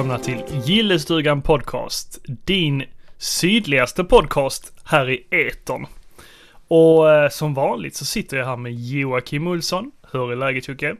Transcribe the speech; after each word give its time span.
Välkomna 0.00 0.18
till 0.18 0.62
Gillestugan 0.64 1.42
Podcast. 1.42 2.18
Din 2.26 2.84
sydligaste 3.18 4.04
podcast 4.04 4.72
här 4.84 5.10
i 5.10 5.26
etern. 5.30 5.86
Och 6.68 7.10
eh, 7.10 7.28
som 7.28 7.54
vanligt 7.54 7.96
så 7.96 8.04
sitter 8.04 8.36
jag 8.36 8.46
här 8.46 8.56
med 8.56 8.72
Joakim 8.74 9.46
Olsson. 9.46 9.90
Hur 10.12 10.32
är 10.32 10.36
läget 10.36 10.68
Jocke? 10.68 10.96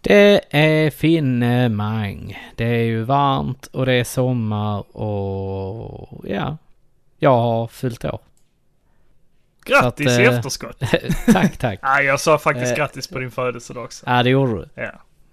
Det 0.00 0.40
är 0.50 0.90
finemang. 0.90 2.38
Det 2.56 2.64
är 2.64 2.84
ju 2.84 3.02
varmt 3.02 3.66
och 3.66 3.86
det 3.86 3.92
är 3.92 4.04
sommar 4.04 4.96
och 4.96 6.24
ja, 6.28 6.56
jag 7.18 7.36
har 7.36 7.66
fyllt 7.66 8.04
år. 8.04 8.20
Grattis 9.64 10.06
att, 10.06 10.20
i 10.20 10.24
eh, 10.24 10.34
efterskott! 10.34 10.82
tack, 11.32 11.56
tack. 11.56 11.80
Nej, 11.82 12.04
jag 12.04 12.20
sa 12.20 12.38
faktiskt 12.38 12.72
Eh, 12.72 12.76
grattis 12.76 13.08
på 13.08 13.18
din 13.18 13.30
födelsedag 13.30 13.84
också. 13.84 14.06
Ja, 14.06 14.22
det 14.22 14.30
gjorde 14.30 14.52
du. 14.52 14.68
Ja. 14.74 14.92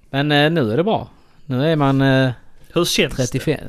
Men 0.09 0.27
nu 0.53 0.71
är 0.71 0.77
det 0.77 0.83
bra. 0.83 1.09
Nu 1.45 1.71
är 1.71 1.75
man 1.75 2.01
eh, 2.01 2.31
Hur 2.73 2.85
känns 2.85 3.15
35. 3.15 3.59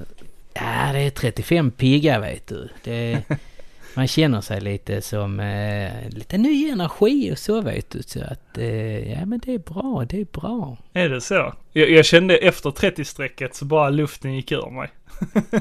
Ja, 0.54 0.90
det 0.92 0.98
är 0.98 1.10
35 1.10 1.70
pigga 1.70 2.20
vet 2.20 2.46
du. 2.46 2.68
Det, 2.84 3.22
man 3.94 4.08
känner 4.08 4.40
sig 4.40 4.60
lite 4.60 5.02
som 5.02 5.40
eh, 5.40 6.08
lite 6.08 6.38
ny 6.38 6.68
energi 6.70 7.32
och 7.32 7.38
så 7.38 7.60
vet 7.60 7.90
du. 7.90 8.02
Så 8.02 8.20
att 8.24 8.58
eh, 8.58 9.12
ja, 9.12 9.26
men 9.26 9.38
det 9.38 9.54
är 9.54 9.58
bra, 9.58 10.04
det 10.08 10.20
är 10.20 10.40
bra. 10.40 10.76
det? 10.92 11.00
Är 11.00 11.08
det 11.08 11.20
så? 11.20 11.54
Jag, 11.72 11.90
jag 11.90 12.04
kände 12.04 12.36
efter 12.36 12.70
30-strecket 12.70 13.54
så 13.54 13.64
bara 13.64 13.90
luften 13.90 14.34
gick 14.34 14.52
ur 14.52 14.70
mig. 14.70 14.88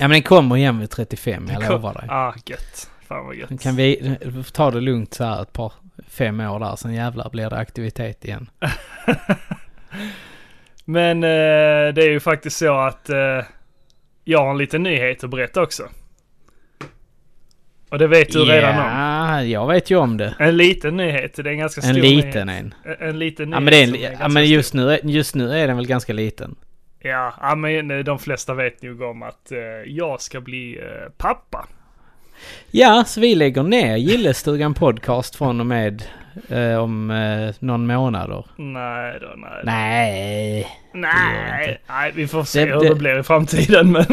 Ja, 0.00 0.08
men 0.08 0.10
den 0.10 0.22
kommer 0.22 0.56
igen 0.56 0.78
vid 0.78 0.90
35, 0.90 1.48
jag 1.52 1.70
lovar 1.70 1.94
dig. 1.94 2.06
Ah, 2.08 2.34
gött. 2.46 2.90
Fan 3.08 3.26
vad 3.26 3.34
gött. 3.34 3.60
Kan 3.60 3.76
vi 3.76 4.16
ta 4.52 4.70
det 4.70 4.80
lugnt 4.80 5.14
så 5.14 5.24
här 5.24 5.42
ett 5.42 5.52
par, 5.52 5.72
fem 6.08 6.40
år 6.40 6.60
där, 6.60 6.76
sen 6.76 6.94
jävlar 6.94 7.30
blir 7.30 7.50
det 7.50 7.56
aktivitet 7.56 8.24
igen. 8.24 8.50
Men 10.90 11.24
eh, 11.24 11.94
det 11.94 12.02
är 12.02 12.10
ju 12.10 12.20
faktiskt 12.20 12.56
så 12.58 12.78
att 12.78 13.10
eh, 13.10 13.44
jag 14.24 14.38
har 14.44 14.50
en 14.50 14.58
liten 14.58 14.82
nyhet 14.82 15.24
att 15.24 15.30
berätta 15.30 15.62
också. 15.62 15.82
Och 17.90 17.98
det 17.98 18.06
vet 18.06 18.32
du 18.32 18.44
redan 18.44 18.70
om. 18.78 18.84
Ja, 18.84 19.42
jag 19.42 19.66
vet 19.68 19.90
ju 19.90 19.96
om 19.96 20.16
det. 20.16 20.34
En 20.38 20.56
liten 20.56 20.96
nyhet, 20.96 21.34
det 21.36 21.42
är 21.42 21.46
en 21.46 21.58
ganska 21.58 21.80
stor 21.82 21.90
En 21.96 22.00
liten 22.00 22.46
nyhet. 22.46 22.64
en. 22.64 22.74
En, 23.00 23.08
en 23.08 23.18
liten 23.18 23.50
nyhet. 23.50 23.56
Ja 23.56 23.60
men, 23.60 23.72
det 23.72 23.78
är 23.78 23.82
en, 23.82 24.12
som 24.16 24.20
ja, 24.20 24.28
men 24.28 24.46
just, 24.46 24.68
stor. 24.68 24.78
nu, 24.78 24.92
är- 24.92 25.00
just 25.04 25.34
nu 25.34 25.52
är 25.58 25.66
den 25.66 25.76
väl 25.76 25.86
ganska 25.86 26.12
liten. 26.12 26.56
Ja, 27.00 27.34
ja, 27.40 27.54
men 27.54 28.04
de 28.04 28.18
flesta 28.18 28.54
vet 28.54 28.82
nog 28.82 29.02
om 29.02 29.22
att 29.22 29.52
eh, 29.52 29.58
jag 29.86 30.20
ska 30.20 30.40
bli 30.40 30.78
eh, 30.78 31.12
pappa. 31.16 31.66
Ja, 32.70 33.04
så 33.06 33.20
vi 33.20 33.34
lägger 33.34 33.62
ner 33.62 33.96
Gillestugan 33.96 34.74
Podcast 34.74 35.36
från 35.36 35.60
och 35.60 35.66
med 35.66 36.02
eh, 36.48 36.76
om 36.78 37.10
eh, 37.10 37.54
någon 37.58 37.86
månader. 37.86 38.44
Nej 38.56 39.18
då, 39.20 39.26
nej. 39.36 39.62
Nej. 39.64 40.66
Nej, 40.94 41.80
nej, 41.88 42.12
vi 42.14 42.28
får 42.28 42.44
se 42.44 42.64
Det- 42.64 42.72
hur 42.74 42.80
det- 42.80 42.88
det 42.88 42.94
blir 42.94 43.18
i 43.18 43.22
framtiden. 43.22 43.92
Men 43.92 44.04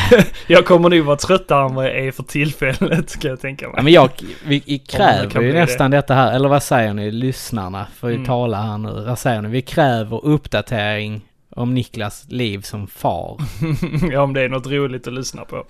jag 0.46 0.64
kommer 0.66 0.88
nog 0.88 1.04
vara 1.04 1.16
tröttare 1.16 1.66
än 1.68 1.74
vad 1.74 1.84
jag 1.84 1.96
är 1.98 2.12
för 2.12 2.22
tillfället, 2.22 3.20
kan 3.20 3.30
jag 3.30 3.40
tänka 3.40 3.66
mig. 3.66 3.74
Ja 3.76 3.82
men 3.82 3.92
jag, 3.92 4.08
vi, 4.46 4.62
vi 4.66 4.78
det 4.78 4.78
kräver 4.78 5.42
ju 5.42 5.52
nästan 5.52 5.90
detta 5.90 6.14
här, 6.14 6.32
eller 6.32 6.48
vad 6.48 6.62
säger 6.62 6.94
ni 6.94 7.10
lyssnarna? 7.10 7.86
Får 7.96 8.10
ju 8.10 8.14
Mm. 8.16 8.26
tala 8.26 8.62
här 8.62 8.78
nu. 8.78 9.04
Vad 9.06 9.18
säger 9.18 9.42
ni? 9.42 9.48
Vi 9.48 9.62
kräver 9.62 10.24
uppdatering 10.24 11.20
om 11.50 11.74
Niklas 11.74 12.26
liv 12.28 12.60
som 12.60 12.86
far. 12.86 13.38
ja, 14.12 14.20
om 14.22 14.32
det 14.34 14.40
är 14.42 14.48
något 14.48 14.66
roligt 14.66 15.06
att 15.06 15.12
lyssna 15.14 15.44
på. 15.44 15.64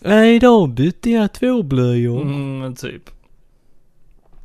Nej, 0.00 0.36
idag 0.36 0.68
bytte 0.68 1.10
jag 1.10 1.32
två 1.32 1.62
blöjor. 1.62 2.22
Mm, 2.22 2.74
typ. 2.74 3.02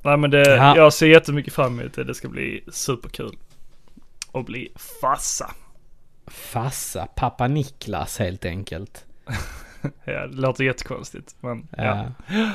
Nej 0.04 0.18
men 0.18 0.32
det, 0.32 0.56
Ja. 0.56 0.76
jag 0.78 0.94
ser 0.94 1.08
jättemycket 1.08 1.54
fram 1.54 1.80
emot 1.80 1.94
det. 1.94 2.04
Det 2.04 2.14
ska 2.16 2.30
bli 2.30 2.64
superkul. 2.72 3.38
Och 4.32 4.46
bli 4.46 4.74
fassa. 5.02 5.52
Fassa, 6.28 7.08
pappa 7.16 7.48
Niklas 7.48 8.20
helt 8.20 8.46
enkelt. 8.46 9.06
Ja, 10.04 10.28
det 10.28 10.36
låter 10.42 10.64
jättekonstigt. 10.64 11.36
Men 11.40 11.68
ja. 11.78 12.12
Ja. 12.28 12.52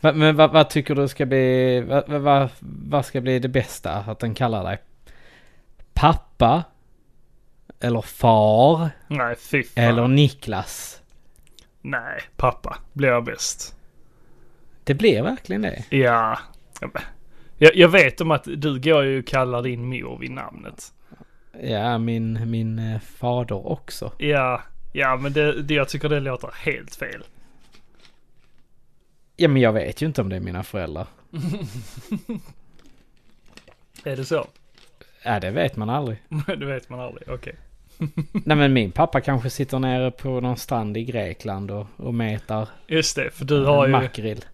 Va, 0.00 0.12
men 0.12 0.36
vad, 0.36 0.50
vad 0.52 0.70
tycker 0.70 0.94
du 0.94 1.08
ska 1.08 1.26
bli, 1.26 1.80
vad, 1.80 2.08
vad- 2.08 2.20
vad, 2.20 2.48
vad 2.60 3.06
ska 3.06 3.20
bli 3.20 3.38
det 3.38 3.48
bästa 3.48 3.92
att 3.92 4.18
den 4.18 4.34
kallar 4.34 4.64
dig? 4.64 4.78
Pappa? 5.92 6.64
Eller 7.80 8.00
far? 8.02 8.90
Nej, 9.08 9.36
fy 9.36 9.62
fan. 9.62 9.84
Eller 9.84 10.08
Niklas? 10.08 11.00
Nej, 11.82 12.20
pappa 12.36 12.78
blir 12.92 13.08
jag 13.08 13.24
bäst. 13.24 13.76
Det 14.84 14.94
blir 14.94 15.22
verkligen 15.22 15.62
det. 15.62 15.84
Ja. 15.90 16.38
Jag, 17.58 17.76
jag 17.76 17.88
vet 17.88 18.20
om 18.20 18.30
att 18.30 18.44
du 18.44 18.80
går 18.80 19.04
ju 19.04 19.18
och 19.18 19.26
kallar 19.26 19.62
din 19.62 19.84
mor 19.84 20.18
vid 20.18 20.30
namnet. 20.30 20.92
Ja, 21.62 21.98
min, 21.98 22.50
min 22.50 22.78
eh, 22.78 23.00
fader 23.00 23.66
också. 23.66 24.12
Ja, 24.18 24.62
ja 24.92 25.16
men 25.16 25.32
det, 25.32 25.62
det, 25.62 25.74
jag 25.74 25.88
tycker 25.88 26.08
det 26.08 26.20
låter 26.20 26.50
helt 26.54 26.94
fel. 26.94 27.24
Ja, 29.36 29.48
men 29.48 29.62
jag 29.62 29.72
vet 29.72 30.02
ju 30.02 30.06
inte 30.06 30.20
om 30.20 30.28
det 30.28 30.36
är 30.36 30.40
mina 30.40 30.62
föräldrar. 30.62 31.06
Är 34.04 34.16
det 34.16 34.24
så? 34.24 34.46
Ja, 35.22 35.40
det 35.40 35.50
vet 35.50 35.76
man 35.76 35.90
aldrig. 35.90 36.18
det 36.58 36.66
vet 36.66 36.88
man 36.88 37.00
aldrig. 37.00 37.28
Okej. 37.28 37.54
Nej, 38.32 38.56
men 38.56 38.72
min 38.72 38.92
pappa 38.92 39.20
kanske 39.20 39.50
sitter 39.50 39.78
nere 39.78 40.10
på 40.10 40.40
någon 40.40 40.56
strand 40.56 40.96
i 40.96 41.04
Grekland 41.04 41.70
och, 41.70 41.86
och 41.96 42.14
metar 42.14 42.68
Just 42.86 43.16
det, 43.16 43.30
för 43.30 43.44
du 43.44 43.64
har 43.64 43.86
ju, 43.86 43.92
makrill. 43.92 44.44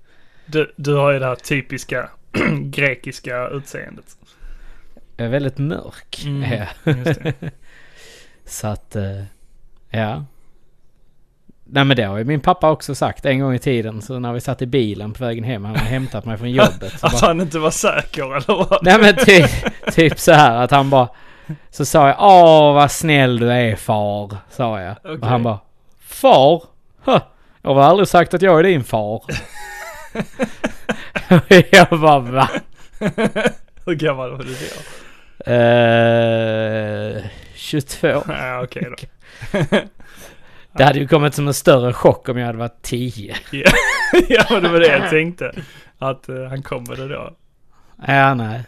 du, 0.47 0.73
du 0.77 0.95
har 0.95 1.13
ju 1.13 1.19
det 1.19 1.27
här 1.27 1.35
typiska 1.35 2.11
grekiska 2.71 3.49
utseendet. 3.49 4.17
Jag 5.17 5.27
är 5.27 5.31
väldigt 5.31 5.59
mörk. 5.59 6.23
Mm. 6.27 6.67
Så 8.45 8.67
att, 8.67 8.97
eh, 8.97 9.23
ja. 9.91 10.25
Nej 11.65 11.85
men 11.85 11.97
det 11.97 12.03
har 12.03 12.19
ju 12.19 12.25
min 12.25 12.41
pappa 12.41 12.71
också 12.71 12.95
sagt 12.95 13.27
en 13.27 13.41
gång 13.41 13.55
i 13.55 13.59
tiden. 13.59 14.03
Så 14.03 14.19
när 14.19 14.33
vi 14.33 14.41
satt 14.41 14.63
i 14.63 14.67
bilen 14.67 15.13
på 15.13 15.25
vägen 15.25 15.45
hem. 15.45 15.65
Han 15.65 15.77
hade 15.77 15.89
hämtat 15.89 16.25
mig 16.25 16.39
från 16.39 16.51
jobbet. 16.51 17.01
Så 17.01 17.07
Att 17.07 17.13
bara, 17.13 17.27
han 17.27 17.41
inte 17.41 17.59
var 17.59 17.71
säker 17.71 18.37
eller 18.37 18.57
vad? 18.57 18.79
nej 18.83 18.99
men 19.01 19.17
typ, 19.17 19.51
typ 19.93 20.19
så 20.19 20.33
här 20.33 20.57
att 20.57 20.71
han 20.71 20.91
bara. 20.91 21.09
Så 21.71 21.85
sa 21.85 22.09
jag 22.09 22.17
åh 22.21 22.75
vad 22.75 22.91
snäll 22.91 23.39
du 23.39 23.53
är 23.53 23.77
far. 23.77 24.37
Sa 24.51 24.81
jag. 24.81 24.97
Okej. 25.05 25.19
Och 25.19 25.27
han 25.27 25.43
bara 25.43 25.59
far? 26.01 26.63
Huh, 27.05 27.21
jag 27.63 27.75
har 27.75 27.83
aldrig 27.83 28.09
sagt 28.09 28.35
att 28.35 28.43
jag 28.43 28.59
är 28.59 28.63
din 28.63 28.85
far. 28.85 29.23
jag 31.71 31.89
bara 32.01 32.19
va? 32.19 32.51
Hur 33.87 33.95
gammal 33.95 34.31
var 34.31 34.39
du 34.45 34.55
då? 34.55 35.53
Eh, 35.53 37.25
22. 37.55 38.07
Ja, 38.29 38.63
okej 38.65 38.89
då. 38.91 38.97
Det 40.73 40.85
hade 40.85 40.99
ju 40.99 41.09
kommit 41.09 41.35
som 41.35 41.49
en 41.49 41.55
större 41.55 41.93
chock 41.93 42.29
om 42.29 42.39
jag 42.39 42.47
hade 42.47 42.59
varit 42.59 42.83
10. 42.83 43.37
ja, 44.29 44.45
men 44.51 44.63
det 44.63 44.69
var 44.69 44.81
det 44.81 44.87
jag 44.87 45.11
tänkte. 45.11 45.53
Att 45.99 46.29
eh, 46.29 46.45
han 46.45 46.63
kommer 46.63 46.97
det 46.97 47.09
då. 47.09 47.37
Ja, 48.07 48.35
nej. 48.35 48.63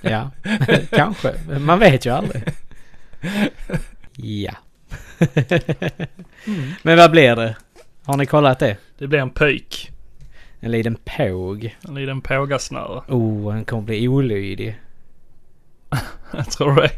ja, 0.00 0.30
kanske. 0.90 1.34
Man 1.58 1.78
vet 1.78 2.06
ju 2.06 2.10
aldrig. 2.10 2.42
Ja. 4.16 4.52
Men 6.82 6.96
vad 6.96 7.10
blir 7.10 7.36
det? 7.36 7.56
Har 8.04 8.16
ni 8.16 8.26
kollat 8.26 8.58
det? 8.58 8.76
Det 8.98 9.06
blir 9.06 9.18
en 9.18 9.30
pöjk. 9.30 9.92
En 10.60 10.70
liten 10.70 10.96
påg. 11.04 11.76
En 11.88 11.94
liten 11.94 12.20
pågasnöre. 12.20 13.02
Oh, 13.08 13.52
han 13.52 13.64
kommer 13.64 13.82
bli 13.82 14.08
olydig. 14.08 14.80
Jag 16.32 16.50
tror 16.50 16.74
det. 16.74 16.90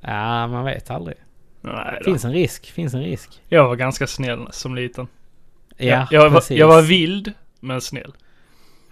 Ja, 0.00 0.46
man 0.46 0.64
vet 0.64 0.90
aldrig. 0.90 1.16
Nej 1.60 1.98
då. 1.98 2.04
Finns 2.04 2.24
en 2.24 2.32
risk, 2.32 2.70
finns 2.70 2.94
en 2.94 3.02
risk. 3.02 3.42
Jag 3.48 3.68
var 3.68 3.76
ganska 3.76 4.06
snäll 4.06 4.48
som 4.50 4.74
liten. 4.74 5.06
Ja, 5.76 6.08
jag, 6.10 6.30
var, 6.30 6.30
precis. 6.30 6.58
jag 6.58 6.68
var 6.68 6.82
vild, 6.82 7.32
men 7.60 7.80
snäll. 7.80 8.12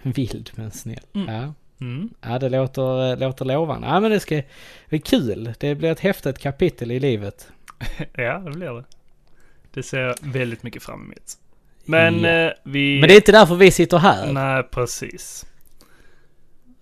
Vild 0.03 0.51
men 0.55 0.71
snäll. 0.71 1.05
Mm. 1.15 1.35
Ja. 1.35 1.55
Mm. 1.81 2.11
Ja, 2.21 2.39
det 2.39 2.49
låter, 2.49 3.17
låter 3.17 3.45
lovande. 3.45 3.87
Ja, 3.87 4.01
men 4.01 4.11
det 4.11 4.21
ska 4.21 4.43
bli 4.89 4.99
kul. 4.99 5.55
Det 5.59 5.75
blir 5.75 5.93
ett 5.93 6.01
häftigt 6.01 6.39
kapitel 6.39 6.91
i 6.91 7.01
livet. 7.01 7.49
Ja, 8.15 8.39
det 8.39 8.51
blir 8.51 8.73
det. 8.73 8.85
Det 9.73 9.83
ser 9.83 10.01
jag 10.01 10.15
väldigt 10.23 10.63
mycket 10.63 10.83
fram 10.83 11.01
emot. 11.03 11.39
Men 11.85 12.21
Ja. 12.23 12.29
eh, 12.31 12.53
vi... 12.65 13.01
Men 13.01 13.09
det 13.09 13.15
är 13.15 13.17
inte 13.17 13.33
därför 13.33 13.55
vi 13.55 13.71
sitter 13.71 13.99
här. 13.99 14.33
Nej, 14.33 14.63
precis. 14.63 15.47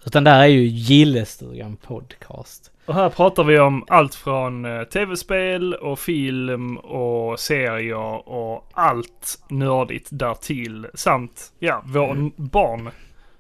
Utan 0.05 0.25
där 0.25 0.41
är 0.41 0.47
ju 0.47 0.63
Gillestugan 0.67 1.77
podcast. 1.77 2.71
Och 2.87 2.95
här 2.95 3.09
pratar 3.09 3.45
vi 3.45 3.59
om 3.59 3.85
allt 3.89 4.15
från 4.15 4.65
eh, 4.65 4.83
tv-spel 4.85 5.75
och 5.75 5.99
film 5.99 6.77
och 6.77 7.41
serier 7.41 8.29
och 8.29 8.71
allt 8.75 9.39
nördigt 9.49 10.09
därtill. 10.11 10.87
Samt, 10.95 11.53
ja, 11.59 11.83
vår 11.87 12.11
Mm. 12.11 12.33
barn. 12.37 12.91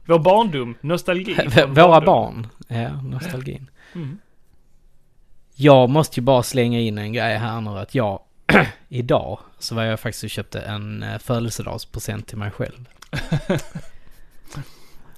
Vår 0.06 0.19
barndom, 0.19 0.75
nostalgi. 0.81 1.34
Våra 1.55 1.75
barndom. 1.75 2.05
barn. 2.05 2.46
Ja, 2.69 3.02
nostalgin. 3.02 3.70
Mm. 3.94 4.19
Jag 5.55 5.90
måste 5.90 6.20
ju 6.20 6.25
bara 6.25 6.43
slänga 6.43 6.81
in 6.81 6.99
en 6.99 7.12
grej 7.12 7.37
här 7.37 7.60
nu 7.60 7.70
att 7.70 7.94
jag 7.94 8.20
idag 8.88 9.38
så 9.58 9.74
var 9.74 9.82
jag 9.82 10.00
faktiskt 10.00 10.24
och 10.24 10.30
köpte 10.30 10.60
en 10.60 11.02
eh, 11.02 11.18
födelsedagspresent 11.18 12.26
till 12.26 12.38
mig 12.38 12.50
själv. 12.50 12.88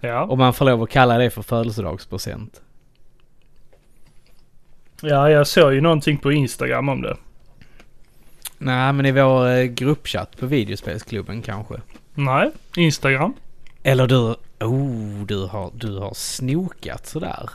Ja. 0.01 0.23
Om 0.25 0.39
man 0.39 0.55
får 0.55 0.65
lov 0.65 0.83
att 0.83 0.91
kalla 0.91 1.19
det 1.19 1.31
för 1.31 1.43
födelsedagspresent. 1.43 2.61
Ja, 5.03 5.31
jag 5.31 5.47
såg 5.47 5.75
ju 5.75 5.81
någonting 5.81 6.19
på 6.19 6.33
Instagram 6.33 6.89
om 6.89 7.03
det. 7.03 7.17
Nej, 8.59 8.93
men 8.93 9.07
i 9.07 9.13
vår 9.13 9.49
eh, 9.49 9.65
gruppchatt 9.65 10.37
på 10.37 10.47
videospelsklubben 10.47 11.43
kanske. 11.43 11.75
Nej, 12.15 12.51
Instagram. 12.77 13.35
Eller 13.83 14.07
du... 14.07 14.35
Oh, 14.61 15.27
du 15.27 15.47
har, 15.47 15.71
du 15.75 15.99
har 15.99 16.15
snokat 16.15 17.07
sådär. 17.07 17.51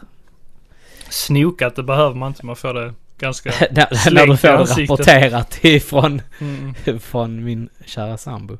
Snokat, 1.09 1.75
det 1.75 1.83
behöver 1.83 2.15
man 2.15 2.27
inte. 2.27 2.45
Man 2.45 2.55
får 2.55 2.73
det 2.73 2.93
ganska... 3.17 3.49
när, 3.71 4.27
du 4.27 4.37
får 4.37 4.47
det 4.47 4.81
rapporterat 4.83 5.65
ifrån 5.65 6.21
Mm. 6.41 6.73
från 6.99 7.43
min 7.43 7.69
kära 7.85 8.17
sambo. 8.17 8.57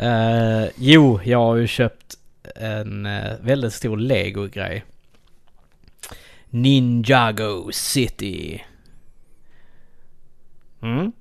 Eh, 0.00 0.64
jo, 0.76 1.20
jag 1.24 1.38
har 1.38 1.56
ju 1.56 1.66
köpt 1.66 2.14
en 2.56 3.06
eh, 3.06 3.32
väldigt 3.40 3.72
stor 3.72 3.96
Lego-grej. 3.96 4.84
Ninjago 6.50 7.70
City. 7.72 8.64
Mm. 10.82 11.12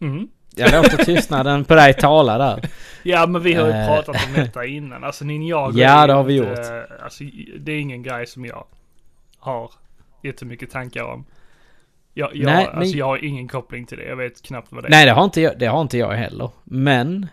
Mm. 0.00 0.28
Jag 0.56 0.72
låter 0.72 0.96
tystnaden 1.04 1.64
på 1.64 1.74
dig 1.74 1.94
tala 1.94 2.38
där. 2.38 2.68
Ja, 3.02 3.26
men 3.26 3.42
vi 3.42 3.54
har 3.54 3.66
ju 3.66 3.72
Eh. 3.72 3.86
pratat 3.86 4.26
om 4.26 4.32
detta 4.34 4.66
innan. 4.66 5.04
Alltså 5.04 5.24
Ninjago 5.24 5.78
Ja, 5.78 6.06
det 6.06 6.12
har 6.12 6.24
vi 6.24 6.34
gjort. 6.34 6.58
Alltså, 7.02 7.24
det 7.58 7.72
är 7.72 7.78
ingen 7.80 8.02
grej 8.02 8.26
som 8.26 8.44
jag 8.44 8.64
har 9.38 9.70
jättemycket 10.22 10.70
tankar 10.70 11.04
om. 11.04 11.24
Jag, 12.14 12.36
jag, 12.36 12.44
Nej, 12.46 12.66
men- 12.66 12.78
alltså, 12.78 12.96
jag 12.96 13.06
har 13.06 13.24
ingen 13.24 13.48
koppling 13.48 13.86
till 13.86 13.98
det. 13.98 14.04
Jag 14.04 14.16
vet 14.16 14.42
knappt 14.42 14.72
vad 14.72 14.84
det 14.84 14.88
är. 14.88 14.90
Nej, 14.90 15.06
det 15.06 15.12
har 15.12 15.24
inte 15.24 15.40
jag, 15.40 15.58
det 15.58 15.66
har 15.66 15.80
inte 15.82 15.98
jag 15.98 16.12
heller. 16.12 16.50
Men 16.64 17.26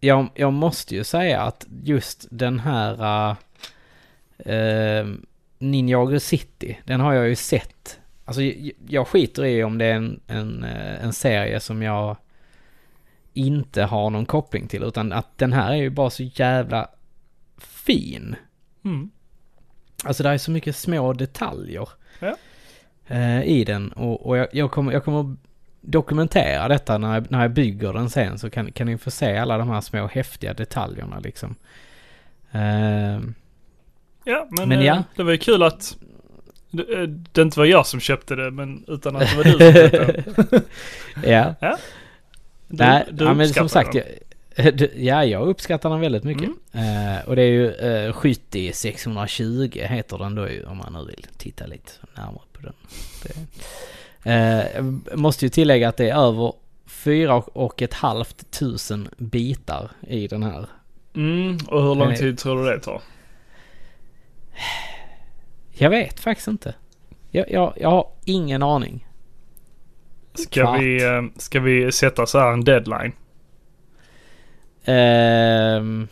jag, 0.00 0.28
jag 0.34 0.52
måste 0.52 0.94
ju 0.94 1.04
säga 1.04 1.40
att 1.40 1.66
just 1.84 2.26
den 2.30 2.58
här 2.60 3.30
uh, 4.46 5.14
Ninjago 5.58 6.18
City, 6.20 6.78
den 6.84 7.00
har 7.00 7.12
jag 7.12 7.28
ju 7.28 7.36
sett. 7.36 8.00
Alltså 8.24 8.42
jag, 8.42 8.70
jag 8.88 9.08
skiter 9.08 9.44
i 9.44 9.64
om 9.64 9.78
det 9.78 9.84
är 9.84 9.94
en, 9.94 10.20
en, 10.26 10.64
eh, 10.64 11.04
en 11.04 11.12
serie 11.12 11.60
som 11.60 11.82
jag 11.82 12.16
inte 13.32 13.82
har 13.82 14.10
någon 14.10 14.26
koppling 14.26 14.68
till, 14.68 14.82
utan 14.82 15.12
att 15.12 15.38
den 15.38 15.52
här 15.52 15.70
är 15.72 15.76
ju 15.76 15.90
bara 15.90 16.10
så 16.10 16.22
jävla 16.22 16.88
fin. 17.58 18.36
Mm. 18.84 19.10
Alltså 20.04 20.22
det 20.22 20.28
är 20.28 20.38
så 20.38 20.50
mycket 20.50 20.76
små 20.76 21.12
detaljer 21.12 21.88
Ja. 22.18 22.36
Eh, 23.08 23.42
i 23.42 23.64
den 23.64 23.92
och, 23.92 24.26
och 24.26 24.36
jag, 24.36 24.48
jag, 24.52 24.70
kommer, 24.70 24.92
jag 24.92 25.04
kommer 25.04 25.36
dokumentera 25.80 26.68
detta 26.68 26.98
när 26.98 27.14
jag, 27.14 27.30
när 27.30 27.42
jag 27.42 27.50
bygger 27.50 27.92
den 27.92 28.10
sen 28.10 28.38
så 28.38 28.50
kan, 28.50 28.72
kan 28.72 28.86
ni 28.86 28.98
få 28.98 29.10
se 29.10 29.36
alla 29.36 29.58
de 29.58 29.68
här 29.70 29.80
små 29.80 30.06
häftiga 30.06 30.54
detaljerna 30.54 31.18
liksom. 31.18 31.54
Eh, 32.52 33.20
Ja, 34.28 34.48
men, 34.50 34.68
Men 34.68 34.78
eh, 34.78 34.86
ja. 34.86 35.02
det 35.16 35.22
var 35.22 35.32
ju 35.32 35.38
kul 35.38 35.62
att 35.62 35.96
det, 36.70 36.82
eh, 36.82 37.08
det 37.32 37.42
inte 37.42 37.58
var 37.58 37.66
jag 37.66 37.86
som 37.86 38.00
köpte 38.00 38.34
det, 38.34 38.50
men 38.50 38.84
utan 38.88 39.16
att 39.16 39.30
det 39.30 39.36
var 39.36 39.44
du 39.44 39.50
som 39.50 39.58
köpte 39.58 40.22
det. 40.50 40.62
ja, 41.60 41.76
Du, 42.68 42.76
nej, 42.76 43.04
du 43.10 43.24
ja, 43.24 43.34
men 43.34 43.48
som 43.48 43.68
sagt, 43.68 43.94
jag, 43.94 44.04
ja, 44.96 45.24
jag 45.24 45.48
uppskattar 45.48 45.90
den 45.90 46.00
väldigt 46.00 46.24
mycket. 46.24 46.50
Mm. 46.72 47.16
Eh, 47.16 47.28
och 47.28 47.36
det 47.36 47.42
är 47.42 47.46
ju 47.46 48.06
uh, 48.06 48.12
70 48.12 48.72
620 48.72 49.70
heter 49.74 50.18
den 50.18 50.34
då 50.34 50.48
ju 50.48 50.64
om 50.64 50.76
man 50.76 50.92
nu 50.92 51.04
vill 51.06 51.26
titta 51.36 51.66
lite 51.66 51.92
närmare 52.14 52.45
på 53.22 53.28
den. 53.28 53.46
Det, 54.22 54.62
eh, 55.12 55.16
måste 55.16 55.44
ju 55.44 55.48
tillägga 55.48 55.88
att 55.88 55.96
det 55.96 56.10
är 56.10 56.16
över 56.16 56.52
fyra 56.86 57.34
och- 57.36 57.82
ett 57.82 57.94
halvt 57.94 58.50
tusen 58.50 59.08
bitar 59.16 59.90
i 60.08 60.28
den 60.28 60.42
här. 60.42 60.66
Mm, 61.14 61.58
och 61.68 61.82
hur 61.82 61.94
lång 61.94 62.08
Nej. 62.08 62.16
tid 62.18 62.38
tror 62.38 62.64
du 62.64 62.70
det 62.70 62.80
tar? 62.80 63.02
Jag 65.72 65.90
vet 65.90 66.20
faktiskt 66.20 66.48
inte. 66.48 66.74
Jag, 67.30 67.50
jag, 67.50 67.72
jag 67.80 67.90
har 67.90 68.08
ingen 68.24 68.62
aning. 68.62 69.06
Ska 70.34 70.62
Kvart. 70.62 70.80
vi, 70.80 71.04
eh, 71.04 71.22
ska 71.36 71.60
vi 71.60 71.92
sätta 71.92 72.26
så 72.26 72.38
här 72.38 72.52
en 72.52 72.64
deadline? 72.64 73.12
Ehm, 74.84 76.08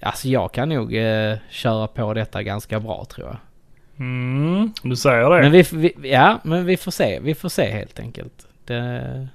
alltså 0.00 0.28
jag 0.28 0.52
kan 0.52 0.68
nog 0.68 0.96
eh, 0.96 1.36
köra 1.50 1.86
på 1.86 2.14
detta 2.14 2.42
ganska 2.42 2.80
bra 2.80 3.04
tror 3.04 3.26
jag. 3.26 3.36
Mm, 4.00 4.72
du 4.82 4.96
säger 4.96 5.30
det? 5.30 5.40
Men 5.42 5.52
vi, 5.52 5.64
vi, 5.72 6.10
ja, 6.10 6.40
men 6.44 6.64
vi 6.64 6.76
får 6.76 6.90
se. 6.90 7.20
Vi 7.20 7.34
får 7.34 7.48
se 7.48 7.70
helt 7.70 7.98
enkelt. 7.98 8.46
Det, 8.64 9.28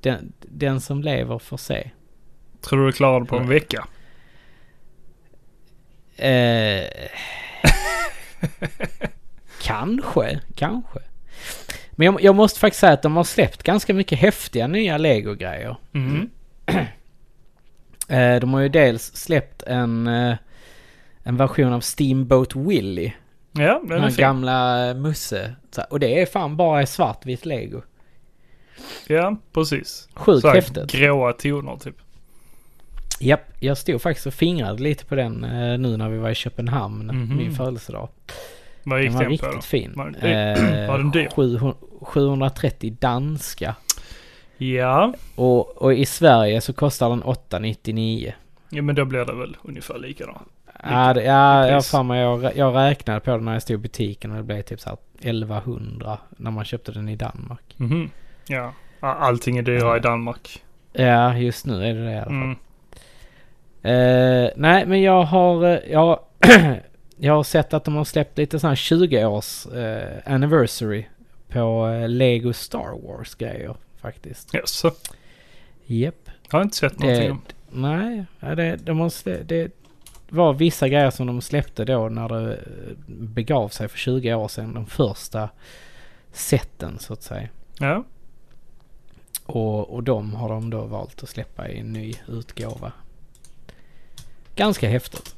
den, 0.00 0.32
den 0.40 0.80
som 0.80 1.02
lever 1.02 1.38
får 1.38 1.56
se. 1.56 1.90
Tror 2.60 2.86
du 2.86 2.92
klarar 2.92 3.20
det 3.20 3.26
på 3.26 3.36
en 3.36 3.48
vecka? 3.48 3.86
Eh, 6.16 6.84
kanske, 9.62 10.40
kanske. 10.54 10.98
Men 11.90 12.04
jag, 12.04 12.22
jag 12.22 12.34
måste 12.34 12.60
faktiskt 12.60 12.80
säga 12.80 12.92
att 12.92 13.02
de 13.02 13.16
har 13.16 13.24
släppt 13.24 13.62
ganska 13.62 13.94
mycket 13.94 14.18
häftiga 14.18 14.66
nya 14.66 14.98
Lego-grejer. 14.98 15.76
Mm. 15.92 16.30
Eh, 18.10 18.40
de 18.40 18.54
har 18.54 18.60
ju 18.60 18.68
dels 18.68 19.16
släppt 19.16 19.62
en, 19.62 20.06
eh, 20.06 20.36
en 21.22 21.36
version 21.36 21.72
av 21.72 21.80
Steamboat 21.80 22.56
Willie. 22.56 23.14
Ja, 23.52 23.78
den 23.80 23.88
Den 23.88 24.02
är 24.04 24.10
fin. 24.10 24.20
gamla 24.22 24.94
Musse. 24.94 25.54
Och 25.90 26.00
det 26.00 26.22
är 26.22 26.26
fan 26.26 26.56
bara 26.56 26.86
svartvitt 26.86 27.46
Lego. 27.46 27.82
Ja, 29.06 29.36
precis. 29.52 30.08
Sjukt 30.14 30.46
häftigt. 30.46 30.92
Gråa 30.92 31.32
toner 31.32 31.76
typ. 31.76 31.94
Japp, 33.20 33.40
jag 33.60 33.78
stod 33.78 34.02
faktiskt 34.02 34.26
och 34.26 34.34
fingrade 34.34 34.82
lite 34.82 35.04
på 35.04 35.14
den 35.14 35.44
eh, 35.44 35.78
nu 35.78 35.96
när 35.96 36.08
vi 36.08 36.18
var 36.18 36.30
i 36.30 36.34
Köpenhamn, 36.34 37.06
Mhm. 37.06 37.36
min 37.36 37.52
födelsedag. 37.54 38.08
Vad 38.84 39.00
gick 39.02 39.10
Den 39.10 39.14
var 39.18 39.24
den 39.24 39.38
på 39.38 39.46
riktigt 39.46 39.64
fin. 39.64 39.92
Var 39.96 40.10
den- 40.10 40.14
Eh, 40.22 40.88
var 40.88 40.98
den 40.98 41.10
dyr? 41.10 41.28
700 41.36 41.74
730 42.02 42.96
danska. 43.00 43.74
Ja. 44.58 45.14
Och, 45.34 45.82
och 45.82 45.94
i 45.94 46.06
Sverige 46.06 46.60
så 46.60 46.72
kostar 46.72 47.08
den 47.10 47.22
899. 47.22 48.32
ja, 48.70 48.82
men 48.82 48.94
då 48.94 49.04
blir 49.04 49.24
det 49.24 49.34
väl 49.34 49.56
ungefär 49.62 49.98
likadant. 49.98 50.38
Ja, 50.82 51.14
det, 51.14 51.22
ja 51.22 51.68
jag, 51.68 51.86
fan, 51.86 52.08
jag, 52.10 52.56
jag 52.56 52.76
räknade 52.76 53.20
på 53.20 53.30
det 53.30 53.36
när 53.36 53.52
jag 53.52 53.62
stod 53.62 53.74
i 53.74 53.78
butiken 53.78 54.30
och 54.30 54.36
det 54.36 54.42
blev 54.42 54.62
typ 54.62 54.80
så 54.80 54.88
här 54.88 54.98
1100 55.18 56.18
när 56.36 56.50
man 56.50 56.64
köpte 56.64 56.92
den 56.92 57.08
i 57.08 57.16
Danmark. 57.16 57.74
Mhm. 57.76 58.10
Ja. 58.48 58.72
Ja, 59.00 59.14
Allting 59.14 59.58
är 59.58 59.62
dyrare 59.62 59.96
i 59.96 60.00
Danmark. 60.00 60.62
Ja, 60.92 61.36
just 61.36 61.66
nu 61.66 61.84
är 61.84 61.94
det 61.94 62.04
det 62.04 62.12
i 62.12 62.16
alla 62.16 62.24
fall. 62.24 62.32
Mm. 62.34 62.56
Eh, 63.82 64.50
nej, 64.56 64.86
men 64.86 65.02
jag 65.02 65.22
har, 65.22 65.64
eh, 65.64 65.78
jag, 65.90 66.20
jag 67.16 67.34
har 67.34 67.42
sett 67.42 67.74
att 67.74 67.84
de 67.84 67.94
har 67.94 68.04
släppt 68.04 68.38
lite 68.38 68.58
sån 68.58 68.68
här 68.68 68.74
20-års 68.74 69.66
eh, 69.66 70.34
anniversary 70.34 71.04
på 71.48 71.88
eh, 71.88 72.08
Lego 72.08 72.52
Star 72.52 73.06
Wars 73.06 73.34
grejer 73.34 73.74
faktiskt. 74.00 74.54
Yes. 74.54 74.70
så. 74.70 74.90
Japp. 75.86 76.30
Har 76.48 76.62
inte 76.62 76.76
sett 76.76 76.98
någonting 76.98 77.30
om. 77.30 77.42
nej, 77.70 78.24
ja, 78.40 78.54
det, 78.54 78.76
de 78.76 79.10
slä, 79.10 79.42
det 79.42 79.72
var 80.28 80.52
vissa 80.52 80.88
grejer 80.88 81.10
som 81.10 81.26
de 81.26 81.40
släppte 81.40 81.84
då 81.84 82.08
när 82.08 82.28
det 82.28 82.54
eh, 82.54 82.62
begav 83.06 83.68
sig 83.68 83.88
för 83.88 83.98
20 83.98 84.34
år 84.34 84.48
sedan. 84.48 84.74
De 84.74 84.86
första 84.86 85.48
sätten 86.32 86.98
så 86.98 87.12
att 87.12 87.22
säga. 87.22 87.48
Ja. 87.78 88.04
Och, 89.46 89.94
och 89.94 90.02
de 90.02 90.34
har 90.34 90.48
de 90.48 90.70
då 90.70 90.84
valt 90.84 91.22
att 91.22 91.28
släppa 91.28 91.68
i 91.68 91.78
en 91.78 91.92
ny 91.92 92.14
utgåva. 92.28 92.92
Ganska 94.56 94.88
häftigt. 94.88 95.34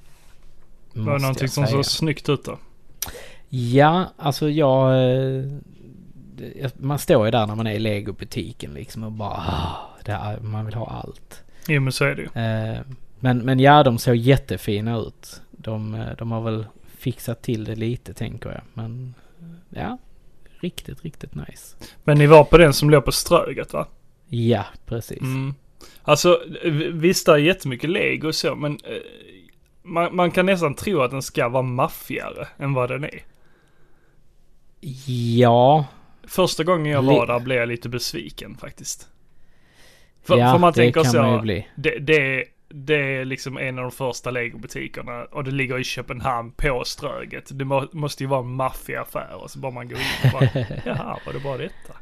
Var 0.93 1.13
det 1.13 1.19
någonting 1.23 1.45
jag 1.45 1.51
som 1.51 1.67
såg 1.67 1.85
snyggt 1.87 2.29
ut 2.29 2.45
då? 2.45 2.59
Ja, 3.49 4.05
alltså 4.17 4.49
jag... 4.51 4.93
eh, 4.93 5.43
det- 6.37 6.81
Man 6.81 6.99
står 6.99 7.25
ju 7.25 7.31
där 7.31 7.47
när 7.47 7.55
man 7.55 7.67
är 7.67 7.73
i 7.73 7.79
legobutiken 7.79 8.75
liksom 8.75 9.05
och 9.05 9.13
bara... 9.13 9.31
ah, 9.31 9.89
det 10.05 10.13
är, 10.13 10.41
man 10.41 10.65
vill 10.67 10.75
ha 10.75 10.87
allt. 10.87 11.43
Jo 11.69 11.81
men 11.81 11.93
så 11.93 12.05
är 12.05 12.15
det 12.15 12.23
ju. 12.23 12.43
Eh, 12.43 12.81
Men, 13.21 13.39
men 13.39 13.61
ja, 13.61 13.83
de 13.83 13.99
såg 13.99 14.17
jättefina 14.17 14.99
ut. 14.99 15.43
De, 15.51 15.95
eh, 15.95 16.17
de 16.19 16.31
har 16.31 16.41
väl 16.41 16.67
fixat 16.99 17.43
till 17.43 17.65
det 17.65 17.75
lite 17.75 18.15
tänker 18.15 18.51
jag. 18.51 18.61
Men 18.75 19.15
ja, 19.69 19.99
riktigt, 20.61 21.05
riktigt 21.05 21.35
nice. 21.35 21.77
Men 22.05 22.19
ni 22.19 22.27
var 22.27 22.45
på 22.45 22.59
den 22.59 22.73
som 22.73 22.91
låg 22.91 23.05
på 23.05 23.13
Ströget 23.13 23.73
va? 23.73 23.87
Ja, 24.29 24.65
precis. 24.87 25.21
Mm. 25.21 25.55
Alltså 26.03 26.43
visst 26.93 27.27
det 27.27 27.33
är 27.33 27.37
jättemycket 27.37 27.91
lego 27.91 28.29
och 28.29 28.35
så 28.35 28.55
men 28.55 28.73
eh, 28.73 28.97
man, 29.83 30.17
man 30.17 30.31
kan 30.31 30.47
nästan 30.47 30.75
tro 30.75 31.01
att 31.01 31.11
den 31.11 31.23
ska 31.23 31.49
vara 31.49 31.63
maffigare 31.63 32.49
än 32.59 32.75
vad 32.75 32.91
den 32.91 33.05
är. 33.05 33.23
Ja, 35.07 35.87
Första 36.25 36.65
gången 36.65 36.93
jag 36.93 37.03
var 37.03 37.27
där 37.27 37.41
blev 37.41 37.59
jag 37.59 37.69
lite 37.69 37.89
besviken 37.89 38.57
faktiskt. 38.57 39.09
För, 40.23 40.39
ja 40.39 40.53
för 40.53 40.59
man 40.59 40.73
det 40.73 40.77
tänker 40.77 41.03
kan 41.03 41.13
så, 41.13 41.23
man 41.23 41.35
ju 41.35 41.41
bli. 41.41 41.67
det, 41.75 41.99
det, 41.99 42.45
det 42.75 43.17
är 43.17 43.25
liksom 43.25 43.59
en 43.59 43.79
av 43.79 43.83
de 43.85 43.91
första 43.91 44.31
legobutikerna 44.31 45.25
och 45.25 45.45
det 45.45 45.51
ligger 45.51 45.79
i 45.79 45.85
Köpenhamn 45.85 46.53
på 46.53 46.83
Ströget. 46.85 47.59
Det 47.59 47.65
må, 47.65 47.89
måste 47.93 48.23
ju 48.23 48.29
vara 48.29 48.41
en 48.41 48.55
maffiaaffär 48.55 49.35
och 49.43 49.51
så 49.51 49.59
bara 49.59 49.73
man 49.73 49.89
går 49.89 49.99
in 49.99 50.05
och 50.25 50.41
bara, 50.41 50.51
jaha 50.85 51.19
var 51.27 51.33
det 51.33 51.41
bara 51.41 51.57
detta? 51.59 51.95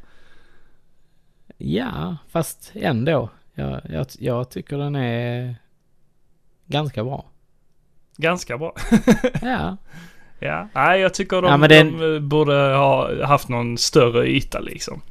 Ja, 1.57 2.17
fast 2.29 2.71
ändå. 2.75 3.29
Jag, 3.53 3.81
jag, 3.89 4.05
jag 4.19 4.49
tycker 4.49 4.77
den 4.77 4.95
är 4.95 5.55
ganska 6.65 7.03
bra. 7.03 7.25
Ganska 8.17 8.57
bra. 8.57 8.75
Ja, 9.41 9.77
Ja, 10.41 10.67
nej 10.75 10.99
jag 11.01 11.13
tycker 11.13 11.41
de, 11.41 11.61
Ja, 11.61 11.67
den- 11.67 11.97
de 11.99 12.19
borde 12.19 12.53
ha 12.53 13.25
haft 13.25 13.49
någon 13.49 13.77
större 13.77 14.27
yta 14.27 14.59
liksom. 14.59 15.01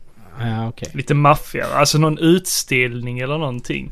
Ja, 0.40 0.68
okej. 0.68 0.88
Lite 0.94 1.14
maffigare, 1.14 1.74
alltså 1.74 1.98
någon 1.98 2.18
utställning 2.18 3.18
eller 3.18 3.38
någonting. 3.38 3.90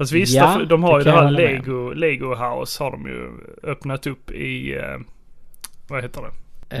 Fast 0.00 0.12
visst, 0.12 0.34
Ja, 0.34 0.64
de, 0.68 0.82
har 0.82 0.98
ju 0.98 1.04
det 1.04 1.10
här 1.12 1.30
Lego, 1.30 1.92
Lego 1.92 2.34
House 2.34 2.82
har 2.84 2.90
de 2.90 3.06
ju 3.06 3.30
öppnat 3.62 4.06
upp 4.06 4.30
i, 4.30 4.74
eh, 4.74 4.98
vad 5.88 6.02
heter 6.02 6.22
det? 6.68 6.76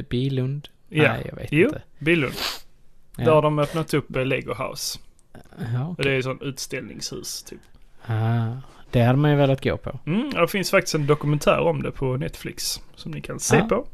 Eh, 0.00 0.02
Bilund? 0.10 0.68
Ja. 0.88 1.02
Nej, 1.12 1.26
jag 1.28 1.36
vet 1.36 1.48
Jo, 1.52 1.66
inte. 1.66 1.82
Billund. 1.98 2.34
Där 3.16 3.32
har 3.32 3.42
de 3.42 3.58
öppnat 3.58 3.94
upp 3.94 4.16
eh, 4.16 4.24
Lego 4.26 4.54
House. 4.54 4.98
Ja, 5.74 5.88
okej. 5.90 6.04
det 6.04 6.10
är 6.14 6.18
ett 6.18 6.24
sånt 6.24 6.42
utställningshus 6.42 7.42
typ. 7.42 7.60
Ah, 8.06 8.46
det 8.90 9.02
hade 9.02 9.18
man 9.18 9.30
ju 9.30 9.36
velat 9.36 9.64
gå 9.64 9.76
på. 9.76 9.98
Mm, 10.06 10.30
det 10.30 10.48
finns 10.48 10.70
faktiskt 10.70 10.94
en 10.94 11.06
dokumentär 11.06 11.58
om 11.60 11.82
det 11.82 11.90
på 11.90 12.16
Netflix. 12.16 12.80
Som 12.96 13.12
ni 13.12 13.20
kan 13.20 13.40
se 13.40 13.56
Ja. 13.56 13.64
på. 13.68 13.86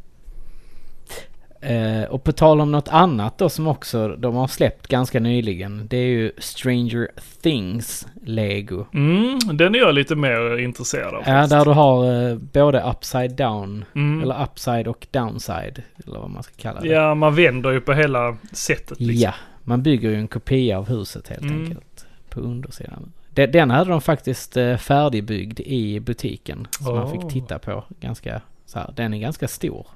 Eh, 1.62 2.02
och 2.04 2.24
på 2.24 2.32
tal 2.32 2.60
om 2.60 2.72
något 2.72 2.88
annat 2.88 3.38
då 3.38 3.48
som 3.48 3.66
också 3.66 4.08
de 4.08 4.34
har 4.34 4.46
släppt 4.46 4.86
ganska 4.86 5.20
nyligen. 5.20 5.86
Det 5.90 5.96
är 5.96 6.06
ju 6.06 6.32
Stranger 6.38 7.08
Things 7.42 8.06
Lego. 8.24 8.86
Mm, 8.94 9.38
den 9.52 9.74
är 9.74 9.78
jag 9.78 9.94
lite 9.94 10.16
mer 10.16 10.58
intresserad 10.58 11.14
av. 11.14 11.20
Ja, 11.20 11.24
faktiskt. 11.24 11.50
där 11.50 11.64
du 11.64 11.70
har 11.70 12.28
eh, 12.30 12.36
både 12.36 12.82
upside 12.82 13.36
down, 13.36 13.84
Mm. 13.94 14.22
eller 14.22 14.42
upside 14.42 14.88
och 14.88 15.06
downside. 15.10 15.82
Eller 16.06 16.18
vad 16.18 16.30
man 16.30 16.42
ska 16.42 16.52
kalla 16.56 16.80
det. 16.80 16.88
Ja, 16.88 17.14
man 17.14 17.34
vänder 17.34 17.70
ju 17.70 17.80
på 17.80 17.92
hela 17.92 18.36
sättet 18.52 19.00
liksom. 19.00 19.22
Ja, 19.22 19.34
man 19.64 19.82
bygger 19.82 20.10
ju 20.10 20.16
en 20.16 20.28
kopia 20.28 20.78
av 20.78 20.88
huset 20.88 21.28
helt 21.28 21.42
Mm. 21.42 21.64
enkelt. 21.64 22.06
På 22.28 22.40
undersidan. 22.40 23.12
De- 23.34 23.46
Den 23.46 23.70
hade 23.70 23.90
de 23.90 24.00
faktiskt 24.00 24.56
eh, 24.56 24.76
färdigbyggd 24.76 25.60
i 25.60 26.00
butiken. 26.00 26.66
Som 26.70 26.94
man 26.94 27.04
Åh. 27.04 27.12
fick 27.12 27.32
titta 27.32 27.58
på 27.58 27.84
ganska 28.00 28.40
så 28.66 28.78
här. 28.78 28.92
Den 28.96 29.14
är 29.14 29.18
ganska 29.18 29.48
stor. 29.48 29.86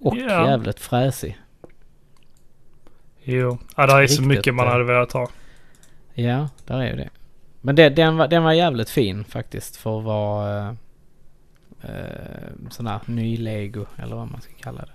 Och 0.00 0.16
Ja. 0.16 0.48
jävligt 0.50 0.80
fräsig. 0.80 1.38
Jo, 3.22 3.58
ja, 3.76 3.86
det 3.86 3.92
är 3.92 3.96
så 3.96 4.00
Riktigt, 4.00 4.26
mycket 4.26 4.54
man 4.54 4.66
eh, 4.66 4.72
hade 4.72 4.84
velat 4.84 5.12
ha. 5.12 5.28
Ja, 6.14 6.48
där 6.66 6.78
är 6.80 6.90
ju 6.90 6.96
det. 6.96 7.10
Men 7.60 7.74
det, 7.76 7.88
den, 7.88 8.16
var, 8.16 8.28
den 8.28 8.42
var 8.42 8.52
jävligt 8.52 8.90
fin 8.90 9.24
faktiskt 9.24 9.76
för 9.76 9.98
att 9.98 10.04
vara 10.04 10.68
eh, 10.68 10.74
eh, 11.82 12.48
sån 12.70 12.86
här 12.86 13.00
ny 13.06 13.36
lego 13.36 13.86
eller 13.96 14.16
vad 14.16 14.30
man 14.30 14.40
ska 14.40 14.52
kalla 14.60 14.80
det. 14.82 14.92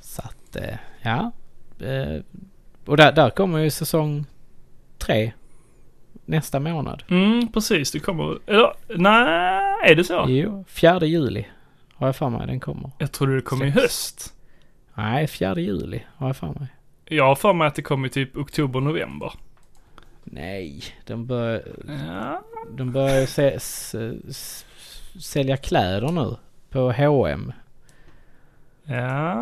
Så 0.00 0.22
att, 0.22 0.56
eh, 0.56 0.76
ja. 1.02 1.32
Eh, 1.80 2.20
och 2.86 2.96
där, 2.96 3.12
där 3.12 3.30
kommer 3.30 3.58
ju 3.58 3.70
säsong 3.70 4.26
tre 4.98 5.32
nästa 6.24 6.60
månad. 6.60 7.02
Mm, 7.08 7.52
precis. 7.52 7.92
Det 7.92 8.00
kommer... 8.00 8.38
Eller, 8.46 8.72
nej, 8.96 9.90
är 9.90 9.94
det 9.94 10.04
så? 10.04 10.24
Jo, 10.28 10.64
fjärde 10.68 11.06
juli 11.06 11.46
har 12.04 12.08
jag 12.08 12.16
för 12.16 12.28
mig 12.30 12.46
den 12.46 12.60
kommer. 12.60 12.90
Jag 12.98 13.12
trodde 13.12 13.34
det 13.34 13.42
kom 13.42 13.62
i 13.62 13.70
höst. 13.70 14.34
Nej, 14.94 15.26
fjärde 15.26 15.60
juli 15.62 16.02
har 16.16 16.26
jag 16.26 16.36
för 16.36 16.46
mig. 16.46 16.66
Jag 17.04 17.24
har 17.24 17.34
för 17.34 17.52
mig 17.52 17.66
att 17.66 17.74
det 17.74 17.82
kom 17.82 18.04
i 18.04 18.08
typ 18.08 18.36
oktober, 18.36 18.80
november. 18.80 19.32
Nej, 20.24 20.82
de 21.06 21.26
bör, 21.26 21.62
Ja. 22.08 22.42
de 22.76 22.92
börjar 22.92 23.26
se, 23.26 23.58
sälja 25.20 25.56
kläder 25.56 26.08
nu 26.12 26.36
på 26.70 26.92
H&M. 26.92 27.52
Ja, 28.84 29.34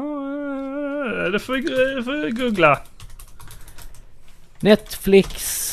det 1.32 1.38
får 1.38 2.22
vi 2.24 2.30
googla. 2.30 2.78
Netflix 4.60 5.28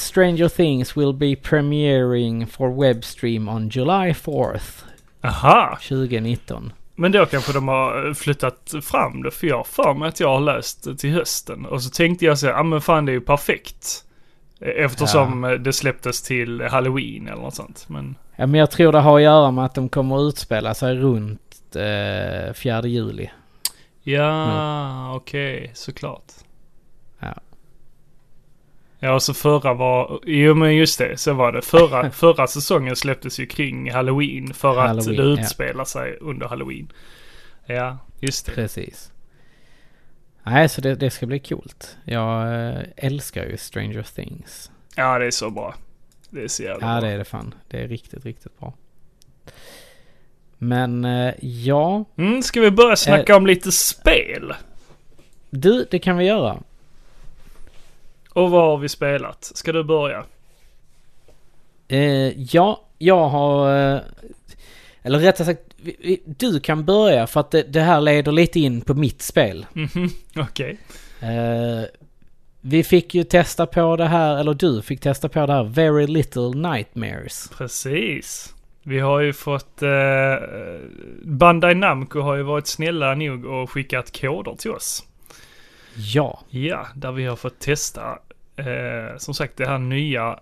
Stranger 0.08 0.50
Things 0.50 0.98
will 0.98 1.14
be 1.14 1.36
premiering 1.36 2.48
for 2.48 2.82
webstream 2.82 3.50
on 3.50 3.70
July 3.70 4.14
4th 4.14 4.84
Aha, 5.22 5.78
2019. 5.82 6.72
Men 7.00 7.12
då 7.12 7.26
kanske 7.26 7.54
de 7.54 7.68
har 7.68 8.14
flyttat 8.14 8.74
fram 8.82 9.24
det. 9.24 9.32
För 9.32 9.48
jag 9.48 9.58
har 9.58 9.64
för 9.64 9.94
mig 9.94 10.10
att 10.10 10.20
jag 10.20 10.30
har 10.30 10.40
läst 10.40 11.00
till 11.00 11.12
hösten. 11.12 11.66
Och 11.66 11.84
så 11.84 11.90
tänkte 11.90 12.26
jag 12.26 12.40
så 12.40 12.48
ja 12.48 12.64
men 12.64 12.82
fan 12.82 13.06
det 13.06 13.12
är 13.12 13.14
ju 13.14 13.22
perfekt. 13.22 14.06
Eftersom 14.62 15.58
det 15.64 15.74
släpptes 15.74 16.22
till 16.22 16.62
halloween 16.62 17.28
eller 17.28 17.42
något 17.42 17.56
sånt. 17.56 17.86
Men 17.90 18.16
Ja, 18.40 18.48
men 18.48 18.60
jag 18.60 18.72
tror 18.72 18.92
det 18.92 19.00
har 19.00 19.18
att 19.18 19.24
göra 19.24 19.52
med 19.52 19.66
att 19.66 19.76
de 19.76 19.90
kommer 19.90 20.18
att 20.18 20.30
utspela 20.30 20.74
sig 20.74 20.96
runt 20.96 21.76
eh, 21.76 22.54
4 22.54 22.88
juli. 22.88 23.30
ja, 24.04 25.16
okej, 25.16 25.72
såklart. 25.74 26.24
Ja. 29.00 29.08
Ja, 29.08 29.14
och 29.14 29.24
så 29.24 29.34
förra 29.34 29.74
var, 29.74 30.20
jo 30.26 30.54
men 30.56 30.76
just 30.76 30.98
det, 31.00 31.18
så 31.20 31.34
var 31.34 31.52
det. 31.52 31.62
Förra, 31.62 32.12
förra 32.12 32.48
säsongen 32.48 32.96
släpptes 32.96 33.40
ju 33.40 33.46
kring 33.46 33.92
halloween 33.92 34.54
för 34.54 34.78
att 34.78 34.88
Halloween, 34.88 35.16
det 35.18 35.24
ja. 35.24 35.42
utspelar 35.42 35.86
sig 35.86 36.18
under 36.22 36.48
halloween. 36.48 36.92
Ja, 37.66 37.98
just 38.20 38.46
det. 38.46 38.52
Precis. 38.52 39.12
Nej, 40.44 40.70
så 40.70 40.82
det, 40.82 40.96
det 40.96 41.10
ska 41.10 41.26
bli 41.26 41.40
coolt. 41.40 41.98
Jag 42.06 42.68
eh, 42.70 42.82
älskar 42.96 43.46
ju 43.46 43.58
Stranger 43.58 44.04
Things. 44.16 44.72
Ja, 44.96 45.20
det 45.20 45.26
är 45.26 45.32
så 45.32 45.50
bra. 45.50 45.76
Det 46.30 46.44
är 46.44 46.48
så 46.48 46.64
jävla 46.64 46.88
Ja, 46.88 47.00
bra. 47.00 47.10
det 47.10 47.14
är 47.14 47.18
det 47.18 47.26
fan. 47.26 47.54
Det 47.68 47.82
är 47.84 47.88
riktigt, 47.88 48.26
riktigt 48.26 48.60
bra. 48.60 48.74
Men 50.58 51.06
eh, 51.06 51.34
ja, 51.42 52.06
Mm, 52.18 52.42
ska 52.44 52.62
vi 52.62 52.72
börja 52.72 52.96
snacka 52.96 53.36
om 53.36 53.48
lite 53.48 53.72
spel? 53.72 54.54
du, 55.50 55.88
det 55.92 56.00
kan 56.00 56.18
vi 56.18 56.26
göra. 56.26 56.58
Och 58.40 58.52
vad 58.52 58.62
har 58.62 58.78
vi 58.78 58.90
spelat? 58.90 59.52
Ska 59.56 59.72
du 59.72 59.84
börja? 59.84 60.24
Eh, 61.88 62.54
ja, 62.54 62.82
jag 62.98 63.30
har... 63.30 63.78
Eh, 63.96 64.02
eller 65.02 65.20
rättare 65.20 65.46
sagt, 65.46 65.62
du 66.26 66.60
kan 66.60 66.86
börja 66.86 67.28
för 67.28 67.40
att 67.40 67.52
det, 67.52 67.64
det 67.64 67.82
här 67.82 68.02
leder 68.02 68.32
lite 68.32 68.60
in 68.60 68.82
på 68.82 68.94
mitt 68.94 69.22
spel. 69.22 69.66
Mhm, 69.74 70.10
okej. 70.38 70.80
Eh, 71.20 71.84
vi 72.62 72.84
fick 72.84 73.16
ju 73.16 73.24
testa 73.24 73.66
på 73.66 73.96
det 73.96 74.08
här, 74.08 74.38
eller 74.38 74.54
du 74.54 74.82
fick 74.82 75.00
testa 75.00 75.30
på 75.30 75.46
det 75.46 75.54
här 75.54 75.64
Very 75.64 76.08
Little 76.08 76.50
Nightmares. 76.50 77.52
Precis. 77.58 78.54
Vi 78.84 79.00
har 79.00 79.20
ju 79.20 79.34
fått... 79.34 79.82
Eh, 79.82 80.36
Bandai 81.24 81.76
Namco 81.76 82.20
har 82.20 82.36
ju 82.36 82.44
varit 82.44 82.68
snälla 82.68 83.16
nog 83.16 83.46
och 83.46 83.72
skickat 83.72 84.22
koder 84.22 84.56
till 84.56 84.72
oss. 84.72 85.04
Ja, 85.96 86.42
Ja, 86.50 86.88
där 86.96 87.12
vi 87.12 87.26
har 87.26 87.36
fått 87.36 87.60
testa 87.60 88.20
eh, 88.60 89.18
som 89.18 89.34
sagt 89.34 89.58
det 89.58 89.68
här 89.68 89.78
nya 89.78 90.40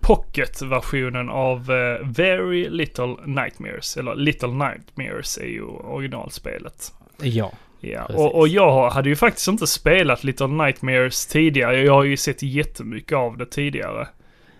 Pocket-versionen 0.00 1.28
av 1.30 1.70
eh, 1.70 2.06
Very 2.08 2.68
Little 2.70 3.16
Nightmares. 3.26 3.96
Eller 3.96 4.14
Little 4.14 4.48
Nightmares 4.48 5.38
är 5.38 5.46
ju 5.46 5.62
originalspelet. 5.62 6.92
ja. 7.22 7.52
Ja, 7.84 8.04
och, 8.04 8.38
och 8.38 8.48
jag 8.48 8.90
hade 8.90 9.08
ju 9.08 9.16
faktiskt 9.16 9.48
inte 9.48 9.66
spelat 9.66 10.24
Little 10.24 10.46
Nightmares 10.46 11.26
tidigare. 11.26 11.80
Jag 11.80 11.92
har 11.92 12.04
ju 12.04 12.16
sett 12.16 12.42
jättemycket 12.42 13.18
av 13.18 13.36
det 13.36 13.46
tidigare. 13.46 14.08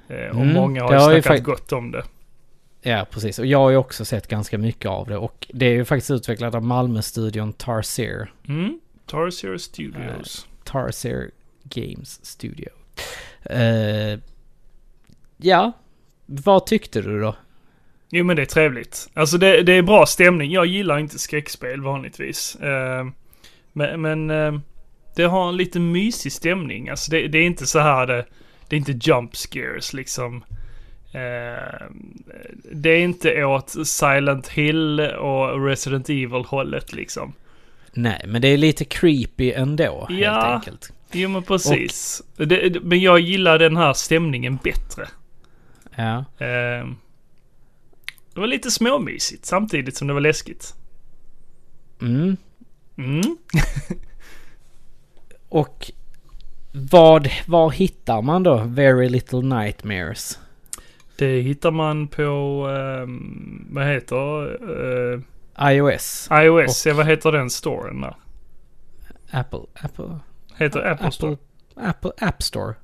Eh, 0.09 0.17
och 0.17 0.43
Mm, 0.43 0.55
många 0.55 0.83
har 0.83 0.93
ju 0.93 0.99
har 0.99 1.13
ju 1.15 1.23
snackat 1.23 1.45
gott 1.45 1.73
om 1.73 1.91
det. 1.91 2.03
Ja, 2.83 3.07
precis. 3.11 3.39
Och 3.39 3.47
jag 3.47 3.59
har 3.59 3.71
ju 3.71 3.77
också 3.77 4.05
sett 4.05 4.29
ganska 4.29 4.59
mycket 4.59 4.91
av 4.91 5.07
det. 5.07 5.17
Och 5.17 5.47
det 5.53 5.67
är 5.67 5.71
ju 5.73 5.85
faktiskt 5.85 6.11
utvecklat 6.11 6.55
av 6.55 6.63
Malmö-studion 6.63 7.53
Tarsier. 7.53 8.33
Mm. 8.49 8.81
Tarsier 9.07 9.57
Studios. 9.57 10.47
Tarsier 10.65 11.31
Games 11.75 12.25
Studio. 12.27 12.69
Eh, 13.45 14.19
ja, 15.37 15.73
vad 16.27 16.67
tyckte 16.67 17.01
du 17.03 17.21
då? 17.21 17.37
Jo 18.11 18.25
men 18.25 18.37
det 18.37 18.43
är 18.43 18.47
trevligt. 18.47 19.09
Alltså 19.15 19.39
det, 19.39 19.63
det 19.63 19.73
är 19.73 19.83
bra 19.83 20.07
stämning. 20.07 20.51
Jag 20.53 20.67
gillar 20.67 20.99
inte 20.99 21.19
skräckspel 21.19 21.81
vanligtvis. 21.83 22.57
Eh, 22.57 23.07
men 23.73 24.01
men 24.01 24.31
eh, 24.31 24.61
det 25.17 25.23
har 25.25 25.49
en 25.49 25.57
lite 25.57 25.81
mysig 25.81 26.33
stämning. 26.33 26.89
Alltså 26.89 27.11
det, 27.11 27.29
det 27.29 27.39
är 27.39 27.43
inte 27.45 27.67
så 27.67 27.79
här 27.79 28.07
det, 28.07 28.27
det 28.69 28.77
är 28.77 28.79
inte 28.79 28.99
jump 29.11 29.37
scares 29.37 29.93
liksom. 29.93 30.45
Eh, 31.15 31.87
det 32.73 32.91
är 32.91 32.99
inte 32.99 33.45
åt 33.45 33.87
Silent 33.87 34.49
Hill 34.49 35.01
och 35.01 35.67
Resident 35.67 36.09
Evil 36.09 36.45
hållet 36.47 36.93
liksom. 36.93 37.33
Nej, 37.95 38.25
men 38.29 38.43
det 38.43 38.49
är 38.49 38.57
lite 38.57 38.85
creepy 38.85 39.53
ändå, 39.53 40.07
helt 40.09 40.21
Ja. 40.23 40.55
enkelt. 40.55 40.93
Jo 41.13 41.29
men 41.29 41.43
precis. 41.43 42.23
Det, 42.37 42.45
det- 42.69 42.81
men 42.83 43.01
jag 43.01 43.21
gillar 43.21 43.59
den 43.59 43.77
här 43.77 43.93
stämningen 43.93 44.59
bättre. 44.65 45.09
Ja. 45.97 46.19
Eh, 46.39 46.87
det 48.35 48.41
var 48.41 48.47
lite 48.47 48.71
småmysigt 48.71 49.45
samtidigt 49.47 49.97
som 49.97 50.07
det 50.09 50.15
var 50.15 50.21
läskigt. 50.21 50.75
Mm. 52.01 52.37
Mm. 52.99 53.23
Och 55.49 55.91
vad, 56.73 57.29
var 57.47 57.71
hittar 57.71 58.23
man 58.23 58.43
då 58.43 58.57
Very 58.67 59.09
Little 59.09 59.41
Nightmares? 59.43 60.39
Det 61.17 61.41
hittar 61.41 61.71
man 61.71 62.09
på, 62.09 62.23
ehm, 62.69 63.67
vad 63.71 63.87
heter 63.87 64.45
uh, 64.71 65.21
iOS? 65.73 66.29
iOS? 66.33 66.87
Ja, 66.87 66.95
vad 66.95 67.07
heter 67.07 67.33
den 67.33 67.51
storen 67.51 68.01
där? 68.01 68.17
Apple? 69.31 69.61
Apple? 69.83 70.19
Heter 70.59 70.81
Apple 70.91 71.11
Store? 71.13 71.37
Apple 71.77 72.11
App 72.19 72.43
Store? 72.43 72.75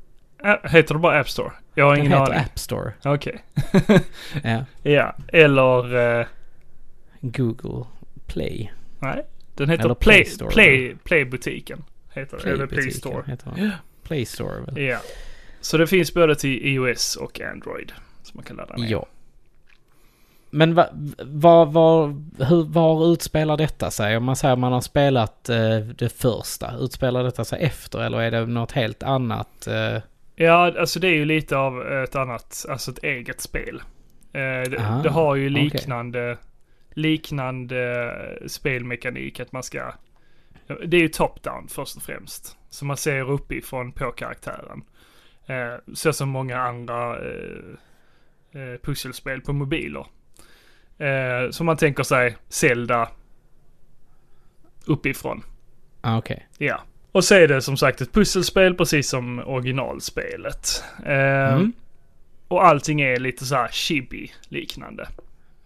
Ä- 0.45 0.69
heter 0.69 0.95
det 0.95 1.01
bara 1.01 1.21
App 1.21 1.29
Store? 1.29 1.53
Jag 1.75 1.85
har 1.85 1.97
Den 1.97 2.05
ingen 2.07 2.19
heter 2.19 2.33
aning. 2.33 2.45
App 2.45 2.59
Store. 2.59 2.93
Okej. 3.05 3.45
Ja. 4.45 4.65
Ja, 4.83 5.15
eller... 5.33 5.97
eh, 6.21 6.27
Google 7.21 7.85
Play. 8.27 8.71
Nej, 8.99 9.25
den 9.55 9.71
heter 9.71 9.85
Eller 9.85 9.95
Play, 9.95 10.17
Play 10.23 10.25
Store, 10.35 10.51
Play, 10.51 10.95
Playbutiken. 11.05 11.85
Heter 12.15 12.37
det. 12.45 12.51
Eller 12.51 12.67
Play 12.67 12.91
Store. 12.91 13.23
heter. 13.27 13.79
Play 14.03 14.25
Store 14.25 14.61
väl? 14.61 14.79
Ja. 14.83 14.99
Så 15.61 15.77
det 15.79 15.87
finns 15.87 16.15
både 16.15 16.35
till 16.35 16.67
iOS 16.67 17.17
och 17.17 17.41
Android. 17.41 17.93
Som 18.23 18.37
man 18.37 18.45
kan 18.45 18.57
ladda 18.57 18.77
ner. 18.77 18.89
Ja. 18.91 19.07
Men 20.51 20.75
va, 20.75 20.89
va, 21.65 22.07
hur, 22.39 22.65
var 22.65 23.13
utspelar 23.13 23.57
detta 23.57 23.91
sig? 23.91 24.17
Om 24.17 24.25
man 24.25 24.37
säger 24.37 24.53
att 24.53 24.59
man 24.59 24.73
har 24.73 24.81
spelat 24.81 25.49
eh, 25.49 25.79
det 25.79 26.09
första, 26.09 26.77
utspelar 26.81 27.25
detta 27.25 27.45
sig 27.45 27.63
efter 27.63 27.99
eller 27.99 28.21
är 28.21 28.31
det 28.31 28.47
något 28.47 28.73
helt 28.73 29.03
annat? 29.03 29.67
Eh? 29.67 30.03
Ja, 30.37 30.73
alltså 30.81 31.01
det 31.01 31.09
är 31.09 31.15
ju 31.15 31.25
lite 31.25 31.57
av 31.57 31.93
ett 31.93 32.17
annat, 32.17 32.67
alltså 32.69 32.91
ett 32.91 33.05
eget 33.05 33.41
spel. 33.41 33.83
Eh, 34.33 34.71
det, 34.71 34.77
Ah, 34.79 35.03
det 35.03 35.11
har 35.11 35.35
ju 35.35 35.49
liknande, 35.49 36.37
liknande 36.95 38.13
spelmekanik 38.47 39.41
att 39.41 39.53
man 39.53 39.63
ska... 39.63 39.93
Det 40.87 40.97
är 40.97 41.01
ju 41.01 41.09
top-down 41.09 41.69
först 41.69 41.97
och 41.97 42.03
främst. 42.03 42.57
Så 42.71 42.85
man 42.85 42.97
ser 42.97 43.31
uppifrån 43.31 43.93
på 43.93 44.11
karaktären. 44.11 44.83
Så 45.95 46.13
som 46.13 46.29
många 46.29 46.59
andra 46.59 47.17
pusselspel 48.83 49.41
på 49.41 49.53
mobiler. 49.53 50.07
Eh, 50.99 51.51
så 51.51 51.65
man 51.65 51.77
tänker 51.77 52.03
sig 52.03 52.37
Zelda 52.49 53.11
uppifrån. 54.85 55.43
Ah, 56.01 56.19
Okej. 56.19 56.49
Ja. 56.59 56.81
Och 57.13 57.25
så 57.25 57.35
är 57.35 57.49
det 57.49 57.63
som 57.63 57.77
sagt 57.77 58.01
ett 58.01 58.13
pusselspel 58.13 58.75
precis 58.75 59.09
som 59.09 59.39
originalspelet. 59.39 60.85
Eh, 61.07 61.55
Mm. 61.55 61.73
Och 62.49 62.67
allting 62.67 63.01
är 63.01 63.17
lite 63.21 63.45
så 63.47 63.55
här 63.55 63.69
chibi 63.69 64.33
liknande. 64.49 65.09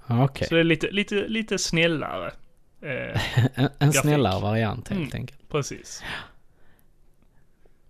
Ah, 0.07 0.25
Okej. 0.25 0.49
Så 0.49 0.55
det 0.55 0.61
är 0.61 0.65
lite, 0.65 0.91
lite, 0.91 1.15
lite 1.29 1.59
snällare. 1.59 2.33
Eh, 2.81 3.21
En, 3.55 3.69
en 3.79 3.93
snällare 3.93 4.41
variant 4.43 4.89
helt 4.89 5.01
Mm. 5.15 5.21
enkelt. 5.21 5.49
precis. 5.49 6.03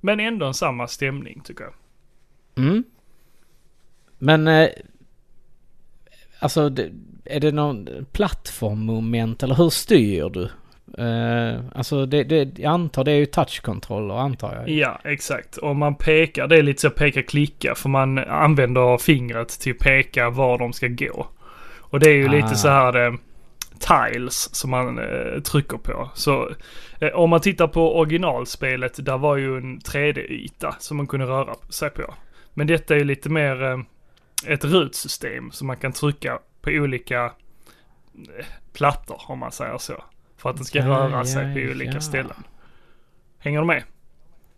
Men 0.00 0.20
ändå 0.20 0.46
en 0.46 0.54
samma 0.54 0.88
stämning 0.88 1.40
tycker 1.44 1.64
jag. 1.64 1.74
Mm. 2.64 2.84
Men 4.18 4.48
eh, 4.48 4.68
alltså 6.38 6.68
det, 6.68 6.90
är 7.24 7.40
det 7.40 7.52
någon 7.52 7.88
plattformmoment 8.12 9.42
eller 9.42 9.54
hur 9.54 9.70
styr 9.70 10.28
du? 10.30 10.48
Eh, 10.98 11.60
alltså 11.74 12.06
det, 12.06 12.24
det, 12.24 12.58
jag 12.58 12.72
antar 12.72 13.04
det 13.04 13.12
är 13.12 13.16
ju 13.16 13.26
touchkontroller 13.26 14.14
antar 14.14 14.54
jag. 14.54 14.68
Ja, 14.68 15.00
exakt. 15.04 15.56
Och 15.56 15.76
man 15.76 15.94
pekar, 15.94 16.46
det 16.46 16.56
är 16.56 16.62
lite 16.62 16.80
så 16.80 16.90
peka-klicka 16.90 17.74
för 17.74 17.88
man 17.88 18.18
använder 18.18 18.98
fingret 18.98 19.48
till 19.48 19.72
att 19.72 19.78
peka 19.78 20.30
var 20.30 20.58
de 20.58 20.72
ska 20.72 20.86
gå. 20.88 21.26
Och 21.78 22.00
det 22.00 22.10
är 22.10 22.14
ju 22.14 22.28
Ah. 22.28 22.32
lite 22.32 22.54
så 22.54 22.68
här 22.68 23.06
eh, 23.06 23.12
tiles 23.78 24.54
som 24.54 24.70
man 24.70 24.98
eh, 24.98 25.40
trycker 25.42 25.76
på. 25.76 26.10
Så 26.14 26.50
eh, 27.00 27.08
om 27.08 27.30
man 27.30 27.40
tittar 27.40 27.66
på 27.66 27.98
originalspelet, 27.98 29.04
där 29.06 29.18
var 29.18 29.36
ju 29.36 29.56
en 29.56 29.78
3D-yta 29.78 30.74
som 30.78 30.96
man 30.96 31.06
kunde 31.06 31.26
röra 31.26 31.54
sig 31.70 31.90
på. 31.90 32.14
Men 32.54 32.66
detta 32.66 32.94
är 32.94 32.98
ju 32.98 33.04
lite 33.04 33.28
mer 33.28 33.62
eh, 33.62 33.78
ett 34.46 34.64
rutsystem 34.64 35.50
som 35.50 35.66
man 35.66 35.76
kan 35.76 35.92
trycka 35.92 36.38
på 36.62 36.70
olika 36.70 37.24
eh, 37.24 38.46
plattor 38.72 39.22
om 39.26 39.38
man 39.38 39.52
säger 39.52 39.78
så. 39.78 40.04
För 40.36 40.50
att 40.50 40.56
den 40.56 40.64
ska 40.64 40.78
Ja, 40.78 40.86
röra 40.86 41.24
sig 41.24 41.48
ja, 41.48 41.54
på 41.54 41.70
olika 41.72 41.92
ja. 41.92 42.00
ställen. 42.00 42.44
Hänger 43.38 43.60
du 43.60 43.66
med? 43.66 43.82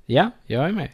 Ja, 0.07 0.31
jag 0.47 0.64
är 0.64 0.73
med. 0.73 0.90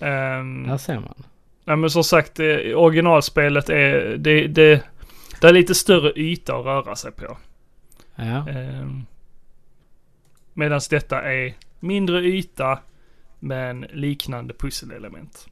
Ehm, 0.00 0.66
Där 0.66 0.76
ser 0.76 0.94
man. 1.00 1.24
Nej 1.64 1.76
men 1.76 1.90
som 1.90 2.04
sagt, 2.04 2.40
eh, 2.40 2.46
originalspelet 2.74 3.68
är, 3.68 4.16
det, 4.16 4.46
det, 4.46 4.82
det 5.40 5.48
är 5.48 5.52
lite 5.52 5.74
större 5.74 6.12
yta 6.16 6.56
att 6.56 6.64
röra 6.64 6.96
sig 6.96 7.12
på. 7.12 7.38
Ja. 8.14 8.46
Um, 8.48 9.06
Medan 10.54 10.80
detta 10.90 11.22
är 11.22 11.54
mindre 11.80 12.20
yta, 12.20 12.78
men 13.38 13.80
liknande 13.80 14.54
pusselelement. 14.54 15.46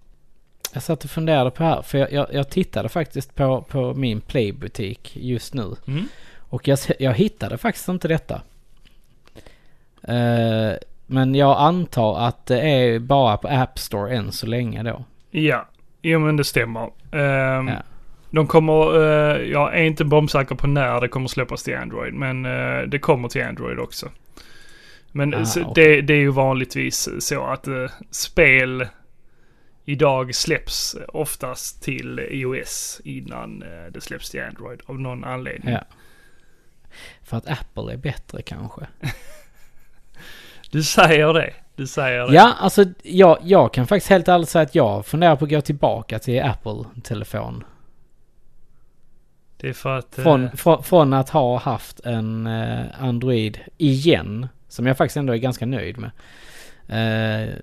Jag 0.77 0.83
satt 0.83 1.05
och 1.05 1.11
funderade 1.11 1.51
på 1.51 1.65
här, 1.65 1.83
för 1.83 1.99
jag, 1.99 2.12
jag, 2.12 2.27
jag 2.33 2.51
tittade 2.51 2.89
faktiskt 2.89 3.35
på, 3.35 3.62
på 3.62 3.95
min 3.95 4.21
playbutik 4.21 5.17
just 5.17 5.55
nu. 5.55 5.77
Mm. 5.89 6.09
Och 6.39 6.69
jag, 6.69 6.79
jag 6.99 7.15
hittade 7.15 7.59
faktiskt 7.59 7.89
inte 7.89 8.09
detta. 8.09 8.41
Eh, 10.03 10.73
men 11.07 11.35
jag 11.35 11.57
antar 11.61 12.19
att 12.19 12.47
det 12.47 12.61
är 12.61 12.99
bara 12.99 13.37
på 13.37 13.49
App 13.49 13.79
Store 13.79 14.17
än 14.17 14.33
så 14.33 14.47
länge 14.47 14.83
då. 14.83 15.05
Ja, 15.31 15.67
jo 16.03 16.19
men 16.19 16.37
det 16.37 16.45
stämmer. 16.45 16.91
Ehm, 17.12 17.69
Ja. 17.69 17.83
De 18.31 18.47
kommer, 18.47 18.97
eh, 19.05 19.43
jag 19.43 19.79
är 19.79 19.83
inte 19.83 20.05
bombsäker 20.05 20.55
på 20.55 20.67
när 20.67 21.01
det 21.01 21.09
kommer 21.09 21.29
släppas 21.29 21.62
till 21.62 21.77
Android, 21.77 22.15
men 22.15 22.45
eh, 22.47 22.83
det 22.89 22.99
kommer 22.99 23.29
till 23.29 23.43
Android 23.45 23.79
också. 23.79 24.09
Men 25.12 25.35
Ah, 25.35 25.45
okej. 25.57 25.73
det, 25.75 26.01
det 26.01 26.15
är 26.15 26.19
ju 26.19 26.31
vanligtvis 26.31 27.09
så 27.19 27.45
att 27.47 27.67
eh, 27.67 27.75
spel 28.11 28.87
idag 29.87 30.35
släpps 30.35 30.96
oftast 31.09 31.83
till 31.83 32.18
iOS 32.18 33.01
innan 33.05 33.62
eh, 33.62 33.92
det 33.92 34.01
släpps 34.01 34.31
till 34.31 34.42
Android 34.42 34.81
av 34.87 35.01
någon 35.01 35.25
anledning. 35.25 35.72
Ja. 35.75 35.85
För 37.22 37.37
att 37.37 37.49
Apple 37.49 37.92
är 37.92 37.96
bättre 37.96 38.42
kanske. 38.42 38.87
Du 40.70 40.83
säger 40.83 41.33
det. 41.35 41.53
Du 41.77 41.87
säger 41.87 42.27
det. 42.27 42.35
Ja, 42.35 42.55
alltså 42.61 42.85
jag, 43.03 43.38
jag 43.42 43.72
kan 43.75 43.87
faktiskt 43.87 44.11
helt 44.11 44.29
ärligt 44.29 44.49
säga 44.49 44.62
att 44.62 44.75
jag 44.75 45.07
funderar 45.07 45.37
på 45.37 45.44
att 45.44 45.51
gå 45.51 45.61
tillbaka 45.61 46.18
till 46.18 46.42
Apple-telefon. 46.42 47.64
Det 49.57 49.68
är 49.68 49.72
för 49.72 49.99
att... 49.99 50.18
eh, 50.18 50.22
Från, 50.25 50.51
från, 50.57 50.83
från 50.83 51.12
att 51.12 51.29
ha 51.31 51.59
haft 51.59 52.01
en 52.01 52.46
eh, 52.46 52.85
Android 53.03 53.61
igen, 53.79 54.49
som 54.68 54.87
jag 54.87 54.96
faktiskt 54.96 55.16
ändå 55.16 55.33
är 55.33 55.37
ganska 55.38 55.66
nöjd 55.66 55.96
med. 55.99 56.11
Eh, 56.88 57.55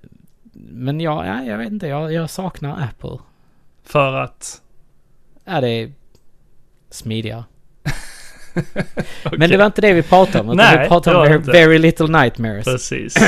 men 0.56 1.00
jag, 1.00 1.26
ja, 1.26 1.42
jag 1.44 1.58
vet 1.58 1.72
inte, 1.72 1.86
jag, 1.86 2.12
jag 2.12 2.30
saknar 2.30 2.82
Apple. 2.82 3.18
För 3.84 4.12
att... 4.12 4.62
Ja, 5.44 5.60
det 5.60 5.68
är 5.68 5.92
smidigare. 6.90 7.44
Okej. 8.56 9.32
Men 9.38 9.50
det 9.50 9.56
var 9.56 9.66
inte 9.66 9.80
det 9.80 9.92
vi 9.92 10.02
pratade 10.02 10.38
om, 10.40 10.46
utan 10.46 10.56
Nej, 10.56 10.82
vi 10.82 10.88
pratade 10.88 11.18
om 11.28 11.32
inte. 11.34 11.50
very 11.52 11.78
Little 11.78 12.06
Nightmares. 12.22 12.64
Precis. 12.64 13.16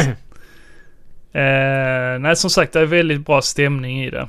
eh, 1.32 2.18
nej, 2.20 2.36
som 2.36 2.50
sagt, 2.50 2.72
det 2.72 2.80
är 2.80 2.86
väldigt 2.86 3.26
bra 3.26 3.42
stämning 3.42 4.04
i 4.04 4.10
det. 4.10 4.28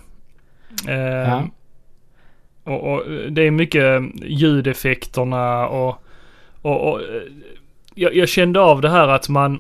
Eh, 0.88 0.98
Ja. 0.98 1.48
och, 2.64 2.94
och 2.94 3.04
det 3.32 3.42
är 3.42 3.52
mycket 3.52 4.02
ljudeffekterna 4.24 5.68
och... 5.68 6.04
och, 6.62 6.90
och 6.92 7.02
eh, 7.02 7.22
jag, 7.96 8.16
jag 8.16 8.30
kände 8.30 8.60
av 8.60 8.82
det 8.82 8.90
här 8.90 9.08
att 9.08 9.30
man... 9.30 9.60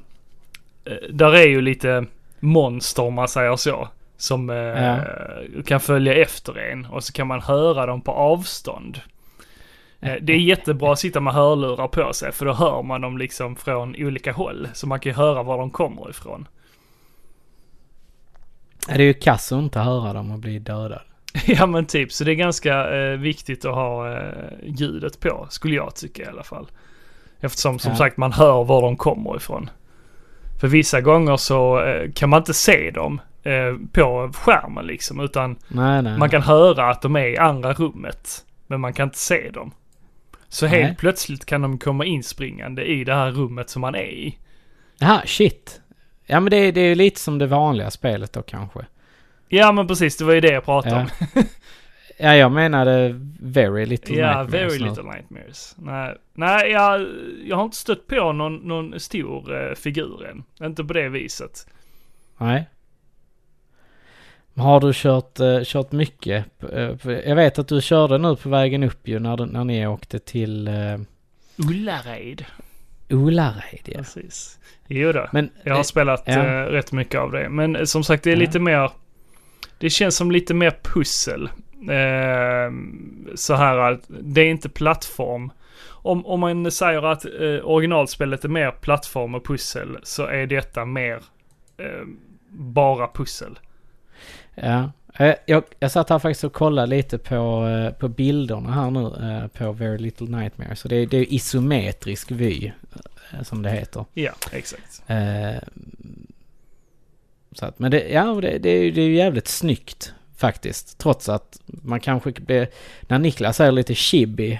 eh, 0.85 0.93
Där 1.09 1.35
är 1.35 1.47
ju 1.47 1.61
lite 1.61 2.05
monster 2.39 3.03
om 3.03 3.13
man 3.13 3.27
säger 3.27 3.55
så. 3.55 3.87
Som 4.17 4.49
eh, 4.49 4.55
Ja. 4.55 4.97
kan 5.65 5.79
följa 5.79 6.13
efter 6.15 6.57
en 6.59 6.85
och 6.85 7.03
så 7.03 7.13
kan 7.13 7.27
man 7.27 7.41
höra 7.41 7.85
dem 7.85 8.01
på 8.01 8.11
avstånd. 8.11 9.01
Eh, 9.99 10.13
Det 10.21 10.33
är 10.33 10.37
jättebra 10.37 10.91
att 10.93 10.99
sitta 10.99 11.19
med 11.19 11.33
hörlurar 11.33 11.87
på 11.87 12.13
sig 12.13 12.31
för 12.31 12.45
då 12.45 12.53
hör 12.53 12.83
man 12.83 13.01
dem 13.01 13.17
liksom 13.17 13.55
från 13.55 13.95
olika 13.97 14.31
håll. 14.33 14.67
Så 14.73 14.87
man 14.87 14.99
kan 14.99 15.09
ju 15.11 15.15
höra 15.15 15.43
var 15.43 15.57
de 15.57 15.71
kommer 15.71 16.09
ifrån. 16.09 16.47
Det 18.87 18.93
är 18.93 18.99
ju 18.99 19.13
kass 19.13 19.51
att 19.51 19.59
inte 19.59 19.79
höra 19.79 20.13
dem 20.13 20.31
och 20.31 20.39
bli 20.39 20.59
dödad. 20.59 21.01
ja 21.47 21.65
men 21.65 21.85
typ, 21.85 22.11
så 22.11 22.23
det 22.23 22.31
är 22.31 22.35
ganska 22.35 22.95
eh, 22.97 23.17
viktigt 23.17 23.65
att 23.65 23.75
ha 23.75 24.13
eh, 24.17 24.49
ljudet 24.63 25.19
på, 25.19 25.47
skulle 25.49 25.75
jag 25.75 25.95
tycka 25.95 26.23
i 26.23 26.25
alla 26.25 26.43
fall. 26.43 26.67
Eftersom 27.39 27.79
som 27.79 27.91
Ja. 27.91 27.97
sagt 27.97 28.17
man 28.17 28.31
hör 28.33 28.63
var 28.63 28.81
de 28.81 28.97
kommer 28.97 29.35
ifrån. 29.35 29.69
För 30.59 30.67
vissa 30.67 31.01
gånger 31.01 31.37
så 31.37 31.83
eh, 31.83 32.11
kan 32.11 32.29
man 32.29 32.37
inte 32.41 32.53
se 32.53 32.91
dem 32.91 33.21
eh, 33.43 33.75
på 33.93 34.31
skärmen 34.35 34.85
liksom, 34.85 35.19
utan 35.19 35.55
Nej, 35.67 36.01
nej. 36.01 36.17
man 36.17 36.29
kan 36.29 36.41
höra 36.41 36.89
att 36.89 37.01
de 37.01 37.15
är 37.15 37.25
i 37.27 37.37
andra 37.37 37.73
rummet. 37.73 38.45
Men 38.67 38.81
man 38.81 38.93
kan 38.93 39.03
inte 39.07 39.17
se 39.19 39.49
dem. 39.49 39.71
Så 40.49 40.65
helt 40.67 40.83
Nej. 40.83 40.95
plötsligt 40.99 41.45
kan 41.45 41.61
de 41.61 41.77
komma 41.77 42.05
inspringande 42.05 42.85
i 42.85 43.03
det 43.03 43.13
här 43.13 43.31
rummet 43.31 43.69
som 43.69 43.81
man 43.81 43.95
är 43.95 43.99
i. 44.11 44.37
Jaha, 44.99 45.21
shit. 45.25 45.81
Ja 46.25 46.39
men 46.39 46.49
det, 46.51 46.57
är- 46.57 46.71
det 46.71 46.81
är 46.81 46.87
ju 46.89 46.95
lite 46.95 47.19
som 47.19 47.37
det 47.37 47.47
vanliga 47.47 47.91
spelet 47.91 48.33
då 48.33 48.41
kanske. 48.41 48.79
Ja 49.49 49.71
men 49.71 49.87
precis, 49.87 50.17
det 50.17 50.25
var 50.25 50.33
ju 50.33 50.41
det 50.41 50.51
jag 50.51 50.65
pratade 50.65 50.95
Ja. 51.19 51.25
om. 51.35 51.43
Ja, 52.19 52.35
jag 52.35 52.51
menade 52.51 53.15
very 53.39 53.85
little 53.85 54.15
Ja, 54.15 54.27
nightmares 54.43 54.53
very 54.73 54.79
nu. 54.83 54.89
little 54.89 55.03
nightmares. 55.03 55.75
Nej, 55.77 56.15
nej 56.33 56.71
jag, 56.71 57.07
jag 57.45 57.55
har 57.57 57.63
inte 57.63 57.77
stött 57.77 58.07
på 58.07 58.31
någon, 58.31 58.55
någon 58.55 58.99
stor 58.99 59.55
eh, 59.69 59.75
figur 59.75 60.25
än. 60.25 60.43
Inte 60.67 60.83
på 60.83 60.93
det 60.93 61.09
viset. 61.09 61.67
Nej. 62.37 62.69
Har 64.55 64.79
du 64.79 64.91
kört, 64.93 65.39
eh, 65.39 65.59
kört 65.63 65.91
mycket? 65.91 66.45
Eh, 66.73 67.11
jag 67.11 67.35
vet 67.35 67.59
att 67.59 67.67
du 67.67 67.81
körde 67.81 68.17
nu 68.17 68.35
på 68.35 68.49
vägen 68.49 68.83
upp 68.83 69.07
ju 69.07 69.19
när, 69.19 69.45
när 69.45 69.63
ni 69.63 69.87
åkte 69.87 70.19
till 70.19 70.67
uh, 70.67 70.99
Ullared. 71.69 72.45
Olared 73.09 73.81
ja. 73.85 73.97
Precis. 73.97 74.59
Jo 74.87 75.11
då. 75.11 75.27
Men, 75.31 75.49
Jag 75.63 75.73
har 75.73 75.79
eh, 75.79 75.83
spelat 75.83 76.23
ja. 76.25 76.33
eh, 76.33 76.65
rätt 76.65 76.91
mycket 76.91 77.19
av 77.19 77.31
det. 77.31 77.49
Men 77.49 77.75
eh, 77.75 77.83
som 77.83 78.03
sagt, 78.03 78.23
det 78.23 78.29
är 78.31 78.35
Ja. 78.35 78.39
lite 78.39 78.59
mer... 78.59 78.91
Det 79.79 79.89
känns 79.89 80.15
som 80.15 80.31
lite 80.31 80.53
mer 80.53 80.71
pussel. 80.83 81.49
Eh, 81.81 82.71
så 83.35 83.53
här 83.55 83.77
att 83.77 84.01
det 84.07 84.41
är 84.41 84.45
inte 84.49 84.69
plattform. 84.69 85.51
om, 85.87 86.25
om 86.25 86.39
man 86.39 86.71
säger 86.71 87.03
att 87.05 87.25
eh, 87.25 87.59
originalspelet 87.63 88.45
är 88.45 88.49
mer 88.49 88.71
plattform 88.71 89.35
och 89.35 89.45
pussel 89.45 89.97
så 90.03 90.25
är 90.25 90.47
detta 90.47 90.85
mer 90.85 91.19
eh, 91.77 92.05
bara 92.49 93.07
pussel. 93.13 93.59
Ja. 94.55 94.91
Eh, 95.19 95.35
Jag, 95.45 95.63
jag 95.79 95.91
satt 95.91 96.09
här 96.09 96.19
faktiskt 96.19 96.43
och 96.43 96.53
kollade 96.53 96.87
lite 96.87 97.17
på, 97.17 97.67
eh, 97.67 97.93
på 97.99 98.07
bilderna 98.07 98.71
här 98.71 98.91
nu 98.91 99.05
eh, 99.31 99.47
på 99.47 99.71
Very 99.71 99.97
Little 99.97 100.27
Nightmares. 100.37 100.79
Så 100.79 100.87
det, 100.87 100.95
är- 100.95 101.07
det 101.07 101.17
är 101.17 101.33
isometrisk 101.33 102.31
vy 102.31 102.71
som 103.43 103.61
det 103.61 103.69
heter. 103.69 104.05
Ja, 104.13 104.31
exakt. 104.51 105.03
Så 107.51 107.65
att, 107.65 107.79
men 107.79 107.91
det, 107.91 108.07
ja, 108.09 108.23
det, 108.41 108.57
det 108.59 108.69
är 108.69 108.91
ju 108.99 109.15
jävligt 109.15 109.47
snyggt 109.47 110.13
faktiskt. 110.37 110.97
Trots 110.97 111.29
att 111.29 111.59
man 111.65 111.99
kanske 111.99 112.31
blir... 112.31 112.67
När 113.01 113.19
Niklas 113.19 113.59
är 113.59 113.71
lite 113.71 113.95
chibi 113.95 114.59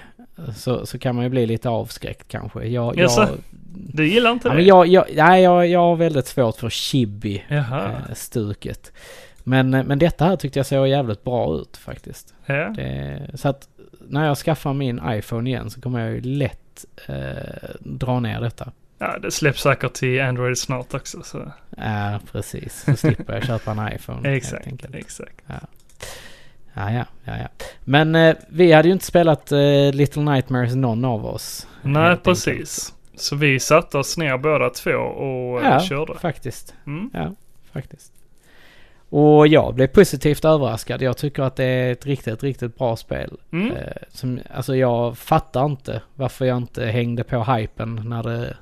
så, 0.56 0.86
så 0.86 0.98
kan 0.98 1.14
man 1.14 1.24
ju 1.24 1.30
bli 1.30 1.46
lite 1.46 1.68
avskräckt 1.68 2.28
kanske. 2.28 2.64
Jag, 2.64 2.96
jag, 2.96 2.96
Jaså? 2.96 3.28
Du 3.72 4.08
gillar 4.08 4.32
inte 4.32 4.48
ja, 4.48 4.54
det? 4.54 4.62
jag, 4.62 4.86
jag, 4.86 5.04
nej, 5.14 5.42
jag, 5.42 5.66
jag 5.66 5.80
har 5.80 5.96
väldigt 5.96 6.26
svårt 6.26 6.56
för 6.56 6.70
chibi 6.70 7.44
Jaha. 7.48 8.02
eh. 8.08 8.92
Men, 9.44 9.74
eh, 9.74 9.84
men 9.84 9.98
detta 9.98 10.24
här 10.24 10.36
tyckte 10.36 10.58
jag 10.58 10.66
såg 10.66 10.88
jävligt 10.88 11.24
bra 11.24 11.54
ut 11.54 11.76
faktiskt. 11.76 12.34
Ja. 12.46 12.54
Det, 12.54 13.30
så 13.34 13.48
att 13.48 13.68
när 14.08 14.26
jag 14.26 14.38
skaffar 14.38 14.72
min 14.72 15.00
iPhone 15.06 15.50
igen 15.50 15.70
så 15.70 15.80
kommer 15.80 16.00
jag 16.00 16.10
ju 16.14 16.20
lätt 16.20 16.84
eh, 17.06 17.70
dra 17.80 18.20
ner 18.20 18.40
detta. 18.40 18.72
Ja, 18.98 19.18
det 19.18 19.30
släpps 19.30 19.62
säkert 19.62 19.92
till 19.92 20.20
Android 20.22 20.58
snart 20.58 20.94
också. 20.94 21.22
Så. 21.22 21.52
Ja, 21.76 22.20
precis. 22.32 22.84
Så 22.84 22.96
slipper 22.96 23.34
jag 23.34 23.44
köpa 23.44 23.70
en 23.70 23.92
iPhone. 23.94 24.28
Exakt, 24.36 24.66
enkelt. 24.66 24.94
exakt. 24.94 25.42
Ja, 25.46 26.90
ja, 26.92 27.04
ja, 27.24 27.36
ja. 27.36 27.48
Men 27.84 28.14
eh, 28.14 28.36
vi 28.48 28.72
hade 28.72 28.88
ju 28.88 28.92
inte 28.92 29.04
spelat 29.06 29.52
eh, 29.52 29.92
Little 29.92 30.22
Nightmares 30.22 30.74
någon 30.74 31.04
av 31.04 31.26
oss. 31.26 31.66
Nej, 31.82 32.16
precis. 32.16 32.94
Så 33.16 33.36
vi 33.36 33.60
satte 33.60 33.98
oss 33.98 34.16
ner 34.18 34.36
båda 34.38 34.70
två 34.70 34.90
och 34.92 35.62
eh, 35.62 35.70
Ja, 35.70 35.80
körde. 35.80 36.18
faktiskt. 36.18 36.74
Mm. 36.86 37.10
Ja, 37.14 37.34
faktiskt. 37.72 38.12
Och 39.10 39.46
jag 39.48 39.74
blev 39.74 39.86
positivt 39.86 40.44
överraskad. 40.44 41.02
Jag 41.02 41.16
tycker 41.16 41.42
att 41.42 41.56
det 41.56 41.64
är 41.64 41.92
ett 41.92 42.06
riktigt, 42.06 42.42
riktigt 42.42 42.78
bra 42.78 42.96
spel. 42.96 43.36
Mm. 43.52 43.72
Eh, 43.76 43.92
som, 44.10 44.40
alltså 44.54 44.76
jag 44.76 45.18
fattar 45.18 45.66
inte 45.66 46.02
varför 46.14 46.44
jag 46.44 46.56
inte 46.56 46.86
hängde 46.86 47.24
på 47.24 47.44
hypen 47.44 48.02
när 48.04 48.22
det, 48.22 48.56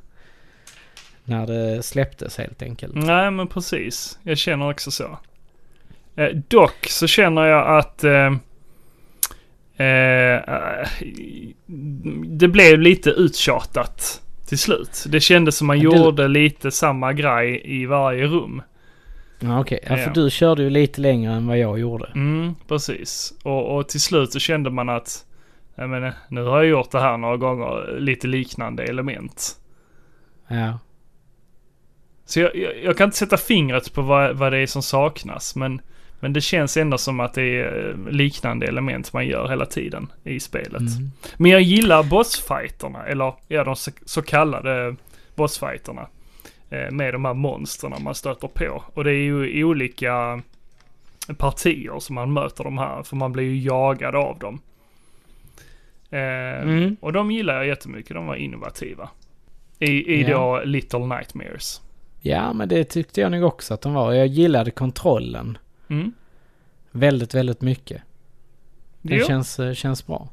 när 1.28 1.46
det 1.46 1.82
släpptes 1.82 2.38
helt 2.38 2.62
enkelt. 2.62 2.94
Nej, 2.94 3.30
men 3.30 3.46
precis. 3.46 4.18
Jag 4.22 4.38
känner 4.38 4.70
också 4.70 4.90
så. 4.90 5.18
Eh, 6.16 6.28
dock 6.48 6.86
så 6.88 7.06
känner 7.06 7.42
jag 7.44 7.78
att 7.78 8.04
eh, 8.04 8.26
eh, 9.86 10.40
det 12.26 12.48
blev 12.48 12.78
lite 12.80 13.10
uttjatat 13.10 14.22
till 14.48 14.58
slut. 14.58 15.04
Det 15.08 15.20
kändes 15.20 15.56
som 15.56 15.66
man 15.66 15.80
Ja, 15.80 15.90
du- 15.90 15.96
gjorde 15.96 16.28
lite 16.28 16.70
samma 16.70 17.12
grej 17.12 17.62
i 17.64 17.86
varje 17.86 18.26
rum. 18.26 18.62
Ja, 19.40 19.60
Okej, 19.60 19.80
ja, 19.86 19.98
Ja. 19.98 20.04
för 20.04 20.10
du 20.14 20.30
körde 20.30 20.62
ju 20.62 20.70
lite 20.70 21.00
längre 21.00 21.32
än 21.32 21.46
vad 21.46 21.58
jag 21.58 21.78
gjorde. 21.78 22.06
Mm, 22.14 22.54
precis. 22.68 23.34
Och, 23.42 23.76
och 23.76 23.88
till 23.88 24.00
slut 24.00 24.32
så 24.32 24.38
kände 24.38 24.70
man 24.70 24.88
att 24.88 25.24
jag 25.74 25.90
menar, 25.90 26.14
nu 26.28 26.42
har 26.42 26.56
jag 26.56 26.66
gjort 26.66 26.90
det 26.90 27.00
här 27.00 27.16
några 27.16 27.36
gånger, 27.36 27.96
lite 28.00 28.26
liknande 28.26 28.84
element. 28.84 29.56
Ja. 30.48 30.78
Så 32.26 32.40
jag, 32.40 32.56
jag, 32.56 32.72
jag 32.84 32.96
kan 32.96 33.04
inte 33.04 33.16
sätta 33.16 33.36
fingret 33.36 33.92
på 33.92 34.02
vad, 34.02 34.36
vad 34.36 34.52
det 34.52 34.58
är 34.58 34.66
som 34.66 34.82
saknas, 34.82 35.56
men, 35.56 35.80
men 36.20 36.32
det 36.32 36.40
känns 36.40 36.76
ändå 36.76 36.98
som 36.98 37.20
att 37.20 37.34
det 37.34 37.42
är 37.42 37.88
eh, 37.88 38.12
liknande 38.12 38.66
element 38.66 39.12
man 39.12 39.26
gör 39.26 39.48
hela 39.48 39.66
tiden 39.66 40.12
i 40.24 40.40
spelet. 40.40 40.80
Mm. 40.80 41.10
Men 41.36 41.50
jag 41.50 41.60
gillar 41.62 42.02
bossfighterna, 42.02 43.06
eller 43.06 43.34
ja, 43.48 43.64
de 43.64 43.76
så, 43.76 43.90
så 44.04 44.22
kallade 44.22 44.96
bossfighterna. 45.34 46.06
Eh, 46.70 46.90
med 46.90 47.14
de 47.14 47.24
här 47.24 47.34
monstren 47.34 47.92
man 48.00 48.14
stöter 48.14 48.48
på. 48.48 48.82
Och 48.94 49.04
det 49.04 49.10
är 49.10 49.14
ju 49.14 49.64
olika 49.64 50.42
partier 51.36 51.98
som 52.00 52.14
man 52.14 52.32
möter 52.32 52.64
de 52.64 52.78
här, 52.78 53.02
för 53.02 53.16
man 53.16 53.32
blir 53.32 53.44
ju 53.44 53.58
jagad 53.58 54.14
av 54.14 54.38
dem. 54.38 54.60
Eh, 56.10 56.62
Mm. 56.62 56.96
Och 57.00 57.12
de 57.12 57.30
gillar 57.30 57.54
jag 57.56 57.66
jättemycket, 57.66 58.14
de 58.14 58.26
var 58.26 58.34
innovativa. 58.34 59.08
I, 59.78 59.90
i 60.14 60.22
Ja. 60.22 60.28
då 60.38 60.60
Little 60.64 61.06
Nightmares. 61.06 61.82
Ja, 62.28 62.52
men 62.52 62.68
det 62.68 62.84
tyckte 62.84 63.20
jag 63.20 63.32
nog 63.32 63.44
också 63.44 63.74
att 63.74 63.80
de 63.80 63.94
var. 63.94 64.12
Jag 64.12 64.26
gillade 64.26 64.70
kontrollen 64.70 65.58
Mm. 65.88 66.12
väldigt, 66.90 67.34
väldigt 67.34 67.60
mycket. 67.60 68.02
Det 69.02 69.16
Jo. 69.16 69.26
känns, 69.26 69.58
eh, 69.58 69.72
känns 69.74 70.06
bra. 70.06 70.28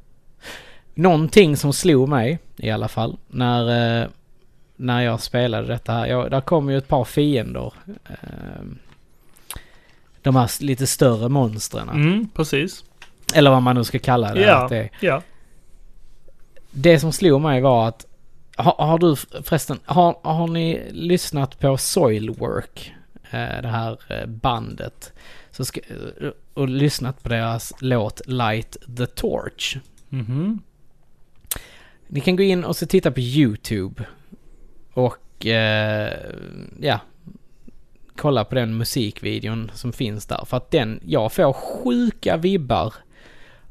Någonting 0.93 1.57
som 1.57 1.73
slog 1.73 2.09
mig 2.09 2.39
i 2.57 2.69
alla 2.71 2.87
fall 2.87 3.17
när, 3.27 4.01
eh, 4.01 4.07
när 4.75 5.01
jag 5.01 5.21
spelade 5.21 5.67
detta 5.67 5.91
här. 5.93 6.05
Jag, 6.07 6.31
där 6.31 6.41
kom 6.41 6.69
ju 6.69 6.77
ett 6.77 6.87
par 6.87 7.03
fiender. 7.03 7.73
Eh, 8.09 8.63
de 10.21 10.35
här 10.35 10.63
lite 10.63 10.87
större 10.87 11.29
monstren. 11.29 11.89
Mm, 11.89 12.29
precis. 12.33 12.83
Eller 13.33 13.51
vad 13.51 13.61
man 13.61 13.75
nu 13.75 13.83
ska 13.83 13.99
kalla 13.99 14.33
det. 14.33 14.41
Ja. 14.41 14.67
Det. 14.69 14.89
Ja. 14.99 15.21
det 16.71 16.99
som 16.99 17.11
slog 17.11 17.41
mig 17.41 17.61
var 17.61 17.87
att 17.87 18.05
har, 18.55 18.75
har 18.85 18.99
du 18.99 19.15
förresten, 19.43 19.79
har, 19.85 20.19
har 20.23 20.47
ni 20.47 20.91
lyssnat 20.91 21.59
på 21.59 21.77
Soilwork? 21.77 22.93
Eh, 23.31 23.61
det 23.61 23.67
här 23.67 23.99
eh, 24.07 24.25
bandet. 24.25 25.13
Så 25.51 25.65
ska, 25.65 25.79
eh, 25.79 26.29
och 26.53 26.69
lyssnat 26.69 27.23
på 27.23 27.29
deras 27.29 27.73
låt 27.79 28.21
Light 28.27 28.77
the 28.97 29.05
Torch. 29.05 29.77
Mhm. 30.09 30.61
Ni 32.07 32.19
kan 32.19 32.35
gå 32.35 32.43
in 32.43 32.63
och 32.63 32.75
så 32.75 32.85
titta 32.85 33.11
på 33.11 33.19
YouTube. 33.19 34.05
Och 34.93 35.45
eh, 35.45 36.13
ja, 36.79 36.99
kolla 38.15 38.45
på 38.45 38.55
den 38.55 38.77
musikvideon 38.77 39.71
som 39.73 39.93
finns 39.93 40.25
där. 40.25 40.45
För 40.45 40.57
att 40.57 40.71
den, 40.71 40.99
jag 41.05 41.33
får 41.33 41.53
sjuka 41.53 42.37
vibbar 42.37 42.93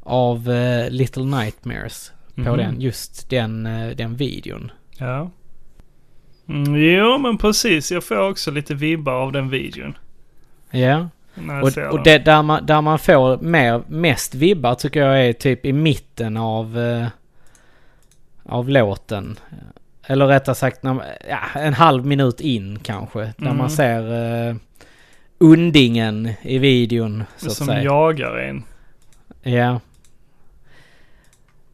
av 0.00 0.50
eh, 0.50 0.90
Little 0.90 1.24
Nightmares 1.24 2.12
på 2.34 2.40
Mhm. 2.40 2.56
den, 2.56 2.80
just 2.80 3.30
den, 3.30 3.66
eh, 3.66 3.96
den 3.96 4.16
videon. 4.16 4.70
Ja. 4.98 5.30
Mm, 6.48 6.74
jo, 6.76 7.18
men 7.18 7.38
precis. 7.38 7.92
Jag 7.92 8.04
får 8.04 8.28
också 8.30 8.50
lite 8.50 8.74
vibbar 8.74 9.12
av 9.12 9.32
den 9.32 9.48
videon. 9.50 9.96
Ja, 10.70 11.08
och, 11.62 11.92
och 11.92 12.02
det, 12.04 12.18
där, 12.18 12.42
man, 12.42 12.66
där 12.66 12.80
man 12.80 12.98
får 12.98 13.38
mer, 13.38 13.82
mest 13.88 14.34
vibbar 14.34 14.74
tycker 14.74 15.00
jag 15.06 15.26
är 15.28 15.32
typ 15.32 15.66
i 15.66 15.72
mitten 15.72 16.36
av, 16.36 16.78
eh, 16.78 17.06
av 18.44 18.68
låten. 18.68 19.38
Eller 20.06 20.26
rättare 20.26 20.54
sagt, 20.54 20.82
när, 20.82 21.02
ja, 21.28 21.60
en 21.60 21.74
halv 21.74 22.06
minut 22.06 22.40
in 22.40 22.78
kanske. 22.78 23.18
Där 23.20 23.32
Mm. 23.46 23.56
man 23.56 23.70
ser 23.70 24.12
uh, 24.50 24.56
undingen 25.38 26.28
i 26.42 26.58
videon, 26.58 27.24
så 27.36 27.46
att 27.46 27.52
Som 27.52 27.66
säga. 27.66 27.82
jagar 27.82 28.36
en. 28.36 28.62
Ja. 29.42 29.80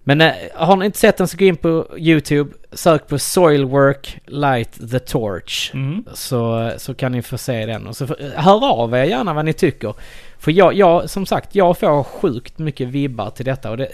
Men 0.09 0.21
eh, 0.21 0.35
har 0.55 0.77
ni 0.77 0.85
inte 0.87 0.99
sett 0.99 1.17
den 1.17 1.29
så 1.29 1.37
gå 1.37 1.45
in 1.45 1.57
på 1.57 1.87
YouTube, 1.99 2.51
sök 2.73 3.07
på 3.09 3.19
Soilwork 3.19 4.21
Light 4.27 4.91
the 4.91 4.99
Torch. 4.99 5.71
Mm. 5.75 6.05
Så, 6.15 6.73
så 6.77 6.95
kan 6.95 7.13
ni 7.13 7.23
få 7.23 7.39
se 7.39 7.67
den. 7.67 7.87
Och 7.87 7.97
så 7.97 8.07
får- 8.07 8.37
hör 8.37 8.65
av 8.71 8.95
er 8.95 9.05
gärna 9.05 9.35
vad 9.35 9.45
ni 9.45 9.53
tycker. 9.53 9.95
För 10.39 10.53
jag, 10.53 10.75
jag, 10.75 11.11
som 11.11 11.27
sagt, 11.27 11.55
jag 11.55 11.79
får 11.79 12.03
sjukt 12.05 12.59
mycket 12.59 12.89
vibbar 12.89 13.31
till 13.31 13.45
detta. 13.45 13.71
Och 13.71 13.77
det, 13.77 13.89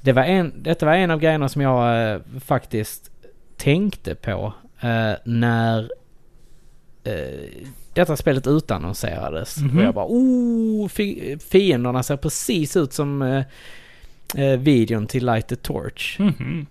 det 0.00 0.12
var 0.12 0.22
en, 0.22 0.52
detta 0.56 0.86
var 0.86 0.94
en 0.94 1.10
av 1.10 1.20
grejerna 1.20 1.48
som 1.48 1.62
jag 1.62 2.12
eh, 2.12 2.20
faktiskt 2.44 3.10
tänkte 3.56 4.14
på 4.14 4.52
eh, 4.80 5.12
när 5.24 5.90
eh, 7.04 7.64
detta 7.94 8.16
spelet 8.16 8.46
utannonserades. 8.46 9.56
Mhm. 9.56 9.78
Och 9.78 9.84
jag 9.84 9.94
bara 9.94 10.06
oh, 10.08 10.88
fi, 10.88 11.38
fienderna 11.50 12.02
ser 12.02 12.16
precis 12.16 12.76
ut 12.76 12.92
som 12.92 13.42
eh, 14.36 14.44
eh, 14.44 14.58
videon 14.58 15.06
till 15.06 15.26
Light 15.26 15.48
the 15.48 15.56
Torch. 15.56 16.16
Mhm. 16.20 16.66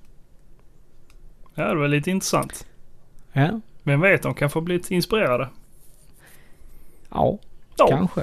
Ja, 1.55 1.63
det 1.67 1.75
var 1.79 1.87
lite 1.87 2.11
intressant. 2.11 2.65
Ja, 3.33 3.59
Vem 3.83 4.01
vet, 4.01 4.23
de 4.23 4.33
kan 4.33 4.49
få 4.49 4.61
bli 4.61 4.73
lite 4.77 4.95
inspirerade. 4.95 5.49
ja, 7.09 7.37
Ja. 7.77 7.87
kanske. 7.87 8.21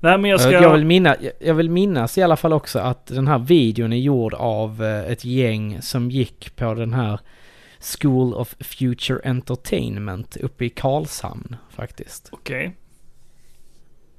Nej, 0.00 0.18
men 0.18 0.30
jag 0.30 0.40
ska... 0.40 0.50
Jag, 0.52 0.72
vill 0.72 0.84
minnas, 0.84 1.16
jag- 1.20 1.32
jag 1.40 1.54
vill 1.54 1.70
minnas 1.70 2.18
i 2.18 2.22
alla 2.22 2.36
fall 2.36 2.52
också 2.52 2.78
att 2.78 3.06
den 3.06 3.28
här 3.28 3.38
videon 3.38 3.92
är 3.92 3.96
gjord 3.96 4.34
av 4.34 4.84
eh, 4.84 5.12
ett 5.12 5.24
gäng 5.24 5.82
som 5.82 6.10
gick 6.10 6.56
på 6.56 6.74
den 6.74 6.94
här 6.94 7.20
School 8.00 8.34
of 8.34 8.54
Future 8.60 9.20
Entertainment 9.24 10.36
uppe 10.36 10.64
i 10.64 10.70
Karlshamn 10.70 11.56
faktiskt. 11.70 12.28
Okej. 12.32 12.76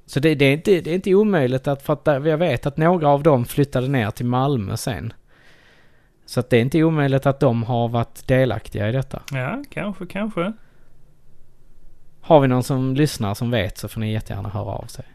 Så 0.09 0.19
det, 0.19 0.35
det, 0.35 0.45
är 0.45 0.53
inte, 0.53 0.81
det 0.81 0.91
är 0.91 0.95
inte 0.95 1.15
omöjligt 1.15 1.67
att, 1.67 1.81
för 1.81 1.93
att 1.93 2.05
jag 2.05 2.37
vet 2.37 2.65
att 2.65 2.77
några 2.77 3.09
av 3.09 3.23
dem 3.23 3.45
flyttade 3.45 3.87
ner 3.87 4.11
till 4.11 4.25
Malmö 4.25 4.77
sen. 4.77 5.13
Så 6.25 6.39
att 6.39 6.49
det 6.49 6.57
är 6.57 6.61
inte 6.61 6.83
omöjligt 6.83 7.25
att 7.25 7.39
de 7.39 7.63
har 7.63 7.87
varit 7.87 8.27
delaktiga 8.27 8.89
i 8.89 8.91
detta. 8.91 9.21
Ja, 9.31 9.63
kanske, 9.69 10.05
kanske. 10.05 10.53
Har 12.21 12.39
vi 12.39 12.47
någon 12.47 12.63
som 12.63 12.95
lyssnar 12.95 13.33
som 13.33 13.51
vet 13.51 13.77
så 13.77 13.87
får 13.87 13.99
ni 13.99 14.13
jättegärna 14.13 14.49
höra 14.49 14.71
av 14.71 14.85
sig 14.85 15.05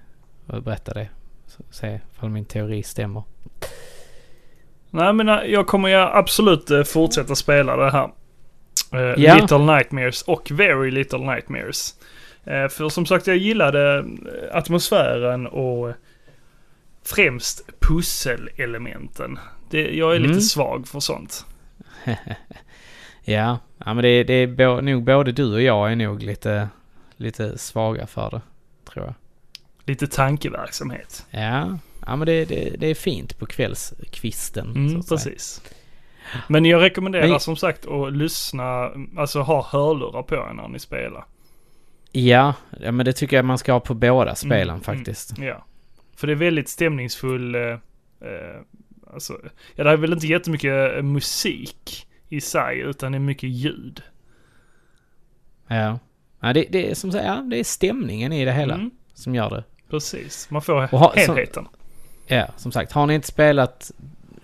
och 0.47 0.63
berätta 0.63 0.95
det. 0.95 1.09
Så, 1.47 1.63
se 1.71 2.01
ifall 2.15 2.31
min 2.31 2.45
teori 2.45 2.83
stämmer. 2.83 3.23
Nej 4.91 5.13
men 5.13 5.29
eh, 5.29 5.41
jag 5.47 5.67
kommer 5.67 5.89
ju 5.89 5.95
absolut 5.95 6.71
eh, 6.71 6.83
fortsätta 6.83 7.35
spela 7.35 7.77
det 7.77 7.91
här. 7.91 8.11
Eh, 8.93 9.23
Ja. 9.23 9.35
Little 9.35 9.59
Nightmares 9.59 10.23
och 10.23 10.51
Very 10.51 10.91
Little 10.91 11.19
Nightmares. 11.35 11.95
Eh, 12.47 12.69
för 12.69 12.89
som 12.89 13.07
sagt 13.07 13.27
jag 13.27 13.37
gillade 13.37 13.99
eh, 13.99 14.57
atmosfären 14.57 15.47
och 15.47 15.93
främst 17.05 17.71
pusselelementen. 17.81 19.39
Det, 19.71 19.97
jag 19.97 20.13
är 20.13 20.17
Mm. 20.17 20.29
lite 20.31 20.41
svag 20.41 20.89
för 20.89 21.01
sånt. 21.01 21.47
Ja, 23.27 23.59
ja 23.85 23.95
men 23.95 24.03
det, 24.03 24.25
det 24.25 24.35
är 24.35 24.47
bo, 24.47 24.81
nog 24.81 25.05
både 25.05 25.33
du 25.33 25.53
och 25.55 25.63
jag 25.63 25.93
är 25.93 25.97
nog 25.97 26.23
lite, 26.23 26.69
lite 27.17 27.59
svaga 27.59 28.07
för 28.07 28.31
det. 28.31 28.41
Tror 28.93 29.05
jag. 29.05 29.15
Lite 29.85 30.07
tankeverksamhet. 30.07 31.27
Ja, 31.31 31.79
ja 32.07 32.17
men 32.17 32.27
det, 32.27 32.45
det, 32.45 32.77
det 32.79 32.87
är 32.87 32.95
fint 32.95 33.39
på 33.39 33.47
kvällskvisten. 33.47 34.71
Mm, 34.77 35.03
precis. 35.03 35.63
Men 36.49 36.65
jag 36.65 36.83
rekommenderar 36.83 37.29
Men- 37.29 37.41
som 37.41 37.57
sagt 37.57 37.87
att 37.87 38.13
lyssna, 38.13 38.91
alltså 39.17 39.41
ha 39.41 39.63
hörlurar 39.73 40.23
på 40.23 40.35
er 40.35 40.53
när 40.53 40.69
ni 40.69 40.79
spelar. 40.79 41.25
Ja, 42.17 42.55
men 42.71 43.05
det 43.05 43.13
tycker 43.13 43.37
jag 43.37 43.45
man 43.45 43.59
ska 43.59 43.73
ha 43.73 43.81
på 43.81 43.95
båda 43.95 44.35
spelen 44.35 44.69
Mm, 44.69 44.81
faktiskt. 44.81 45.39
Ja. 45.39 45.65
För 46.17 46.27
det 46.27 46.33
är 46.33 46.37
väldigt 46.37 46.69
stämningsfull, 46.69 47.55
eh, 47.55 47.61
eh, 47.61 47.79
alltså, 49.13 49.39
ja 49.75 49.85
det 49.85 49.91
är 49.91 49.97
väl 49.97 50.13
inte 50.13 50.27
jättemycket 50.27 50.97
eh, 50.97 51.03
musik 51.03 52.07
i 52.29 52.41
sig 52.41 52.79
utan 52.79 53.13
det 53.13 53.19
är 53.19 53.21
mycket 53.21 53.51
ljud. 53.51 54.03
Ja. 55.69 55.99
ja 56.41 56.53
det, 56.53 56.65
det 56.71 56.91
är 56.91 56.95
som 56.95 57.13
sagt, 57.13 57.25
ja, 57.25 57.35
det 57.35 57.59
är 57.59 57.65
stämningen 57.65 58.33
i 58.33 58.45
det 58.45 58.53
hela 58.53 58.75
Mm, 58.75 58.91
som 59.15 59.35
gör 59.35 59.51
det. 59.51 59.65
precis, 59.91 60.51
man 60.51 60.63
får 60.63 60.87
ha- 60.87 61.13
helheten. 61.17 61.69
Ja, 62.27 62.47
som 62.57 62.73
sagt, 62.73 62.93
har 62.93 63.07
ni 63.07 63.15
inte 63.15 63.27
spelat 63.27 63.91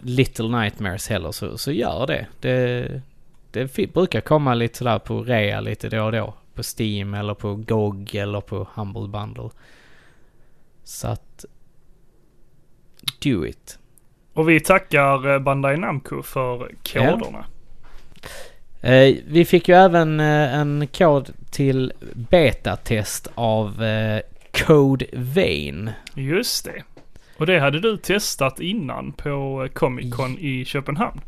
Little 0.00 0.48
Nightmares 0.60 1.08
heller 1.08 1.32
så, 1.32 1.58
så 1.58 1.72
gör 1.72 2.06
det. 2.06 2.26
Det, 2.40 3.02
det 3.50 3.92
brukar 3.94 4.20
komma 4.20 4.54
lite 4.54 4.78
sådär 4.78 4.98
på 4.98 5.22
rea 5.22 5.60
lite 5.60 5.88
då 5.88 6.04
och 6.04 6.12
då. 6.12 6.34
På 6.60 6.64
Steam 6.78 7.14
eller 7.14 7.34
på 7.34 7.54
GOG 7.54 8.14
eller 8.14 8.40
på 8.40 8.68
Humble 8.74 9.08
Bundle. 9.08 9.50
Så 10.84 11.08
att... 11.08 11.44
Do 13.22 13.46
it. 13.46 13.78
Och 14.34 14.48
vi 14.48 14.60
tackar 14.60 15.34
eh, 15.34 15.38
Bandai 15.38 15.76
Namco 15.76 16.22
för 16.22 16.70
koderna. 16.92 17.44
Eh, 18.80 19.16
vi 19.26 19.44
fick 19.44 19.68
ju 19.68 19.74
även 19.74 20.20
eh, 20.20 20.54
en 20.54 20.86
kod 20.86 21.30
till 21.50 21.92
betatest 22.14 23.28
av 23.34 23.82
eh, 23.82 24.20
Code 24.66 25.06
Vein. 25.12 25.90
Just 26.14 26.64
det. 26.64 26.82
Och 27.38 27.46
det 27.46 27.60
hade 27.60 27.80
du 27.80 27.96
testat 27.96 28.60
innan 28.60 29.12
på 29.12 29.68
Comic 29.74 30.14
Con 30.14 30.38
i 30.38 30.64
Köpenhamn. 30.64 31.20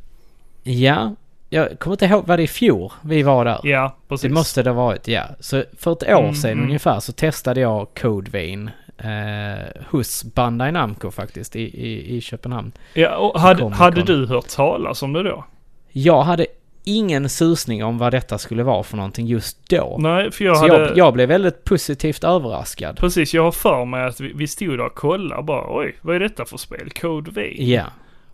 Ja, 0.63 1.15
jag 1.53 1.79
kommer 1.79 1.95
inte 1.95 2.05
ihåg, 2.05 2.27
var 2.27 2.37
det 2.37 2.43
i 2.43 2.49
fjol 2.49 2.93
vi 3.03 3.23
var 3.23 3.45
där? 3.45 3.61
Ja, 3.63 3.97
precis. 4.09 4.29
Det 4.29 4.35
måste 4.35 4.63
det 4.63 4.71
ha 4.71 4.85
varit, 4.85 5.09
ja. 5.09 5.23
Så 5.41 5.65
för 5.79 5.93
ett 5.93 6.03
år 6.03 6.21
Mm, 6.23 6.35
sedan 6.35 6.53
mm. 6.53 6.65
ungefär 6.65 7.01
så 7.01 7.13
testade 7.13 7.61
jag 7.61 7.87
Code 8.01 8.31
Vein 8.31 8.71
eh, 8.99 9.83
hos 9.91 10.25
Bandai 10.25 10.73
Namco 10.73 11.11
faktiskt 11.11 11.57
i, 11.57 11.63
i, 11.63 12.17
i 12.17 12.21
Köpenhamn. 12.21 12.73
Ja, 12.95 13.17
och 13.17 13.41
hade, 13.41 13.69
hade 13.69 14.03
du 14.03 14.27
hört 14.27 14.49
talas 14.49 15.03
om 15.03 15.13
det 15.13 15.23
då? 15.23 15.45
Jag 15.89 16.23
hade 16.23 16.47
ingen 16.85 17.29
susning 17.29 17.85
om 17.85 17.99
vad 17.99 18.13
detta 18.13 18.39
skulle 18.39 18.63
vara 18.63 18.83
för 18.83 18.97
någonting 18.97 19.27
just 19.27 19.69
då. 19.69 19.97
Nej, 20.01 20.31
för 20.31 20.45
jag 20.45 20.57
så 20.57 20.63
hade... 20.63 20.75
jag, 20.75 20.97
jag 20.97 21.15
blev 21.15 21.29
väldigt 21.29 21.65
positivt 21.65 22.25
överraskad. 22.25 22.97
Precis, 22.97 23.35
jag 23.35 23.43
har 23.43 23.53
för 23.53 23.85
mig 23.85 24.05
att 24.07 24.21
vi, 24.21 24.33
vi 24.33 24.47
stod 24.47 24.79
där 24.79 24.87
och 24.87 24.95
kollade 24.95 25.43
bara 25.43 25.79
oj, 25.79 25.97
vad 26.01 26.17
är 26.17 26.21
detta 26.21 26.45
för 26.45 26.57
spel? 26.57 26.91
Code 26.91 27.31
V. 27.35 27.57
Ja, 27.59 27.85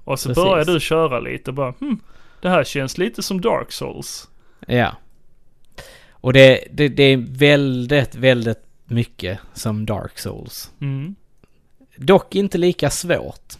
och 0.04 0.20
så 0.20 0.28
precis. 0.28 0.44
började 0.44 0.72
du 0.72 0.80
köra 0.80 1.20
lite 1.20 1.50
och 1.50 1.54
bara 1.54 1.74
hm, 1.80 2.00
det 2.40 2.48
här 2.48 2.64
känns 2.64 2.98
lite 2.98 3.22
som 3.22 3.40
Dark 3.40 3.72
Souls. 3.72 4.28
ja. 4.66 4.96
Och 6.20 6.32
det, 6.32 6.64
det, 6.70 6.88
det 6.88 7.02
är 7.02 7.16
väldigt, 7.38 8.14
väldigt 8.14 8.62
mycket 8.84 9.38
som 9.54 9.86
Dark 9.86 10.18
Souls. 10.18 10.70
Mm. 10.80 11.14
Dock 11.96 12.34
inte 12.34 12.58
lika 12.58 12.90
svårt. 12.90 13.52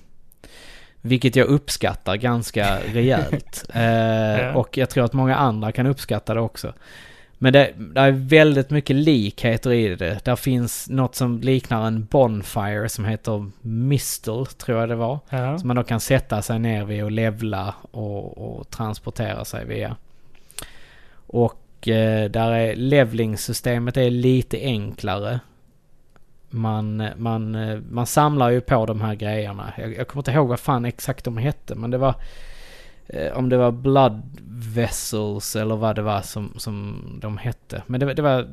Vilket 1.00 1.36
jag 1.36 1.46
uppskattar 1.46 2.16
ganska 2.16 2.78
rejält. 2.80 3.64
eh. 3.74 4.56
Och 4.56 4.78
jag 4.78 4.90
tror 4.90 5.04
att 5.04 5.12
många 5.12 5.36
andra 5.36 5.72
kan 5.72 5.86
uppskatta 5.86 6.34
det 6.34 6.40
också. 6.40 6.72
Men 7.40 7.52
det, 7.52 7.72
det 7.76 8.00
är 8.00 8.10
väldigt 8.10 8.70
mycket 8.70 8.96
likheter 8.96 9.72
i 9.72 9.96
det. 9.96 10.24
Där 10.24 10.36
finns 10.36 10.88
något 10.88 11.14
som 11.14 11.40
liknar 11.40 11.86
en 11.86 12.04
Bonfire 12.04 12.88
som 12.88 13.04
heter 13.04 13.50
Mistel, 13.60 14.46
tror 14.46 14.80
jag 14.80 14.88
det 14.88 14.94
var. 14.94 15.18
Ja. 15.30 15.58
Som 15.58 15.68
man 15.68 15.76
då 15.76 15.82
kan 15.82 16.00
sätta 16.00 16.42
sig 16.42 16.58
ner 16.58 16.84
vid 16.84 17.04
och 17.04 17.10
levla 17.10 17.74
och, 17.90 18.38
och 18.38 18.70
transportera 18.70 19.44
sig 19.44 19.64
via. 19.64 19.96
Och 21.26 21.88
eh, 21.88 22.30
där 22.30 22.50
är 22.50 22.76
levlingssystemet 22.76 23.96
är 23.96 24.10
lite 24.10 24.58
enklare. 24.60 25.40
Man, 26.50 27.08
man, 27.16 27.54
eh, 27.54 27.78
man 27.90 28.06
samlar 28.06 28.50
ju 28.50 28.60
på 28.60 28.86
de 28.86 29.00
här 29.00 29.14
grejerna. 29.14 29.72
Jag, 29.78 29.96
jag 29.96 30.08
kommer 30.08 30.20
inte 30.20 30.30
ihåg 30.30 30.48
vad 30.48 30.60
fan 30.60 30.84
exakt 30.84 31.24
de 31.24 31.36
hette 31.36 31.74
men 31.74 31.90
det 31.90 31.98
var 31.98 32.14
eh, 33.08 33.32
om 33.32 33.48
det 33.48 33.56
var 33.56 33.70
blood 33.72 34.22
vessels 34.74 35.56
eller 35.56 35.76
vad 35.76 35.96
det 35.96 36.02
var 36.02 36.22
som, 36.22 36.52
som 36.56 37.02
de 37.22 37.38
hette. 37.38 37.82
Men 37.86 38.00
det, 38.00 38.06
var- 38.06 38.14
det 38.14 38.22
var, 38.22 38.48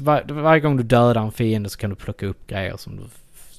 var, 0.00 0.22
varje 0.42 0.60
gång 0.60 0.76
du 0.76 0.82
dödar 0.82 1.22
en 1.22 1.32
fiende 1.32 1.70
så 1.70 1.78
kan 1.78 1.90
du 1.90 1.96
plocka 1.96 2.26
upp 2.26 2.46
grejer 2.46 2.76
som 2.76 2.96
du 2.96 3.02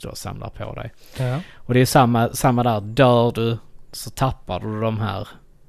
då 0.01 0.15
samlar 0.15 0.49
på 0.49 0.73
dig. 0.73 0.91
ja. 1.19 1.41
Och 1.55 1.73
det 1.73 1.79
är 1.79 1.85
samma, 1.85 2.33
samma 2.33 2.63
där. 2.63 2.81
Dör 2.81 3.31
du 3.31 3.57
så 3.91 4.09
tappar 4.09 4.59
du 4.59 4.81
de 4.81 4.99
här 4.99 5.27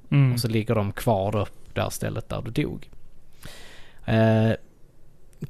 Mm. 0.09 0.33
och 0.33 0.39
så 0.39 0.47
ligger 0.47 0.75
de 0.75 0.91
kvar 0.91 1.31
då 1.31 1.45
på 1.45 1.51
det 1.73 1.81
här 1.81 1.89
stället 1.89 2.29
där 2.29 2.41
du 2.41 2.51
dog. 2.63 2.89
Eh, 4.05 4.51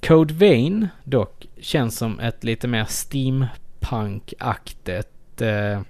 Code 0.01 0.33
Vein 0.33 0.87
dock 1.03 1.47
känns 1.61 1.97
som 1.97 2.19
ett 2.19 2.43
lite 2.43 2.67
mer 2.67 2.85
steampunk-aktigt... 2.85 5.41
Eh, 5.41 5.81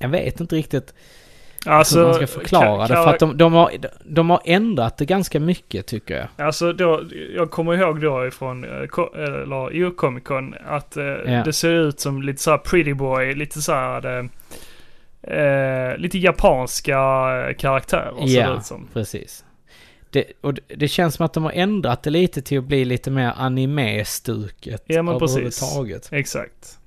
jag 0.00 0.08
vet 0.08 0.40
inte 0.40 0.56
riktigt 0.56 0.94
Alltså, 1.66 1.98
hur 1.98 2.04
man 2.04 2.14
ska 2.14 2.26
förklara 2.26 2.86
det. 2.86 2.94
För 2.94 3.06
att 3.06 3.18
de, 3.18 3.36
de, 3.36 3.52
har, 3.52 3.70
de 4.04 4.30
har 4.30 4.40
ändrat 4.44 4.96
det 4.96 5.04
ganska 5.04 5.40
mycket 5.40 5.86
tycker 5.86 6.16
jag. 6.16 6.46
Alltså 6.46 6.72
då, 6.72 7.02
jag 7.36 7.50
kommer 7.50 7.74
ihåg 7.74 8.00
då 8.00 8.26
ifrån, 8.26 8.64
eh, 8.64 8.70
eller 9.14 9.72
i 9.72 9.90
Comic 9.96 10.24
Con 10.24 10.54
att 10.66 10.96
eh, 10.96 11.04
Ja. 11.04 11.42
det 11.44 11.52
ser 11.52 11.72
ut 11.72 12.00
som 12.00 12.22
lite 12.22 12.42
såhär 12.42 12.58
pretty 12.58 12.94
boy, 12.94 13.34
lite 13.34 13.62
såhär 13.62 14.06
eh, 14.06 14.24
eh, 15.38 15.96
lite 15.96 16.18
japanska 16.18 16.94
karaktärer 17.58 18.26
ser 18.26 18.46
det 18.48 18.56
ut 18.56 18.64
som. 18.64 18.88
precis. 18.92 19.44
Det, 20.10 20.24
och 20.40 20.54
det, 20.54 20.60
det 20.76 20.88
känns 20.88 21.14
som 21.14 21.26
att 21.26 21.32
de 21.32 21.44
har 21.44 21.52
ändrat 21.52 22.02
det 22.02 22.10
lite 22.10 22.42
till 22.42 22.58
att 22.58 22.64
bli 22.64 22.84
lite 22.84 23.10
mer 23.10 23.32
anime-stuket 23.36 24.82
Ja, 24.86 25.02
men 25.02 25.18
precis. 25.18 25.62
Exakt. 26.12 26.78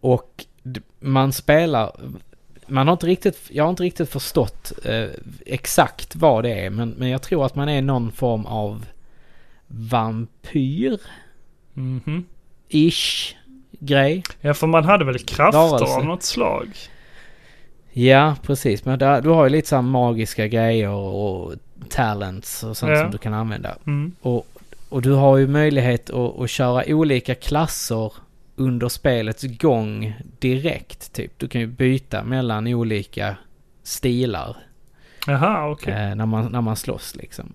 Och 0.00 0.44
man 1.00 1.32
spelar... 1.32 1.96
Man 2.68 2.88
har 2.88 2.92
inte 2.92 3.06
riktigt, 3.06 3.38
jag 3.50 3.64
har 3.64 3.70
inte 3.70 3.82
riktigt 3.82 4.10
förstått 4.10 4.72
eh, 4.84 5.04
exakt 5.46 6.16
vad 6.16 6.44
det 6.44 6.50
är 6.64 6.70
men, 6.70 6.90
men 6.90 7.08
jag 7.08 7.22
tror 7.22 7.46
att 7.46 7.54
man 7.54 7.68
är 7.68 7.82
någon 7.82 8.12
form 8.12 8.46
av 8.46 8.84
vampyr-ish 9.66 10.98
Mhm. 11.74 12.24
grej. 13.80 14.22
Ja, 14.40 14.54
för 14.54 14.66
man 14.66 14.84
hade 14.84 15.04
väl 15.04 15.18
krafter 15.18 15.58
Varelse. 15.58 15.94
av 15.94 16.04
något 16.04 16.22
slag? 16.22 16.68
Ja, 17.92 18.36
precis. 18.42 18.84
Men 18.84 18.98
där, 18.98 19.22
du 19.22 19.28
har 19.28 19.44
ju 19.44 19.50
lite 19.50 19.68
så 19.68 19.74
här 19.74 19.82
magiska 19.82 20.46
grejer 20.46 20.88
och 20.90 21.54
talents 21.88 22.62
och 22.64 22.76
sånt 22.76 22.92
Ja. 22.92 23.02
som 23.02 23.10
du 23.10 23.18
kan 23.18 23.34
använda. 23.34 23.74
Mm. 23.86 24.12
Och, 24.20 24.46
och 24.88 25.02
du 25.02 25.12
har 25.12 25.36
ju 25.36 25.46
möjlighet 25.46 26.10
att, 26.10 26.40
att 26.40 26.50
köra 26.50 26.84
olika 26.86 27.34
klasser 27.34 28.12
under 28.58 28.88
spelets 28.88 29.42
gång 29.42 30.14
direkt. 30.38 31.12
Typ. 31.12 31.38
Du 31.38 31.48
kan 31.48 31.60
ju 31.60 31.66
byta 31.66 32.24
mellan 32.24 32.66
olika 32.66 33.36
stilar 33.82 34.56
Jaha, 35.26 35.70
okej. 35.70 35.92
eh, 35.94 36.14
när, 36.14 36.26
man, 36.26 36.52
när 36.52 36.60
man 36.60 36.76
slåss 36.76 37.16
liksom. 37.16 37.54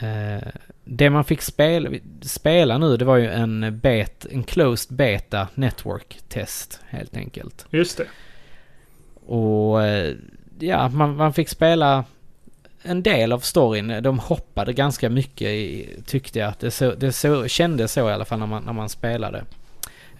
Eh, 0.00 0.48
det 0.84 1.10
man 1.10 1.24
fick 1.24 1.42
spela, 1.42 1.90
spela 2.22 2.78
nu 2.78 2.96
det 2.96 3.04
var 3.04 3.16
ju 3.16 3.30
en, 3.30 3.78
bet, 3.78 4.26
en 4.30 4.42
closed 4.42 4.96
beta 4.96 5.48
network 5.54 6.20
test 6.28 6.80
helt 6.88 7.16
enkelt. 7.16 7.66
Just 7.70 7.98
det. 7.98 8.06
Och 9.26 9.82
eh, 9.82 10.14
ja, 10.58 10.88
man, 10.88 11.16
man 11.16 11.32
fick 11.32 11.48
spela 11.48 12.04
en 12.82 13.02
del 13.02 13.32
av 13.32 13.38
storyn. 13.38 14.02
De 14.02 14.18
hoppade 14.18 14.72
ganska 14.72 15.10
mycket 15.10 15.48
i, 15.48 15.88
tyckte 16.06 16.38
jag. 16.38 16.54
Det, 16.60 16.70
så, 16.70 16.94
det 16.94 17.12
så, 17.12 17.48
kändes 17.48 17.92
så 17.92 18.08
i 18.08 18.12
alla 18.12 18.24
fall 18.24 18.38
när 18.38 18.46
man, 18.46 18.62
när 18.62 18.72
man 18.72 18.88
spelade. 18.88 19.44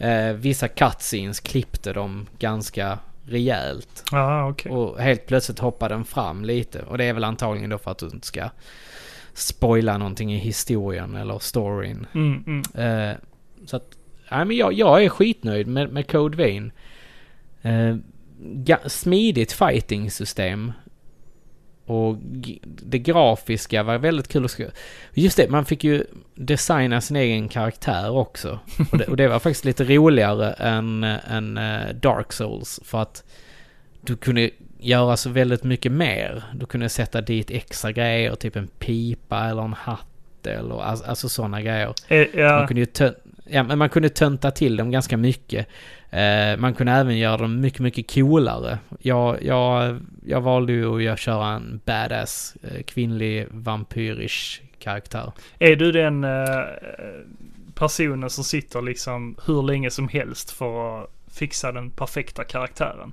Eh, 0.03 0.33
vissa 0.33 0.69
cutscenes 0.69 1.41
klippte 1.41 1.93
de 1.93 2.27
ganska 2.39 2.99
rejält. 3.27 4.05
Ja, 4.13 4.49
okej. 4.49 4.73
Och 4.73 5.01
helt 5.01 5.27
plötsligt 5.27 5.59
hoppade 5.59 5.95
den 5.95 6.05
fram 6.05 6.45
lite. 6.45 6.83
Och 6.83 6.99
det 6.99 7.05
är 7.05 7.13
väl 7.13 7.25
antagligen 7.25 7.71
då 7.71 7.79
för 7.79 7.91
att 7.91 7.99
du 7.99 8.07
inte 8.07 8.27
ska 8.27 8.49
spoila 9.35 9.99
någonting 9.99 10.35
i 10.35 10.39
historien 10.39 11.17
eller 11.17 11.39
storyn. 11.39 12.07
Mm, 12.15 12.45
mm. 12.47 12.63
Eh, 13.11 13.17
så 13.67 13.77
att, 13.77 13.97
nej 14.31 14.45
men 14.45 14.57
jag, 14.57 14.73
jag 14.73 15.05
är 15.05 15.09
skitnöjd 15.09 15.67
med, 15.67 15.93
med 15.93 16.11
Code 16.11 16.37
Vein. 16.37 16.73
Eh, 17.63 17.97
smidigt 18.87 19.53
fighting-system. 19.53 20.73
Och 21.87 22.17
det 22.63 22.99
grafiska 22.99 23.83
var 23.83 23.99
väldigt 23.99 24.29
kul 24.29 24.45
att 24.45 24.51
skriva. 24.51 24.71
Just 25.15 25.37
det, 25.37 25.51
man 25.51 25.65
fick 25.65 25.85
ju 25.85 26.05
designa 26.35 27.01
sin 27.01 27.17
egen 27.17 27.49
karaktär 27.49 28.11
också. 28.11 28.59
Och 28.93 28.99
det, 28.99 29.05
och 29.07 29.17
det 29.17 29.29
var 29.29 29.39
faktiskt 29.39 29.65
lite 29.65 29.85
roligare 29.85 30.53
än, 30.53 31.05
än 31.05 31.59
eh, 31.59 31.95
Dark 31.95 32.33
Souls. 32.33 32.81
För 32.85 33.03
att 33.03 33.25
du 34.01 34.17
kunde 34.17 34.51
göra 34.79 35.17
så 35.17 35.31
väldigt 35.31 35.65
mycket 35.65 35.93
mer. 35.93 36.45
Du 36.55 36.67
kunde 36.67 36.89
sätta 36.89 37.21
dit 37.21 37.51
extra 37.51 37.93
grejer, 37.93 38.35
typ 38.35 38.57
en 38.57 38.67
pipa 38.67 39.49
eller 39.49 39.63
en 39.63 39.73
hatt 39.73 40.07
eller 40.47 40.83
alltså, 40.83 41.05
alltså 41.05 41.29
sådana 41.29 41.63
grejer. 41.63 41.95
Eh, 42.09 42.19
Man 42.35 42.45
Ja, 42.45 42.67
kunde 42.67 42.81
ju 42.81 42.87
ja, 43.53 43.63
men 43.63 43.79
man 43.79 43.89
kunde 43.89 44.09
tönta 44.09 44.51
till 44.51 44.77
dem 44.77 44.91
ganska 44.91 45.17
mycket. 45.17 45.67
Eh, 46.11 46.57
man 46.59 46.75
kunde 46.75 46.93
även 46.93 47.19
göra 47.19 47.37
dem 47.37 47.61
mycket, 47.61 47.81
mycket 47.81 48.15
coolare. 48.15 48.79
Jag, 48.99 49.43
jag, 49.43 50.01
jag 50.27 50.41
valde 50.41 50.73
ju 50.73 51.09
att 51.09 51.19
köra 51.19 51.47
en 51.49 51.81
badass 51.85 52.57
eh, 52.63 52.83
kvinnlig 52.83 53.47
vampyrish 53.51 54.61
karaktär. 54.79 55.33
är 55.59 55.77
du 55.77 55.93
den 55.93 56.25
eh, 56.25 56.31
personen 57.75 58.31
som 58.31 58.45
sitter 58.45 58.83
liksom 58.83 59.37
hur 59.47 59.63
länge 59.63 59.91
som 59.91 60.09
helst 60.09 60.51
för 60.51 61.03
att 61.03 61.11
fixa 61.33 61.73
den 61.73 61.91
perfekta 61.91 62.45
karaktären? 62.45 63.13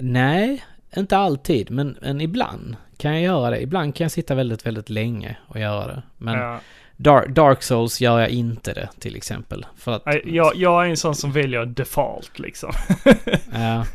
Nej, 0.00 0.64
inte 0.96 1.16
alltid, 1.16 1.70
men, 1.70 1.96
men 2.02 2.20
ibland 2.20 2.76
kan 2.96 3.12
jag 3.12 3.22
göra 3.22 3.50
det. 3.50 3.62
Ibland 3.62 3.94
kan 3.94 4.04
jag 4.04 4.12
sitta 4.12 4.34
väldigt, 4.34 4.66
väldigt 4.66 4.90
länge 4.90 5.36
och 5.46 5.60
göra 5.60 5.86
det. 5.86 6.02
Men 6.18 6.38
Ja. 6.38 6.60
Dark, 7.02 7.28
Dark 7.28 7.62
Souls 7.62 8.00
gör 8.00 8.20
jag 8.20 8.28
inte 8.28 8.72
det, 8.72 8.88
till 8.98 9.16
exempel. 9.16 9.66
För 9.76 9.92
att... 9.92 10.02
Jag, 10.24 10.56
jag 10.56 10.84
är 10.84 10.90
en 10.90 10.96
sån 10.96 11.14
som 11.14 11.32
väljer 11.32 11.66
default 11.66 12.38
liksom. 12.38 12.72
Ja. 13.52 13.86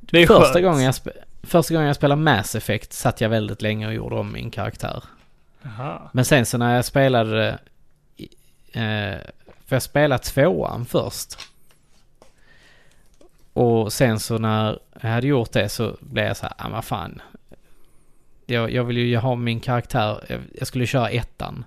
Det 0.00 0.18
är 0.18 0.26
första, 0.26 0.52
skönt. 0.52 0.64
gången 0.64 0.82
jag 0.82 0.94
första 1.42 1.74
gången 1.74 1.86
jag 1.86 1.96
spelade 1.96 2.22
Mass 2.22 2.54
Effect 2.54 2.92
satt 2.92 3.20
jag 3.20 3.28
väldigt 3.28 3.62
länge 3.62 3.86
och 3.86 3.94
gjorde 3.94 4.14
om 4.14 4.32
min 4.32 4.50
karaktär. 4.50 5.04
Jaha. 5.62 6.10
Men 6.12 6.24
sen 6.24 6.46
så 6.46 6.58
när 6.58 6.76
jag 6.76 6.84
spelade 6.84 7.58
Eh, 8.72 9.18
för 9.66 9.76
jag 9.76 9.82
spelade 9.82 10.22
tvåan 10.22 10.86
först. 10.86 11.38
Och 13.52 13.92
sen 13.92 14.20
så 14.20 14.38
när 14.38 14.78
jag 15.00 15.10
hade 15.10 15.26
gjort 15.26 15.52
det 15.52 15.68
så 15.68 15.96
blev 16.00 16.26
jag 16.26 16.36
så 16.36 16.46
här, 16.46 16.54
ah, 16.58 16.68
vad 16.68 16.84
fan. 16.84 17.22
Jag, 18.46 18.72
jag 18.72 18.84
vill 18.84 18.96
ju 18.96 19.16
ha 19.16 19.34
min 19.34 19.60
karaktär, 19.60 20.24
jag, 20.28 20.40
jag 20.58 20.66
skulle 20.66 20.86
köra 20.86 21.10
ettan. 21.10 21.64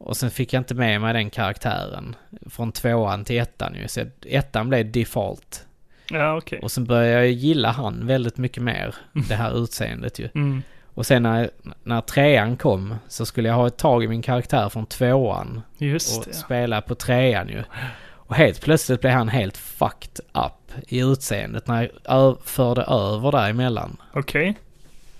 Och 0.00 0.16
sen 0.16 0.30
fick 0.30 0.52
jag 0.52 0.60
inte 0.60 0.74
med 0.74 1.00
mig 1.00 1.12
den 1.12 1.30
karaktären. 1.30 2.16
Från 2.50 2.72
tvåan 2.72 3.24
till 3.24 3.38
ettan 3.38 3.74
ju. 3.74 3.88
Så 3.88 4.00
ettan 4.26 4.68
blev 4.68 4.92
default. 4.92 5.66
Ja, 6.10 6.36
okej. 6.36 6.58
Och 6.62 6.72
sen 6.72 6.84
började 6.84 7.12
jag 7.12 7.30
gilla 7.30 7.70
han 7.70 8.06
väldigt 8.06 8.38
mycket 8.38 8.62
mer. 8.62 8.94
Det 9.28 9.34
här 9.34 9.62
utseendet 9.62 10.18
ju. 10.18 10.28
Mm. 10.34 10.62
Och 10.94 11.06
sen 11.06 11.22
när, 11.22 11.50
när 11.82 12.00
trean 12.00 12.56
kom 12.56 12.94
så 13.08 13.26
skulle 13.26 13.48
jag 13.48 13.56
ha 13.56 13.66
ett 13.66 13.76
tag 13.76 14.04
i 14.04 14.08
min 14.08 14.22
karaktär 14.22 14.68
från 14.68 14.86
tvåan 14.86 15.62
Just 15.78 16.18
och 16.18 16.24
det. 16.24 16.34
spela 16.34 16.80
på 16.80 16.94
trean 16.94 17.48
ju. 17.48 17.62
Och 18.02 18.34
helt 18.34 18.60
plötsligt 18.60 19.00
blev 19.00 19.12
han 19.12 19.28
helt 19.28 19.56
fucked 19.56 20.20
up 20.32 20.84
i 20.88 21.00
utseendet 21.00 21.66
när 21.66 21.90
jag 22.04 22.38
förde 22.44 22.82
över 22.82 23.32
däremellan. 23.32 23.96
Okej. 24.12 24.54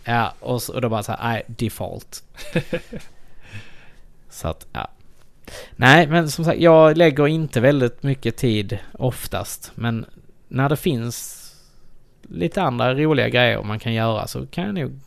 Ja, 0.04 0.34
och, 0.40 0.62
så, 0.62 0.74
och 0.74 0.80
då 0.80 0.88
bara 0.88 1.02
så 1.02 1.12
här, 1.12 1.32
nej, 1.32 1.42
default. 1.46 2.22
så 4.40 4.48
att, 4.48 4.66
ja. 4.72 4.90
Nej, 5.76 6.06
men 6.06 6.30
som 6.30 6.44
sagt, 6.44 6.60
jag 6.60 6.96
lägger 6.96 7.26
inte 7.28 7.60
väldigt 7.60 8.02
mycket 8.02 8.36
tid 8.36 8.78
oftast. 8.92 9.72
Men 9.74 10.06
när 10.48 10.68
det 10.68 10.76
finns 10.76 11.36
lite 12.22 12.62
andra 12.62 12.94
roliga 12.94 13.28
grejer 13.28 13.62
man 13.62 13.78
kan 13.78 13.94
göra 13.94 14.26
så 14.26 14.46
kan 14.46 14.64
jag 14.64 14.74
nog 14.74 15.00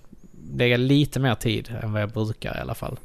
lägga 0.55 0.77
lite 0.77 1.19
mer 1.19 1.35
tid 1.35 1.75
än 1.83 1.93
vad 1.93 2.01
jag 2.01 2.09
brukar 2.09 2.57
i 2.57 2.61
alla 2.61 2.75
fall. 2.75 2.97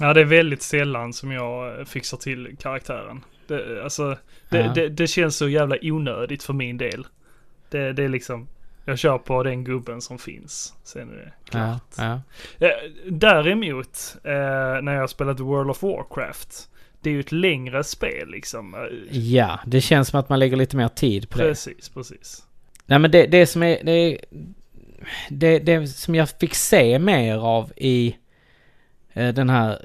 Ja, 0.00 0.14
det 0.14 0.20
är 0.20 0.24
väldigt 0.24 0.62
sällan 0.62 1.12
som 1.12 1.32
jag 1.32 1.88
fixar 1.88 2.16
till 2.16 2.56
karaktären. 2.60 3.24
Det, 3.46 3.84
alltså, 3.84 4.16
det, 4.48 4.58
Ja. 4.58 4.72
det, 4.74 4.88
det 4.88 5.06
känns 5.06 5.36
så 5.36 5.48
jävla 5.48 5.76
onödigt 5.82 6.42
för 6.42 6.52
min 6.52 6.78
del. 6.78 7.06
Det, 7.70 7.92
det 7.92 8.04
är 8.04 8.08
liksom, 8.08 8.48
jag 8.88 8.98
kör 8.98 9.18
på 9.18 9.42
den 9.42 9.64
gubben 9.64 10.00
som 10.00 10.18
finns. 10.18 10.74
Sen 10.84 11.10
är 11.10 11.16
det 11.16 11.32
Ja, 11.52 11.78
klart. 11.94 11.94
ja. 12.58 12.66
Eh, 12.66 12.90
däremot, 13.10 14.16
eh, 14.24 14.82
när 14.82 14.94
jag 14.94 15.10
spelat 15.10 15.40
World 15.40 15.70
of 15.70 15.82
Warcraft, 15.82 16.68
det 17.00 17.10
är 17.10 17.14
ju 17.14 17.20
ett 17.20 17.32
längre 17.32 17.84
spel 17.84 18.28
liksom. 18.30 18.74
Eh, 18.74 19.16
ja, 19.18 19.60
det 19.66 19.80
känns 19.80 20.08
som 20.08 20.20
att 20.20 20.28
man 20.28 20.38
lägger 20.38 20.56
lite 20.56 20.76
mer 20.76 20.88
tid 20.88 21.28
på 21.30 21.38
det. 21.38 21.44
precis, 21.44 21.88
precis. 21.88 22.42
Nej 22.86 22.98
men 22.98 23.10
det, 23.10 23.26
det 23.26 23.46
som 23.46 23.62
är... 23.62 23.78
Det, 23.84 24.18
det, 25.30 25.58
det 25.58 25.86
som 25.88 26.14
jag 26.14 26.28
fick 26.30 26.54
se 26.54 26.98
mer 26.98 27.36
av 27.38 27.72
i 27.76 28.16
den 29.12 29.50
här 29.50 29.82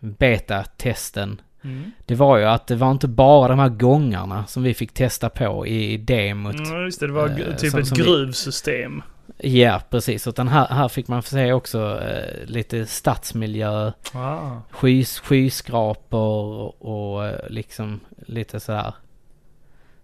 beta-testen. 0.00 1.40
Mm. 1.66 1.90
Det 2.06 2.14
var 2.14 2.38
ju 2.38 2.44
att 2.44 2.66
det 2.66 2.76
var 2.76 2.90
inte 2.90 3.08
bara 3.08 3.48
de 3.48 3.58
här 3.58 3.68
gångarna 3.68 4.46
som 4.46 4.62
vi 4.62 4.74
fick 4.74 4.92
testa 4.94 5.28
på 5.28 5.66
i 5.66 5.96
demot. 5.96 6.54
Mm, 6.54 6.82
just 6.84 7.00
det, 7.00 7.06
det 7.06 7.12
var 7.12 7.28
Eh, 7.28 7.56
typ 7.56 7.70
som- 7.70 7.80
ett 7.80 7.86
som 7.86 7.98
vi- 7.98 8.04
gruvsystem. 8.04 9.02
Ja, 9.38 9.80
precis. 9.90 10.26
Utan 10.26 10.48
här, 10.48 10.66
här 10.66 10.88
fick 10.88 11.08
man 11.08 11.22
se 11.22 11.52
också 11.52 12.00
eh, 12.02 12.46
lite 12.46 12.86
stadsmiljö, 12.86 13.92
Ah. 14.14 14.38
skys, 14.70 15.20
skyskrapor 15.20 16.74
och, 16.84 17.26
eh, 17.26 17.40
liksom 17.48 18.00
lite 18.26 18.60
sådär. 18.60 18.94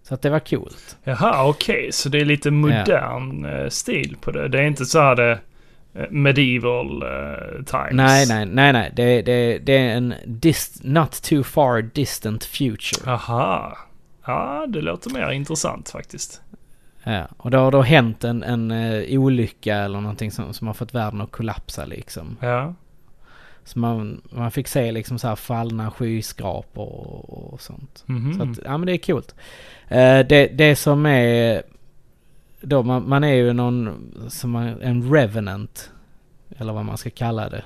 Så 0.03 0.13
att 0.13 0.21
det 0.21 0.29
var 0.29 0.39
coolt. 0.39 0.97
Jaha, 1.03 1.49
okej, 1.49 1.89
så 1.91 2.09
det 2.09 2.19
är 2.21 2.25
lite 2.25 2.51
modern 2.51 3.45
eh, 3.45 3.69
stil 3.69 4.17
på 4.21 4.31
det. 4.31 4.47
Det 4.47 4.59
är 4.59 4.63
inte 4.63 4.85
så 4.85 4.99
här 4.99 5.15
det 5.15 5.39
medieval 6.09 7.03
eh, 7.03 7.63
times. 7.63 7.91
Nej, 7.91 8.25
nej, 8.27 8.45
nej, 8.45 8.73
nej. 8.73 8.91
Det, 8.95 9.21
det, 9.21 9.57
det 9.57 9.77
är 9.77 9.97
en 9.97 10.13
dist, 10.25 10.83
not 10.83 11.11
too 11.11 11.43
far 11.43 11.81
distant 11.81 12.43
future. 12.43 13.11
Aha. 13.11 13.77
Ja, 14.25 14.65
det 14.69 14.81
låter 14.81 15.09
mer 15.09 15.31
intressant 15.31 15.89
faktiskt. 15.89 16.41
Ja, 17.03 17.27
och 17.37 17.51
då 17.51 17.57
har 17.57 17.71
då 17.71 17.81
hänt 17.81 18.23
en, 18.23 18.43
en 18.43 18.71
uh, 18.71 19.19
olycka 19.19 19.75
eller 19.75 20.01
någonting 20.01 20.31
som, 20.31 20.53
som 20.53 20.67
har 20.67 20.73
fått 20.73 20.93
världen 20.93 21.21
att 21.21 21.31
kollapsa 21.31 21.85
liksom. 21.85 22.37
Ja. 22.39 22.73
Så 23.63 23.79
man, 23.79 24.21
man 24.29 24.51
fick 24.51 24.67
se 24.67 24.91
liksom 24.91 25.19
så 25.19 25.27
här 25.27 25.35
fallna 25.35 25.91
skyskrapor 25.91 26.87
och, 26.87 27.53
och 27.53 27.61
sånt. 27.61 28.03
Mhm. 28.05 28.33
Så 28.33 28.43
att, 28.43 28.65
ja 28.65 28.77
men 28.77 28.85
det 28.85 28.93
är 28.93 28.97
coolt. 28.97 29.35
Eh, 29.87 30.19
det, 30.19 30.47
det 30.53 30.75
som 30.75 31.05
är... 31.05 31.63
Då 32.65 32.83
man, 32.83 33.09
man 33.09 33.23
är 33.23 33.33
ju 33.33 33.53
någon, 33.53 34.11
som 34.29 34.55
en 34.55 35.13
revenant. 35.13 35.91
Eller 36.57 36.73
vad 36.73 36.85
man 36.85 36.97
ska 36.97 37.09
kalla 37.09 37.49
det. 37.49 37.63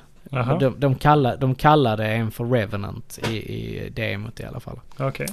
De, 0.60 0.76
de, 0.78 0.96
kallar, 0.96 1.38
de 1.38 1.56
kallar 1.56 1.98
det 1.98 2.08
en 2.08 2.32
för 2.32 2.46
revenant 2.46 3.20
i, 3.30 3.36
i 3.36 3.90
demot 3.90 4.40
i 4.40 4.44
alla 4.44 4.60
fall. 4.60 4.80
okej. 5.00 5.28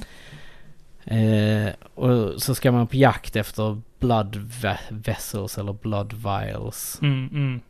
Eh, 1.05 1.73
och 1.93 2.41
så 2.41 2.55
ska 2.55 2.71
man 2.71 2.87
på 2.87 2.95
jakt 2.95 3.35
efter 3.35 3.81
blood 3.99 4.35
ve- 4.35 4.77
vessels 4.89 5.57
eller 5.57 5.73
blood 5.73 6.13
vials. 6.13 6.99
Mm, 7.01 7.29
mm. 7.31 7.61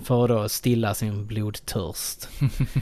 För 0.00 0.24
att 0.24 0.28
då 0.28 0.48
stilla 0.48 0.94
sin 0.94 1.26
blodtörst. 1.26 2.28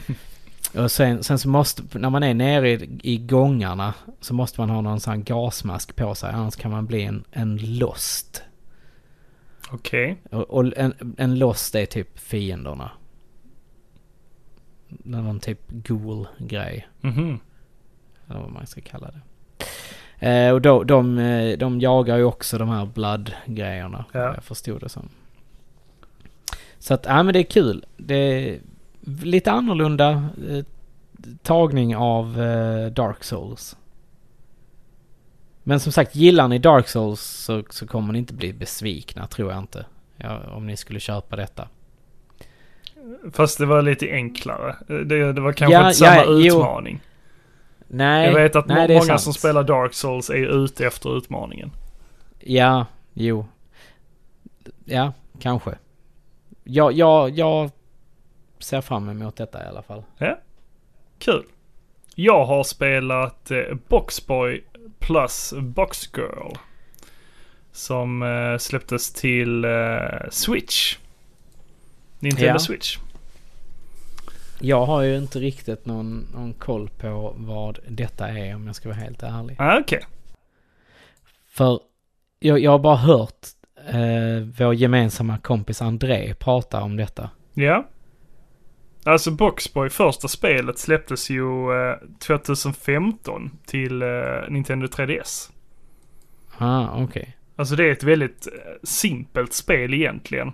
och 0.75 0.91
sen, 0.91 1.23
sen 1.23 1.39
så 1.39 1.49
måste, 1.49 1.83
när 1.99 2.09
man 2.09 2.23
är 2.23 2.33
nere 2.33 2.69
i, 2.71 2.99
i 3.03 3.17
gångarna 3.17 3.93
så 4.21 4.33
måste 4.33 4.61
man 4.61 4.69
ha 4.69 4.81
någon 4.81 4.99
sån 4.99 5.13
här 5.13 5.19
gasmask 5.19 5.95
på 5.95 6.15
sig. 6.15 6.31
Annars 6.33 6.55
kan 6.55 6.71
man 6.71 6.85
bli 6.85 7.03
en, 7.03 7.23
en 7.31 7.77
lost. 7.77 8.43
Okej. 9.71 10.17
Och, 10.31 10.49
och 10.49 10.77
en, 10.77 11.15
en 11.17 11.39
lost 11.39 11.75
är 11.75 11.85
typ 11.85 12.19
fienderna. 12.19 12.91
Någon 14.87 15.39
typ 15.39 15.69
ghoul-grej. 15.69 16.87
Mhm. 17.01 17.39
Eller 18.29 18.39
vad 18.39 18.51
man 18.51 18.67
ska 18.67 18.81
kalla 18.81 19.11
det. 19.11 19.21
Eh, 20.19 20.53
och 20.53 20.61
då, 20.61 20.83
de, 20.83 21.17
eh, 21.17 21.57
de 21.57 21.79
jagar 21.79 22.17
ju 22.17 22.23
också 22.23 22.57
de 22.57 22.69
här 22.69 22.85
blood-grejerna. 22.85 24.05
Ja. 24.11 24.33
Jag 24.33 24.43
förstod 24.43 24.81
det 24.81 24.89
som. 24.89 25.09
Så 26.79 26.93
att, 26.93 27.05
ja 27.05 27.23
men 27.23 27.33
det 27.33 27.39
är 27.39 27.43
kul. 27.43 27.85
Det 27.97 28.15
är 28.15 28.59
lite 29.23 29.51
annorlunda 29.51 30.29
eh, 30.49 30.65
tagning 31.43 31.95
av 31.95 32.41
eh, 32.41 32.91
Dark 32.91 33.23
Souls. 33.23 33.77
Men 35.69 35.79
som 35.79 35.91
sagt, 35.91 36.15
gillar 36.15 36.47
ni 36.47 36.59
Dark 36.59 36.87
Souls 36.87 37.21
så, 37.21 37.63
så 37.69 37.87
kommer 37.87 38.13
ni 38.13 38.19
inte 38.19 38.33
bli 38.33 38.53
besvikna, 38.53 39.27
tror 39.27 39.51
jag 39.51 39.59
inte. 39.59 39.85
Ja, 40.17 40.39
om 40.51 40.67
ni 40.67 40.77
skulle 40.77 40.99
köpa 40.99 41.35
detta. 41.35 41.67
Fast 43.31 43.57
det 43.57 43.65
var 43.65 43.81
lite 43.81 44.11
enklare. 44.11 44.75
Det, 44.87 45.33
det 45.33 45.41
var 45.41 45.53
kanske 45.53 45.73
Ja, 45.73 45.87
inte 45.87 45.93
samma 45.97 46.15
ja, 46.15 46.23
jo. 46.27 46.57
utmaning. 46.57 46.99
Nej, 47.87 48.27
jag 48.27 48.33
vet 48.33 48.55
att 48.55 48.67
nej, 48.67 48.87
många 48.87 49.01
sant. 49.01 49.21
som 49.21 49.33
spelar 49.33 49.63
Dark 49.63 49.93
Souls 49.93 50.29
är 50.29 50.63
ute 50.63 50.87
efter 50.87 51.17
utmaningen. 51.17 51.71
Ja, 52.39 52.85
jo. 53.13 53.45
Ja, 54.85 55.13
kanske. 55.39 55.71
Ja, 56.63 56.91
ja, 56.91 57.29
jag 57.29 57.71
ser 58.59 58.81
fram 58.81 59.09
emot 59.09 59.35
detta 59.35 59.65
i 59.65 59.67
alla 59.67 59.81
fall. 59.81 60.03
Kul. 61.19 61.43
Jag 62.15 62.45
har 62.45 62.63
spelat 62.63 63.51
eh, 63.51 63.75
Boxboy 63.87 64.63
plus 64.99 65.53
Boxgirl. 65.57 66.53
Som 67.71 68.23
eh, 68.23 68.57
släpptes 68.57 69.13
till 69.13 69.65
eh, 69.65 70.29
Switch. 70.31 70.97
Nintendo 72.19 72.47
Ja. 72.53 72.59
Switch. 72.59 72.97
Jag 74.61 74.85
har 74.85 75.01
ju 75.01 75.17
inte 75.17 75.39
riktigt 75.39 75.85
någon, 75.85 76.27
någon 76.33 76.53
koll 76.53 76.89
på 76.89 77.33
vad 77.37 77.79
detta 77.87 78.27
är 78.29 78.55
om 78.55 78.67
jag 78.67 78.75
ska 78.75 78.89
vara 78.89 78.99
helt 78.99 79.23
ärlig. 79.23 79.55
Ah, 79.59 79.79
Okej. 79.79 80.03
För 81.49 81.79
jag, 82.39 82.59
jag 82.59 82.71
har 82.71 82.79
bara 82.79 82.95
hört 82.95 83.47
eh, 83.87 84.47
vår 84.57 84.73
gemensamma 84.73 85.37
kompis 85.37 85.81
André 85.81 86.33
prata 86.33 86.81
om 86.81 86.97
detta. 86.97 87.29
Ja. 87.53 87.87
Alltså 89.03 89.31
Boxboy, 89.31 89.89
första 89.89 90.27
spelet 90.27 90.79
släpptes 90.79 91.29
ju 91.29 91.71
eh, 91.71 91.95
2015 92.19 93.51
till 93.65 94.01
eh, 94.01 94.07
Nintendo 94.49 94.87
3DS. 94.87 95.51
Ah, 96.57 97.03
okej. 97.03 97.37
Alltså 97.55 97.75
det 97.75 97.83
är 97.83 97.91
ett 97.91 98.03
väldigt 98.03 98.47
eh, 98.47 98.53
simpelt 98.83 99.53
spel 99.53 99.93
egentligen. 99.93 100.47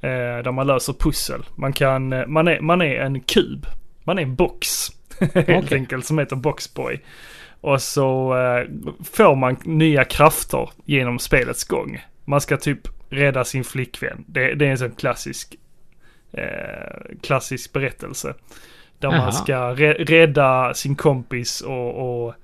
Eh, 0.00 0.42
där 0.44 0.52
man 0.52 0.66
löser 0.66 0.92
pussel. 0.92 1.42
Man 1.56 1.72
kan, 1.72 2.12
eh, 2.12 2.26
man 2.26 2.48
är, 2.48 2.60
man 2.60 2.82
är 2.82 2.94
en 2.94 3.20
kub. 3.20 3.66
Man 4.04 4.18
är 4.18 4.22
en 4.22 4.34
box. 4.34 4.88
Helt 5.34 5.48
Okej. 5.48 5.78
enkelt 5.78 6.06
som 6.06 6.18
heter 6.18 6.36
Boxboy. 6.36 7.00
Och 7.60 7.82
så 7.82 8.36
eh, 8.38 8.68
får 9.12 9.36
man 9.36 9.56
nya 9.64 10.04
krafter 10.04 10.70
genom 10.84 11.18
spelets 11.18 11.64
gång. 11.64 12.00
Man 12.24 12.40
ska 12.40 12.56
typ 12.56 12.88
rädda 13.10 13.44
sin 13.44 13.64
flickvän. 13.64 14.24
Det, 14.26 14.54
det 14.54 14.66
är 14.66 14.70
en 14.70 14.78
sån 14.78 14.90
klassisk, 14.90 15.56
eh, 16.32 17.16
klassisk 17.22 17.72
berättelse. 17.72 18.34
Där 18.98 19.08
Aha. 19.08 19.18
man 19.22 19.32
ska 19.32 19.74
rä- 19.74 20.04
rädda 20.04 20.74
sin 20.74 20.96
kompis 20.96 21.60
och, 21.60 22.24
och 22.26 22.34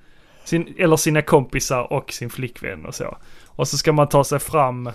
sin, 0.45 0.74
eller 0.78 0.97
sina 0.97 1.22
kompisar 1.22 1.93
och 1.93 2.12
sin 2.12 2.30
flickvän 2.30 2.87
och 2.87 2.95
så. 2.95 3.16
Och 3.47 3.68
så 3.68 3.78
ska 3.78 3.93
man 3.93 4.09
ta 4.09 4.24
sig 4.24 4.39
fram 4.39 4.87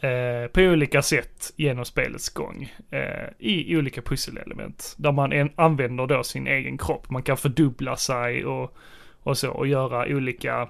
eh, 0.00 0.46
på 0.52 0.60
olika 0.60 1.02
sätt 1.02 1.52
genom 1.56 1.84
spelets 1.84 2.28
gång. 2.28 2.72
Eh, 2.90 3.28
I 3.38 3.76
olika 3.76 4.02
pusselelement. 4.02 4.94
Där 4.98 5.12
man 5.12 5.32
en, 5.32 5.50
använder 5.56 6.06
då 6.06 6.22
sin 6.22 6.46
egen 6.46 6.78
kropp. 6.78 7.10
Man 7.10 7.22
kan 7.22 7.36
fördubbla 7.36 7.96
sig 7.96 8.44
och, 8.46 8.76
och 9.22 9.38
så 9.38 9.50
och 9.50 9.66
göra 9.66 10.16
olika 10.16 10.68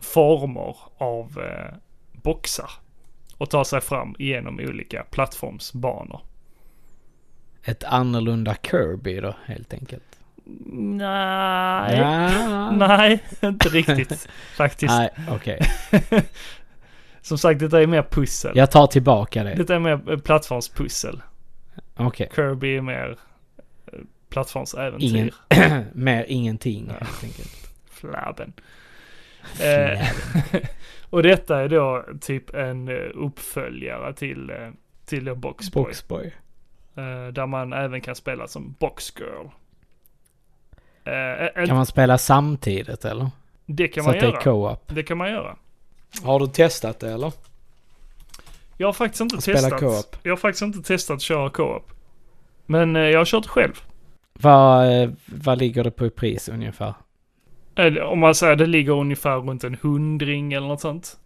former 0.00 0.76
av 0.98 1.42
eh, 1.44 1.74
boxar. 2.12 2.70
Och 3.38 3.50
ta 3.50 3.64
sig 3.64 3.80
fram 3.80 4.14
genom 4.18 4.60
olika 4.60 5.04
plattformsbanor. 5.10 6.20
Ett 7.68 7.84
annorlunda 7.84 8.54
Kirby 8.62 9.20
då, 9.20 9.34
helt 9.44 9.72
enkelt. 9.74 10.02
Nej, 10.68 11.98
Ja. 11.98 12.70
nej, 12.70 13.22
inte 13.42 13.68
riktigt 13.68 14.28
faktiskt. 14.56 14.94
Nej, 14.94 15.10
okej. 15.30 15.60
Som 17.20 17.38
sagt, 17.38 17.60
detta 17.60 17.82
är 17.82 17.86
mer 17.86 18.02
pussel. 18.02 18.52
Jag 18.56 18.70
tar 18.70 18.86
tillbaka 18.86 19.44
det. 19.44 19.54
Detta 19.54 19.74
är 19.74 19.78
mer 19.78 20.16
plattformspussel. 20.16 21.22
Okej. 21.96 22.28
Kirby 22.34 22.76
är 22.76 22.80
mer 22.80 23.16
eh, 23.92 23.98
plattformsäventyr. 24.30 25.06
Ingen, 25.06 25.30
mer 25.92 26.24
ingenting, 26.28 26.86
Ja. 27.00 27.06
helt 27.06 27.24
enkelt. 27.24 27.70
Flabben. 27.90 28.52
Eh, 29.60 30.08
och 31.10 31.22
detta 31.22 31.60
är 31.60 31.68
då 31.68 32.04
typ 32.20 32.54
en 32.54 32.88
eh, 32.88 32.94
uppföljare 33.14 34.14
till, 34.14 34.52
till 35.06 35.34
Boxboy. 35.34 35.82
Boxboy. 35.82 36.32
Eh, 36.96 37.32
där 37.32 37.46
man 37.46 37.72
även 37.72 38.00
kan 38.00 38.14
spela 38.14 38.48
som 38.48 38.74
Boxgirl. 38.78 39.46
Eh, 41.04 41.46
en, 41.54 41.66
Kan 41.66 41.76
man 41.76 41.86
spela 41.86 42.18
samtidigt 42.18 43.04
eller? 43.04 43.30
det 43.66 43.88
kan 43.88 44.04
Så 44.04 44.08
man 44.08 44.14
att 44.16 44.20
det 44.20 44.26
är 44.26 44.30
göra. 44.30 44.40
co-op. 44.42 44.82
Det 44.94 45.02
kan 45.02 45.18
man 45.18 45.30
göra. 45.30 45.56
Har 46.22 46.40
du 46.40 46.46
testat 46.46 47.00
det 47.00 47.12
eller? 47.12 47.32
Jag 48.76 48.88
har 48.88 48.92
faktiskt 48.92 49.20
inte 49.20 49.42
Spela 49.42 49.58
testat. 49.60 49.80
co-op. 49.80 50.16
Jag 50.22 50.32
har 50.32 50.36
faktiskt 50.36 50.62
inte 50.62 50.82
testat 50.82 51.14
att 51.14 51.22
köra 51.22 51.50
co-op. 51.50 51.92
Men 52.66 52.96
eh, 52.96 53.02
jag 53.02 53.18
har 53.20 53.24
kört 53.24 53.46
själv. 53.46 53.72
Vad, 54.32 55.02
eh, 55.02 55.10
vad 55.26 55.58
ligger 55.58 55.84
det 55.84 55.90
på 55.90 56.06
i 56.06 56.10
pris 56.10 56.48
ungefär? 56.48 56.94
Om 58.04 58.18
man 58.18 58.34
säger 58.34 58.56
det 58.56 58.66
ligger 58.66 58.92
ungefär 58.92 59.36
runt 59.36 59.64
en 59.64 59.76
hundring 59.82 60.52
eller 60.52 60.66
något 60.68 60.80
sånt. 60.80 61.16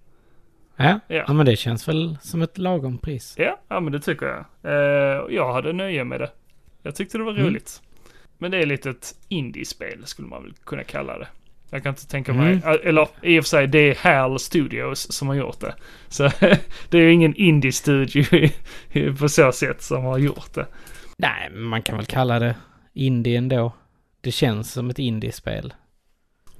Ja? 0.84 1.00
Ja. 1.08 1.24
ja, 1.26 1.32
men 1.32 1.46
det 1.46 1.56
känns 1.56 1.88
väl 1.88 2.16
som 2.22 2.42
ett 2.42 2.58
lagom 2.58 2.98
pris. 2.98 3.34
Ja, 3.38 3.58
ja 3.68 3.80
men 3.80 3.92
det 3.92 4.00
tycker 4.00 4.26
jag. 4.26 4.44
Eh, 4.72 5.34
jag 5.34 5.52
hade 5.52 5.72
nöje 5.72 6.04
med 6.04 6.20
det. 6.20 6.30
Jag 6.82 6.94
tyckte 6.94 7.18
det 7.18 7.24
var 7.24 7.32
Mm. 7.32 7.46
roligt. 7.46 7.82
Men 8.38 8.50
det 8.50 8.58
är 8.58 8.66
lite 8.66 8.90
ett 8.90 9.14
indiespel 9.28 10.06
skulle 10.06 10.28
man 10.28 10.42
väl 10.42 10.52
kunna 10.64 10.84
kalla 10.84 11.18
det. 11.18 11.28
Jag 11.70 11.82
kan 11.82 11.90
inte 11.90 12.06
tänka 12.08 12.32
Mm. 12.32 12.44
mig, 12.44 12.54
eh, 12.64 12.88
eller 12.88 13.08
i 13.22 13.40
och 13.40 13.44
för 13.44 13.48
sig 13.48 13.66
det 13.66 13.78
är 13.78 13.94
HAL 13.94 14.38
Studios 14.38 15.12
som 15.12 15.28
har 15.28 15.34
gjort 15.34 15.60
det. 15.60 15.74
Så 16.08 16.22
det 16.88 16.98
är 16.98 17.02
ju 17.02 17.12
ingen 17.12 17.34
indie-studio 17.34 18.24
på 19.18 19.28
så 19.28 19.52
sätt 19.52 19.82
som 19.82 20.04
har 20.04 20.18
gjort 20.18 20.54
det. 20.54 20.66
Nej, 21.16 21.50
man 21.50 21.82
kan 21.82 21.96
väl 21.96 22.06
kalla 22.06 22.38
det 22.38 22.54
indie 22.92 23.38
ändå. 23.38 23.72
Det 24.20 24.30
känns 24.30 24.72
som 24.72 24.90
ett 24.90 24.98
indiespel. 24.98 25.74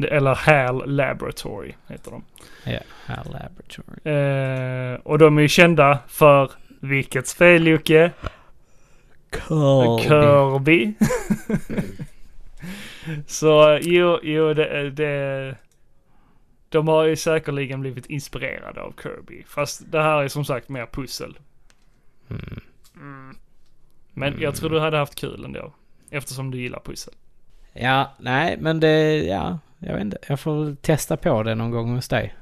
Eller 0.04 0.34
HAL 0.34 0.82
Laboratory 0.86 1.74
heter 1.88 2.10
de. 2.10 2.24
Ja, 2.64 2.80
här 3.06 3.24
Laboratory. 3.24 4.14
Eh, 4.14 5.00
och 5.00 5.18
de 5.18 5.38
är 5.38 5.42
ju 5.42 5.48
kända 5.48 5.98
för 6.08 6.50
vilket 6.80 7.26
spel 7.26 7.66
Jocke? 7.66 8.12
Kirby. 9.32 10.02
Kirby. 10.02 10.94
Så 13.26 13.78
jo, 13.82 14.18
jo 14.22 14.54
det, 14.54 14.90
det... 14.90 15.56
De 16.68 16.88
har 16.88 17.04
ju 17.04 17.16
säkerligen 17.16 17.80
blivit 17.80 18.06
inspirerade 18.06 18.80
av 18.82 18.94
Kirby. 19.02 19.44
Fast 19.46 19.92
det 19.92 20.02
här 20.02 20.22
är 20.22 20.28
som 20.28 20.44
sagt 20.44 20.68
mer 20.68 20.86
pussel. 20.86 21.38
Mm. 22.30 22.60
Mm. 22.96 23.36
Men 24.12 24.40
jag 24.40 24.54
tror 24.54 24.70
du 24.70 24.80
hade 24.80 24.96
haft 24.96 25.14
kul 25.14 25.44
ändå. 25.44 25.72
Eftersom 26.10 26.50
du 26.50 26.58
gillar 26.58 26.80
pussel. 26.80 27.14
Ja, 27.72 28.14
nej, 28.18 28.56
men 28.60 28.80
det, 28.80 29.22
ja, 29.24 29.58
jag 29.80 29.92
vet 29.92 30.00
inte. 30.00 30.18
Jag 30.26 30.40
får 30.40 30.74
testa 30.74 31.16
på 31.16 31.42
det 31.42 31.54
någon 31.54 31.70
gång 31.70 31.94
hos 31.94 32.08
dig. 32.08 32.34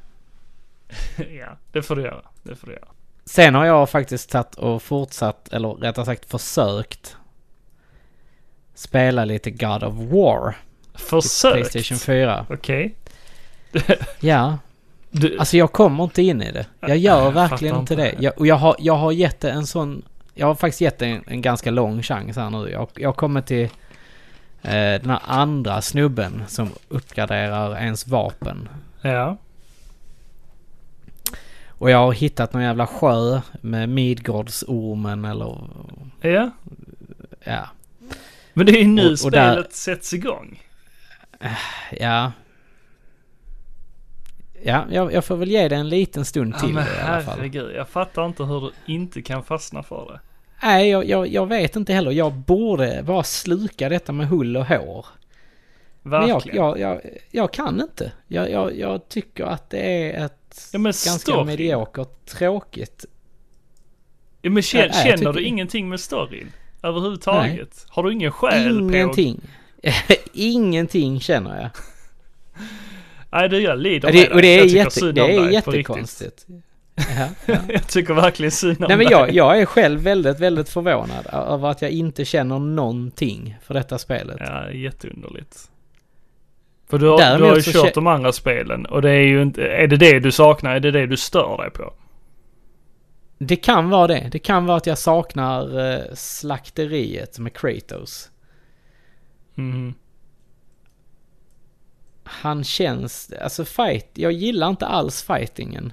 ja, 1.17 1.47
det 1.73 1.83
får 1.83 1.97
du 1.97 2.03
göra. 2.03 2.23
Det 2.43 2.57
får 2.57 2.67
du 2.67 2.73
göra. 2.73 2.89
Sen 3.25 3.55
har 3.55 3.65
jag 3.65 3.91
faktiskt 3.91 4.31
tagit 4.31 4.55
och 4.55 4.83
fortsatt, 4.83 5.49
eller 5.53 5.69
rättare 5.69 6.05
sagt 6.05 6.31
försökt 6.31 7.17
spela 8.75 9.25
lite 9.25 9.51
God 9.51 9.85
of 9.85 9.95
War. 9.95 10.57
Försökt. 10.95 11.55
Playstation 11.55 11.99
4. 11.99 12.47
Okej. 12.51 12.95
Ja, 14.21 14.59
Du, 15.11 15.39
alltså 15.39 15.57
jag 15.57 15.73
kommer 15.73 16.05
inte 16.05 16.23
in 16.23 16.43
i 16.43 16.53
det. 16.53 16.67
Jag 16.81 16.97
gör 16.97 17.25
Jag 17.25 17.33
verkligen 17.33 17.77
inte 17.77 17.97
det. 17.97 18.15
Jag, 18.19 18.39
och 18.39 18.47
jag 18.47 18.57
har, 18.57 18.77
jag 18.79 18.95
har 18.95 19.13
gett 19.13 19.41
det 19.41 19.51
en 19.51 19.67
sån... 19.67 20.03
Jag 20.35 20.47
har 20.47 20.55
faktiskt 20.55 20.81
gett 20.81 20.99
det 20.99 21.07
en, 21.07 21.25
en 21.27 21.43
ganska 21.43 21.71
lång 21.71 22.03
chans 22.03 22.37
här 22.37 22.51
nu. 22.51 22.71
Jag, 22.71 22.89
jag 22.95 23.17
kommer 23.17 23.41
till 23.41 23.69
den 24.63 25.11
här 25.11 25.21
andra 25.25 25.83
snubben 25.83 26.43
som 26.49 26.69
uppgraderar 26.89 27.77
ens 27.77 28.07
vapen. 28.07 28.69
ja. 29.03 29.37
Och 31.81 31.91
jag 31.91 31.99
har 31.99 32.13
hittat 32.13 32.53
någon 32.53 32.63
jävla 32.63 32.87
sjö 32.87 33.41
med 33.61 33.89
Midgårdsormen 33.89 35.25
eller... 35.25 35.69
Ja. 36.21 36.51
Ja. 37.45 37.69
Men 38.55 38.67
det 38.67 38.73
är 38.73 38.83
ju 38.83 38.89
nu 38.89 39.13
Och- 39.13 39.25
och 39.25 39.31
där- 39.31 39.53
spelet 39.53 39.73
sätts 39.75 40.15
igång. 40.15 40.63
Ja. 42.01 42.33
Ja, 44.63 44.85
jag, 44.91 45.13
jag 45.13 45.25
får 45.25 45.37
väl 45.37 45.51
ge 45.51 45.69
det 45.69 45.77
en 45.77 45.89
liten 45.89 46.25
stund 46.25 46.55
Ja 46.55 46.59
till 46.61 46.75
men 46.75 46.87
i 46.87 47.01
alla 47.01 47.21
fall. 47.23 47.37
herregud, 47.37 47.77
jag 47.77 47.89
fattar 47.89 48.27
inte 48.27 48.45
hur 48.45 48.61
du 48.61 48.73
inte 48.93 49.23
kan 49.23 49.45
fastna 49.45 49.83
för 49.83 50.13
det. 50.13 50.21
Nej, 50.63 50.91
jag, 50.91 51.09
jag, 51.09 51.29
jag 51.29 51.47
vet 51.47 51.77
inte 51.77 51.93
heller. 51.93 52.11
Jag 52.11 52.33
borde 52.33 53.03
bara 53.07 53.23
sluka 53.23 53.89
detta 53.89 54.13
med 54.13 54.29
hull 54.29 54.57
och 54.57 54.67
hår. 54.67 55.07
Men 56.03 56.29
jag, 56.29 56.35
Verkligen. 56.35 56.81
jag, 56.81 57.01
jag, 57.31 57.53
kan 57.53 57.81
inte. 57.81 58.13
Jag, 58.27 59.09
tycker 59.09 59.45
att 59.45 59.71
det 59.71 59.79
är 59.79 60.25
ett 60.25 60.71
Ja, 60.73 60.79
ganska 60.79 61.45
mediokert, 61.45 62.27
tråkigt. 62.27 63.05
Ja, 64.43 64.51
men 64.51 64.63
kän, 64.63 64.81
Ja, 64.81 64.87
jag 64.87 65.19
känner 65.19 65.33
du 65.33 65.43
ingenting 65.43 65.89
med 65.89 66.01
storyn? 66.01 66.53
Överhuvudtaget? 66.83 67.87
Har 67.89 68.03
du 68.03 68.13
ingen 68.13 68.33
själ 68.33 68.79
på? 68.79 68.85
Ingenting. 68.85 69.41
Ingenting 70.33 71.21
känner 71.21 71.61
jag. 71.61 71.71
Nej 73.33 73.49
du, 73.49 73.61
jag 73.61 73.79
lider 73.79 74.09
Och 74.09 74.15
med 74.15 74.29
det, 74.29 74.35
och 74.35 74.43
det 74.43 74.59
är, 74.59 74.65
jätte, 74.65 75.13
det 75.13 75.37
är 75.37 75.51
jättekonstigt. 75.51 76.47
Jag 77.69 77.87
tycker 77.89 78.15
verkligen 78.15 78.53
synd 78.53 78.79
om 78.79 78.87
Nej 78.89 78.97
men 78.97 79.07
jag, 79.11 79.33
jag 79.33 79.61
är 79.61 79.67
själv 79.67 80.01
väldigt, 80.01 80.41
väldigt 80.41 80.69
förvånad 80.69 81.27
över 81.33 81.69
att 81.69 81.83
jag 81.83 81.91
inte 81.91 82.25
känner 82.25 82.59
någonting 82.59 83.59
för 83.63 83.75
detta 83.75 83.99
spelet. 83.99 84.37
Ja, 84.41 84.71
jätteunderligt. 84.71 85.71
För 86.91 86.99
du 86.99 87.09
har, 87.09 87.19
Däremot 87.19 87.41
du 87.41 87.49
har 87.49 87.57
ju 87.57 87.63
kört 87.63 87.95
de 87.95 88.07
andra 88.07 88.33
spelen 88.33 88.87
och 88.87 89.03
det 89.03 89.11
är 89.11 89.27
ju 89.27 89.43
inte, 89.43 89.63
är 89.63 89.87
det 89.87 89.97
det 89.97 90.21
du 90.21 90.33
saknar? 90.33 90.75
Är 90.75 90.81
det 90.81 90.91
det 90.91 91.07
du 91.07 91.17
stör 91.17 91.57
dig 91.63 91.71
på? 91.71 91.93
Det 93.39 93.57
kan 93.57 93.91
vara 93.91 94.07
det. 94.07 94.29
Det 94.33 94.39
kan 94.39 94.67
vara 94.67 94.77
att 94.77 94.87
jag 94.87 94.99
saknar 94.99 95.91
eh, 95.91 96.15
slakteriet 96.15 97.39
med 97.39 97.57
Kratos. 97.57 98.31
Mhm. 99.55 99.95
Han 102.25 102.65
känns, 102.65 103.33
alltså 103.41 103.65
fight, 103.65 104.11
jag 104.15 104.33
gillar 104.33 104.69
inte 104.69 104.87
alls 104.87 105.23
fightingen. 105.23 105.93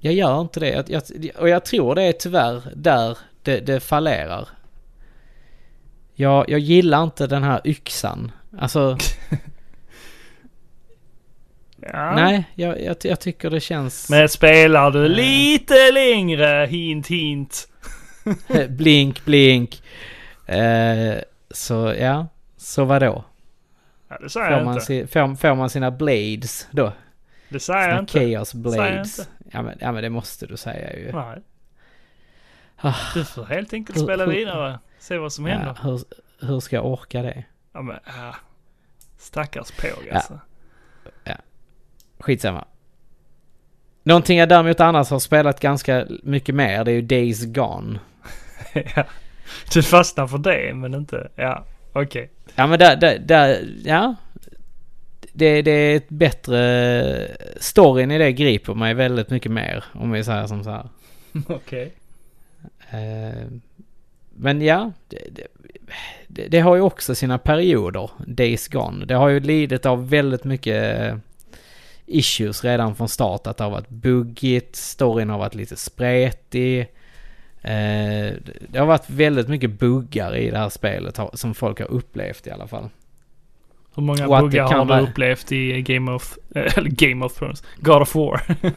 Jag 0.00 0.14
gör 0.14 0.40
inte 0.40 0.60
det. 0.60 0.68
Jag, 0.70 0.84
jag, 0.88 1.02
och 1.38 1.48
jag 1.48 1.64
tror 1.64 1.94
det 1.94 2.02
är 2.02 2.12
tyvärr 2.12 2.62
där 2.74 3.18
det, 3.42 3.60
det 3.60 3.80
fallerar. 3.80 4.48
Jag, 6.14 6.50
jag 6.50 6.60
gillar 6.60 7.02
inte 7.02 7.26
den 7.26 7.42
här 7.42 7.60
yxan. 7.64 8.32
Alltså... 8.58 8.98
Ja. 11.92 12.14
Nej, 12.14 12.44
jag, 12.54 12.82
jag, 12.82 12.96
jag 13.02 13.20
tycker 13.20 13.50
det 13.50 13.60
känns... 13.60 14.10
Men 14.10 14.28
spelar 14.28 14.90
du 14.90 15.08
lite 15.08 15.92
längre, 15.92 16.66
hint 16.66 17.06
hint. 17.06 17.68
blink, 18.68 19.24
blink. 19.24 19.82
Eh, 20.46 21.14
så 21.50 21.94
ja, 21.98 22.26
så 22.56 22.84
vadå? 22.84 23.24
Ja, 24.08 24.18
det 24.18 24.30
säger 24.30 24.46
Får 24.46 24.56
jag 24.56 24.64
man, 24.64 24.74
inte. 24.74 24.86
si, 24.86 25.06
får, 25.06 25.34
får 25.34 25.54
man 25.54 25.70
sina 25.70 25.90
blades 25.90 26.68
då? 26.70 26.92
Det 27.48 27.60
säger 27.60 27.80
jag 27.80 27.88
Sina 27.88 28.00
inte. 28.00 28.36
chaos 28.36 28.54
jag 28.54 28.62
blades? 28.62 29.28
Ja 29.50 29.62
men, 29.62 29.78
ja 29.80 29.92
men 29.92 30.02
det 30.02 30.10
måste 30.10 30.46
du 30.46 30.56
säga 30.56 30.96
ju. 30.96 31.12
Nej. 31.12 31.38
Ah, 32.76 32.94
Du 33.14 33.24
får 33.24 33.44
helt 33.44 33.72
enkelt 33.72 33.98
Hur- 33.98 34.02
spela 34.04 34.24
hur- 34.24 34.32
vidare. 34.32 34.78
Se 34.98 35.18
vad 35.18 35.32
som 35.32 35.46
händer. 35.46 35.76
ja, 35.82 35.90
hur, 35.90 36.00
hur 36.46 36.60
ska 36.60 36.76
jag 36.76 36.86
orka 36.86 37.22
det? 37.22 37.44
Ja 37.72 37.82
men, 37.82 37.98
ja. 38.06 38.34
Stackars 39.18 39.70
påg 39.70 40.06
Ja. 40.08 40.14
alltså. 40.14 40.40
Skitsamma. 42.18 42.64
Någonting 44.02 44.38
jag 44.38 44.48
däremot 44.48 44.80
annars 44.80 45.10
har 45.10 45.18
spelat 45.18 45.60
ganska 45.60 46.06
mycket 46.22 46.54
mer, 46.54 46.84
det 46.84 46.90
är 46.90 46.94
ju 46.94 47.02
Days 47.02 47.44
Gone. 47.44 47.98
ja. 48.96 49.04
Du 49.72 49.82
fastnar 49.82 50.26
för 50.26 50.38
det, 50.38 50.74
men 50.74 50.94
inte, 50.94 51.28
ja. 51.34 51.64
Okej. 51.92 52.30
Ja 52.54 52.66
men 52.66 52.78
där, 52.78 52.96
där, 52.96 53.18
där 53.18 53.68
ja. 53.84 54.14
Det, 55.40 55.62
det 55.62 55.70
är 55.70 55.96
ett 55.96 56.08
bättre... 56.08 57.36
Storyn 57.60 58.10
i 58.10 58.18
det 58.18 58.32
griper 58.32 58.74
mig 58.74 58.94
väldigt 58.94 59.30
mycket 59.30 59.52
mer, 59.52 59.84
om 59.92 60.12
vi 60.12 60.24
säger 60.24 60.46
som 60.46 60.64
så 60.64 60.70
här. 60.70 60.88
Okej. 61.48 61.92
Eh, 62.90 63.46
Men 64.34 64.62
ja, 64.62 64.92
det, 65.08 65.18
det, 66.28 66.46
det, 66.48 66.60
har 66.60 66.76
ju 66.76 66.82
också 66.82 67.14
sina 67.14 67.38
perioder, 67.38 68.10
Days 68.26 68.68
Gone. 68.68 69.04
Det 69.04 69.14
har 69.14 69.28
ju 69.28 69.40
lidit 69.40 69.86
av 69.86 70.08
väldigt 70.10 70.44
mycket 70.44 71.00
eh, 71.00 71.16
issues 72.06 72.64
redan 72.64 72.96
från 72.96 73.08
start. 73.08 73.46
Att 73.46 73.56
det 73.56 73.64
har 73.64 73.70
varit 73.70 73.88
buggigt, 73.88 74.76
storyn 74.76 75.30
har 75.30 75.38
varit 75.38 75.54
lite 75.54 75.76
spretig. 75.76 76.80
Eh, 77.62 78.32
Det 78.68 78.78
har 78.78 78.86
varit 78.86 79.10
väldigt 79.10 79.48
mycket 79.48 79.70
buggar 79.70 80.36
i 80.36 80.50
det 80.50 80.58
här 80.58 80.68
spelet 80.68 81.18
som 81.34 81.54
folk 81.54 81.78
har 81.80 81.90
upplevt 81.90 82.46
i 82.46 82.50
alla 82.50 82.66
fall. 82.66 82.88
Hur 83.94 84.02
många 84.02 84.28
Och 84.28 84.40
buggar 84.40 84.64
har 84.64 84.84
du 84.84 85.02
upplevt 85.02 85.52
i 85.52 85.82
Game 85.82 86.12
of, 86.12 86.38
eh, 86.54 86.78
eller 86.78 86.90
Game 86.90 87.24
of 87.24 87.34
Thrones? 87.34 87.62
God 87.76 88.02
of 88.02 88.14
War? 88.14 88.42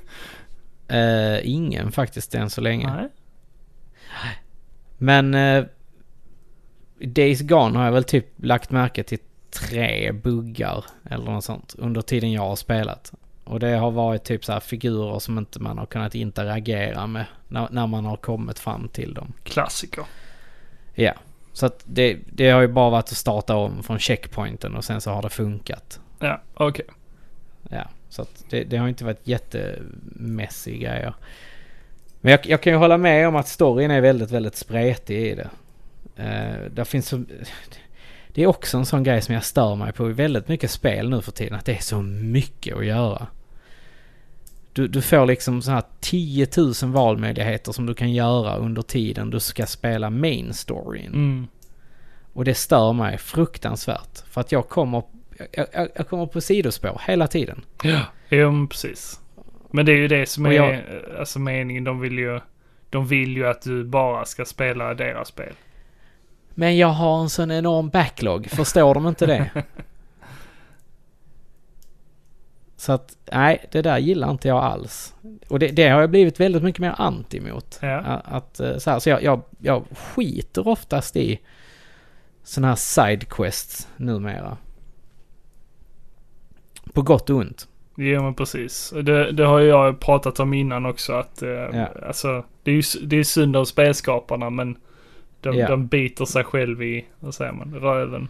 Eh, 0.87 1.39
ingen 1.43 1.91
faktiskt 1.91 2.35
än 2.35 2.49
så 2.49 2.61
länge. 2.61 2.93
Nej. 2.95 3.09
Men 4.97 5.35
i 6.99 7.05
Days 7.05 7.41
Gone 7.41 7.77
har 7.77 7.85
jag 7.85 7.91
väl 7.91 8.03
typ 8.03 8.27
lagt 8.35 8.71
märke 8.71 9.03
till 9.03 9.19
tre 9.53 10.11
buggar 10.11 10.85
eller 11.09 11.31
något 11.31 11.43
sånt 11.43 11.75
under 11.77 12.01
tiden 12.01 12.31
jag 12.31 12.41
har 12.41 12.55
spelat. 12.55 13.13
Och 13.43 13.59
det 13.59 13.75
har 13.75 13.91
varit 13.91 14.23
typ 14.23 14.45
så 14.45 14.53
här 14.53 14.59
figurer 14.59 15.19
som 15.19 15.37
inte 15.37 15.59
man 15.59 15.77
har 15.77 15.85
kunnat 15.85 16.15
interagera 16.15 17.07
med 17.07 17.25
när, 17.47 17.67
när 17.71 17.87
man 17.87 18.05
har 18.05 18.17
kommit 18.17 18.59
fram 18.59 18.87
till 18.87 19.13
dem. 19.13 19.33
Klassiker. 19.43 20.05
Ja, 20.93 21.13
så 21.53 21.65
att 21.65 21.83
det, 21.85 22.17
det 22.25 22.49
har 22.49 22.61
ju 22.61 22.67
bara 22.67 22.89
varit 22.89 23.03
att 23.03 23.17
starta 23.17 23.55
om 23.55 23.83
från 23.83 23.99
checkpointen 23.99 24.75
och 24.75 24.85
sen 24.85 25.01
så 25.01 25.11
har 25.11 25.21
det 25.21 25.29
funkat. 25.29 25.99
Ja, 26.19 26.41
okej. 26.53 26.85
Ja, 27.69 27.89
så 28.09 28.21
att 28.21 28.45
det, 28.49 28.63
det 28.63 28.77
har 28.77 28.87
inte 28.87 29.05
varit 29.05 29.27
jättemässiga 29.27 30.77
grejer. 30.77 31.13
Men 32.21 32.31
jag, 32.31 32.45
jag 32.45 32.61
kan 32.61 32.73
ju 32.73 32.79
hålla 32.79 32.97
med 32.97 33.27
om 33.27 33.35
att 33.35 33.47
storyn 33.47 33.91
är 33.91 34.01
väldigt, 34.01 34.31
väldigt 34.31 34.55
spretig 34.55 35.27
i 35.27 35.35
det. 35.35 35.49
Uh, 36.19 36.71
där 36.71 36.83
finns 36.83 37.07
så... 37.07 37.23
Det 38.27 38.43
är 38.43 38.47
också 38.47 38.77
en 38.77 38.85
sån 38.85 39.03
grej 39.03 39.21
som 39.21 39.35
jag 39.35 39.43
stör 39.43 39.75
mig 39.75 39.91
på 39.91 40.09
i 40.09 40.13
väldigt 40.13 40.47
mycket 40.47 40.71
spel 40.71 41.09
nu 41.09 41.21
för 41.21 41.31
tiden. 41.31 41.53
Att 41.59 41.65
det 41.65 41.75
är 41.77 41.81
så 41.81 42.01
mycket 42.01 42.77
att 42.77 42.85
göra. 42.85 43.27
Du, 44.73 44.87
du 44.87 45.01
får 45.01 45.25
liksom 45.25 45.61
så 45.61 45.71
här 45.71 45.83
10 45.99 46.47
000 46.57 46.73
valmöjligheter 46.91 47.71
som 47.71 47.85
du 47.85 47.93
kan 47.93 48.11
göra 48.13 48.55
under 48.55 48.81
tiden 48.81 49.29
du 49.29 49.39
ska 49.39 49.65
spela 49.65 50.09
main 50.09 50.53
storyn. 50.53 51.13
Mm. 51.13 51.47
Och 52.33 52.45
det 52.45 52.53
stör 52.55 52.93
mig 52.93 53.17
fruktansvärt. 53.17 54.17
För 54.29 54.41
att 54.41 54.51
jag 54.51 54.69
kommer, 54.69 55.03
jag, 55.51 55.67
jag, 55.95 56.07
kommer 56.07 56.25
på 56.25 56.41
sidospår 56.41 57.01
hela 57.07 57.27
tiden. 57.27 57.65
Ja, 57.83 58.05
men 58.29 58.67
precis. 58.67 59.19
Men 59.71 59.85
det 59.85 59.91
är 59.91 59.97
ju 59.97 60.07
det 60.07 60.25
som 60.29 60.45
är 60.45 60.51
jag- 60.51 60.81
alltså 61.19 61.39
meningen. 61.39 61.83
De 61.83 61.99
vill 61.99 62.17
ju, 62.19 62.39
de 62.89 63.07
vill 63.07 63.37
ju 63.37 63.47
att 63.47 63.61
du 63.61 63.83
bara 63.83 64.25
ska 64.25 64.45
spela 64.45 64.93
deras 64.93 65.27
spel. 65.27 65.53
Men 66.55 66.77
jag 66.77 66.87
har 66.87 67.21
en 67.21 67.29
sån 67.29 67.51
enorm 67.51 67.89
backlog, 67.89 68.49
förstår 68.49 68.93
de 68.93 69.07
inte 69.07 69.25
det? 69.25 69.49
Så 72.83 72.91
att, 72.91 73.17
nej, 73.31 73.65
det 73.71 73.81
där 73.81 73.97
gillar 73.97 74.31
inte 74.31 74.47
jag 74.47 74.63
alls. 74.63 75.13
Och 75.47 75.59
det, 75.59 75.67
det 75.67 75.89
har 75.89 76.01
jag 76.01 76.09
blivit 76.09 76.39
väldigt 76.39 76.63
mycket 76.63 76.81
mer 76.81 76.95
anti 76.97 77.39
mot. 77.39 77.79
Ja. 77.81 77.97
Att, 77.97 78.31
att, 78.33 78.59
eh, 78.59 78.77
så 78.77 78.89
här, 78.89 78.99
så 78.99 79.09
jag, 79.09 79.23
jag, 79.23 79.41
jag 79.59 79.83
skiter 79.97 80.67
oftast 80.67 81.15
i 81.15 81.39
såna 82.43 82.67
här 82.67 82.75
sidequests 82.75 83.87
numera. 83.97 84.57
På 86.93 87.01
gott 87.01 87.29
och 87.29 87.37
ont. 87.37 87.67
Jo 87.97 88.23
men 88.23 88.33
precis. 88.33 88.93
Det, 89.03 89.31
det 89.31 89.45
har 89.45 89.59
jag 89.59 89.99
pratat 89.99 90.39
om 90.39 90.53
innan 90.53 90.85
också 90.85 91.13
att 91.13 91.41
eh, 91.41 91.49
Ja. 91.49 91.87
alltså 92.07 92.43
det 92.63 92.71
är 92.71 92.75
ju 92.75 92.83
det 93.07 93.15
är 93.19 93.23
synd 93.23 93.55
av 93.55 93.65
spelskaparna 93.65 94.49
men 94.49 94.77
de, 95.41 95.55
Ja. 95.57 95.67
de 95.67 95.87
biter 95.87 96.25
sig 96.25 96.43
själv 96.43 96.83
i, 96.83 97.05
vad 97.19 97.33
säger 97.33 97.51
man, 97.51 97.75
röven. 97.75 98.27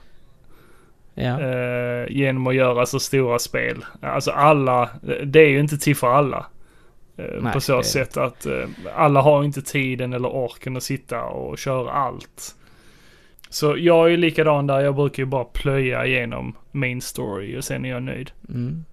Ja. 1.15 1.39
Eh, 1.41 2.05
genom 2.09 2.47
att 2.47 2.55
göra 2.55 2.85
så 2.85 2.99
stora 2.99 3.39
spel. 3.39 3.85
Alltså 4.01 4.31
alla, 4.31 4.89
det 5.25 5.39
är 5.39 5.49
ju 5.49 5.59
inte 5.59 5.77
till 5.77 5.95
för 5.95 6.07
alla. 6.07 6.45
Eh, 7.17 7.25
Nej, 7.41 7.53
på 7.53 7.61
så 7.61 7.77
det- 7.77 7.83
sätt 7.83 8.17
att 8.17 8.45
eh, 8.45 8.67
alla 8.95 9.21
har 9.21 9.43
inte 9.43 9.61
tiden 9.61 10.13
eller 10.13 10.29
orken 10.29 10.77
att 10.77 10.83
sitta 10.83 11.23
och 11.23 11.57
köra 11.57 11.91
allt. 11.91 12.55
Så 13.49 13.75
jag 13.77 14.05
är 14.05 14.09
ju 14.09 14.17
likadan 14.17 14.67
där, 14.67 14.79
jag 14.79 14.95
brukar 14.95 15.23
ju 15.23 15.27
bara 15.27 15.43
plöja 15.43 16.05
igenom 16.05 16.55
main 16.71 17.01
story 17.01 17.57
och 17.57 17.63
sen 17.63 17.85
är 17.85 17.89
jag 17.89 18.03
nöjd. 18.03 18.31
Mm. 18.49 18.85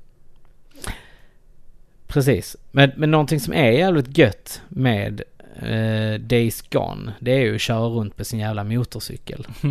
Precis. 2.07 2.57
Men, 2.71 2.91
men 2.97 3.11
någonting 3.11 3.41
som 3.41 3.55
är 3.55 3.71
jävligt 3.71 4.19
gött 4.19 4.63
med 4.69 5.23
eh, 5.57 6.21
Days 6.21 6.63
Gone, 6.71 7.13
det 7.21 7.31
är 7.33 7.41
ju 7.41 7.55
att 7.55 7.61
köra 7.61 7.87
runt 7.87 8.17
på 8.17 8.25
sin 8.25 8.39
jävla 8.41 8.65
motorcykel. 8.65 9.47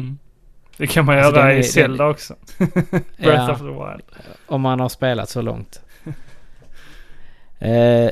Det 0.80 0.88
kan 0.88 1.06
man 1.06 1.18
Alltså, 1.18 1.32
göra 1.36 1.42
den 1.46 1.52
är- 1.52 1.60
i 1.60 1.62
den- 1.62 1.64
Zelda 1.72 2.08
också. 2.08 2.36
Breath 3.18 3.46
Ja. 3.48 3.52
of 3.52 3.58
the 3.60 3.64
Wild. 3.66 4.02
Om 4.48 4.62
man 4.62 4.80
har 4.80 4.90
spelat 4.90 5.30
så 5.30 5.42
långt. 5.42 5.82
eh, 7.60 8.10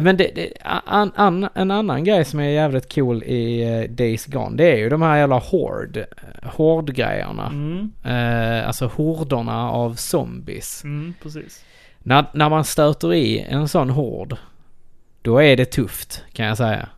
men 0.00 0.16
det, 0.16 0.30
det, 0.34 0.52
an, 0.64 1.12
an, 1.16 1.48
en 1.54 1.70
annan 1.70 2.04
grej 2.04 2.24
som 2.24 2.40
är 2.40 2.48
jävligt 2.48 2.94
cool 2.94 3.22
i 3.22 3.62
eh, 3.62 3.90
Days 3.90 4.26
Gone, 4.26 4.56
det 4.56 4.72
är 4.72 4.76
ju 4.76 4.88
de 4.88 5.02
här 5.02 5.16
jävla 5.16 5.38
hård, 5.38 5.98
hårdgrejerna. 6.42 7.46
Mm, 7.46 7.92
Eh, 8.04 8.66
alltså 8.66 8.86
horderna 8.86 9.70
av 9.70 9.94
zombies. 9.94 10.84
mm, 10.84 11.14
precis. 11.22 11.64
När, 11.98 12.24
när 12.32 12.48
man 12.48 12.64
stöter 12.64 13.14
i 13.14 13.40
en 13.40 13.68
sån 13.68 13.90
hord, 13.90 14.36
då 15.22 15.42
är 15.42 15.56
det 15.56 15.64
tufft 15.64 16.22
kan 16.32 16.46
jag 16.46 16.56
säga. 16.56 16.88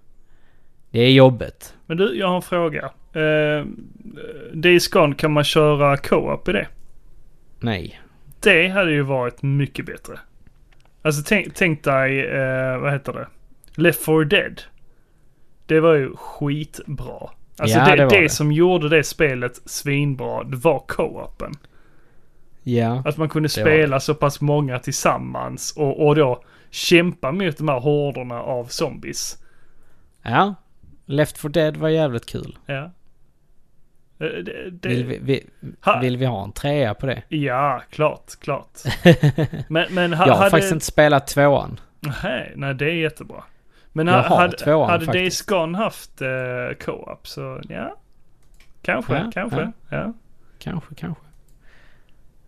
Det 0.90 1.00
är 1.00 1.10
jobbet. 1.10 1.74
Men 1.86 1.96
du, 1.96 2.18
jag 2.18 2.28
har 2.28 2.36
en 2.36 2.42
fråga. 2.42 2.90
Uh, 3.16 3.66
Days 4.52 4.88
Gone, 4.88 5.14
kan 5.14 5.32
man 5.32 5.44
köra 5.44 5.96
co-op 5.96 6.48
i 6.48 6.52
det? 6.52 6.66
Nej. 7.60 8.00
Det 8.40 8.68
hade 8.68 8.92
ju 8.92 9.02
varit 9.02 9.42
mycket 9.42 9.86
bättre. 9.86 10.18
Alltså 11.02 11.22
tänk, 11.26 11.54
tänk 11.54 11.84
dig, 11.84 12.26
eh, 12.26 12.78
vad 12.78 12.92
heter 12.92 13.12
det? 13.12 13.26
Left 13.82 14.04
4 14.04 14.24
Dead. 14.24 14.62
Det 15.66 15.80
var 15.80 15.94
ju 15.94 16.16
skitbra. 16.16 17.30
Alltså 17.58 17.78
Ja, 17.78 17.84
det, 17.84 17.96
det 17.96 18.08
det, 18.08 18.20
det. 18.20 18.28
som 18.28 18.52
gjorde 18.52 18.88
det 18.88 19.04
spelet 19.04 19.60
svinbra, 19.64 20.44
det 20.44 20.56
var 20.56 20.78
co-open. 20.88 21.52
Ja. 22.62 23.02
Att 23.04 23.16
man 23.16 23.28
kunde 23.28 23.48
spela 23.48 24.00
så 24.00 24.14
pass 24.14 24.40
många 24.40 24.78
tillsammans 24.78 25.76
och, 25.76 26.06
och 26.06 26.14
då 26.14 26.42
kämpa 26.70 27.32
mot 27.32 27.58
de 27.58 27.68
här 27.68 27.80
horderna 27.80 28.42
av 28.42 28.64
zombies. 28.64 29.38
Ja. 30.22 30.54
Left 31.06 31.38
4 31.38 31.48
Dead 31.48 31.76
var 31.76 31.88
jävligt 31.88 32.26
kul. 32.26 32.58
Ja. 32.66 32.90
Eh, 34.18 34.26
Det, 34.28 34.70
det, 34.70 34.88
Vill 34.88 35.04
vi, 35.04 35.18
vi, 35.22 35.46
ha, 35.80 36.00
vill 36.00 36.16
vi 36.16 36.26
ha 36.26 36.44
en 36.44 36.52
trea 36.52 36.94
på 36.94 37.06
det? 37.06 37.22
Ja, 37.28 37.82
klart, 37.90 38.40
klart. 38.40 38.78
Men, 39.68 39.94
men 39.94 40.12
ha, 40.12 40.26
Jag 40.26 40.32
har 40.32 40.38
hade... 40.38 40.50
faktiskt 40.50 40.72
inte 40.72 40.86
spelat 40.86 41.26
tvåan. 41.26 41.80
Nej, 42.22 42.52
nej, 42.56 42.74
det 42.74 42.84
är 42.84 42.94
jättebra. 42.94 43.44
Men 43.92 44.08
ha, 44.08 44.36
hade, 44.36 44.56
tvåan 44.56 44.90
hade 44.90 45.04
faktiskt. 45.04 45.22
Days 45.22 45.42
Gone 45.60 45.78
haft 45.78 46.22
uh, 46.22 46.28
co-op 46.84 47.28
så 47.28 47.60
ja. 47.68 47.96
Kanske, 48.82 49.14
Ja, 49.14 49.30
kanske. 49.34 49.60
ja. 49.60 49.72
Ja. 49.96 50.12
Kanske, 50.58 50.94
kanske. 50.94 51.22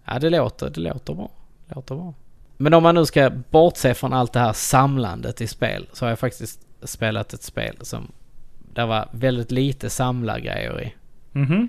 Ja, 0.05 0.19
det 0.19 0.31
låter, 0.31 0.71
det 0.71 0.81
låter 0.81 1.14
bra. 1.14 1.31
Låter 1.66 1.95
bra. 1.95 2.14
Men 2.57 2.75
om 2.75 2.83
man 2.83 2.95
nu 2.95 3.07
ska 3.07 3.31
bortse 3.31 3.95
från 3.95 4.12
allt 4.12 4.33
det 4.33 4.41
här 4.41 4.53
samlandet 4.53 5.41
i 5.41 5.47
spel 5.47 5.87
så 5.93 6.05
har 6.05 6.11
jag 6.11 6.19
faktiskt 6.19 6.61
spelat 6.83 7.33
ett 7.33 7.43
spel 7.43 7.77
som 7.81 8.12
det 8.75 8.85
var 8.87 9.09
väldigt 9.12 9.51
lite 9.51 9.91
samlargrejer 9.91 10.83
i. 10.83 10.95
Mhm. 11.41 11.68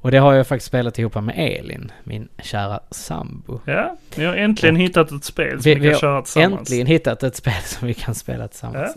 Och 0.00 0.10
det 0.10 0.18
har 0.18 0.34
jag 0.34 0.46
faktiskt 0.46 0.66
spelat 0.66 0.98
ihop 0.98 1.14
med 1.14 1.34
Elin, 1.38 1.92
min 2.04 2.28
kära 2.42 2.80
sambo. 2.90 3.60
Ja, 3.64 3.96
vi 4.16 4.24
har 4.24 4.34
äntligen 4.34 4.76
hittat 4.76 5.12
ett 5.12 5.24
spel 5.24 5.50
som 5.50 5.62
Vi, 5.64 5.74
vi, 5.74 5.80
vi 5.80 5.86
kan 5.86 5.94
har 5.94 6.00
köra 6.00 6.22
tillsammans. 6.22 6.58
äntligen 6.60 6.86
hittat 6.86 7.22
ett 7.22 7.36
spel 7.36 7.62
som 7.64 7.88
vi 7.88 7.94
kan 7.94 8.14
spela 8.14 8.48
tillsammans. 8.48 8.96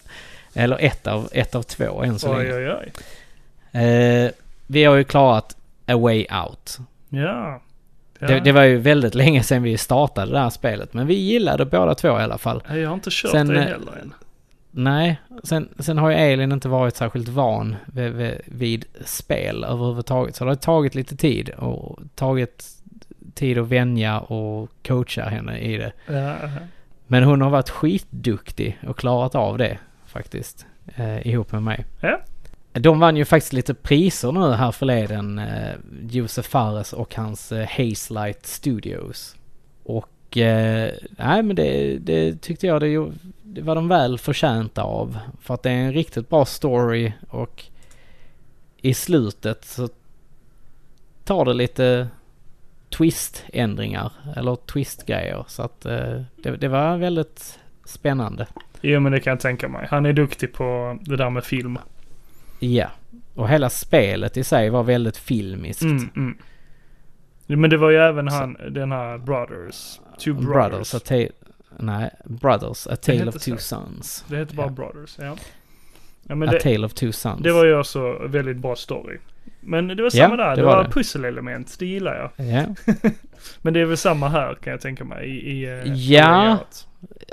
Eller 0.54 0.78
ett 0.80 1.08
av, 1.08 1.30
ett 1.32 1.56
av 1.56 1.62
två 1.64 2.04
än 2.04 2.20
så 2.20 2.36
Oj, 2.36 2.44
länge. 2.44 2.56
oj, 2.74 2.92
oj. 3.74 3.82
Eh, 3.82 4.32
vi 4.68 4.84
har 4.84 4.96
ju 4.96 5.04
klarat 5.04 5.56
A 5.88 5.98
Way 5.98 6.26
Out. 6.48 6.78
Ja. 7.10 7.62
ja. 8.20 8.28
Det, 8.28 8.40
det 8.40 8.52
var 8.52 8.64
ju 8.64 8.78
väldigt 8.78 9.16
länge 9.16 9.44
sedan 9.44 9.64
vi 9.64 9.78
startade 9.78 10.32
det 10.32 10.40
här 10.40 10.50
spelet. 10.50 10.94
Men 10.94 11.08
vi 11.08 11.14
gillade 11.14 11.66
båda 11.66 11.96
två 11.96 12.08
i 12.08 12.24
alla 12.24 12.38
fall. 12.38 12.64
Jag 12.70 12.88
har 12.88 12.94
inte 12.94 13.10
kört 13.14 13.32
Sen, 13.32 13.48
det 13.48 13.56
eh, 13.56 13.62
heller 13.62 13.92
än. 14.02 14.14
Nej, 14.72 15.22
sen, 15.44 15.70
sen 15.80 15.98
har 15.98 16.10
ju 16.10 16.16
Elin 16.16 16.52
inte 16.52 16.70
varit 16.70 16.96
särskilt 16.96 17.30
van 17.30 17.76
vid, 17.86 18.12
vid, 18.12 18.42
vid 18.46 18.86
spel 19.06 19.64
överhuvudtaget. 19.64 20.36
Så 20.36 20.44
det 20.44 20.52
har 20.52 20.56
tagit 20.56 20.96
lite 20.96 21.16
tid 21.16 21.50
och 21.50 22.00
tagit 22.16 22.66
tid 23.34 23.58
att 23.58 23.68
vänja 23.68 24.20
och 24.20 24.70
coacha 24.88 25.24
henne 25.24 25.60
i 25.60 25.78
det. 25.78 25.92
Ja. 26.08 26.36
Men 27.08 27.24
hon 27.24 27.42
har 27.42 27.50
varit 27.50 27.70
skitduktig 27.70 28.80
och 28.88 28.98
klarat 28.98 29.36
av 29.36 29.58
det 29.58 29.78
faktiskt. 30.06 30.66
Eh, 30.96 31.28
ihop 31.28 31.52
med 31.52 31.64
mig. 31.64 31.86
Ja. 32.02 32.20
De 32.74 33.00
vann 33.00 33.18
ju 33.18 33.26
faktiskt 33.26 33.54
lite 33.54 33.74
priser 33.74 34.32
nu 34.32 34.52
här 34.52 34.72
förleden. 34.72 35.40
Eh, 35.40 35.74
Josef 36.10 36.46
Fares 36.46 36.94
och 36.94 37.16
hans 37.16 37.52
eh, 37.52 37.68
Hazelight 37.68 38.46
Studios. 38.46 39.36
Och 40.32 40.38
eh, 40.38 40.92
nej 41.18 41.44
men 41.44 41.56
det, 41.56 41.98
det 41.98 42.42
tyckte 42.42 42.68
jag 42.68 42.82
det, 42.82 43.12
det 43.44 43.62
var 43.62 43.76
de 43.76 43.88
väl 43.88 44.18
förtjänta 44.18 44.84
av. 44.84 45.18
För 45.42 45.54
att 45.54 45.64
det 45.64 45.70
är 45.72 45.76
en 45.76 45.94
riktigt 45.94 46.30
bra 46.30 46.46
story 46.46 47.14
och 47.30 47.64
i 48.82 48.94
slutet 48.94 49.66
så 49.66 49.90
tar 51.24 51.46
det 51.46 51.54
lite 51.54 52.08
twist-ändringar 52.90 54.12
eller 54.36 54.56
twist-grejer. 54.56 55.46
Så 55.48 55.62
att 55.64 55.86
eh, 55.86 56.22
det, 56.36 56.52
det 56.58 56.68
var 56.68 56.98
väldigt 56.98 57.60
spännande. 57.86 58.48
Jo, 58.82 59.00
men 59.00 59.12
det 59.12 59.20
kan 59.20 59.32
jag 59.32 59.40
tänka 59.40 59.68
mig. 59.68 59.88
Han 59.90 60.06
är 60.06 60.14
duktig 60.14 60.54
på 60.54 60.98
det 61.02 61.16
där 61.16 61.30
med 61.30 61.44
film. 61.44 61.78
Ja. 62.60 62.88
Och 63.36 63.50
hela 63.50 63.70
spelet 63.70 64.38
i 64.38 64.44
sig 64.44 64.70
var 64.70 64.84
väldigt 64.84 65.18
filmiskt. 65.18 65.82
Mm, 65.82 66.10
mm. 66.16 66.38
Men 67.48 67.70
det 67.70 67.78
var 67.78 67.90
ju 67.90 67.98
även 67.98 68.30
Så- 68.30 68.36
han, 68.36 68.58
den 68.70 68.92
här 68.92 69.18
Brothers. 69.18 70.00
Two 70.24 70.34
Brothers. 70.34 70.70
Brothers, 70.72 70.94
a 70.96 71.00
tale... 71.00 71.30
Nej, 71.78 72.10
Brothers, 72.26 72.88
A 72.88 72.96
Tale 72.96 73.26
of 73.28 73.36
Two 73.36 73.58
så. 73.58 73.58
Sons. 73.58 74.26
Det 74.28 74.38
heter 74.38 74.56
bara 74.56 74.68
Ja. 74.68 74.72
Brothers, 74.72 75.18
ja. 75.20 75.36
ja 76.28 76.36
men 76.36 76.50
A 76.50 76.52
det, 76.52 76.60
Tale 76.60 76.86
of 76.86 76.94
Two 76.94 77.12
Sons. 77.12 77.44
det 77.44 77.52
var 77.52 77.66
ju 77.66 77.80
också 77.80 78.14
väldigt 78.28 78.58
bra 78.58 78.76
story. 78.76 79.18
Men 79.60 79.88
det 79.88 79.96
var 79.96 80.04
Ja, 80.04 80.10
samma 80.10 80.36
där. 80.36 80.56
det 80.56 80.64
var 80.64 80.76
var, 80.76 80.84
det. 80.84 80.90
pusselelement. 80.90 81.76
Det 81.80 81.86
gillar 81.86 82.16
jag. 82.38 82.46
Ja. 82.48 82.66
Men 83.62 83.74
det 83.74 83.80
är 83.80 83.86
väl 83.86 83.98
samma 83.98 84.30
här 84.30 84.56
kan 84.56 84.72
jag 84.72 84.82
tänka 84.82 85.04
mig. 85.04 85.30
I, 85.30 85.52
i, 85.52 85.64
eh, 85.64 85.94
Ja. 85.94 86.58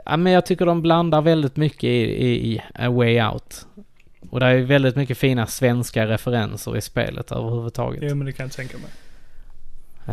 Ja, 0.04 0.16
men 0.16 0.32
jag 0.32 0.46
tycker 0.46 0.66
de 0.66 0.82
blandar 0.82 1.22
väldigt 1.22 1.56
mycket 1.56 1.84
i, 1.84 1.88
i, 2.26 2.52
i 2.54 2.62
A 2.74 2.90
Way 2.90 3.22
Out. 3.22 3.66
Och 4.30 4.40
det 4.40 4.46
är 4.46 4.58
väldigt 4.62 4.96
mycket 4.96 5.18
fina 5.18 5.46
svenska 5.46 6.06
referenser 6.06 6.76
i 6.76 6.80
spelet 6.80 7.32
överhuvudtaget. 7.32 8.02
Jo, 8.02 8.14
men 8.14 8.26
det 8.26 8.32
kan 8.32 8.44
jag 8.46 8.52
tänka 8.52 8.76
mig. 8.78 8.90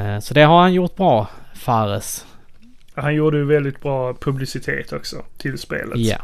Eh, 0.06 0.20
Så 0.20 0.34
det 0.34 0.42
har 0.42 0.62
han 0.62 0.74
gjort 0.74 0.96
bra, 0.96 1.28
Fares. 1.54 2.26
Han 2.96 3.16
gjorde 3.16 3.38
ju 3.38 3.46
väldigt 3.46 3.82
bra 3.82 4.14
publicitet 4.14 4.94
också 4.94 5.24
till 5.38 5.58
spelet. 5.58 5.98
Ja, 5.98 6.18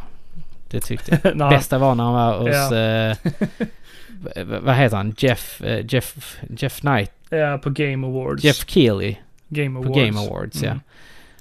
det 0.70 0.80
tyckte 0.80 1.20
jag. 1.36 1.50
Bästa 1.50 1.78
var 1.78 1.96
när 1.96 2.04
han 2.04 2.14
var 2.14 2.38
hos... 2.40 2.72
Ja. 2.72 2.76
eh, 2.76 4.62
vad 4.62 4.76
heter 4.76 4.98
han? 4.98 5.16
Jeff... 5.18 5.62
eh, 5.62 5.86
Jeff... 5.90 6.38
Jeff 6.58 6.80
Knight? 6.80 7.12
Ja, 7.30 7.58
på 7.58 7.70
Game 7.70 8.08
Awards. 8.08 8.44
Jeff 8.44 8.70
Keely. 8.70 9.16
Game 9.48 9.84
På 9.84 9.90
Awards. 9.90 10.06
Game 10.06 10.20
Awards, 10.20 10.64
ja. 10.64 10.70
Mm. 10.70 10.80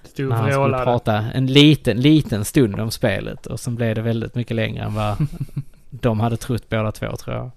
Stod 0.05 0.29
När 0.29 0.37
han 0.37 0.53
skulle 0.53 0.85
prata 0.85 1.15
en 1.15 1.47
liten, 1.47 2.01
liten 2.01 2.45
stund 2.45 2.81
om 2.81 2.91
spelet. 2.91 3.47
Och 3.47 3.61
sen 3.61 3.75
blev 3.75 3.95
det 3.95 4.03
väldigt 4.03 4.35
mycket 4.35 4.57
längre 4.57 4.85
än 4.85 4.95
vad 4.95 5.17
de 5.91 6.21
hade 6.21 6.37
trott 6.37 6.69
båda 6.69 6.93
två 6.93 7.17
tror 7.17 7.37
jag. 7.37 7.51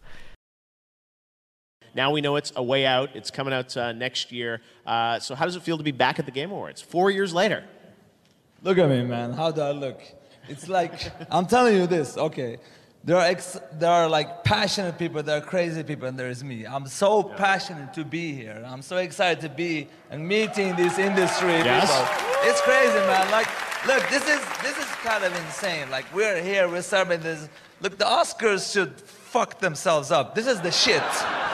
Now 1.96 2.12
we 2.12 2.22
know 2.22 2.36
it's 2.36 2.52
a 2.56 2.64
way 2.64 2.86
out. 2.86 3.10
It's 3.16 3.30
coming 3.32 3.54
out 3.54 3.76
uh, 3.78 3.92
next 3.92 4.32
year. 4.32 4.62
Uh, 4.86 5.20
so, 5.20 5.36
how 5.36 5.46
does 5.46 5.56
it 5.56 5.62
feel 5.64 5.78
to 5.78 5.84
be 5.84 5.92
back 5.92 6.20
at 6.20 6.26
the 6.26 6.32
Game 6.32 6.52
Awards 6.52 6.82
four 6.82 7.12
years 7.12 7.34
later? 7.34 7.64
Look 8.64 8.78
at 8.78 8.90
me, 8.90 9.04
man. 9.04 9.34
How 9.34 9.52
do 9.52 9.62
I 9.62 9.72
look? 9.72 10.02
It's 10.50 10.68
like 10.68 11.12
I'm 11.32 11.46
telling 11.46 11.76
you 11.76 11.86
this. 11.88 12.18
Okay, 12.18 12.58
there 13.04 13.18
are 13.18 13.26
ex- 13.26 13.60
there 13.74 13.92
are 13.92 14.10
like 14.10 14.44
passionate 14.44 14.98
people, 14.98 15.22
there 15.24 15.38
are 15.38 15.42
crazy 15.42 15.84
people, 15.84 16.08
and 16.08 16.18
there 16.18 16.30
is 16.30 16.44
me. 16.44 16.66
I'm 16.66 16.88
so 16.88 17.24
passionate 17.24 17.94
to 17.94 18.04
be 18.06 18.34
here. 18.34 18.64
I'm 18.66 18.82
so 18.82 18.98
excited 18.98 19.42
to 19.42 19.50
be 19.50 19.88
and 20.10 20.28
meeting 20.28 20.76
these 20.76 20.98
industry 20.98 21.50
Yes. 21.50 21.88
people. 21.92 22.50
It's 22.50 22.62
crazy, 22.62 23.00
man. 23.08 23.30
Like, 23.32 23.48
look, 23.86 24.10
this 24.10 24.24
is 24.28 24.42
this 24.64 24.78
is 24.78 24.86
kind 25.04 25.24
of 25.24 25.36
insane. 25.46 25.90
Like, 25.92 26.06
we're 26.14 26.42
here, 26.42 26.68
we're 26.68 26.82
serving 26.82 27.22
this. 27.22 27.48
Look, 27.82 27.98
the 27.98 28.06
Oscars 28.06 28.72
should 28.74 28.94
fuck 29.34 29.58
themselves 29.58 30.12
up. 30.12 30.36
This 30.36 30.46
is 30.46 30.62
the 30.62 30.70
shit. 30.70 31.02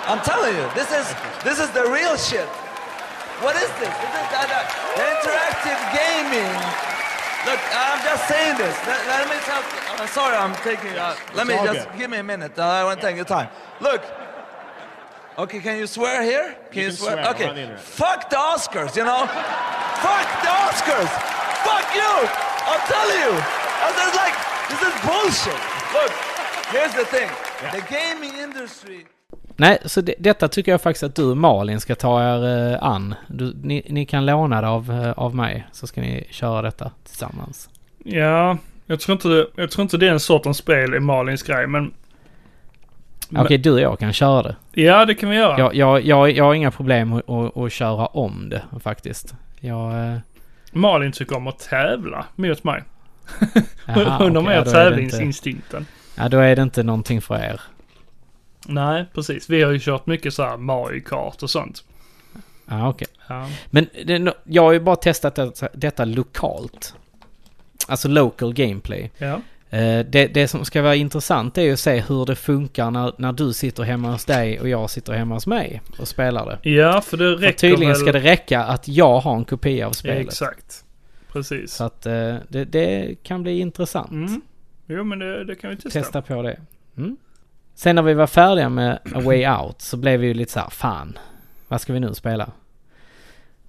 I'm 0.04 0.20
telling 0.20 0.54
you, 0.54 0.68
this 0.76 0.92
is 0.92 1.08
this 1.48 1.60
is 1.64 1.70
the 1.72 1.88
real 1.88 2.18
shit. 2.18 2.50
What 3.40 3.56
is 3.56 3.72
this? 3.80 3.94
This 4.04 4.14
is 4.20 4.28
the, 4.36 4.42
the, 4.52 4.62
the 5.00 5.06
interactive 5.16 5.80
gaming. 5.96 6.56
Look, 7.48 7.62
I'm 7.72 8.00
just 8.04 8.28
saying 8.28 8.58
this. 8.60 8.76
Let, 8.84 9.00
let 9.08 9.26
me 9.32 9.38
tell. 9.48 9.64
I'm 9.96 10.12
sorry, 10.12 10.36
I'm 10.36 10.56
taking. 10.68 10.92
Uh, 10.92 11.16
let 11.34 11.48
me 11.48 11.56
just 11.64 11.88
give 11.98 12.10
me 12.12 12.18
a 12.18 12.24
minute. 12.24 12.60
Uh, 12.60 12.64
I 12.64 12.84
want 12.84 13.00
to 13.00 13.08
take 13.08 13.16
your 13.16 13.24
time. 13.38 13.48
Look. 13.80 14.04
Okay, 15.38 15.60
can 15.62 15.78
you 15.78 15.88
swear 15.88 16.22
here? 16.22 16.58
Can 16.72 16.84
you, 16.84 16.90
can 16.90 16.98
swear? 16.98 17.16
swear, 17.16 17.30
Okay. 17.32 17.76
Fuck 17.78 18.30
the 18.30 18.36
Oscars, 18.36 18.94
you 18.98 19.06
know? 19.06 19.24
Fuck 20.04 20.28
the 20.44 20.52
Oscars! 20.52 21.12
Fuck 21.64 21.88
you! 21.96 22.14
I'm 22.68 22.84
telling 22.92 23.20
you! 23.24 23.34
I 23.80 23.88
was 23.96 24.16
like, 24.20 24.36
this 24.68 24.82
is 24.84 24.96
bullshit. 25.08 25.62
Look, 25.96 26.12
here's 26.76 26.94
the 26.94 27.06
thing. 27.06 27.49
The 27.62 27.95
gaming 27.95 28.43
industry. 28.43 29.05
Nej, 29.55 29.78
så 29.86 30.01
det, 30.01 30.16
detta 30.20 30.47
tycker 30.47 30.72
jag 30.72 30.82
faktiskt 30.82 31.03
att 31.03 31.16
du 31.16 31.24
och 31.24 31.38
Malin 31.38 31.80
ska 31.80 31.95
ta 31.95 32.22
er 32.36 32.72
eh, 32.74 32.84
an. 32.84 33.16
Du, 33.28 33.53
ni, 33.64 33.86
ni 33.89 34.05
kan 34.05 34.26
låna 34.26 34.62
det 34.62 34.68
av, 34.68 34.91
eh, 34.91 35.12
av 35.12 35.36
mig 35.36 35.68
så 35.72 35.88
ska 35.88 36.01
ni 36.01 36.28
köra 36.30 36.62
detta 36.62 36.91
tillsammans. 37.05 37.70
Ja, 38.03 38.57
jag 38.86 38.99
tror, 38.99 39.14
inte, 39.14 39.28
det- 39.28 39.47
jag 39.55 39.72
tror 39.72 39.84
inte 39.84 39.97
den 39.97 40.20
sortens 40.20 40.57
spel 40.57 40.93
är 40.93 40.99
Malins 40.99 41.43
grej, 41.43 41.68
men... 41.68 41.93
Okej, 43.38 43.57
du 43.57 43.72
och 43.72 43.80
jag 43.82 43.99
kan 43.99 44.14
köra 44.14 44.43
det. 44.43 44.55
Ja, 44.82 45.05
det 45.05 45.16
kan 45.16 45.30
vi 45.30 45.36
göra. 45.36 45.60
Jag, 45.60 45.76
jag, 45.76 46.01
jag, 46.01 46.32
jag 46.32 46.43
har 46.45 46.53
inga 46.53 46.72
problem 46.72 47.14
att, 47.14 47.30
att, 47.30 47.57
att 47.57 47.72
köra 47.72 48.05
om 48.05 48.49
det 48.49 48.62
faktiskt. 48.84 49.34
Jag... 49.60 49.91
eh, 50.14 50.18
Malin 50.72 51.12
tycker 51.12 51.36
om 51.38 51.47
att 51.47 51.60
tävla 51.60 52.26
mot 52.36 52.64
mig. 52.64 52.84
Hon 53.86 54.05
har 54.05 54.41
mer 54.41 54.49
det 54.51 54.57
inte- 54.60 54.72
tävlingsinstinkten. 54.72 55.86
Ja, 56.20 56.30
då 56.30 56.40
är 56.40 56.56
det 56.56 56.62
inte 56.62 56.84
någonting 56.84 57.22
för 57.22 57.36
er. 57.36 57.62
Nej, 58.68 59.06
precis. 59.14 59.50
Vi 59.50 59.62
har 59.64 59.72
ju 59.72 59.80
kört 59.80 60.06
mycket 60.06 60.34
så 60.34 60.44
här 60.44 60.58
Mario 60.58 61.02
Kart 61.04 61.44
och 61.44 61.50
sånt. 61.50 61.84
Ja, 62.66 62.90
okej. 62.90 63.08
Ja. 63.28 63.48
Men 63.70 63.88
det, 64.06 64.34
jag 64.44 64.64
har 64.64 64.72
ju 64.72 64.80
bara 64.80 64.96
testat 64.96 65.36
detta, 65.36 65.68
detta 65.74 66.06
lokalt. 66.06 66.94
Alltså 67.88 68.08
local 68.08 68.54
gameplay. 68.54 69.12
Ja. 69.18 69.42
Eh, 69.70 70.06
Det, 70.06 70.28
det 70.34 70.48
som 70.48 70.66
ska 70.66 70.82
vara 70.82 70.96
intressant 70.96 71.58
är 71.58 71.62
ju 71.62 71.74
att 71.74 71.80
se 71.80 72.00
hur 72.00 72.26
det 72.26 72.36
funkar 72.36 72.92
när, 72.92 73.14
när 73.18 73.32
du 73.34 73.54
sitter 73.54 73.84
hemma 73.84 74.12
hos 74.12 74.26
dig 74.26 74.60
och 74.60 74.70
jag 74.70 74.90
sitter 74.90 75.14
hemma 75.14 75.36
hos 75.36 75.48
mig 75.48 75.82
och 76.00 76.08
spelar 76.08 76.46
det. 76.64 76.70
Ja, 76.70 77.02
för 77.02 77.18
det 77.18 77.38
För 77.38 77.42
räcker 77.46 77.58
tydligen 77.60 77.94
väl... 77.94 78.02
ska 78.02 78.12
det 78.12 78.20
räcka 78.20 78.64
att 78.64 78.88
jag 78.88 79.20
har 79.20 79.36
en 79.36 79.46
kopia 79.46 79.86
av 79.86 79.90
Ja, 79.90 79.94
spelet. 79.94 80.28
exakt. 80.28 80.84
Precis. 81.32 81.74
Så 81.74 81.84
att 81.84 82.06
eh, 82.06 82.36
det, 82.50 82.66
det 82.66 83.16
kan 83.24 83.44
bli 83.44 83.60
intressant. 83.60 84.12
Mm. 84.12 84.42
Jo, 84.92 85.04
men 85.04 85.20
det, 85.20 85.44
det 85.44 85.56
kan 85.56 85.70
vi 85.70 85.76
testa. 85.76 86.00
Testa 86.00 86.22
på 86.22 86.42
det. 86.42 86.60
Mm. 86.98 87.18
Sen 87.76 87.96
när 87.96 88.02
vi 88.02 88.14
var 88.14 88.28
färdiga 88.28 88.70
med 88.70 89.00
A 89.16 89.20
Way 89.22 89.48
Out 89.48 89.82
så 89.82 89.98
blev 89.98 90.20
vi 90.20 90.28
ju 90.28 90.34
lite 90.34 90.52
så 90.52 90.60
här, 90.60 90.70
fan, 90.70 91.18
vad 91.68 91.82
ska 91.82 91.94
vi 91.94 92.00
nu 92.00 92.14
spela? 92.14 92.52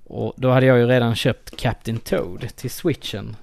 Och 0.04 0.34
då 0.36 0.50
hade 0.50 0.66
jag 0.66 0.78
ju 0.78 0.86
redan 0.86 1.14
köpt 1.14 1.56
Captain 1.56 1.98
Toad 1.98 2.56
till 2.56 2.70
switchen. 2.70 3.36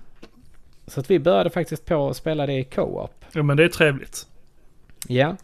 Så 0.87 0.99
att 0.99 1.11
vi 1.11 1.19
började 1.19 1.49
faktiskt 1.49 1.85
på 1.85 2.09
att 2.09 2.17
spela 2.17 2.45
det 2.45 2.53
i 2.53 2.63
co-op. 2.63 3.25
Jo, 3.31 3.43
men 3.43 3.57
det 3.57 3.63
är 3.63 3.69
trevligt. 3.69 4.27
Ja. 5.07 5.35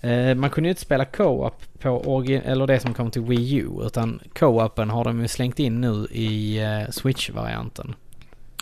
Eh, 0.00 0.34
man 0.34 0.50
kunde 0.50 0.68
ju 0.68 0.70
inte 0.70 0.82
spela 0.82 1.04
co-op 1.04 1.62
på 1.78 2.24
eller 2.44 2.66
det 2.66 2.80
som 2.80 2.94
kom 2.94 3.10
till 3.10 3.22
Wii 3.22 3.54
U 3.54 3.68
utan 3.82 4.20
co-open 4.34 4.90
har 4.90 5.04
de 5.04 5.20
ju 5.20 5.28
slängt 5.28 5.58
in 5.58 5.80
nu 5.80 6.06
i 6.10 6.58
eh, 6.58 6.90
Switch-varianten. 6.90 7.94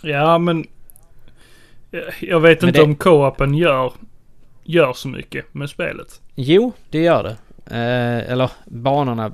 Ja, 0.03 0.39
men... 0.39 0.67
eh, 1.93 1.99
Jag 2.21 2.41
vet 2.41 2.61
Men 2.61 2.69
inte 2.69 2.81
det- 2.81 2.85
om 2.85 2.95
co-open 2.97 3.55
gör, 3.55 3.93
gör 4.65 4.93
så 4.93 5.09
mycket 5.09 5.55
med 5.55 5.71
spelet. 5.71 6.21
Jo, 6.35 6.73
det 6.91 7.03
gör 7.03 7.23
det. 7.23 7.37
Eh, 7.77 8.33
eller 8.33 8.51
banorna... 8.67 9.33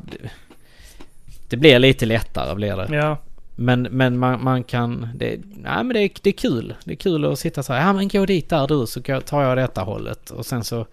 Det 1.48 1.56
blir 1.56 1.78
lite 1.78 2.06
lättare 2.06 2.54
blir 2.54 2.76
det. 2.76 2.96
Ja. 2.96 3.16
Men, 3.56 3.82
men 3.82 4.18
man, 4.18 4.44
man 4.44 4.64
kan... 4.64 5.08
Det, 5.14 5.40
nej, 5.44 5.84
men 5.84 5.88
det, 5.88 6.00
är, 6.00 6.10
det 6.22 6.30
är 6.30 6.32
kul. 6.32 6.74
Det 6.84 6.92
är 6.92 6.96
kul 6.96 7.24
att 7.24 7.38
sitta 7.38 7.62
så 7.62 7.72
här. 7.72 7.86
Ja 7.86 7.92
men 7.92 8.08
gå 8.08 8.26
dit 8.26 8.48
där 8.50 8.66
du 8.66 8.86
så 8.86 9.00
tar 9.20 9.42
jag 9.42 9.56
detta 9.56 9.80
hållet. 9.80 10.30
Och 10.30 10.46
sen 10.46 10.64
så 10.64 10.86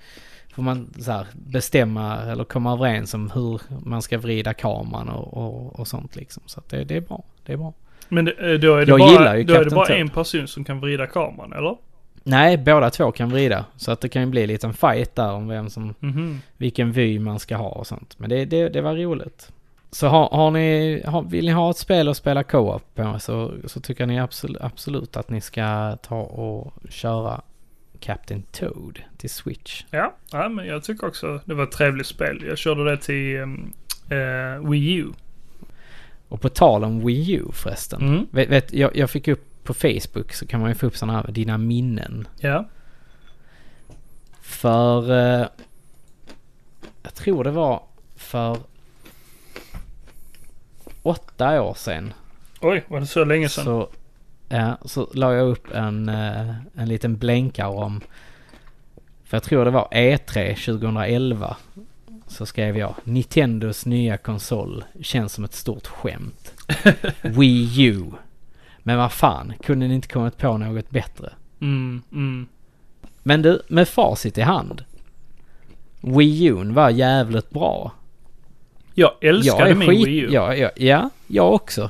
får 0.54 0.64
man 0.64 0.94
så 1.00 1.26
bestämma 1.34 2.18
eller 2.18 2.44
komma 2.44 2.74
överens 2.74 3.14
om 3.14 3.32
hur 3.32 3.62
man 3.86 4.02
ska 4.02 4.18
vrida 4.18 4.54
kameran 4.54 5.10
och, 5.10 5.38
och, 5.38 5.80
och 5.80 5.88
sånt 5.88 6.16
liksom. 6.16 6.44
Så 6.46 6.60
att 6.60 6.70
det, 6.70 6.84
det 6.84 6.96
är 6.96 7.02
bra. 7.02 7.24
Det 7.46 7.54
är 7.54 7.58
bra. 7.58 7.74
Men 8.10 8.26
det, 8.26 8.32
eh, 8.32 8.60
då 8.60 8.76
är 8.76 8.86
det 8.86 8.90
Jag 8.92 9.00
bara, 9.00 9.12
gillar 9.12 9.36
ju 9.36 9.44
då 9.44 9.54
är 9.54 9.64
det 9.66 9.76
bara 9.76 9.96
en 9.96 10.10
person 10.10 10.48
som 10.48 10.64
kan 10.64 10.80
vrida 10.80 11.08
kameran, 11.08 11.54
eller? 11.54 11.78
Nej, 12.24 12.58
båda 12.58 12.90
två 12.90 13.12
kan 13.12 13.30
vrida. 13.30 13.66
Så 13.78 13.92
att 13.92 14.02
det 14.02 14.10
kan 14.10 14.22
ju 14.22 14.28
bli 14.28 14.42
en 14.42 14.48
liten 14.48 14.74
fight 14.74 15.16
där 15.16 15.32
om 15.32 15.48
vem 15.48 15.70
som, 15.70 15.94
Mhm. 16.00 16.40
vilken 16.58 16.92
vy 16.92 17.20
man 17.20 17.40
ska 17.40 17.56
ha 17.56 17.70
och 17.70 17.88
sånt. 17.88 18.16
Men 18.20 18.30
det, 18.30 18.46
det, 18.46 18.70
det 18.70 18.82
var 18.82 18.96
roligt. 18.96 19.52
Så 19.92 20.08
har, 20.08 20.30
har 20.30 20.52
ni, 20.52 21.02
har, 21.06 21.22
vill 21.24 21.46
ni 21.46 21.52
ha 21.52 21.70
ett 21.72 21.78
spel 21.78 22.08
att 22.10 22.18
spela 22.18 22.44
co-op 22.44 22.84
på 22.96 23.20
så, 23.20 23.52
så 23.66 23.80
tycker 23.80 24.06
ni 24.06 24.20
absolut, 24.20 24.62
absolut 24.62 25.18
att 25.18 25.30
ni 25.30 25.42
ska 25.42 25.98
ta 26.02 26.20
och 26.22 26.74
köra 26.90 27.42
Captain 28.00 28.42
Toad 28.52 29.00
till 29.18 29.30
Switch. 29.30 29.84
Ja, 29.92 30.14
ja, 30.32 30.50
men 30.50 30.66
jag 30.68 30.84
tycker 30.84 31.08
också 31.08 31.40
det 31.46 31.54
var 31.54 31.64
ett 31.64 31.72
trevligt 31.72 32.08
spel. 32.08 32.44
Jag 32.48 32.58
körde 32.58 32.84
det 32.92 32.98
till 32.98 33.38
um, 33.38 33.74
eh, 34.10 34.70
Wii 34.70 34.94
U. 34.96 35.06
Och 36.30 36.42
på 36.42 36.50
tal 36.50 36.84
om 36.84 37.06
Wii 37.06 37.32
U 37.32 37.44
förresten. 37.54 38.02
Mm. 38.02 38.28
Vet, 38.32 38.50
vet, 38.50 38.74
jag, 38.74 38.96
jag 38.96 39.10
fick 39.10 39.28
upp 39.28 39.64
på 39.64 39.74
Facebook 39.74 40.34
så 40.34 40.48
kan 40.48 40.60
man 40.60 40.70
ju 40.70 40.76
få 40.76 40.86
upp 40.86 40.98
sådana 40.98 41.22
här, 41.22 41.32
dina 41.32 41.58
minnen. 41.58 42.28
Ja. 42.40 42.66
För... 44.42 45.12
Eh, 45.12 45.48
jag 47.04 47.14
tror 47.14 47.44
det 47.44 47.52
var 47.52 47.84
för 48.16 48.58
åtta 51.02 51.62
år 51.62 51.74
sedan. 51.74 52.14
Oj, 52.62 52.84
var 52.88 53.00
det 53.00 53.06
så 53.06 53.24
länge 53.24 53.50
sedan? 53.50 53.66
Så, 53.66 53.90
ja, 54.50 54.78
så 54.86 55.10
la 55.14 55.34
jag 55.34 55.48
upp 55.48 55.72
en, 55.72 56.10
eh, 56.10 56.56
en 56.76 56.88
liten 56.88 57.18
blänkare 57.18 57.68
om... 57.68 58.02
För 59.24 59.38
jag 59.38 59.44
tror 59.44 59.66
det 59.66 59.72
var 59.72 59.88
E3 59.92 60.56
2011. 60.66 61.58
Så 62.36 62.46
skrev 62.46 62.78
jag 62.78 62.96
Nintendos 63.04 63.86
nya 63.86 64.18
konsol 64.18 64.84
känns 65.02 65.34
som 65.34 65.44
ett 65.44 65.54
stort 65.54 65.88
skämt. 65.88 66.54
Wii 67.22 67.86
U. 67.86 68.04
Men 68.80 68.98
vad 68.98 69.12
fan, 69.12 69.54
kunde 69.64 69.88
ni 69.88 69.96
inte 69.96 70.08
kommit 70.08 70.38
på 70.38 70.58
något 70.58 70.90
bättre? 70.90 71.34
Mm, 71.62 72.02
mm. 72.12 72.48
Men 73.24 73.42
du, 73.42 73.62
med 73.68 73.88
facit 73.88 74.38
i 74.38 74.42
hand. 74.42 74.84
Wii 76.02 76.46
U 76.46 76.64
var 76.72 76.90
jävligt 76.90 77.50
bra. 77.50 77.92
Jag 78.94 79.12
älskade 79.22 79.70
är 79.70 79.76
min 79.76 79.90
Wii 79.90 80.18
U. 80.18 80.30
Ja, 80.32 80.56
ja, 80.56 80.70
ja, 80.76 81.10
jag 81.28 81.54
också. 81.54 81.90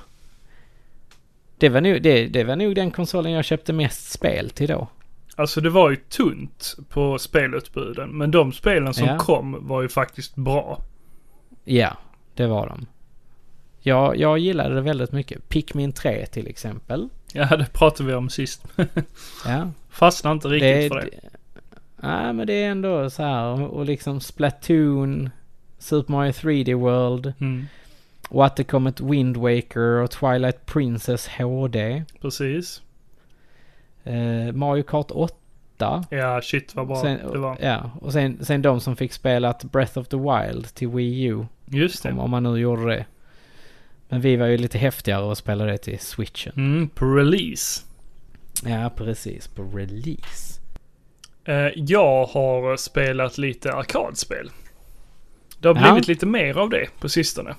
Det 1.57 1.69
var, 1.69 1.81
nog, 1.81 2.01
det, 2.01 2.27
det 2.27 2.43
var 2.43 2.55
nog 2.55 2.75
den 2.75 2.91
konsolen 2.91 3.31
jag 3.31 3.45
köpte 3.45 3.73
mest 3.73 4.11
spel 4.11 4.49
till 4.49 4.67
då. 4.67 4.87
Alltså 5.35 5.61
det 5.61 5.69
var 5.69 5.89
ju 5.89 5.95
tunt 5.95 6.75
på 6.89 7.17
spelutbuden. 7.19 8.09
Men 8.17 8.31
de 8.31 8.51
spelen 8.51 8.93
som 8.93 9.07
Ja. 9.07 9.17
kom 9.17 9.67
var 9.67 9.81
ju 9.81 9.89
faktiskt 9.89 10.35
bra. 10.35 10.81
Ja, 11.63 11.97
det 12.35 12.47
var 12.47 12.67
de. 12.67 12.85
Ja, 13.81 14.15
jag 14.15 14.39
gillade 14.39 14.75
det 14.75 14.81
väldigt 14.81 15.11
mycket. 15.11 15.49
Pikmin 15.49 15.91
3 15.93 16.25
till 16.25 16.47
exempel. 16.47 17.09
Ja, 17.33 17.55
det 17.57 17.73
pratade 17.73 18.09
vi 18.09 18.15
om 18.15 18.29
sist. 18.29 18.65
Ja, 19.45 19.71
Fastnade 19.89 20.33
inte 20.33 20.47
riktigt 20.47 20.93
för 20.93 21.01
det. 21.01 21.09
Nej, 21.95 22.33
men 22.33 22.47
det 22.47 22.53
är 22.53 22.69
ändå 22.71 23.09
så 23.09 23.23
här. 23.23 23.61
Och 23.61 23.85
liksom 23.85 24.19
Splatoon, 24.19 25.29
Super 25.79 26.11
Mario 26.11 26.31
3D 26.31 26.73
World. 26.75 27.33
Mm, 27.39 27.65
Och 28.29 28.45
att 28.45 28.55
det 28.55 28.63
kom 28.63 28.87
ett 28.87 29.01
Wind 29.01 29.37
Waker 29.37 29.79
och 30.01 30.11
Twilight 30.11 30.65
Princess 30.65 31.27
HD. 31.27 32.03
precis. 32.21 32.81
Eh, 34.05 34.51
Mario 34.53 34.83
Kart 34.83 35.07
8. 35.11 36.03
Ja, 36.09 36.41
shit 36.41 36.75
vad 36.75 36.87
bra 36.87 37.01
Sen, 37.01 37.19
det 37.31 37.37
var. 37.37 37.57
Ja, 37.61 37.91
och 38.01 38.13
sen, 38.13 38.45
sen 38.45 38.61
de 38.61 38.79
som 38.81 38.95
fick 38.95 39.13
spela 39.13 39.55
Breath 39.71 39.97
of 39.97 40.07
the 40.07 40.17
Wild 40.17 40.73
till 40.75 40.87
Wii 40.87 41.23
U. 41.23 41.45
Just 41.65 42.05
Om, 42.05 42.15
det. 42.15 42.21
om 42.21 42.31
man 42.31 42.43
nu 42.43 42.57
gjorde 42.59 42.85
det. 42.95 43.05
Men 44.09 44.21
vi 44.21 44.35
var 44.35 44.45
ju 44.47 44.57
lite 44.57 44.77
häftigare 44.77 45.23
och 45.23 45.37
spelade 45.37 45.71
det 45.71 45.77
till 45.77 45.99
switchen. 45.99 46.53
Mm, 46.57 46.89
på 46.89 47.05
release. 47.05 47.81
Ja, 48.65 48.91
precis. 48.95 49.47
På 49.47 49.63
release. 49.63 50.61
Eh, 51.45 51.55
jag 51.75 52.25
har 52.25 52.77
spelat 52.77 53.37
lite 53.37 53.73
arkadspel. 53.73 54.49
Det 55.59 55.67
har 55.67 55.75
Ja. 55.75 55.81
blivit 55.91 56.07
lite 56.07 56.25
mer 56.25 56.57
av 56.57 56.69
det 56.69 56.87
på 56.99 57.09
sistone. 57.09 57.55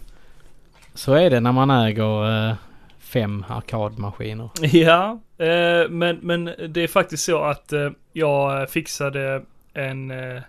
Så 0.94 1.12
är 1.14 1.30
det 1.30 1.40
när 1.40 1.52
man 1.52 1.70
äger 1.70 2.48
eh, 2.50 2.54
fem 2.98 3.44
arkadmaskiner. 3.48 4.50
Ja, 4.62 5.20
eh, 5.38 5.88
men, 5.88 6.18
men 6.22 6.44
det 6.44 6.80
är 6.80 6.88
faktiskt 6.88 7.24
så 7.24 7.42
att 7.42 7.72
eh, 7.72 7.90
jag 8.12 8.70
fixade 8.70 9.42
en 9.72 10.10
eh, 10.10 10.42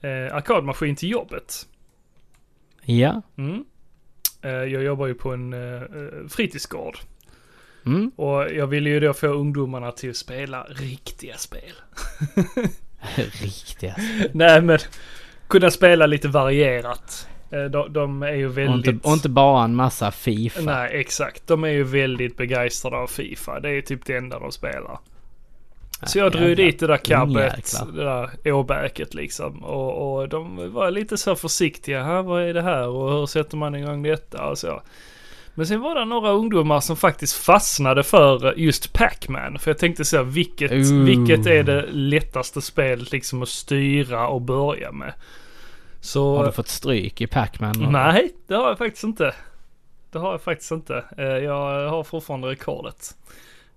eh, 0.00 0.34
arkadmaskin 0.34 0.96
till 0.96 1.10
jobbet. 1.10 1.66
Ja. 2.82 3.22
Mm. 3.36 3.64
Eh, 4.42 4.50
jag 4.50 4.82
jobbar 4.82 5.06
ju 5.06 5.14
på 5.14 5.32
en 5.32 5.54
fritidsgård. 6.28 6.98
Mm. 7.86 8.10
Och 8.16 8.52
jag 8.52 8.66
ville 8.66 8.90
ju 8.90 9.00
då 9.00 9.12
få 9.12 9.26
ungdomarna 9.26 9.92
till 9.92 10.10
att 10.10 10.16
spela 10.16 10.64
riktiga 10.64 11.36
spel. 11.36 11.74
Riktiga. 13.42 13.96
Nej 14.32 14.62
men, 14.62 14.78
kunna 15.48 15.70
spela 15.70 16.06
lite 16.06 16.28
varierat. 16.28 17.28
Eh, 17.54 17.64
de, 17.64 17.92
de 17.92 18.22
är 18.22 18.34
ju 18.34 18.46
Och 18.46 18.58
väldigt... 18.58 18.94
inte, 18.94 19.08
och 19.08 19.14
inte 19.14 19.28
bara 19.28 19.64
en 19.64 19.74
massa 19.74 20.10
Fifa. 20.10 20.60
Nej, 20.60 20.90
exakt. 20.92 21.46
De 21.46 21.64
är 21.64 21.68
ju 21.68 21.84
väldigt 21.84 22.36
begeistrade 22.36 22.96
av 22.96 23.06
Fifa. 23.06 23.60
Det 23.60 23.70
är 23.70 23.82
typ 23.82 24.06
det 24.06 24.16
enda 24.16 24.38
de 24.38 24.52
spelar. 24.52 24.98
Så 26.06 26.18
jag 26.18 26.32
drog 26.32 26.48
jävla 26.48 26.64
dit 26.64 26.78
det 26.78 26.86
där 26.86 26.96
kabbet, 26.96 27.74
det 27.94 28.04
där 28.04 28.52
åbäket 28.52 29.14
liksom. 29.14 29.64
Och, 29.64 30.16
och 30.16 30.28
de 30.28 30.72
var 30.72 30.90
lite 30.90 31.16
så 31.16 31.36
försiktiga. 31.36 32.02
Här, 32.02 32.22
vad 32.22 32.42
är 32.42 32.54
det 32.54 32.62
här 32.62 32.88
och 32.88 33.10
hur 33.12 33.26
sätter 33.26 33.56
man 33.56 33.74
igång 33.74 34.02
detta 34.02 34.46
och 34.46 34.58
så. 34.58 34.82
Men 35.54 35.66
sen 35.66 35.80
var 35.80 35.94
det 35.94 36.04
några 36.04 36.30
ungdomar 36.30 36.80
som 36.80 36.96
faktiskt 36.96 37.36
fastnade 37.36 38.02
för 38.02 38.54
just 38.56 38.92
Pac-Man. 38.92 39.58
För 39.58 39.70
jag 39.70 39.78
tänkte 39.78 40.04
så 40.04 40.16
här, 40.16 40.24
vilket, 40.24 40.72
Ooh. 40.72 41.04
vilket 41.04 41.46
är 41.46 41.62
det 41.62 41.86
lättaste 41.90 42.60
spelet 42.60 43.12
liksom 43.12 43.42
att 43.42 43.48
styra 43.48 44.28
och 44.28 44.40
börja 44.40 44.92
med? 44.92 45.12
Så... 46.04 46.36
Har 46.36 46.46
du 46.46 46.52
fått 46.52 46.68
stryk 46.68 47.20
i 47.20 47.26
Pac-Man? 47.26 47.74
Nej, 47.92 48.32
det 48.46 48.54
har 48.54 48.68
jag 48.68 48.78
faktiskt 48.78 49.04
inte. 49.04 49.34
Det 50.12 50.18
har 50.18 50.30
jag 50.30 50.42
faktiskt 50.42 50.70
inte. 50.70 51.04
Eh, 51.18 51.24
Jag 51.24 51.88
har 51.90 52.04
fortfarande 52.04 52.48
rekordet. 52.48 53.14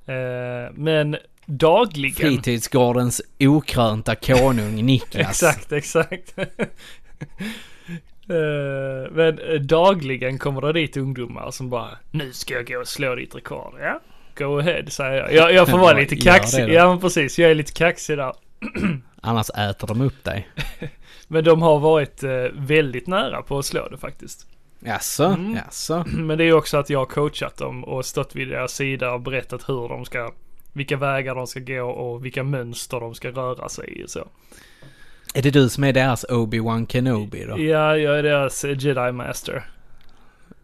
Eh, 0.05 0.73
Men 0.73 1.17
dagligen. 1.45 2.15
Fritidsgårdens 2.15 3.21
okrönta 3.39 4.15
konung 4.15 4.75
Niklas. 4.86 5.30
Exakt, 5.43 5.71
exakt. 5.71 6.38
Eh, 8.30 9.11
Men 9.11 9.39
dagligen 9.67 10.38
kommer 10.39 10.61
det 10.61 10.73
dit 10.73 10.97
ungdomar 10.97 11.51
som 11.51 11.69
bara 11.69 11.89
Nu 12.11 12.34
ska 12.34 12.53
jag 12.53 12.67
gå 12.67 12.80
och 12.80 12.88
slå 12.88 13.15
ditt 13.15 13.36
rekord. 13.36 13.73
Ja, 13.80 13.99
go 14.38 14.59
ahead 14.59 14.84
säger 14.88 15.13
jag. 15.17 15.34
Jag, 15.34 15.53
jag 15.53 15.69
får 15.69 15.78
vara 15.78 15.93
lite 15.99 16.15
kaxig. 16.15 16.69
Ja 16.69 16.89
men 16.89 16.99
precis, 16.99 17.39
jag 17.39 17.51
är 17.51 17.55
lite 17.55 17.71
kaxig 17.73 18.17
där. 18.17 18.34
Annars 19.21 19.49
äter 19.49 19.88
de 19.88 20.01
upp 20.01 20.23
dig. 20.23 20.47
Men 21.28 21.43
de 21.43 21.61
har 21.61 21.80
varit 21.80 22.23
eh, 22.23 22.45
väldigt 22.53 23.07
nära 23.07 23.41
på 23.41 23.57
att 23.57 23.65
slå 23.65 23.88
det 23.88 23.97
faktiskt. 23.97 24.47
Jaså? 24.80 25.23
Mm. 25.23 25.55
Jaså? 25.55 26.03
Men 26.07 26.38
det 26.38 26.43
är 26.43 26.53
också 26.53 26.78
att 26.78 26.89
jag 26.89 26.99
har 26.99 27.05
coachat 27.05 27.57
dem 27.57 27.84
och 27.84 28.05
stått 28.05 28.36
vid 28.36 28.47
deras 28.47 28.73
sida 28.73 29.13
och 29.13 29.21
berättat 29.21 29.69
hur 29.69 29.89
de 29.89 30.05
ska, 30.05 30.32
vilka 30.73 30.97
vägar 30.97 31.36
de 31.36 31.47
ska 31.47 31.59
gå 31.59 31.84
och 31.84 32.25
vilka 32.25 32.43
mönster 32.43 32.99
de 32.99 33.15
ska 33.15 33.30
röra 33.30 33.69
sig 33.69 34.01
i 34.03 34.07
så. 34.07 34.28
Är 35.34 35.41
det 35.41 35.51
du 35.51 35.69
som 35.69 35.84
är 35.84 35.93
deras 35.93 36.25
Obi-Wan 36.25 36.88
Kenobi 36.88 37.45
då? 37.45 37.59
Ja, 37.59 37.97
jag 37.97 38.19
är 38.19 38.23
deras 38.23 38.63
eh, 38.63 38.78
Jedi 38.80 39.11
Master. 39.11 39.69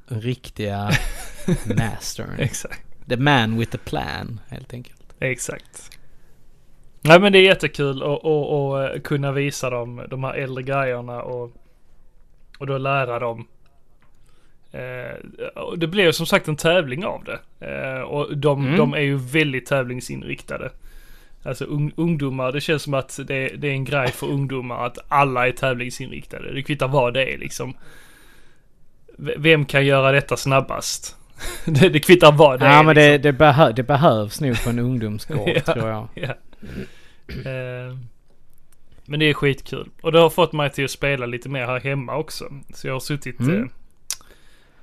Riktiga 0.08 0.92
mastern. 1.66 2.40
Exakt. 2.40 2.82
The 3.10 3.18
man 3.18 3.60
with 3.60 3.72
the 3.72 3.78
plan, 3.78 4.40
helt 4.48 4.74
enkelt. 4.74 5.00
Exakt. 5.20 5.93
Nej 7.04 7.20
men 7.20 7.32
det 7.34 7.40
är 7.40 7.44
jättekul 7.44 8.04
att 8.04 9.04
kunna 9.04 9.32
visa 9.32 9.70
dem 9.70 10.02
de 10.10 10.24
här 10.24 10.34
äldre 10.34 10.64
grejerna 10.64 11.22
och, 11.22 11.52
och 12.60 12.68
då 12.68 12.78
lära 12.78 13.20
dem. 13.20 13.48
Eh, 14.72 15.52
och 15.56 15.80
det 15.80 15.88
blev 15.88 16.12
som 16.12 16.26
sagt 16.26 16.48
en 16.48 16.56
tävling 16.56 17.06
av 17.06 17.24
det. 17.24 17.40
Eh, 17.68 18.02
och 18.02 18.38
de, 18.38 18.62
Mm. 18.66 18.78
de 18.78 18.94
är 18.94 19.00
ju 19.00 19.16
väldigt 19.18 19.66
tävlingsinriktade. 19.66 20.70
Alltså 21.46 21.66
un, 21.66 21.92
ungdomar, 21.96 22.52
det 22.52 22.62
känns 22.62 22.84
som 22.84 22.94
att 22.94 23.20
det, 23.28 23.48
det 23.48 23.68
är 23.68 23.72
en 23.72 23.86
grej 23.86 24.08
för 24.12 24.28
ungdomar 24.28 24.86
att 24.86 24.98
alla 25.08 25.48
är 25.48 25.52
tävlingsinriktade. 25.52 26.54
Det 26.54 26.64
kvittar 26.64 26.88
vad 26.88 27.14
det 27.14 27.34
är 27.34 27.38
liksom. 27.38 27.74
Vem 29.18 29.66
kan 29.66 29.86
göra 29.86 30.12
detta 30.12 30.38
snabbast? 30.38 31.18
det, 31.66 31.90
det 31.90 32.00
kvittar 32.00 32.32
vad 32.32 32.60
det 32.60 32.66
ja 32.66 32.72
är. 32.72 32.84
men 32.84 32.96
liksom. 32.96 33.12
det, 33.12 33.18
det, 33.18 33.34
behö, 33.34 33.72
det 33.72 33.84
behövs 33.84 34.42
nog 34.42 34.64
på 34.64 34.70
en 34.70 34.80
ungdomsgård 34.90 35.50
Ja. 35.66 35.74
tror 35.74 35.90
jag. 35.90 36.08
Ja. 36.14 36.34
Eh, 37.28 37.98
men 39.06 39.20
det 39.20 39.26
är 39.30 39.34
skitkul. 39.34 39.90
Och 40.02 40.12
det 40.12 40.20
har 40.20 40.30
fått 40.30 40.54
mig 40.54 40.70
till 40.72 40.86
att 40.86 40.92
spela 40.92 41.26
lite 41.26 41.50
mer 41.50 41.66
här 41.66 41.80
hemma 41.80 42.16
också. 42.18 42.46
Så 42.74 42.88
jag 42.88 42.94
har 42.94 43.00
suttit 43.00 43.40
Mm. 43.40 43.64
eh, 43.64 43.68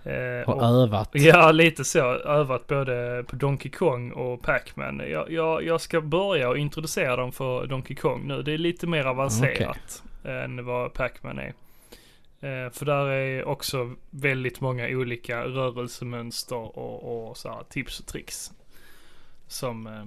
Eh, 0.04 0.48
Och 0.48 0.62
övat. 0.62 1.08
Ja, 1.12 1.52
lite 1.52 1.84
så. 1.84 2.00
Övat 2.14 2.66
både 2.66 3.24
på 3.28 3.36
Donkey 3.36 3.70
Kong 3.70 4.12
och 4.12 4.42
Pac-Man. 4.42 5.02
Jag, 5.10 5.30
jag, 5.32 5.64
jag 5.64 5.80
ska 5.80 6.00
börja 6.00 6.48
och 6.48 6.58
introducera 6.58 7.16
dem 7.16 7.32
för 7.32 7.66
Donkey 7.66 7.96
Kong 7.96 8.28
nu. 8.28 8.42
Det 8.42 8.52
är 8.52 8.58
lite 8.58 8.86
mer 8.86 9.04
avancerat 9.04 10.02
än 10.24 10.64
vad 10.64 10.92
Pac-Man 10.92 11.38
är. 11.38 11.52
Eh, 12.40 12.70
för 12.72 12.86
där 12.86 13.06
är 13.06 13.44
också 13.44 13.94
väldigt 14.10 14.60
många 14.60 14.88
olika 14.88 15.44
rörelsemönster 15.44 16.78
och, 16.78 17.28
och 17.28 17.36
så 17.36 17.48
här 17.48 17.62
tips 17.68 18.00
och 18.00 18.06
tricks. 18.06 18.52
Som 19.48 19.86
eh, 19.86 20.04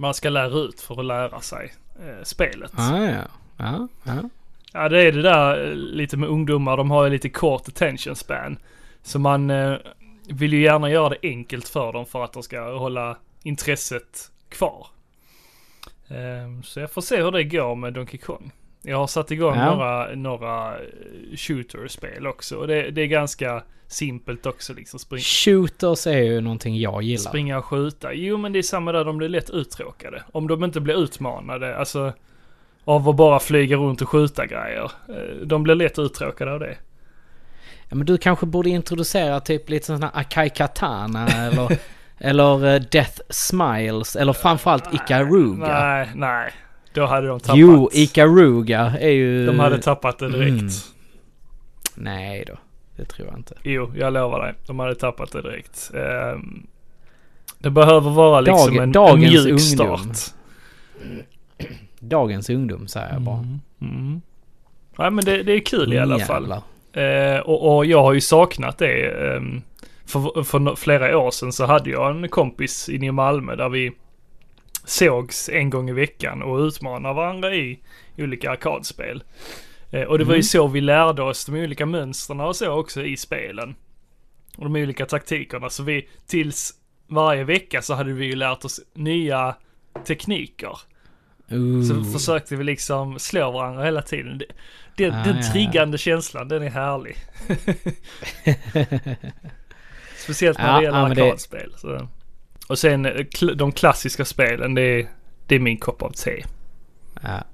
man 0.00 0.14
ska 0.14 0.30
lära 0.30 0.58
ut 0.58 0.80
för 0.80 1.00
att 1.00 1.04
lära 1.04 1.40
sig 1.40 1.72
eh, 2.00 2.22
spelet. 2.22 2.72
Ah, 2.76 2.98
ja. 3.04 3.22
Ja, 3.56 3.88
ja. 4.04 4.28
Ja 4.72 4.88
det 4.88 5.02
är 5.02 5.12
det 5.12 5.22
där 5.22 5.66
eh, 5.68 5.74
lite 5.74 6.16
med 6.16 6.28
ungdomar, 6.28 6.76
de 6.76 6.90
har 6.90 7.04
ju 7.04 7.10
lite 7.10 7.28
kort 7.28 7.68
attention 7.68 8.16
span. 8.16 8.58
Så 9.02 9.18
man 9.18 9.50
eh, 9.50 9.74
vill 10.28 10.52
ju 10.52 10.62
gärna 10.62 10.90
göra 10.90 11.08
det 11.08 11.18
enkelt 11.22 11.68
för 11.68 11.92
dem 11.92 12.06
för 12.06 12.24
att 12.24 12.32
de 12.32 12.42
ska 12.42 12.78
hålla 12.78 13.16
intresset 13.42 14.30
kvar. 14.48 14.86
Eh, 16.08 16.62
så 16.64 16.80
jag 16.80 16.90
får 16.90 17.02
se 17.02 17.22
hur 17.22 17.30
det 17.32 17.44
går 17.44 17.74
med 17.74 17.92
Donkey 17.92 18.18
Kong. 18.20 18.52
Jag 18.82 18.96
har 18.96 19.06
satt 19.06 19.30
igång 19.30 19.54
Ja. 19.56 19.74
några, 19.74 20.14
några 20.14 20.78
eh, 20.78 20.86
shooter-spel 21.36 22.26
också 22.26 22.56
och 22.56 22.66
det, 22.66 22.90
det 22.90 23.02
är 23.02 23.06
ganska 23.06 23.62
simpelt 23.90 24.46
också 24.46 24.74
liksom. 24.74 24.98
Spring, 25.00 25.20
Shooters 25.20 26.06
är 26.06 26.22
ju 26.22 26.40
någonting 26.40 26.78
jag 26.80 27.02
gillar. 27.02 27.28
springa 27.30 27.58
och 27.58 27.64
skjuta. 27.64 28.12
Jo 28.12 28.36
men 28.36 28.52
det 28.52 28.58
är 28.58 28.62
samma 28.62 28.92
där, 28.92 29.04
de 29.04 29.16
blir 29.18 29.28
lätt 29.28 29.50
uttråkade. 29.50 30.22
Om 30.32 30.48
de 30.48 30.64
inte 30.64 30.80
blir 30.80 31.02
utmanade, 31.04 31.76
alltså 31.76 32.12
av 32.84 33.08
att 33.08 33.16
bara 33.16 33.40
flyga 33.40 33.76
runt 33.76 34.02
och 34.02 34.08
skjuta 34.08 34.46
grejer. 34.46 34.90
Eh, 35.08 35.46
De 35.46 35.62
blir 35.62 35.74
lätt 35.74 35.98
uttråkade 35.98 36.52
av 36.52 36.60
det. 36.60 36.76
Ja, 37.88 37.96
men 37.96 38.06
du 38.06 38.18
kanske 38.18 38.46
borde 38.46 38.70
introducera 38.70 39.40
typ 39.40 39.68
lite 39.70 39.86
sån 39.86 40.02
här 40.02 40.10
Akai 40.14 40.50
Katana 40.50 41.28
eller, 41.28 41.78
eller 42.18 42.74
eh, 42.74 42.80
Death 42.80 43.20
Smiles 43.30 44.16
eller 44.16 44.32
framförallt 44.32 44.94
Ikaruga. 44.94 45.80
Nej, 45.80 46.10
nej. 46.14 46.52
Då 46.94 47.06
hade 47.06 47.26
de 47.26 47.40
tappat. 47.40 47.58
Jo, 47.58 47.90
Ikaruga 47.92 48.80
är 49.00 49.10
ju... 49.10 49.46
De 49.46 49.58
hade 49.58 49.78
tappat 49.82 50.18
det 50.18 50.28
direkt. 50.28 50.50
Mm. 50.60 50.70
Nej 51.94 52.44
då, 52.46 52.58
det 53.00 53.06
tror 53.06 53.28
jag 53.28 53.38
inte. 53.38 53.54
Jo, 53.62 53.92
jag 53.96 54.12
lovar 54.12 54.40
dig. 54.42 54.54
De 54.66 54.78
hade 54.78 54.94
tappat 54.94 55.32
det 55.32 55.42
direkt. 55.42 55.90
Ehm, 55.94 56.66
det 57.58 57.70
behöver 57.70 58.10
vara 58.10 58.40
liksom 58.40 58.66
Dagen- 58.66 58.76
en, 58.76 58.82
en 58.82 58.92
dagens 58.92 59.44
mjuk 59.46 59.60
ungdom. 59.80 59.98
start. 60.14 60.34
Dagens 62.00 62.50
ungdom 62.50 62.88
säger 62.88 63.12
jag 63.12 63.22
bara. 63.22 63.38
Mm. 63.38 63.60
Mm. 63.80 64.20
Nej 64.98 65.10
men 65.10 65.24
det, 65.24 65.42
det 65.42 65.52
är 65.52 65.60
kul 65.60 65.92
i 65.92 65.98
alla 65.98 66.18
fall. 66.18 66.42
Jävlar. 66.92 67.34
Eh, 67.36 67.40
och, 67.40 67.76
och 67.76 67.86
jag 67.86 68.02
har 68.02 68.12
ju 68.12 68.20
saknat 68.20 68.78
det. 68.78 69.10
ehm, 69.36 69.62
för, 70.06 70.42
för 70.42 70.76
flera 70.76 71.18
år 71.18 71.30
sedan 71.30 71.52
så 71.52 71.66
hade 71.66 71.90
jag 71.90 72.10
en 72.10 72.28
kompis 72.28 72.88
inne 72.88 73.06
i 73.06 73.12
Malmö 73.12 73.56
där 73.56 73.68
vi 73.68 73.92
sågs 74.84 75.48
en 75.48 75.70
gång 75.70 75.90
i 75.90 75.92
veckan 75.92 76.42
och 76.42 76.58
utmanade 76.58 77.14
varandra 77.14 77.54
i 77.54 77.78
olika 78.18 78.50
arkadspel. 78.50 79.22
Eh, 79.90 80.02
och 80.02 80.18
det 80.18 80.24
var 80.24 80.32
ju 80.34 80.36
Mm. 80.38 80.42
så 80.42 80.66
vi 80.68 80.80
lärde 80.80 81.22
oss 81.22 81.44
de 81.44 81.54
olika 81.54 81.86
mönstren 81.86 82.40
och 82.40 82.56
så 82.56 82.70
också 82.70 83.04
i 83.04 83.16
spelen. 83.16 83.74
Och 84.56 84.64
de 84.64 84.76
olika 84.76 85.06
taktikerna. 85.06 85.70
Så 85.70 85.82
vi 85.82 86.08
tills 86.26 86.72
varje 87.08 87.44
vecka 87.44 87.82
så 87.82 87.94
hade 87.94 88.12
vi 88.12 88.24
ju 88.26 88.36
lärt 88.36 88.64
oss 88.64 88.80
nya 88.94 89.54
tekniker. 90.06 90.78
Ooh. 91.50 91.82
Så 91.82 92.04
försökte 92.12 92.56
vi 92.56 92.64
liksom 92.64 93.18
slå 93.18 93.50
varandra 93.50 93.84
hela 93.84 94.02
tiden. 94.02 94.38
Det, 94.38 94.46
det, 94.96 95.06
Ah, 95.06 95.24
den 95.24 95.36
ja, 95.36 95.42
ja. 95.46 95.52
triggande 95.52 95.98
känslan, 95.98 96.48
den 96.48 96.62
är 96.62 96.70
härlig. 96.70 97.16
Speciellt 100.16 100.58
när 100.58 100.66
Ja, 100.68 100.76
det 100.78 100.84
gäller 100.84 100.98
ja, 101.08 101.14
det- 101.14 101.22
arkadspel. 101.22 101.74
Så. 101.76 102.08
Och 102.68 102.78
sen 102.78 103.06
eh, 103.06 103.24
de 103.56 103.72
klassiska 103.72 104.24
spelen, 104.24 104.74
det 104.74 104.82
är, 104.82 105.08
det 105.46 105.54
är 105.54 105.60
min 105.60 105.78
kopp 105.78 106.02
av 106.02 106.10
te. 106.10 106.44
Ja. 107.22 107.44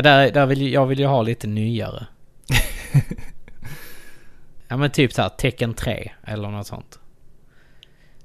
Ja 0.00 0.02
där, 0.02 0.30
där 0.30 0.46
vill, 0.46 0.72
jag 0.72 0.86
vill 0.86 0.98
ju 0.98 1.06
ha 1.06 1.22
lite 1.22 1.46
nyare. 1.46 2.06
ja 4.68 4.76
men 4.76 4.90
typ 4.90 5.12
såhär 5.12 5.28
Tekken 5.28 5.74
3 5.74 6.10
eller 6.24 6.48
något 6.48 6.66
sånt. 6.66 6.98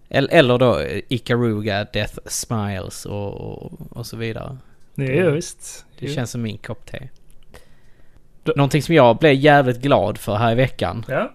Eller, 0.10 0.34
eller 0.34 0.58
då 0.58 0.80
eh, 0.80 1.02
Ikaruga, 1.08 1.88
Death 1.94 2.18
Smiles 2.26 3.06
och, 3.06 3.34
och, 3.34 3.74
och 3.90 4.06
så 4.06 4.18
vidare. 4.18 4.58
Ju 4.96 5.32
visst. 5.32 5.86
Det 6.00 6.08
känns 6.08 6.32
som 6.32 6.42
min 6.42 6.58
kopp 6.58 6.86
te. 6.86 7.10
Någonting 8.56 8.82
som 8.82 8.96
jag 8.96 9.18
blev 9.18 9.34
jävligt 9.34 9.82
glad 9.82 10.18
för 10.18 10.36
här 10.36 10.52
i 10.52 10.56
veckan. 10.56 11.06
Ja. 11.08 11.34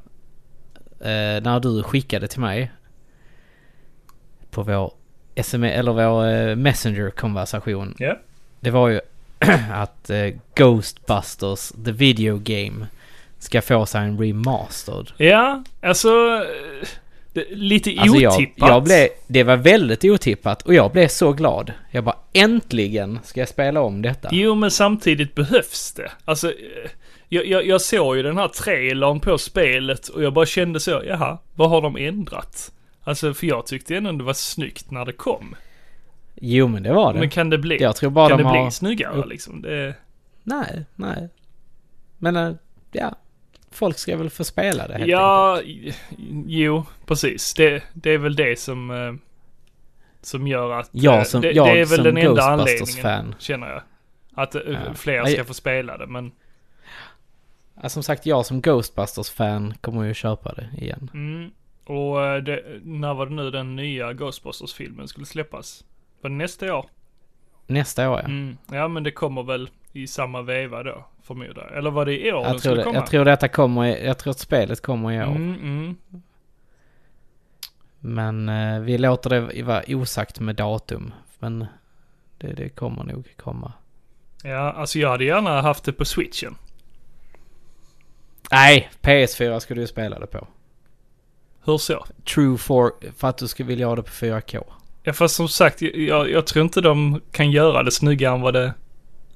Eh, 1.00 1.42
när 1.42 1.60
du 1.60 1.82
skickade 1.82 2.28
till 2.28 2.40
mig. 2.40 2.72
På 4.50 4.62
vår 4.62 4.92
SMS, 5.34 5.72
eller 5.72 5.92
vår 5.92 6.26
eh, 6.26 6.56
Messenger-konversation. 6.56 7.94
Ja. 7.98 8.18
Det 8.60 8.70
var 8.70 8.88
ju 8.88 9.00
att 9.72 10.10
eh, 10.10 10.34
Ghostbusters, 10.54 11.72
the 11.84 11.92
video 11.92 12.38
game, 12.38 12.86
ska 13.38 13.62
få 13.62 13.86
sig 13.86 14.00
en 14.00 14.18
remastered. 14.18 15.12
Ja, 15.16 15.64
alltså 15.82 16.08
det, 17.32 17.44
lite 17.50 17.94
Alltså 17.98 18.18
jag, 18.18 18.34
otippat. 18.34 18.68
jag 18.68 18.82
blev, 18.82 19.08
det 19.26 19.42
var 19.42 19.56
väldigt 19.56 20.04
otippat 20.04 20.62
och 20.62 20.74
jag 20.74 20.92
blev 20.92 21.08
så 21.08 21.32
glad. 21.32 21.72
Jag 21.90 22.04
bara 22.04 22.16
äntligen 22.32 23.18
ska 23.24 23.40
jag 23.40 23.48
spela 23.48 23.80
om 23.80 24.02
detta. 24.02 24.28
Jo, 24.32 24.54
men 24.54 24.70
samtidigt 24.70 25.34
behövs 25.34 25.92
det. 25.92 26.10
Alltså, 26.24 26.48
eh, 26.48 26.90
jag, 27.28 27.46
jag, 27.46 27.66
jag 27.66 27.80
såg 27.80 28.16
ju 28.16 28.22
den 28.22 28.38
här 28.38 28.48
trailern 28.48 29.20
på 29.20 29.38
spelet 29.38 30.08
och 30.08 30.22
jag 30.22 30.32
bara 30.32 30.46
kände 30.46 30.80
så, 30.80 31.02
jaha, 31.06 31.38
vad 31.54 31.70
har 31.70 31.82
de 31.82 31.96
ändrat? 31.96 32.72
Alltså, 33.04 33.34
för 33.34 33.46
jag 33.46 33.66
tyckte 33.66 33.96
ändå 33.96 34.12
det 34.12 34.24
var 34.24 34.32
snyggt 34.32 34.90
när 34.90 35.04
det 35.04 35.12
kom. 35.12 35.56
Jo 36.42 36.68
men 36.68 36.82
det 36.82 36.92
var 36.92 37.12
det. 37.12 37.18
Men 37.20 37.30
kan 37.30 37.50
det 37.50 37.58
bli, 37.58 37.82
jag 37.82 37.96
tror 37.96 38.10
bara 38.10 38.28
kan 38.28 38.38
de 38.38 38.42
det 38.42 38.48
har... 38.48 38.64
bli 38.64 38.70
snyggare 38.70 39.26
liksom? 39.26 39.62
Det, 39.62 39.94
Nej, 40.42 40.84
nej. 40.94 41.28
Men 42.18 42.36
äh, 42.36 42.52
ja, 42.92 43.14
folk 43.70 43.98
ska 43.98 44.16
väl 44.16 44.30
få 44.30 44.44
spela 44.44 44.76
det 44.76 44.92
helt 44.92 44.94
enkelt. 44.94 45.10
ja, 45.10 45.60
i- 45.62 45.94
jo, 46.46 46.84
precis. 47.06 47.54
Det, 47.54 47.82
det 47.92 48.10
är 48.10 48.18
väl 48.18 48.36
det 48.36 48.58
som, 48.60 48.90
eh, 48.90 49.12
som 50.22 50.46
gör 50.46 50.70
att... 50.70 50.88
Jag 50.92 51.18
eh, 51.18 51.22
som- 51.24 51.40
det, 51.40 51.52
jag 51.52 51.66
det 51.66 51.80
är 51.80 51.84
väl 51.86 52.02
den 52.02 52.16
enda 52.16 52.42
anledningen, 52.42 53.34
känner 53.38 53.68
jag. 53.70 53.82
Att 54.34 54.54
eh, 54.54 54.60
Ja. 54.66 54.94
fler 54.94 55.24
ska 55.24 55.44
få 55.44 55.54
spela 55.54 55.98
det, 55.98 56.06
men... 56.06 56.32
Ja, 57.82 57.88
som 57.88 58.02
sagt, 58.02 58.26
jag 58.26 58.46
som 58.46 58.60
Ghostbusters-fan 58.60 59.74
kommer 59.80 60.02
ju 60.04 60.14
köpa 60.14 60.52
det 60.54 60.68
igen. 60.78 61.10
Mm. 61.14 61.50
Och 61.84 62.24
eh, 62.26 62.42
det, 62.42 62.62
när 62.82 63.14
var 63.14 63.26
det 63.26 63.32
nu 63.34 63.50
den 63.50 63.76
nya 63.76 64.12
Ghostbusters-filmen 64.12 65.08
skulle 65.08 65.26
släppas? 65.26 65.84
Var 66.20 66.30
det 66.30 66.36
nästa 66.36 66.74
år? 66.74 66.86
Nästa 67.66 68.10
år 68.10 68.18
ja. 68.18 68.24
Mm. 68.24 68.58
Ja 68.72 68.88
men 68.88 69.02
det 69.02 69.10
kommer 69.10 69.42
väl 69.42 69.70
i 69.92 70.06
samma 70.06 70.42
veva 70.42 70.82
då, 70.82 71.06
förmodar 71.22 71.66
jag. 71.68 71.78
Eller 71.78 71.90
var 71.90 72.06
det 72.06 72.26
i 72.26 72.32
år 72.32 72.42
den 72.42 72.52
Jag 72.52 72.52
tror, 72.52 72.58
skulle 72.58 72.76
det, 72.76 72.82
komma? 72.84 72.96
jag 72.96 73.06
tror 73.06 73.24
detta 73.24 73.48
kommer, 73.48 73.86
jag 73.86 74.18
tror 74.18 74.30
att 74.30 74.38
spelet 74.38 74.80
kommer 74.80 75.12
i 75.12 75.18
år. 75.18 75.36
Mm, 75.36 75.54
mm. 75.54 75.96
Men 78.00 78.48
eh, 78.48 78.80
vi 78.80 78.98
låter 78.98 79.30
det 79.30 79.62
vara 79.62 79.82
osagt 79.88 80.40
med 80.40 80.56
datum. 80.56 81.12
Men 81.38 81.66
det, 82.38 82.52
det 82.52 82.68
kommer 82.68 83.04
nog 83.04 83.34
komma. 83.36 83.72
Ja, 84.42 84.72
alltså 84.72 84.98
jag 84.98 85.08
hade 85.08 85.24
gärna 85.24 85.62
haft 85.62 85.84
det 85.84 85.92
på 85.92 86.04
switchen. 86.04 86.56
Nej, 88.50 88.90
PS4 89.00 89.58
ska 89.58 89.74
du 89.74 89.86
spela 89.86 90.18
det 90.18 90.26
på. 90.26 90.46
Hur 91.64 91.78
så? 91.78 92.06
True 92.34 92.58
for, 92.58 92.92
för 93.16 93.28
att 93.28 93.38
du 93.38 93.48
ska 93.48 93.64
vilja 93.64 93.86
ha 93.86 93.96
det 93.96 94.02
på 94.02 94.08
4K. 94.08 94.64
Ja 95.02 95.12
fast 95.12 95.34
som 95.34 95.48
sagt, 95.48 95.82
jag, 95.82 96.30
jag 96.30 96.46
tror 96.46 96.64
inte 96.64 96.80
de 96.80 97.20
kan 97.32 97.50
göra 97.50 97.82
det 97.82 97.90
snyggare 97.90 98.34
än 98.34 98.40
vad 98.40 98.54
det 98.54 98.74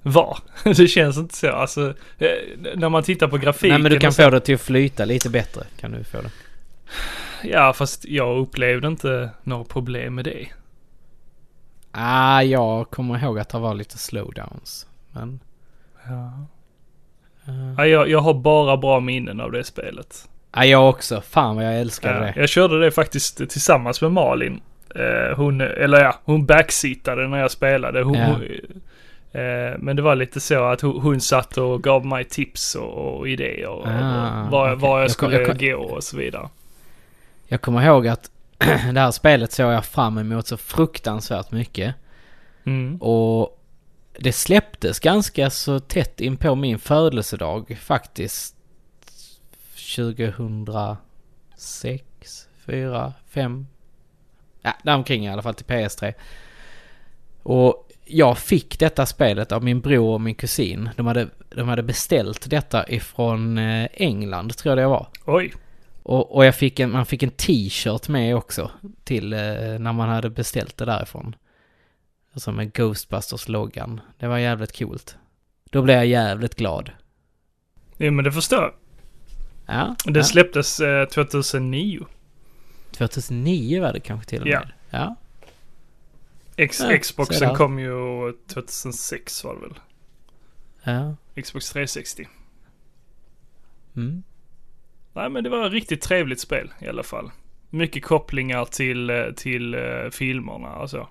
var. 0.02 0.38
det 0.64 0.88
känns 0.88 1.16
inte 1.16 1.36
så. 1.36 1.50
Alltså, 1.52 1.94
eh, 2.18 2.28
när 2.76 2.88
man 2.88 3.02
tittar 3.02 3.28
på 3.28 3.36
grafiken 3.38 3.68
Nej 3.70 3.78
men 3.78 3.92
du 3.92 3.98
kan 3.98 4.12
så, 4.12 4.22
få 4.22 4.30
det 4.30 4.40
till 4.40 4.54
att 4.54 4.60
flyta 4.60 5.04
lite 5.04 5.30
bättre. 5.30 5.62
Kan 5.80 5.92
du 5.92 6.04
få 6.04 6.18
det. 6.22 6.30
Ja 7.48 7.72
fast 7.72 8.04
jag 8.04 8.38
upplevde 8.38 8.86
inte 8.88 9.30
några 9.42 9.64
problem 9.64 10.14
med 10.14 10.24
det. 10.24 10.46
Ah, 11.92 12.42
jag 12.42 12.90
kommer 12.90 13.18
ihåg 13.24 13.38
att 13.38 13.48
det 13.48 13.58
var 13.58 13.74
lite 13.74 13.98
slowdowns. 13.98 14.86
Men... 15.12 15.40
Ja. 16.08 16.46
eh, 17.46 17.74
Ja, 17.78 17.86
jag, 17.86 18.08
jag 18.08 18.18
har 18.20 18.34
bara 18.34 18.76
bra 18.76 19.00
minnen 19.00 19.40
av 19.40 19.52
det 19.52 19.64
spelet. 19.64 20.28
ah, 20.50 20.64
jag 20.64 20.88
också. 20.88 21.20
Fan 21.20 21.56
vad 21.56 21.64
jag 21.64 21.80
älskade 21.80 22.14
Ja, 22.14 22.20
det. 22.20 22.40
jag 22.40 22.48
körde 22.48 22.80
det 22.80 22.90
faktiskt 22.90 23.36
tillsammans 23.36 24.00
med 24.00 24.12
Malin. 24.12 24.60
Eh, 24.94 25.36
hon, 25.36 25.60
eller 25.60 26.00
ja, 26.04 26.20
hon 26.24 26.46
backseatade 26.46 27.28
när 27.28 27.38
jag 27.38 27.50
spelade. 27.50 28.02
Hon, 28.02 28.14
Ja. 28.18 29.40
eh, 29.40 29.74
men 29.78 29.96
det 29.96 30.02
var 30.02 30.14
lite 30.16 30.40
så 30.40 30.64
att 30.64 30.80
hon, 30.80 31.00
hon 31.00 31.20
satt 31.20 31.58
och 31.58 31.82
gav 31.82 32.06
mig 32.06 32.24
tips 32.24 32.74
och, 32.74 33.16
och 33.18 33.28
idéer. 33.28 33.68
Och, 33.68 33.86
Ah, 33.88 34.44
och 34.44 34.50
var, 34.50 34.72
okej. 34.74 34.80
var 34.88 34.98
jag 34.98 35.04
Jag 35.04 35.08
kom- 35.08 35.12
skulle 35.14 35.36
jag 35.36 35.46
kom- 35.46 35.58
gå 35.58 35.94
och 35.94 36.04
så 36.04 36.16
vidare. 36.16 36.48
Jag 37.46 37.60
kommer 37.60 37.82
ihåg 37.86 38.08
att 38.08 38.30
det 38.92 39.00
här 39.00 39.10
spelet 39.10 39.52
såg 39.52 39.72
jag 39.72 39.84
fram 39.84 40.18
emot 40.18 40.46
så 40.46 40.56
fruktansvärt 40.56 41.50
mycket. 41.50 41.94
Mm. 42.66 42.96
Och 43.02 43.60
det 44.18 44.32
släpptes 44.32 45.00
ganska 45.00 45.50
så 45.50 45.80
tätt 45.80 46.20
in 46.20 46.36
på 46.36 46.54
min 46.54 46.78
födelsedag 46.78 47.78
faktiskt. 47.80 48.56
sex, 51.56 52.48
fyra, 52.66 53.12
fem. 53.28 53.66
Ja, 54.64 54.72
däromkring 54.82 55.26
i 55.26 55.30
alla 55.30 55.42
fall 55.42 55.54
till 55.54 55.66
PS3. 55.66 56.14
Och 57.42 57.88
jag 58.04 58.38
fick 58.38 58.78
detta 58.78 59.06
spelet 59.06 59.52
av 59.52 59.64
min 59.64 59.80
bror 59.80 60.14
och 60.14 60.20
min 60.20 60.34
kusin. 60.34 60.90
De 60.96 61.06
hade, 61.06 61.28
de 61.48 61.68
hade 61.68 61.82
beställt 61.82 62.50
detta 62.50 62.88
ifrån 62.88 63.58
eh, 63.58 63.88
England, 63.92 64.56
tror 64.56 64.70
jag 64.70 64.78
det 64.78 64.88
var. 64.88 65.06
Oj. 65.24 65.52
Och, 66.02 66.36
och 66.36 66.44
jag 66.44 66.54
fick 66.54 66.80
en, 66.80 66.90
man 66.90 67.06
fick 67.06 67.22
en 67.22 67.30
t-shirt 67.30 68.08
med 68.08 68.36
också 68.36 68.70
till 69.04 69.32
eh, 69.32 69.38
när 69.78 69.92
man 69.92 70.08
hade 70.08 70.30
beställt 70.30 70.76
det 70.76 70.84
därifrån. 70.84 71.36
Alltså 72.32 72.52
med 72.52 72.72
Ghostbusters-loggan. 72.72 74.00
Det 74.18 74.26
var 74.26 74.38
jävligt 74.38 74.78
coolt. 74.78 75.16
Då 75.70 75.82
blev 75.82 75.96
jag 75.96 76.06
jävligt 76.06 76.54
glad. 76.54 76.90
Ja, 77.96 78.10
men 78.10 78.24
det 78.24 78.32
förstår 78.32 78.62
jag. 78.62 78.72
Ja, 79.66 79.96
Det 80.04 80.18
ja. 80.18 80.24
släpptes 80.24 80.80
eh, 80.80 81.04
2009. 81.08 82.06
2009 82.94 83.80
var 83.80 83.92
det 83.92 84.00
kanske 84.00 84.30
till 84.30 84.42
och 84.42 84.48
Ja. 84.48 84.60
med. 84.60 84.72
Ja. 84.90 85.16
Ja, 86.56 86.68
så 86.72 86.98
Xboxen 86.98 87.48
där. 87.48 87.54
kom 87.54 87.78
ju 87.78 88.32
2006 88.46 89.44
var 89.44 89.54
det 89.54 89.60
väl? 89.60 89.74
Ja. 90.82 91.16
Xbox 91.42 91.70
360. 91.70 92.28
Mm. 93.96 94.22
Nej 95.12 95.30
men 95.30 95.44
det 95.44 95.50
var 95.50 95.66
ett 95.66 95.72
riktigt 95.72 96.02
trevligt 96.02 96.40
spel 96.40 96.72
i 96.80 96.88
alla 96.88 97.02
fall. 97.02 97.30
Mycket 97.70 98.04
kopplingar 98.04 98.64
till, 98.64 99.10
eh, 99.10 99.24
till 99.36 99.74
uh, 99.74 100.10
filmerna 100.10 100.76
och 100.76 100.90
så. 100.90 101.08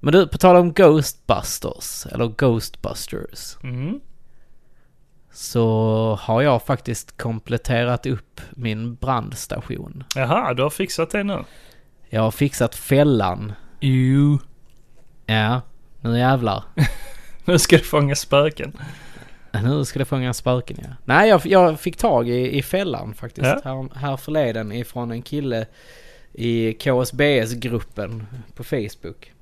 Men 0.00 0.12
du, 0.12 0.28
på 0.28 0.38
tal 0.38 0.56
om 0.56 0.72
Ghostbusters, 0.72 2.06
eller 2.12 2.26
Ghostbusters, 2.28 3.56
Mm. 3.62 4.00
Så 5.38 6.18
har 6.20 6.42
jag 6.42 6.62
faktiskt 6.62 7.16
kompletterat 7.16 8.06
upp 8.06 8.40
min 8.50 8.94
brandstation. 8.94 10.04
Jaha, 10.14 10.54
du 10.54 10.62
har 10.62 10.70
fixat 10.70 11.10
det 11.10 11.22
nu? 11.22 11.44
Jag 12.08 12.22
har 12.22 12.30
fixat 12.30 12.74
fällan. 12.74 13.52
Jo. 13.80 14.38
Ja, 15.26 15.60
nu 16.00 16.18
jävlar. 16.18 16.64
Nu 17.44 17.58
ska 17.58 17.76
du 17.76 17.82
fånga 17.82 18.14
spöken. 18.14 18.72
Nu 19.62 19.84
ska 19.84 19.98
det 19.98 20.04
fånga 20.04 20.34
spöken 20.34 20.76
ja. 20.82 20.88
Nej, 21.04 21.28
jag, 21.28 21.46
jag 21.46 21.80
fick 21.80 21.96
tag 21.96 22.28
i, 22.28 22.58
i 22.58 22.62
fällan 22.62 23.14
faktiskt. 23.14 23.46
Ja. 23.46 23.60
Här, 23.64 23.98
här 23.98 24.16
förleden 24.16 24.72
ifrån 24.72 25.10
en 25.10 25.22
kille 25.22 25.66
i 26.32 26.72
KSBS-gruppen 26.72 28.26
på 28.54 28.64
Facebook. 28.64 29.32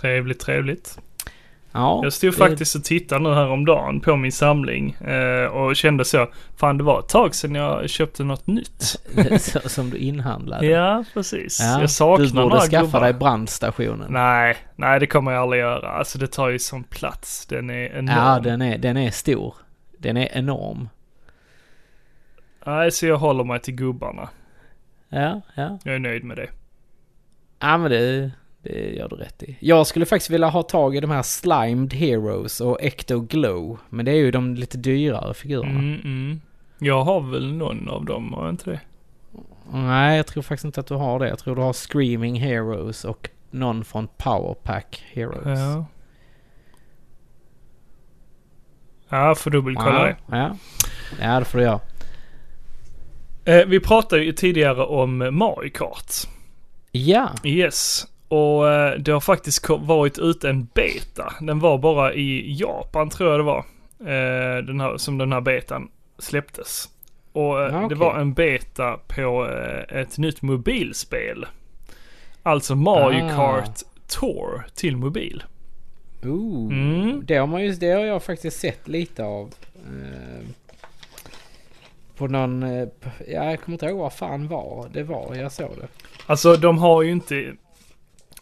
Trevligt, 0.00 0.40
trevligt. 0.40 0.98
Ja, 1.76 2.00
Jag 2.02 2.12
stod 2.12 2.32
det- 2.32 2.36
faktiskt 2.36 2.74
och 2.76 2.84
tittade 2.84 3.22
nu 3.22 3.34
här 3.34 3.48
om 3.48 3.64
dagen 3.64 4.00
på 4.00 4.16
min 4.16 4.32
samling 4.32 4.90
eh, 4.92 5.44
och 5.46 5.76
kände 5.76 6.04
så, 6.04 6.28
fan 6.56 6.78
det 6.78 6.84
var 6.84 6.98
ett 7.00 7.08
tag 7.08 7.34
sedan 7.34 7.54
jag 7.54 7.90
köpte 7.90 8.24
något 8.24 8.46
nytt. 8.46 8.96
som 9.64 9.90
du 9.90 9.96
inhandlade. 9.96 10.66
Ja, 10.66 11.04
precis. 11.14 11.60
Ja, 11.60 11.80
jag 11.80 11.90
saknar 11.90 12.26
du 12.26 12.32
borde 12.32 12.60
skaffa 12.60 12.80
gubbar. 12.86 13.00
dig 13.00 13.12
brandstationen. 13.12 14.06
Nej, 14.12 14.56
nej 14.76 15.00
det 15.00 15.06
kommer 15.06 15.32
jag 15.32 15.42
aldrig 15.42 15.60
göra. 15.60 15.88
Alltså 15.88 16.18
det 16.18 16.26
tar 16.26 16.48
ju 16.48 16.58
sån 16.58 16.84
plats. 16.84 17.46
Den 17.46 17.70
är 17.70 17.96
enorm. 17.98 18.16
Ja, 18.16 18.40
den 18.40 18.62
är, 18.62 18.78
den 18.78 18.96
är 18.96 19.10
stor. 19.10 19.54
Den 19.98 20.16
är 20.16 20.28
enorm. 20.38 20.88
Nej, 22.66 22.90
så 22.90 23.06
jag 23.06 23.16
håller 23.16 23.44
mig 23.44 23.60
till 23.60 23.74
gubbarna. 23.74 24.28
Ja, 25.08 25.40
ja. 25.54 25.78
Jag 25.84 25.94
är 25.94 25.98
nöjd 25.98 26.24
med 26.24 26.36
det. 26.36 26.48
Ja, 27.60 27.78
men 27.78 27.90
det, 27.90 28.30
det 28.70 28.94
gör 28.94 29.08
du 29.08 29.16
rätt 29.16 29.42
i. 29.42 29.56
Jag 29.60 29.86
skulle 29.86 30.06
faktiskt 30.06 30.30
vilja 30.30 30.48
ha 30.48 30.62
tag 30.62 30.96
i 30.96 31.00
de 31.00 31.10
här 31.10 31.22
Slimed 31.22 31.94
Heroes 31.94 32.60
och 32.60 32.82
Ecto 32.82 33.20
Glow. 33.20 33.78
Men 33.88 34.04
det 34.04 34.10
är 34.12 34.16
ju 34.16 34.30
de 34.30 34.54
lite 34.54 34.78
dyrare 34.78 35.34
figurerna. 35.34 35.70
Mm, 35.78 36.00
mm. 36.04 36.40
Jag 36.78 37.04
har 37.04 37.20
väl 37.20 37.52
någon 37.52 37.88
av 37.88 38.04
dem, 38.04 38.32
har 38.32 38.44
jag 38.44 38.52
inte 38.52 38.70
det? 38.70 38.80
Nej, 39.72 40.16
jag 40.16 40.26
tror 40.26 40.42
faktiskt 40.42 40.64
inte 40.64 40.80
att 40.80 40.86
du 40.86 40.94
har 40.94 41.18
det. 41.18 41.28
Jag 41.28 41.38
tror 41.38 41.56
du 41.56 41.62
har 41.62 41.72
Screaming 41.72 42.40
Heroes 42.40 43.04
och 43.04 43.30
någon 43.50 43.84
från 43.84 44.08
Powerpack 44.16 45.04
Heroes. 45.12 45.58
Ja. 45.58 45.86
Ja, 49.08 49.34
får 49.34 49.50
dubbelkolla 49.50 50.04
det. 50.04 50.16
Ja, 50.26 50.36
ja. 50.38 50.56
ja, 51.20 51.38
det 51.38 51.44
får 51.44 51.58
du 51.58 51.64
göra. 51.64 51.80
Eh, 53.44 53.66
vi 53.66 53.80
pratade 53.80 54.24
ju 54.24 54.32
tidigare 54.32 54.84
om 54.84 55.18
Mario 55.18 55.70
Kart. 55.70 56.12
Ja, 56.92 57.30
Yes. 57.44 58.06
Och 58.28 58.68
eh, 58.68 58.98
det 58.98 59.12
har 59.12 59.20
faktiskt 59.20 59.68
varit 59.68 60.18
ute 60.18 60.48
en 60.48 60.64
beta. 60.74 61.32
Den 61.40 61.58
var 61.60 61.78
bara 61.78 62.14
i 62.14 62.54
Japan 62.60 63.10
tror 63.10 63.30
jag 63.30 63.40
det 63.40 63.44
var. 63.44 63.64
Eh, 64.00 64.62
den 64.64 64.80
här, 64.80 64.96
som 64.96 65.18
den 65.18 65.32
här 65.32 65.40
betan 65.40 65.88
släpptes. 66.18 66.88
Och 67.32 67.60
eh, 67.62 67.72
Ja, 67.72 67.78
det 67.78 67.84
okej. 67.84 67.96
var 67.98 68.18
en 68.18 68.32
beta 68.34 68.98
på 69.06 69.48
ett 69.88 70.18
nytt 70.18 70.42
mobilspel. 70.42 71.46
Alltså 72.42 72.74
Mario 72.74 73.24
Ah. 73.24 73.36
Kart 73.36 73.78
Tour 74.08 74.66
till 74.74 74.96
mobil. 74.96 75.44
Ooh. 76.24 76.72
Mm. 76.72 77.22
Det, 77.26 77.36
har 77.36 77.46
man 77.46 77.64
just, 77.64 77.80
det 77.80 77.90
har 77.90 78.04
jag 78.04 78.22
faktiskt 78.22 78.60
sett 78.60 78.88
lite 78.88 79.24
av. 79.24 79.54
Eh, 79.74 80.46
på 82.16 82.26
någon... 82.26 82.62
Ja, 82.62 82.86
jag 83.26 83.60
kommer 83.60 83.74
inte 83.74 83.86
ihåg 83.86 83.98
vad 83.98 84.12
fan 84.12 84.48
var 84.48 84.88
det 84.92 85.02
var 85.02 85.34
jag 85.34 85.52
såg 85.52 85.70
det. 85.80 85.88
Alltså 86.26 86.56
de 86.56 86.78
har 86.78 87.02
ju 87.02 87.10
inte 87.12 87.52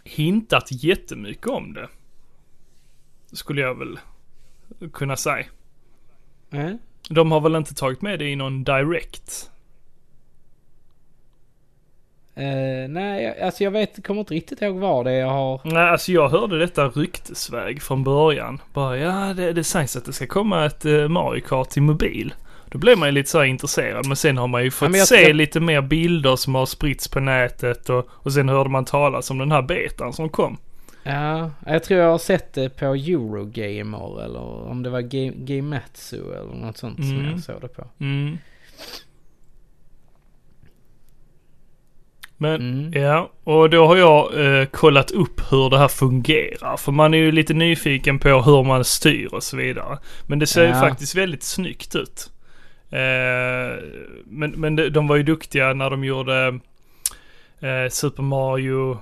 hintat 0.04 0.68
jättemycket 0.70 1.46
om 1.46 1.74
det. 1.74 1.88
Skulle 3.32 3.60
jag 3.60 3.78
väl 3.78 3.98
kunna 4.92 5.16
säga. 5.16 5.46
Eh? 6.50 6.70
De 7.08 7.32
har 7.32 7.40
väl 7.40 7.56
inte 7.56 7.74
tagit 7.74 8.02
med 8.02 8.18
det 8.18 8.28
i 8.28 8.36
någon 8.36 8.64
direct. 8.64 9.50
Eh, 12.36 12.88
nej, 12.88 13.40
alltså 13.42 13.64
jag 13.64 13.70
vet, 13.70 14.06
kommer 14.06 14.20
inte 14.20 14.34
riktigt 14.34 14.62
ihåg 14.62 14.76
vad 14.76 15.06
det 15.06 15.12
är 15.12 15.20
jag 15.20 15.30
har... 15.30 15.60
Nej, 15.64 15.90
alltså 15.90 16.12
jag 16.12 16.28
hörde 16.28 16.58
detta 16.58 16.88
ryktesväg 16.88 17.82
från 17.82 18.04
början. 18.04 18.60
Bara 18.72 18.98
ja, 18.98 19.34
det, 19.34 19.52
det 19.52 19.64
sägs 19.64 19.96
att 19.96 20.04
det 20.04 20.12
ska 20.12 20.26
komma 20.26 20.64
ett 20.64 20.84
uh, 20.84 21.08
Mario 21.08 21.40
Kart 21.40 21.70
till 21.70 21.82
mobil. 21.82 22.34
Då 22.74 22.78
blev 22.78 22.98
man 22.98 23.08
ju 23.08 23.12
lite 23.12 23.30
så 23.30 23.38
här 23.38 23.44
intresserad. 23.44 24.06
Men 24.06 24.16
sen 24.16 24.38
har 24.38 24.48
man 24.48 24.64
ju 24.64 24.70
fått 24.70 24.90
men 24.90 24.98
jag- 24.98 25.08
se 25.08 25.22
jag- 25.22 25.36
lite 25.36 25.60
mer 25.60 25.80
bilder 25.82 26.36
som 26.36 26.54
har 26.54 26.66
spritts 26.66 27.08
på 27.08 27.20
nätet 27.20 27.90
och, 27.90 28.08
och 28.10 28.32
sen 28.32 28.48
hörde 28.48 28.70
man 28.70 28.84
talas 28.84 29.30
om 29.30 29.38
den 29.38 29.52
här 29.52 29.62
betan 29.62 30.12
som 30.12 30.28
kom. 30.28 30.56
Ja, 31.02 31.50
jag 31.66 31.84
tror 31.84 32.00
jag 32.00 32.10
har 32.10 32.18
sett 32.18 32.52
det 32.54 32.68
på 32.68 32.84
Eurogamer 32.86 34.24
eller 34.24 34.40
om 34.70 34.82
det 34.82 34.90
var 34.90 35.00
Game, 35.00 35.32
Gamematsu 35.36 36.16
eller 36.34 36.54
något 36.66 36.76
sånt 36.76 36.96
som 36.96 37.10
Mm. 37.18 37.30
jag 37.30 37.40
såg 37.40 37.60
det 37.60 37.68
på. 37.68 37.84
Mm. 38.00 38.38
Men 42.36 42.54
Mm. 42.54 42.92
ja, 43.02 43.30
och 43.44 43.70
då 43.70 43.86
har 43.86 43.96
jag 43.96 44.46
eh, 44.60 44.66
kollat 44.66 45.10
upp 45.10 45.40
hur 45.52 45.70
det 45.70 45.78
här 45.78 45.88
fungerar. 45.88 46.76
För 46.76 46.92
man 46.92 47.14
är 47.14 47.18
ju 47.18 47.32
lite 47.32 47.54
nyfiken 47.54 48.18
på 48.18 48.28
hur 48.28 48.62
man 48.64 48.84
styr 48.84 49.34
och 49.34 49.42
så 49.42 49.56
vidare. 49.56 49.98
Men 50.26 50.38
det 50.38 50.46
ser 50.46 50.62
ju 50.62 50.68
Ja. 50.68 50.80
faktiskt 50.80 51.14
väldigt 51.14 51.42
snyggt 51.42 51.94
ut. 51.94 52.30
Eh, 52.90 53.82
men 54.24 54.50
men 54.50 54.76
de, 54.92 55.06
var 55.06 55.16
ju 55.16 55.22
duktiga 55.22 55.72
när 55.72 55.90
de 55.90 56.04
gjorde 56.04 56.58
eh, 57.60 57.88
Super 57.90 58.22
Mario 58.22 58.98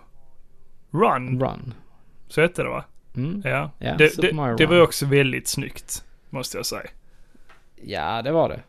Run. 0.90 1.40
Run. 1.40 1.74
Så 2.28 2.40
hette 2.40 2.62
det 2.62 2.68
va? 2.68 2.84
Mm. 3.16 3.42
Ja. 3.44 3.70
Ja, 3.78 3.94
det 3.98 4.16
det, 4.16 4.56
det 4.58 4.66
var 4.66 4.74
ju 4.76 4.82
också 4.82 5.06
väldigt 5.06 5.48
snyggt. 5.48 6.04
Måste 6.30 6.56
jag 6.56 6.66
säga. 6.66 6.90
Ja, 7.84 8.22
det 8.22 8.32
var 8.32 8.48
det. 8.48 8.62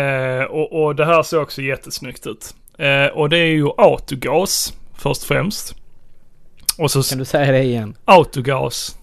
Eh, 0.00 0.44
och, 0.44 0.84
och 0.84 0.96
det 0.96 1.04
här 1.04 1.22
ser 1.22 1.40
också 1.40 1.62
jättesnyggt 1.62 2.26
ut. 2.26 2.54
Eh, 2.78 3.06
och 3.06 3.28
det 3.28 3.38
är 3.38 3.50
ju 3.50 3.68
autogas 3.76 4.74
först 4.94 5.22
och 5.22 5.28
främst. 5.28 5.74
Och 6.78 6.90
så 6.90 7.02
Kan 7.02 7.18
du 7.18 7.24
säga 7.24 7.52
det 7.52 7.62
igen? 7.62 7.96
autogas. 8.04 8.98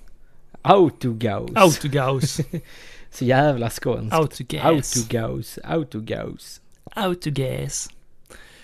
Autogaus. 0.61 1.51
Autogas. 1.55 2.39
Så 3.13 3.25
jävla 3.25 3.69
skånskt. 3.69 4.13
autogas. 4.13 4.63
Autogaus. 4.65 5.59
Autogaus. 5.63 6.61
Autogas. 6.83 7.89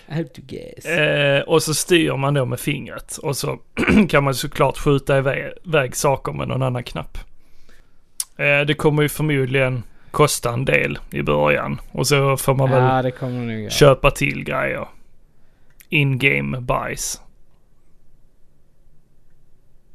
Autogas. 0.08 0.84
Eh, 0.84 1.40
och 1.40 1.62
så 1.62 1.74
styr 1.74 2.16
man 2.16 2.34
då 2.34 2.44
med 2.44 2.60
fingret. 2.60 3.16
Och 3.16 3.36
så 3.36 3.58
kan 4.08 4.24
man 4.24 4.34
såklart 4.34 4.78
skjuta 4.78 5.18
iväg, 5.18 5.52
iväg 5.64 5.96
saker 5.96 6.32
med 6.32 6.48
någon 6.48 6.62
annan 6.62 6.84
knapp. 6.84 7.18
Eh, 8.36 8.60
det 8.60 8.74
kommer 8.74 9.02
ju 9.02 9.08
förmodligen 9.08 9.82
kosta 10.10 10.52
en 10.52 10.64
del 10.64 10.98
i 11.10 11.22
början. 11.22 11.80
Och 11.92 12.06
så 12.06 12.36
får 12.36 12.54
man 12.54 12.70
väl 12.70 13.12
ja, 13.20 13.32
göra. 13.52 13.70
köpa 13.70 14.10
till 14.10 14.44
grejer. 14.44 14.88
In-game 15.88 16.60
buys. 16.60 17.20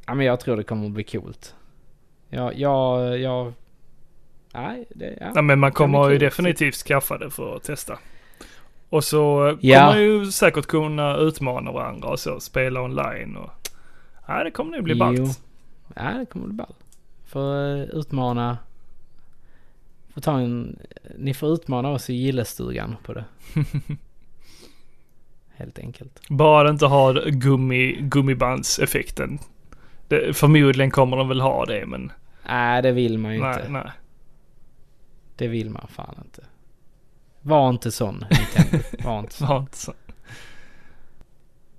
Ja, 0.06 0.14
men 0.14 0.26
jag 0.26 0.40
tror 0.40 0.56
det 0.56 0.62
kommer 0.62 0.86
att 0.86 0.92
bli 0.92 1.04
coolt. 1.04 1.54
Ja, 2.28 2.52
jag, 2.52 3.18
jag... 3.18 3.52
Nej, 4.56 4.84
det... 4.94 5.16
Ja. 5.20 5.32
Ja, 5.34 5.42
men 5.42 5.58
man 5.58 5.72
kommer 5.72 6.10
ju 6.10 6.18
definitivt 6.18 6.74
skaffa 6.74 7.18
det 7.18 7.30
för 7.30 7.56
att 7.56 7.62
testa. 7.64 7.98
Och 8.88 9.04
så 9.04 9.48
eh, 9.48 9.56
Ja. 9.60 9.78
kommer 9.80 9.92
man 9.92 10.02
ju 10.02 10.26
säkert 10.32 10.66
kunna 10.66 11.16
utmana 11.16 11.72
varandra 11.72 12.08
och 12.08 12.18
så, 12.20 12.40
spela 12.40 12.82
online 12.82 13.36
och... 13.36 13.50
Ja, 14.26 14.44
det 14.44 14.50
kommer 14.50 14.72
nog 14.76 14.84
bli 14.84 14.92
Jo. 14.94 14.98
ballt. 14.98 15.40
Ja, 15.94 16.02
det 16.18 16.26
kommer 16.26 16.46
bli 16.46 16.54
ball. 16.54 16.74
Får 17.26 17.76
eh, 17.76 17.82
utmana... 17.82 18.58
Får 20.14 20.20
ta 20.20 20.38
en... 20.40 20.78
Ni 21.18 21.34
får 21.34 21.48
utmana 21.52 21.88
oss 21.90 22.10
i 22.10 22.14
gillestugan 22.14 22.96
på 23.04 23.12
det. 23.12 23.24
helt 25.56 25.78
enkelt. 25.78 26.20
Bara 26.28 26.62
det 26.64 26.70
inte 26.70 26.86
har 26.86 27.30
gummi, 27.30 27.96
gummibandseffekten. 28.00 29.38
Det, 30.08 30.36
förmodligen 30.36 30.90
kommer 30.90 31.16
de 31.16 31.28
väl 31.28 31.40
ha 31.40 31.64
det 31.66 31.86
men 31.86 32.12
Nej, 32.48 32.82
det 32.82 32.92
vill 32.92 33.18
man 33.18 33.34
ju 33.34 33.40
nej, 33.40 33.54
inte. 33.60 33.68
nej. 33.72 33.90
Det 35.36 35.48
vill 35.48 35.70
man 35.70 35.86
fan 35.88 36.14
inte. 36.24 36.42
Var 37.42 37.68
inte 37.70 37.92
sån, 37.92 38.24
Nintendo. 38.30 38.84
Var 39.04 39.18
inte 39.20 39.34
sån. 39.36 39.48
Var 39.48 39.58
inte 39.58 39.76
så. 39.78 39.92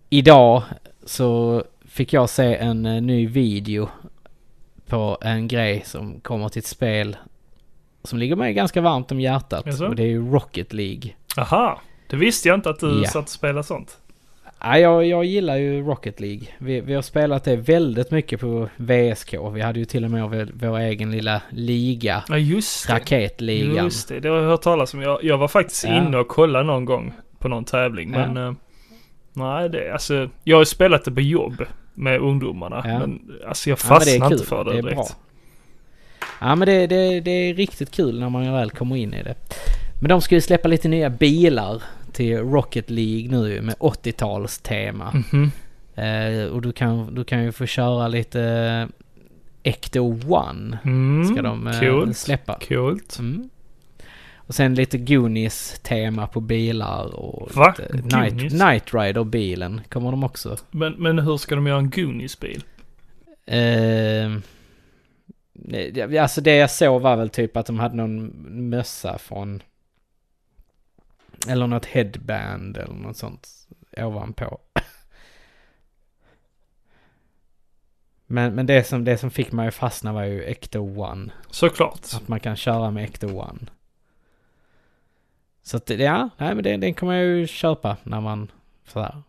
Idag 0.09 0.63
så 1.05 1.63
fick 1.85 2.13
jag 2.13 2.29
se 2.29 2.55
en 2.55 2.85
eh, 2.85 3.01
ny 3.01 3.27
video 3.27 3.89
på 4.85 5.17
en 5.21 5.47
grej 5.47 5.81
som 5.85 6.19
kommer 6.19 6.49
till 6.49 6.59
ett 6.59 6.65
spel 6.65 7.17
som 8.03 8.19
ligger 8.19 8.35
mig 8.35 8.53
ganska 8.53 8.81
varmt 8.81 9.11
om 9.11 9.19
hjärtat. 9.19 9.63
Jaså? 9.65 9.87
Och 9.87 9.95
det 9.95 10.03
är 10.03 10.07
ju 10.07 10.31
Rocket 10.31 10.73
League. 10.73 11.11
Aha, 11.37 11.81
det 12.09 12.15
visste 12.17 12.47
jag 12.49 12.57
inte 12.57 12.69
att 12.69 12.79
du 12.79 13.01
Ja. 13.03 13.09
satt 13.09 13.23
och 13.23 13.29
spelade 13.29 13.63
sånt. 13.63 13.97
Ja, 14.61 14.79
jag, 14.79 15.05
jag 15.05 15.25
gillar 15.25 15.55
ju 15.55 15.83
Rocket 15.83 16.19
League. 16.19 16.47
Vi, 16.57 16.81
vi 16.81 16.93
har 16.93 17.01
spelat 17.01 17.43
det 17.43 17.55
väldigt 17.55 18.11
mycket 18.11 18.39
på 18.39 18.69
VSK. 18.77 19.33
Vi 19.53 19.61
hade 19.61 19.79
ju 19.79 19.85
till 19.85 20.05
och 20.05 20.11
med 20.11 20.29
vår, 20.29 20.49
vår 20.53 20.77
egen 20.79 21.11
lilla 21.11 21.41
liga. 21.49 22.23
Ja 22.29 22.37
just 22.37 22.87
det. 22.87 22.93
Raketligan. 22.93 23.85
Just 23.85 24.09
det, 24.09 24.19
det 24.19 24.29
har 24.29 24.37
jag 24.37 24.43
hört 24.49 24.61
talas 24.61 24.93
om. 24.93 25.01
Jag, 25.01 25.23
jag 25.23 25.37
var 25.37 25.47
faktiskt 25.47 25.83
Ja. 25.83 25.97
inne 25.97 26.17
och 26.17 26.27
kollade 26.27 26.63
någon 26.65 26.85
gång 26.85 27.13
på 27.39 27.47
någon 27.47 27.63
tävling. 27.65 28.13
Ja. 28.13 28.27
Men 28.27 28.37
eh, 28.47 28.53
nej, 29.33 29.69
det 29.69 29.91
alltså. 29.93 30.29
Jag 30.43 30.55
har 30.57 30.61
ju 30.61 30.65
spelat 30.65 31.05
det 31.05 31.11
på 31.11 31.21
jobb 31.21 31.63
med 31.93 32.19
ungdomarna. 32.19 32.81
Ja. 32.85 32.99
Men 32.99 33.31
alltså 33.47 33.69
jag 33.69 33.77
Ja, 33.83 33.87
fastnar 33.87 34.13
inte 34.25 34.37
kul. 34.37 34.45
för 34.45 34.63
det, 34.63 34.71
Det 34.71 34.77
är 34.77 34.81
direkt. 34.81 34.95
bra. 34.95 35.07
Ja 36.41 36.55
men 36.55 36.65
det, 36.67 36.87
det, 36.87 37.19
det 37.19 37.31
är 37.31 37.53
riktigt 37.53 37.91
kul 37.91 38.19
när 38.19 38.29
man 38.29 38.53
väl 38.53 38.69
kommer 38.71 38.95
in 38.95 39.13
i 39.13 39.23
det. 39.23 39.35
Men 40.01 40.09
de 40.09 40.21
ska 40.21 40.35
ju 40.35 40.41
släppa 40.41 40.67
lite 40.67 40.87
nya 40.87 41.09
bilar 41.09 41.83
till 42.17 42.37
Rocket 42.37 42.89
League 42.89 43.27
nu 43.31 43.61
med 43.61 43.75
80-talstema. 43.75 45.23
Mhm. 45.31 45.51
Eh, 45.95 46.45
och 46.47 46.61
du 46.61 46.71
kan, 46.71 47.15
du 47.15 47.23
kan 47.23 47.43
ju 47.43 47.51
få 47.51 47.65
köra 47.65 48.07
lite 48.07 48.41
eh, 48.43 48.87
Ecto 49.71 50.19
One. 50.27 50.77
Mm, 50.83 51.25
Ska 51.25 51.41
de 51.41 51.67
eh, 51.67 51.79
coolt. 51.79 52.17
släppa. 52.17 52.59
Coolt. 52.67 53.19
Mm. 53.19 53.49
Och 54.35 54.55
sen 54.55 54.75
lite 54.75 54.97
Goonies-tema 54.97 56.27
på 56.27 56.39
bilar 56.39 57.15
och 57.15 57.55
Va? 57.55 57.75
Night? 57.91 58.53
Night 58.53 58.93
Rider-bilen 58.93 59.81
kommer 59.89 60.11
de 60.11 60.23
också. 60.23 60.57
Men, 60.71 60.93
men 60.93 61.19
hur 61.19 61.37
ska 61.37 61.55
de 61.55 61.67
göra 61.67 61.79
en 61.79 61.89
Goonies-bil? 61.89 62.63
Eh, 63.45 64.31
alltså 66.21 66.41
det 66.41 66.55
jag 66.55 66.71
såg 66.71 67.01
var 67.01 67.15
väl 67.15 67.29
typ 67.29 67.57
att 67.57 67.65
de 67.65 67.79
hade 67.79 67.95
någon 67.95 68.31
mössa 68.69 69.17
från... 69.17 69.61
Eller 71.47 71.67
något 71.67 71.85
headband 71.85 72.77
eller 72.77 72.93
något 72.93 73.17
sånt 73.17 73.67
ovanpå. 73.97 74.59
Men, 78.29 78.55
men 78.55 78.65
det, 78.65 78.83
som, 78.83 79.03
det 79.03 79.17
som 79.17 79.31
fick 79.31 79.51
mig 79.51 79.67
att 79.67 79.75
fastna 79.75 80.13
var 80.13 80.23
ju 80.23 80.43
Ecto 80.43 80.79
One. 80.79 81.31
Såklart. 81.49 81.99
Att 82.15 82.27
man 82.27 82.39
kan 82.39 82.55
köra 82.55 82.91
med 82.91 83.03
Ecto 83.03 83.27
One. 83.27 83.59
Så 85.63 85.77
att 85.77 85.89
ja, 85.89 86.29
nej 86.37 86.55
men 86.55 86.63
det, 86.63 86.77
den 86.77 86.93
kommer 86.93 87.13
jag 87.13 87.25
ju 87.25 87.47
köpa 87.47 87.97
när 88.03 88.21
man 88.21 88.51
sådär 88.87 89.21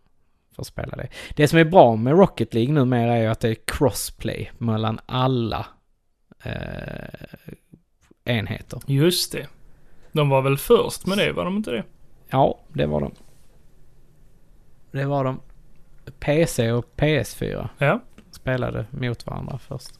får 0.55 0.63
spela 0.63 0.97
det. 0.97 1.07
Det 1.35 1.47
som 1.47 1.59
är 1.59 1.65
bra 1.65 1.95
med 1.95 2.13
Rocket 2.13 2.53
League 2.53 2.73
numera 2.73 3.17
är 3.17 3.21
ju 3.21 3.27
att 3.27 3.39
det 3.39 3.49
är 3.49 3.57
crossplay 3.65 4.51
mellan 4.57 4.99
alla 5.05 5.65
eh, 6.43 7.53
enheter. 8.25 8.81
Just 8.85 9.31
det. 9.31 9.47
De 10.11 10.29
var 10.29 10.41
väl 10.41 10.57
först 10.57 11.05
med 11.05 11.17
det, 11.17 11.31
var 11.31 11.45
de 11.45 11.57
inte 11.57 11.71
det? 11.71 11.83
Ja, 12.29 12.59
det 12.67 12.85
var 12.85 13.01
de. 13.01 13.11
Det 14.91 15.05
var 15.05 15.23
de. 15.23 15.39
PC 16.19 16.71
och 16.71 16.85
PS4 16.97 17.69
Ja. 17.77 17.99
spelade 18.31 18.85
mot 18.91 19.25
varandra 19.25 19.59
först. 19.67 19.91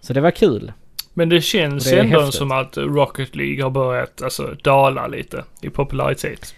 Så 0.00 0.12
det 0.12 0.20
var 0.20 0.30
kul. 0.30 0.72
Men 1.14 1.28
det 1.28 1.40
känns 1.40 1.84
det 1.84 2.00
ändå 2.00 2.20
häftigt. 2.20 2.34
som 2.34 2.52
att 2.52 2.76
Rocket 2.76 3.36
League 3.36 3.62
har 3.62 3.70
börjat 3.70 4.22
alltså, 4.22 4.56
dala 4.62 5.06
lite 5.06 5.44
i 5.60 5.70
popularitet. 5.70 6.54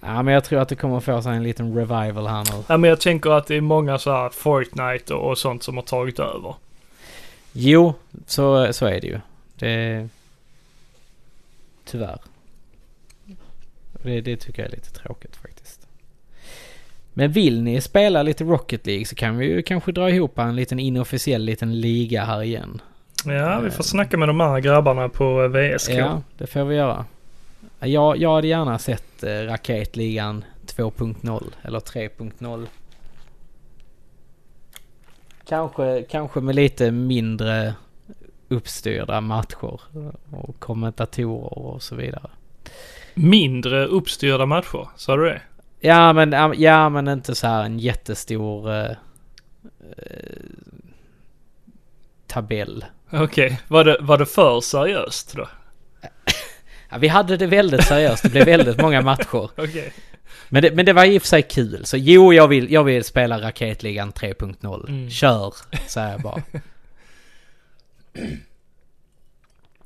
Ja, 0.00 0.22
men 0.22 0.34
jag 0.34 0.44
tror 0.44 0.60
att 0.60 0.68
det 0.68 0.76
kommer 0.76 1.00
få 1.00 1.22
sig 1.22 1.36
en 1.36 1.42
liten 1.42 1.74
revival 1.74 2.26
här 2.26 2.44
nu. 2.56 2.64
Ja, 2.68 2.76
men 2.76 2.90
jag 2.90 3.00
tänker 3.00 3.30
att 3.30 3.46
det 3.46 3.56
är 3.56 3.60
många 3.60 3.98
så 3.98 4.10
här 4.10 4.28
Fortnite 4.28 5.14
och, 5.14 5.30
och 5.30 5.38
sånt 5.38 5.62
som 5.62 5.76
har 5.76 5.84
tagit 5.84 6.18
över. 6.18 6.54
Jo, 7.52 7.94
så, 8.26 8.72
så 8.72 8.86
är 8.86 9.00
det 9.00 9.06
ju. 9.06 9.20
Det... 9.58 10.08
Tyvärr. 11.84 12.18
Det, 14.02 14.20
det 14.20 14.36
tycker 14.36 14.62
jag 14.62 14.72
är 14.72 14.76
lite 14.76 14.90
tråkigt 14.90 15.36
faktiskt. 15.36 15.86
Men 17.14 17.32
vill 17.32 17.62
ni 17.62 17.80
spela 17.80 18.22
lite 18.22 18.44
Rocket 18.44 18.86
League 18.86 19.04
så 19.04 19.14
kan 19.14 19.38
vi 19.38 19.46
ju 19.46 19.62
kanske 19.62 19.92
dra 19.92 20.10
ihop 20.10 20.38
en 20.38 20.56
liten 20.56 20.78
inofficiell 20.78 21.42
liten 21.42 21.80
liga 21.80 22.24
här 22.24 22.42
igen. 22.42 22.80
Ja, 23.24 23.60
vi 23.60 23.70
får 23.70 23.84
snacka 23.84 24.16
med 24.16 24.28
de 24.28 24.40
andra 24.40 24.60
grabbarna 24.60 25.08
på 25.08 25.42
eh, 25.42 25.48
VSK. 25.48 25.90
Ja, 25.90 26.22
det 26.38 26.46
får 26.46 26.64
vi 26.64 26.76
göra. 26.76 27.04
Jag, 27.80 28.16
jag 28.16 28.34
hade 28.34 28.46
gärna 28.46 28.78
sett 28.78 29.22
eh, 29.22 29.28
Raketligan 29.30 30.44
2.0 30.66 31.52
eller 31.62 31.80
3.0. 31.80 32.66
Kanske, 35.48 36.02
kanske 36.10 36.40
med 36.40 36.54
lite 36.54 36.90
mindre 36.90 37.74
uppstyrda 38.48 39.20
matcher 39.20 39.80
och 40.30 40.60
kommentatorer 40.60 41.58
och 41.58 41.82
så 41.82 41.94
vidare. 41.94 42.30
Mindre 43.14 43.86
uppstyrda 43.86 44.46
matcher, 44.46 44.88
sa 44.96 45.16
du 45.16 45.24
det? 45.24 45.42
Ja 45.80 46.12
men, 46.12 46.54
ja, 46.58 46.88
men 46.88 47.08
inte 47.08 47.34
så 47.34 47.46
här 47.46 47.64
en 47.64 47.78
jättestor 47.78 48.70
eh, 48.70 48.84
eh, 48.84 48.96
tabell. 52.26 52.84
Okej, 53.12 53.60
var, 53.68 53.84
det, 53.84 53.96
var 54.00 54.18
det 54.18 54.26
för 54.26 54.60
seriöst 54.60 55.36
då? 55.36 55.48
Ja, 56.92 56.98
vi 56.98 57.08
hade 57.08 57.36
det 57.36 57.46
väldigt 57.46 57.84
seriöst. 57.84 58.22
Det 58.22 58.28
blev 58.28 58.46
väldigt 58.46 58.80
många 58.80 59.02
matcher. 59.02 59.50
Okej. 59.56 59.92
Men 60.48 60.62
det, 60.62 60.70
men 60.74 60.86
det 60.86 60.92
var 60.92 61.04
i 61.04 61.18
och 61.18 61.22
för 61.22 61.28
sig 61.28 61.42
kul. 61.42 61.86
Så 61.86 61.96
jo, 61.96 62.32
jag 62.32 62.48
vill, 62.48 62.72
jag 62.72 62.84
vill 62.84 63.04
spela 63.04 63.40
Raketligan 63.40 64.12
3.0. 64.12 64.88
Mm. 64.88 65.10
Kör, 65.10 65.54
säger 65.86 66.10
jag 66.10 66.20
bara. 66.20 66.42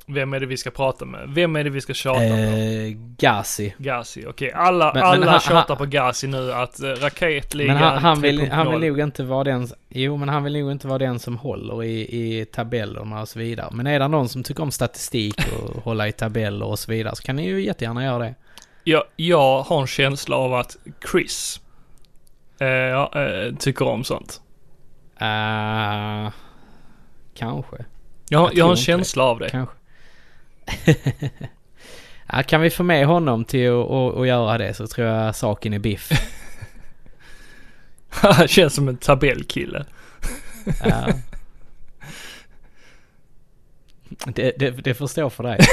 Vem 0.06 0.34
är 0.34 0.40
det 0.40 0.46
vi 0.46 0.56
ska 0.56 0.70
prata 0.70 1.04
med? 1.04 1.28
Vem 1.28 1.56
är 1.56 1.64
det 1.64 1.70
vi 1.70 1.80
ska 1.80 1.94
tjata 1.94 2.20
med? 2.20 2.86
eh, 2.88 2.96
Gazi. 3.18 3.74
Gazi, 3.78 4.24
okej. 4.28 4.52
Alla, 4.52 4.84
Men- 4.94 4.94
men 4.94 5.02
alla 5.22 5.30
han- 5.30 5.40
tjatar 5.40 5.64
han- 5.68 5.76
på 5.76 5.84
Gazi 5.86 6.26
nu 6.26 6.52
att 6.52 6.80
uh, 6.82 6.86
raketligan 6.88 7.74
Men 7.74 7.82
han, 7.84 7.98
han, 7.98 8.20
vill, 8.20 8.40
3.0. 8.40 8.50
han 8.50 8.70
vill 8.80 8.88
nog 8.90 9.00
inte 9.00 9.22
vara 9.24 9.44
den... 9.44 9.68
Jo, 9.88 10.16
men 10.16 10.28
han 10.28 10.44
vill 10.44 10.52
nog 10.60 10.72
inte 10.72 10.88
vara 10.88 10.98
den 10.98 11.18
som 11.18 11.36
håller 11.38 11.84
i, 11.84 12.00
i 12.40 12.44
tabellerna 12.44 13.20
och 13.20 13.28
så 13.28 13.38
vidare. 13.38 13.68
Men 13.72 13.86
är 13.86 13.98
det 14.00 14.08
någon 14.08 14.28
som 14.28 14.42
tycker 14.42 14.62
om 14.62 14.70
statistik 14.70 15.40
och 15.52 15.82
hålla 15.84 16.08
i 16.08 16.12
tabeller 16.12 16.66
och 16.66 16.78
så 16.78 16.90
vidare 16.92 17.16
så 17.16 17.22
kan 17.22 17.36
ni 17.36 17.46
ju 17.46 17.64
jättegärna 17.64 18.04
göra 18.04 18.18
det. 18.18 18.34
Jag, 18.84 19.02
jag 19.16 19.62
har 19.62 19.80
en 19.80 19.86
känsla 19.86 20.36
av 20.36 20.54
att 20.54 20.76
Chris 21.10 21.60
eh, 22.58 22.68
eh, 22.68 23.54
tycker 23.58 23.84
om 23.88 24.04
sånt. 24.04 24.40
Uh, 25.22 26.30
kanske. 27.34 27.76
Jag, 28.28 28.42
Jag 28.42 28.54
jag 28.54 28.64
har 28.64 28.70
en 28.70 28.76
känsla 28.76 29.22
av 29.24 29.38
det. 29.38 29.50
Kanske. 29.50 29.74
ja, 32.32 32.42
kan 32.42 32.60
vi 32.60 32.70
få 32.70 32.82
med 32.82 33.06
honom 33.06 33.44
till 33.44 33.70
att, 33.70 34.26
göra 34.26 34.58
det 34.58 34.74
så 34.74 34.86
tror 34.86 35.06
jag 35.06 35.36
saken 35.36 35.72
är 35.72 35.78
biff. 35.78 36.10
Han 38.08 38.48
känns 38.48 38.74
som 38.74 38.88
en 38.88 38.96
tabellkille. 38.96 39.84
Ja. 40.84 41.08
Det, 44.08 44.52
det, 44.58 44.70
det 44.70 44.94
får 44.94 45.06
stå 45.06 45.30
för 45.30 45.42
dig. 45.42 45.60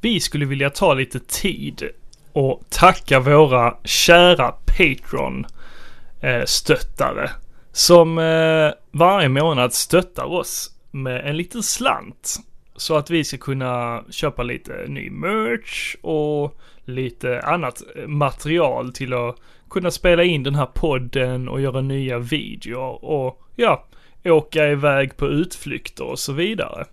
Vi 0.00 0.20
skulle 0.20 0.46
vilja 0.46 0.70
ta 0.70 0.94
lite 0.94 1.20
tid 1.20 1.90
och 2.32 2.62
tacka 2.68 3.20
våra 3.20 3.76
kära 3.84 4.54
Patreon-stöttare 4.66 7.30
som 7.76 8.18
eh, 8.18 8.70
varje 8.90 9.28
månad 9.28 9.72
stöttar 9.72 10.24
oss 10.24 10.70
med 10.90 11.28
en 11.28 11.36
liten 11.36 11.62
slant. 11.62 12.36
Så 12.76 12.96
att 12.96 13.10
vi 13.10 13.24
ska 13.24 13.36
kunna 13.36 14.04
köpa 14.10 14.42
lite 14.42 14.84
ny 14.88 15.10
merch 15.10 15.96
och 16.02 16.60
lite 16.84 17.40
annat 17.40 17.82
eh, 17.96 18.06
material 18.06 18.92
till 18.92 19.14
att 19.14 19.36
kunna 19.70 19.90
spela 19.90 20.24
in 20.24 20.42
den 20.42 20.54
här 20.54 20.66
podden 20.66 21.48
och 21.48 21.60
göra 21.60 21.80
nya 21.80 22.18
videor 22.18 23.04
och 23.04 23.42
ja, 23.56 23.86
åka 24.24 24.68
iväg 24.68 25.16
på 25.16 25.26
utflykter 25.26 26.04
och 26.04 26.18
så 26.18 26.32
vidare. 26.32 26.84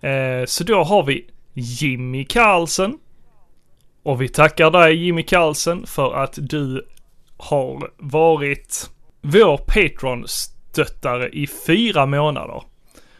Eh, 0.00 0.44
så 0.46 0.64
då 0.64 0.82
har 0.82 1.02
vi 1.02 1.26
Jimmy 1.54 2.24
Carlsen. 2.24 2.98
Och 4.02 4.22
vi 4.22 4.28
tackar 4.28 4.70
dig 4.70 5.04
Jimmy 5.04 5.22
Carlsen 5.22 5.86
för 5.86 6.14
att 6.14 6.38
du 6.42 6.86
har 7.36 7.90
varit 7.96 8.90
vår 9.20 9.56
Patreon-stöttare 9.56 11.28
i 11.28 11.46
fyra 11.46 12.06
månader. 12.06 12.62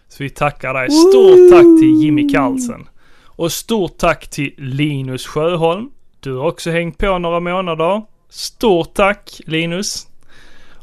Så 0.09 0.22
vi 0.22 0.31
tackar 0.31 0.74
dig. 0.74 0.90
Stort 0.90 1.51
tack 1.51 1.81
till 1.81 2.02
Jimmy 2.02 2.28
Carlsen. 2.28 2.89
Och 3.24 3.52
stort 3.52 3.98
tack 3.98 4.31
till 4.31 4.55
Linus 4.56 5.27
Sjöholm. 5.27 5.90
Du 6.20 6.35
har 6.36 6.47
också 6.47 6.70
hängt 6.70 6.98
på 6.98 7.18
några 7.18 7.40
månader. 7.40 8.02
Stort 8.28 8.94
tack 8.94 9.40
Linus. 9.47 10.06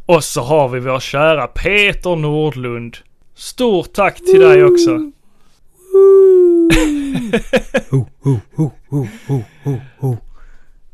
Och 0.05 0.23
så 0.23 0.41
har 0.41 0.69
vi 0.69 0.79
vår 0.79 0.99
kära 0.99 1.47
Peter 1.47 2.15
Nordlund. 2.15 2.97
Stort 3.35 3.93
tack 3.93 4.15
till 4.17 4.39
dig 4.39 4.63
också. 4.63 5.11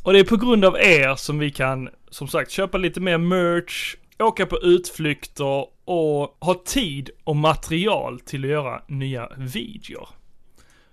Och 0.04 0.14
det 0.14 0.20
är 0.20 0.24
på 0.24 0.38
grund 0.38 0.66
av 0.66 0.76
er 0.76 1.16
som 1.16 1.40
vi 1.40 1.52
kan, 1.52 1.90
som 2.10 2.28
sagt, 2.28 2.52
köpa 2.52 2.78
lite 2.78 3.00
mer 3.00 3.18
merch, 3.18 3.96
åka 4.24 4.46
på 4.46 4.58
utflykter 4.58 5.66
och 5.86 6.38
ha 6.40 6.62
tid 6.66 7.10
och 7.24 7.36
material 7.36 8.20
till 8.20 8.44
att 8.44 8.50
göra 8.50 8.82
nya 8.88 9.30
videor. 9.38 10.10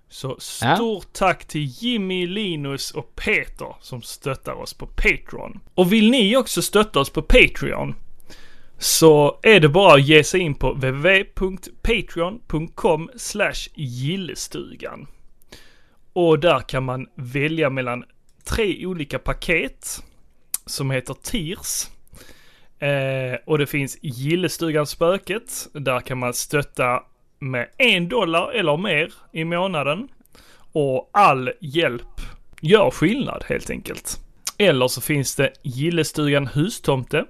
Så 0.08 0.36
stort 0.40 1.12
tack 1.12 1.44
till 1.44 1.64
Jimmy, 1.64 2.26
Linus 2.26 2.90
och 2.90 3.16
Peter 3.16 3.76
som 3.80 4.02
stöttar 4.02 4.52
oss 4.52 4.74
på 4.74 4.86
Patreon. 4.86 5.60
Och 5.74 5.92
vill 5.92 6.10
ni 6.10 6.36
också 6.36 6.62
stötta 6.62 7.00
oss 7.00 7.10
på 7.10 7.22
Patreon 7.22 7.94
så 8.78 9.40
är 9.42 9.60
det 9.60 9.68
bara 9.68 9.94
att 9.94 10.08
ge 10.08 10.24
sig 10.24 10.40
in 10.40 10.54
på 10.54 10.72
www.patreon.com 10.72 13.10
gillestugan. 13.74 15.06
Och 16.12 16.38
där 16.38 16.60
kan 16.60 16.84
man 16.84 17.06
välja 17.14 17.70
mellan 17.70 18.04
tre 18.44 18.86
olika 18.86 19.18
paket 19.18 20.02
som 20.66 20.90
heter 20.90 21.14
Tiers. 21.22 21.86
Eh, 22.80 23.38
och 23.44 23.58
det 23.58 23.66
finns 23.66 23.98
Gillestugan 24.02 24.86
Spöket. 24.86 25.68
Där 25.72 26.00
kan 26.00 26.18
man 26.18 26.34
stötta 26.34 27.02
med 27.38 27.68
en 27.78 28.08
dollar 28.08 28.52
eller 28.52 28.76
mer 28.76 29.12
i 29.32 29.44
månaden. 29.44 30.08
Och 30.72 31.10
all 31.12 31.50
hjälp 31.60 32.20
gör 32.60 32.90
skillnad 32.90 33.44
helt 33.48 33.70
enkelt. 33.70 34.18
Eller 34.58 34.88
så 34.88 35.00
finns 35.00 35.36
det 35.36 35.52
Gillestugan 35.62 36.46
Hustomte. 36.46 37.24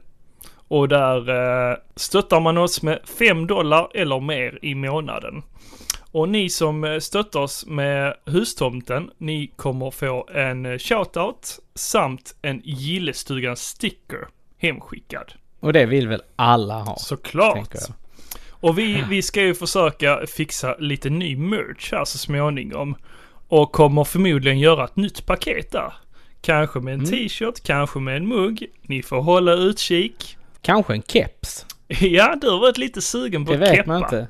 Och 0.68 0.88
där 0.88 1.28
eh, 1.70 1.76
stöttar 1.96 2.40
man 2.40 2.58
oss 2.58 2.82
med 2.82 3.00
5 3.18 3.46
dollar 3.46 3.88
eller 3.94 4.20
mer 4.20 4.58
i 4.62 4.74
månaden. 4.74 5.42
Och 6.12 6.28
ni 6.28 6.48
som 6.48 6.84
eh, 6.84 6.98
stöttar 6.98 7.40
oss 7.40 7.66
med 7.66 8.14
hustomten, 8.24 9.10
ni 9.18 9.46
kommer 9.56 9.90
få 9.90 10.28
en 10.34 10.66
eh, 10.66 10.78
shoutout 10.78 11.58
samt 11.74 12.36
en 12.42 12.60
Gillestugan 12.64 13.56
sticker 13.56 14.28
hemskickad. 14.58 15.32
Och 15.60 15.72
det 15.72 15.86
vill 15.86 16.08
väl 16.08 16.22
alla 16.36 16.74
ha? 16.82 16.96
Såklart. 16.96 17.74
Och 18.50 18.78
vi, 18.78 19.04
vi 19.08 19.22
ska 19.22 19.42
ju 19.42 19.54
försöka 19.54 20.20
fixa 20.26 20.76
lite 20.78 21.10
ny 21.10 21.36
merch 21.36 21.92
här 21.92 22.04
så 22.04 22.18
småningom. 22.18 22.96
Och 23.48 23.72
kommer 23.72 24.04
förmodligen 24.04 24.58
göra 24.58 24.84
ett 24.84 24.96
nytt 24.96 25.26
paket 25.26 25.72
där. 25.72 25.92
Kanske 26.40 26.80
med 26.80 26.94
en 26.94 27.00
Mm. 27.00 27.10
t-shirt, 27.10 27.62
kanske 27.62 27.98
med 27.98 28.16
en 28.16 28.28
mugg. 28.28 28.66
Ni 28.82 29.02
får 29.02 29.20
hålla 29.20 29.52
utkik. 29.52 30.36
Kanske 30.62 30.92
en 30.94 31.02
keps? 31.02 31.66
Ja, 32.00 32.36
du 32.40 32.50
har 32.50 32.60
varit 32.60 32.78
lite 32.78 33.00
sugen 33.02 33.44
på 33.44 33.52
Det 33.52 33.56
att 33.56 33.62
vet 33.62 33.76
keppa. 33.76 33.88
man 33.92 34.02
inte. 34.02 34.28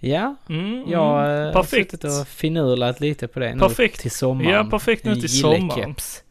Ja, 0.00 0.36
Mm, 0.48 0.84
jag 0.90 1.24
mm. 1.30 1.44
har 1.46 1.52
Perfekt. 1.52 1.90
suttit 1.90 2.04
och 2.04 2.28
finurlat 2.28 3.00
lite 3.00 3.28
på 3.28 3.40
det 3.40 3.54
nu 3.54 3.60
Perfekt. 3.60 4.00
till 4.00 4.10
sommaren. 4.10 4.50
Ja, 4.50 4.64
perfekt 4.64 5.04
nu 5.04 5.16
till 5.16 5.40
sommaren. 5.40 5.60
gillekeps. 5.68 6.22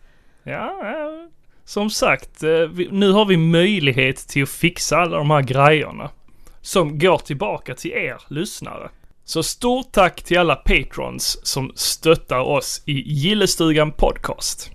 Ja, 0.43 0.79
ja. 0.83 1.28
Som 1.69 1.89
sagt, 1.89 2.43
eh, 2.43 2.69
nu 2.91 3.11
har 3.11 3.25
vi 3.25 3.37
möjlighet 3.37 4.17
till 4.17 4.43
att 4.43 4.49
fixa 4.49 4.97
alla 4.97 5.17
de 5.17 5.31
här 5.31 5.41
grejerna. 5.41 6.09
Som 6.61 6.99
går 6.99 7.17
tillbaka 7.17 7.75
till 7.75 7.91
er 7.91 8.21
lyssnare. 8.27 8.89
Så 9.23 9.43
stort 9.43 9.91
tack 9.91 10.23
till 10.23 10.39
alla 10.39 10.55
patrons 10.55 11.39
som 11.43 11.71
stöttar 11.75 12.39
oss 12.39 12.81
i 12.85 12.93
Gillestugan 13.11 13.91
Podcast. 13.91 14.71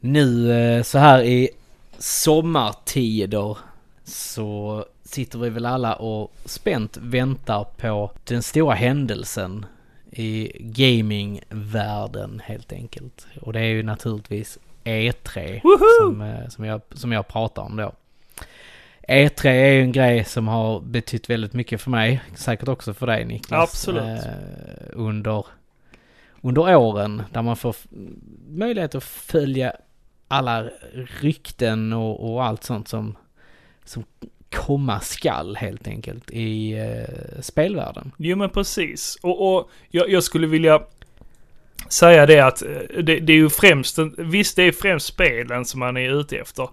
Nu 0.00 0.52
eh, 0.52 0.82
så 0.82 0.98
här 0.98 1.22
i 1.22 1.48
sommartider 1.98 3.58
så 4.04 4.84
sitter 5.04 5.38
vi 5.38 5.50
väl 5.50 5.66
alla 5.66 5.94
och 5.94 6.32
spänt 6.44 6.96
väntar 6.96 7.64
på 7.64 8.10
den 8.24 8.42
stora 8.42 8.74
händelsen 8.74 9.66
i 10.10 10.52
gamingvärlden 10.60 12.42
helt 12.44 12.72
enkelt. 12.72 13.26
Och 13.40 13.52
det 13.52 13.60
är 13.60 13.64
ju 13.64 13.82
naturligtvis 13.82 14.58
E3 14.86 15.60
som, 16.00 16.20
eh, 16.20 16.48
som, 16.48 16.64
jag, 16.64 16.80
som 16.92 17.12
jag 17.12 17.28
pratar 17.28 17.62
om 17.62 17.76
då. 17.76 17.92
E3 19.08 19.46
är 19.46 19.72
ju 19.72 19.80
en 19.82 19.92
grej 19.92 20.24
som 20.24 20.48
har 20.48 20.80
betytt 20.80 21.30
väldigt 21.30 21.52
mycket 21.52 21.80
för 21.80 21.90
mig, 21.90 22.22
säkert 22.34 22.68
också 22.68 22.94
för 22.94 23.06
dig 23.06 23.24
Niklas. 23.24 23.70
Absolut. 23.70 24.02
Eh, 24.02 24.30
under, 24.92 25.46
under 26.40 26.76
åren 26.76 27.22
där 27.32 27.42
man 27.42 27.56
får 27.56 27.76
möjlighet 28.48 28.94
att 28.94 29.04
följa 29.04 29.72
alla 30.28 30.64
rykten 31.20 31.92
och, 31.92 32.32
och 32.32 32.44
allt 32.44 32.64
sånt 32.64 32.88
som, 32.88 33.16
som 33.84 34.04
komma 34.50 35.00
skall 35.00 35.56
helt 35.56 35.88
enkelt 35.88 36.30
i 36.30 36.72
eh, 36.72 37.40
spelvärlden. 37.40 38.12
Jo 38.16 38.36
men 38.36 38.50
precis. 38.50 39.18
Och, 39.22 39.56
och 39.56 39.70
jag, 39.88 40.10
jag 40.10 40.22
skulle 40.22 40.46
vilja 40.46 40.80
säga 41.88 42.26
det 42.26 42.40
att 42.40 42.62
eh, 42.62 43.02
det, 43.02 43.20
det 43.20 43.32
är 43.32 43.36
ju 43.36 43.50
främst, 43.50 43.98
visst 44.18 44.56
det 44.56 44.62
är 44.62 44.72
främst 44.72 45.06
spelen 45.06 45.64
som 45.64 45.80
man 45.80 45.96
är 45.96 46.20
ute 46.20 46.36
efter. 46.36 46.68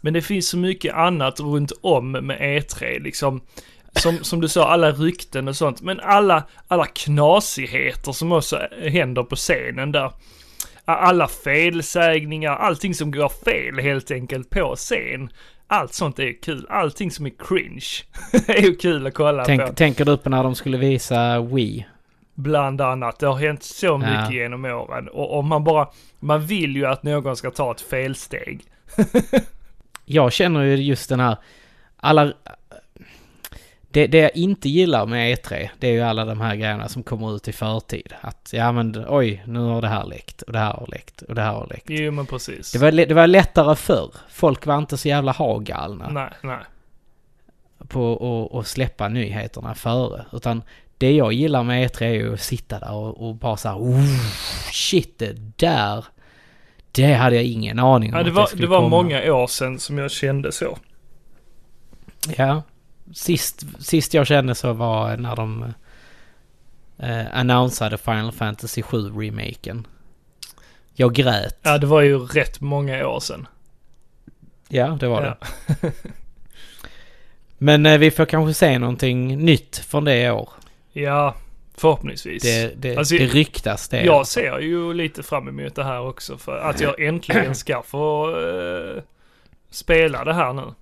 Men 0.00 0.12
det 0.12 0.22
finns 0.22 0.48
så 0.48 0.56
mycket 0.56 0.94
annat 0.94 1.40
runt 1.40 1.72
om 1.80 2.12
med 2.12 2.40
E3 2.40 3.02
liksom. 3.02 3.40
Som, 3.92 4.18
som 4.24 4.40
du 4.40 4.48
sa, 4.48 4.68
alla 4.68 4.92
rykten 4.92 5.48
och 5.48 5.56
sånt. 5.56 5.82
Men 5.82 6.00
alla, 6.00 6.42
alla 6.68 6.86
knasigheter 6.86 8.12
som 8.12 8.32
också 8.32 8.58
händer 8.82 9.22
på 9.22 9.36
scenen 9.36 9.92
där. 9.92 10.12
Alla 10.84 11.28
felsägningar, 11.28 12.56
allting 12.56 12.94
som 12.94 13.10
går 13.10 13.28
fel 13.28 13.78
helt 13.78 14.10
enkelt 14.10 14.50
på 14.50 14.76
scen. 14.76 15.30
Allt 15.66 15.94
sånt 15.94 16.18
är 16.18 16.42
kul. 16.42 16.66
Allting 16.68 17.10
som 17.10 17.26
är 17.26 17.32
cringe 17.38 17.86
är 18.46 18.62
ju 18.62 18.76
kul 18.76 19.06
att 19.06 19.14
kolla 19.14 19.42
på. 19.42 19.46
Tänk, 19.46 19.76
tänker 19.76 20.04
du 20.04 20.16
på 20.16 20.30
när 20.30 20.42
de 20.42 20.54
skulle 20.54 20.78
visa 20.78 21.40
Wii? 21.40 21.86
Bland 22.42 22.80
annat. 22.80 23.18
Det 23.18 23.26
har 23.26 23.36
hänt 23.38 23.62
så 23.62 23.98
mycket 23.98 24.14
Ja. 24.14 24.32
genom 24.32 24.64
åren. 24.64 25.08
Och, 25.08 25.36
och 25.38 25.44
man 25.44 25.64
bara, 25.64 25.88
man 26.20 26.46
vill 26.46 26.76
ju 26.76 26.86
att 26.86 27.02
någon 27.02 27.36
ska 27.36 27.50
ta 27.50 27.70
ett 27.70 27.80
felsteg. 27.80 28.64
Jag 30.04 30.32
känner 30.32 30.62
ju 30.62 30.76
just 30.76 31.08
den 31.08 31.20
här, 31.20 31.36
alla... 31.96 32.32
Det, 33.92 34.06
det 34.06 34.18
jag 34.18 34.36
inte 34.36 34.68
gillar 34.68 35.06
med 35.06 35.38
E3, 35.38 35.68
det 35.78 35.88
är 35.88 35.92
ju 35.92 36.00
alla 36.00 36.24
de 36.24 36.40
här 36.40 36.56
grejerna 36.56 36.88
som 36.88 37.02
kommer 37.02 37.36
ut 37.36 37.48
i 37.48 37.52
förtid. 37.52 38.14
Att 38.20 38.50
ja 38.52 38.72
men 38.72 39.04
oj, 39.08 39.42
nu 39.46 39.58
har 39.60 39.82
det 39.82 39.88
här 39.88 40.06
läckt 40.06 40.42
och 40.42 40.52
det 40.52 40.58
här 40.58 40.72
har 40.72 40.86
läckt 40.86 41.22
och 41.22 41.34
det 41.34 41.42
här 41.42 41.52
har 41.52 41.66
läckt. 41.66 41.86
Jo 41.88 42.12
men 42.12 42.26
precis. 42.26 42.72
Det 42.72 42.78
var, 42.78 42.92
det 42.92 43.14
var 43.14 43.26
lättare 43.26 43.76
förr. 43.76 44.14
Folk 44.28 44.66
var 44.66 44.78
inte 44.78 44.96
så 44.96 45.08
jävla 45.08 45.32
hagalna 45.32 46.08
Nej, 46.10 46.30
nej. 46.42 46.58
på 47.88 48.50
att 48.60 48.66
släppa 48.66 49.08
nyheterna 49.08 49.74
före. 49.74 50.24
Utan 50.32 50.62
det 51.00 51.12
jag 51.12 51.32
gillar 51.32 51.62
med 51.62 51.90
E3 51.90 52.02
är 52.02 52.10
ju 52.10 52.34
att 52.34 52.40
sitta 52.40 52.78
där 52.78 52.92
och, 52.92 53.28
och 53.28 53.34
bara 53.34 53.56
såhär 53.56 53.76
oh, 53.76 54.04
shit 54.72 55.18
det 55.18 55.32
där. 55.56 56.04
Det 56.92 57.12
hade 57.14 57.36
jag 57.36 57.44
ingen 57.44 57.78
aning 57.78 58.12
om 58.12 58.18
Ja, 58.18 58.22
det 58.24 58.30
att 58.30 58.36
var, 58.36 58.46
skulle 58.46 58.62
det 58.62 58.68
var 58.70 58.78
komma. 58.78 58.88
många 58.88 59.32
år 59.34 59.46
sedan 59.46 59.78
som 59.78 59.98
jag 59.98 60.10
kände 60.10 60.52
så. 60.52 60.78
Ja. 62.36 62.62
Sist, 63.14 63.64
sist 63.78 64.14
jag 64.14 64.26
kände 64.26 64.54
så 64.54 64.72
var 64.72 65.16
när 65.16 65.36
de 65.36 65.72
eh, 66.98 67.26
annonsade 67.32 67.98
Final 67.98 68.32
Fantasy 68.32 68.82
7 68.82 68.96
remaken. 69.10 69.86
Jag 70.94 71.14
grät. 71.14 71.58
Ja, 71.62 71.78
det 71.78 71.86
var 71.86 72.00
ju 72.00 72.18
rätt 72.18 72.60
många 72.60 73.06
år 73.06 73.20
sedan. 73.20 73.48
Ja, 74.68 74.86
det 75.00 75.08
var 75.08 75.22
Ja. 75.24 75.36
det. 75.80 75.92
Men 77.58 77.86
eh, 77.86 77.98
vi 77.98 78.10
får 78.10 78.24
kanske 78.24 78.54
se 78.54 78.78
någonting 78.78 79.38
nytt 79.44 79.76
från 79.78 80.04
det 80.04 80.22
i 80.22 80.30
år. 80.30 80.48
Ja, 80.92 81.34
förhoppningsvis. 81.76 82.42
Det, 82.42 82.74
det, 82.76 82.96
Alltså, 82.96 83.14
det 83.14 83.26
ryktas 83.26 83.88
det. 83.88 84.04
Jag 84.04 84.26
ser 84.26 84.58
ju 84.58 84.94
lite 84.94 85.22
fram 85.22 85.48
emot 85.48 85.74
det 85.74 85.84
här 85.84 86.00
också 86.00 86.38
för 86.38 86.58
att 86.58 86.80
jag 86.80 87.00
äntligen 87.00 87.54
ska 87.54 87.82
få 87.82 88.30
eh, 88.40 89.02
spela 89.70 90.24
det 90.24 90.34
här 90.34 90.52
nu. 90.52 90.74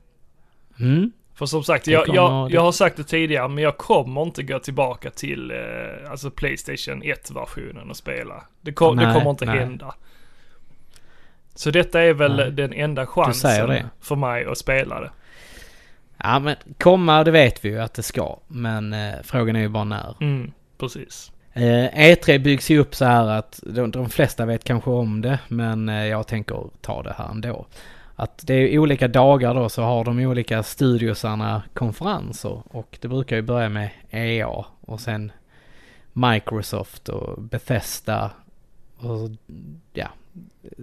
Mm. 0.81 1.13
För 1.35 1.47
som 1.47 1.65
sagt, 1.65 1.85
Det 1.85 1.91
jag, 1.91 2.09
jag, 2.09 2.51
jag 2.51 2.61
har 2.61 2.73
sagt 2.73 2.97
det 2.97 3.05
tidigare, 3.05 3.49
men 3.49 3.65
jag 3.65 3.77
kommer 3.77 4.23
inte 4.23 4.43
gå 4.43 4.59
tillbaka 4.59 5.11
till 5.11 5.51
eh, 5.51 6.11
alltså 6.11 6.31
Playstation 6.31 7.03
1-versionen 7.03 7.91
och 7.91 7.97
spela. 7.97 8.45
Det, 8.61 8.73
kom, 8.73 8.97
det 8.97 9.07
Nej, 9.07 9.15
kommer 9.19 9.31
inte 9.31 9.45
nej. 9.45 9.59
hända. 9.59 9.95
Så 11.55 11.71
detta 11.71 12.01
är 12.01 12.13
väl 12.13 12.37
Nej. 12.37 12.51
den 12.51 12.73
enda 12.73 13.07
chansen 13.07 13.69
det. 13.69 13.89
för 14.01 14.17
mig 14.17 14.45
att 14.45 14.59
spela 14.59 15.01
det. 15.01 15.11
Ja, 16.23 16.39
men 16.39 16.57
komma 16.79 17.25
det 17.25 17.31
vet 17.31 17.65
vi 17.65 17.69
ju 17.69 17.81
att 17.81 17.95
det 17.95 18.03
ska. 18.03 18.39
Men 18.49 18.93
eh, 18.93 19.15
frågan 19.23 19.57
är 19.57 19.61
ju 19.61 19.69
bara 19.69 19.85
när. 19.85 20.17
Mm, 20.21 20.53
precis. 20.79 21.33
Eh, 21.53 22.13
E3 22.13 22.39
byggs 22.39 22.71
ju 22.71 22.79
upp 22.79 22.95
så 22.95 23.05
här 23.05 23.27
att 23.27 23.61
de, 23.67 23.91
de 23.91 24.09
flesta 24.09 24.47
vet 24.47 24.65
kanske 24.65 24.91
om 24.91 25.21
det, 25.21 25.39
men 25.49 25.89
eh, 25.89 26.07
jag 26.07 26.27
tänker 26.27 26.65
ta 26.81 27.03
det 27.03 27.15
här 27.19 27.29
ändå. 27.31 27.67
att 28.17 28.47
det 28.47 28.55
är 28.55 28.79
olika 28.79 29.09
dagar 29.09 29.55
då 29.55 29.69
så 29.69 29.83
har 29.83 30.05
de 30.05 30.19
olika 30.19 30.63
studiosarna 30.63 31.63
konferenser 31.75 32.63
och 32.69 32.99
det 33.01 33.09
brukar 33.09 33.37
ju 33.37 33.43
börja 33.43 33.69
med 33.69 33.91
EA 34.11 34.65
och 34.81 35.01
sen 35.01 35.33
Microsoft 36.13 37.09
och 37.09 37.43
Bethesda 37.43 38.31
och 38.97 39.31
ja, 39.93 40.09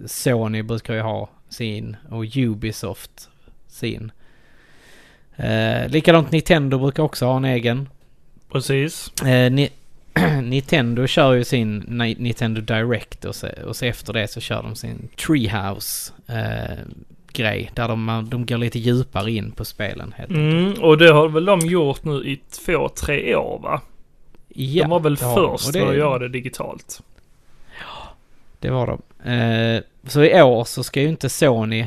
Sony 0.06 0.62
brukar 0.62 0.94
ju 0.94 1.00
ha 1.00 1.28
sin 1.48 1.96
och 2.10 2.24
Ubisoft 2.36 3.28
sin. 3.66 4.12
Eh, 5.36 5.88
likadant 5.88 6.30
Nintendo 6.30 6.78
brukar 6.78 7.02
också 7.02 7.26
ha 7.26 7.36
en 7.36 7.44
egen. 7.44 7.88
Precis. 8.52 9.12
Eh, 9.22 9.52
ni, 9.52 9.70
Nintendo 10.42 11.06
kör 11.06 11.32
ju 11.32 11.44
sin 11.44 11.78
Ni- 11.88 12.16
Nintendo 12.18 12.60
Direct 12.60 13.24
och 13.24 13.34
så, 13.34 13.48
och 13.66 13.76
så 13.76 13.84
efter 13.84 14.12
det 14.12 14.28
så 14.28 14.40
kör 14.40 14.62
de 14.62 14.74
sin 14.76 15.08
Treehouse 15.26 16.12
eh, 16.28 16.78
grej. 17.32 17.70
Där 17.74 17.88
de, 17.88 18.26
de 18.30 18.46
går 18.46 18.58
lite 18.58 18.78
djupare 18.78 19.32
in 19.32 19.50
på 19.52 19.64
spelen 19.64 20.14
helt. 20.16 20.30
Mm, 20.30 20.72
och 20.72 20.98
det 20.98 21.12
har 21.12 21.28
väl 21.28 21.44
de 21.44 21.60
gjort 21.60 22.04
nu 22.04 22.14
i 22.24 22.40
två, 22.64 22.88
tre 22.88 23.34
år 23.36 23.58
va? 23.58 23.80
Ja, 24.48 24.82
de 24.82 24.90
var 24.90 25.00
väl 25.00 25.16
först 25.16 25.74
med 25.74 25.82
att 25.88 25.96
göra 25.96 26.18
det 26.18 26.28
digitalt. 26.28 27.00
Det 28.58 28.70
var 28.70 28.86
de. 28.86 29.30
Eh, 29.30 29.82
så 30.06 30.24
i 30.24 30.42
år 30.42 30.64
så 30.64 30.82
ska 30.82 31.02
ju 31.02 31.08
inte 31.08 31.28
Sony 31.28 31.86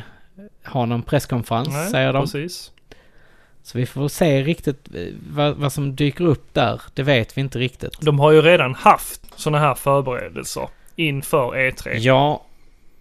ha 0.65 0.85
någon 0.85 1.01
presskonferens 1.03 1.91
säger 1.91 2.13
de. 2.13 2.23
precis. 2.23 2.71
Så 3.63 3.77
vi 3.77 3.85
får 3.85 4.07
se 4.07 4.43
riktigt 4.43 4.95
eh, 4.95 5.07
vad, 5.29 5.55
vad 5.55 5.73
som 5.73 5.95
dyker 5.95 6.25
upp 6.25 6.53
där. 6.53 6.81
Det 6.93 7.03
vet 7.03 7.37
vi 7.37 7.41
inte 7.41 7.59
riktigt. 7.59 8.01
De 8.01 8.19
har 8.19 8.31
ju 8.31 8.41
redan 8.41 8.75
haft 8.75 9.39
sådana 9.39 9.59
här 9.59 9.75
förberedelser 9.75 10.69
inför 10.95 11.51
E3. 11.55 11.93
Ja, 11.97 12.43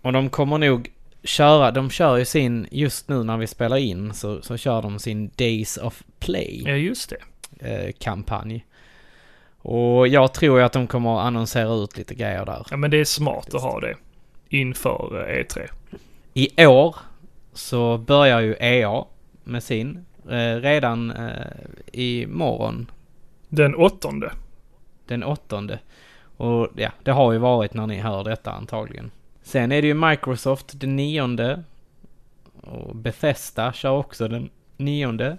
och 0.03 0.13
de 0.13 0.31
kommer 0.31 0.59
nog 0.59 0.91
köra, 1.25 1.71
de 1.71 1.91
kör 1.91 2.17
ju 2.17 2.25
sin, 2.25 2.67
just 2.71 3.09
nu 3.09 3.25
när 3.25 3.37
vi 3.37 3.47
spelar 3.47 3.77
in 3.77 4.15
så, 4.15 4.43
så 4.43 4.57
kör 4.57 4.83
de 4.83 4.99
sin 4.99 5.31
Days 5.37 5.77
of 5.77 6.03
Play 6.19 6.63
Ja, 6.67 6.73
just 6.73 7.13
det. 7.61 7.87
eh, 7.87 7.93
kampanj. 7.99 8.65
Och 9.59 10.09
jag 10.09 10.35
tror 10.35 10.59
ju 10.59 10.65
att 10.65 10.73
de 10.73 10.87
kommer 10.87 11.19
att 11.21 11.27
annonsera 11.27 11.75
ut 11.75 11.97
lite 11.97 12.15
grejer 12.15 12.47
där. 12.47 12.67
Ja, 12.71 12.77
men 12.77 12.91
det 12.91 12.97
är 13.01 13.05
smart 13.05 13.55
att 13.55 13.63
ha 13.63 13.81
det 13.81 13.97
inför 14.49 15.29
eh, 15.31 15.43
E3. 15.45 15.69
I 16.35 16.67
år 16.67 16.97
så 17.53 17.99
börjar 17.99 18.41
ju 18.41 18.57
EA 18.61 19.05
med 19.45 19.63
sin 19.63 20.05
redan 20.37 21.11
eh, 21.11 21.47
i 21.93 22.27
morgon 22.27 22.91
Den 23.49 23.75
åttonde. 23.75 24.33
den 25.07 25.25
åttonde. 25.25 25.79
Och 26.37 26.69
ja, 26.77 26.91
det 27.03 27.11
har 27.11 27.33
ju 27.33 27.39
varit 27.39 27.75
när 27.75 27.87
ni 27.87 27.97
hör 27.97 28.25
detta 28.25 28.53
antagligen. 28.53 29.11
Sen 29.43 29.73
är 29.73 29.83
det 29.83 29.89
ju 29.89 29.95
Microsoft 29.95 30.81
den 30.81 30.97
nionde. 30.97 31.63
Och 32.61 32.97
Bethesda 32.97 33.73
kör 33.73 33.91
också 33.91 34.29
den 34.29 34.51
nionde. 34.77 35.39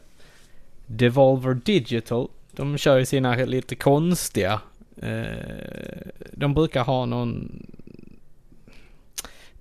Devolver 0.85 1.53
Digital, 1.53 2.27
de 2.51 2.77
kör 2.77 2.97
ju 2.97 3.05
sina 3.05 3.35
lite 3.35 3.75
konstiga. 3.75 4.61
Eh, 5.01 6.07
de 6.31 6.53
brukar 6.53 6.83
ha 6.83 7.05
någon 7.05 7.65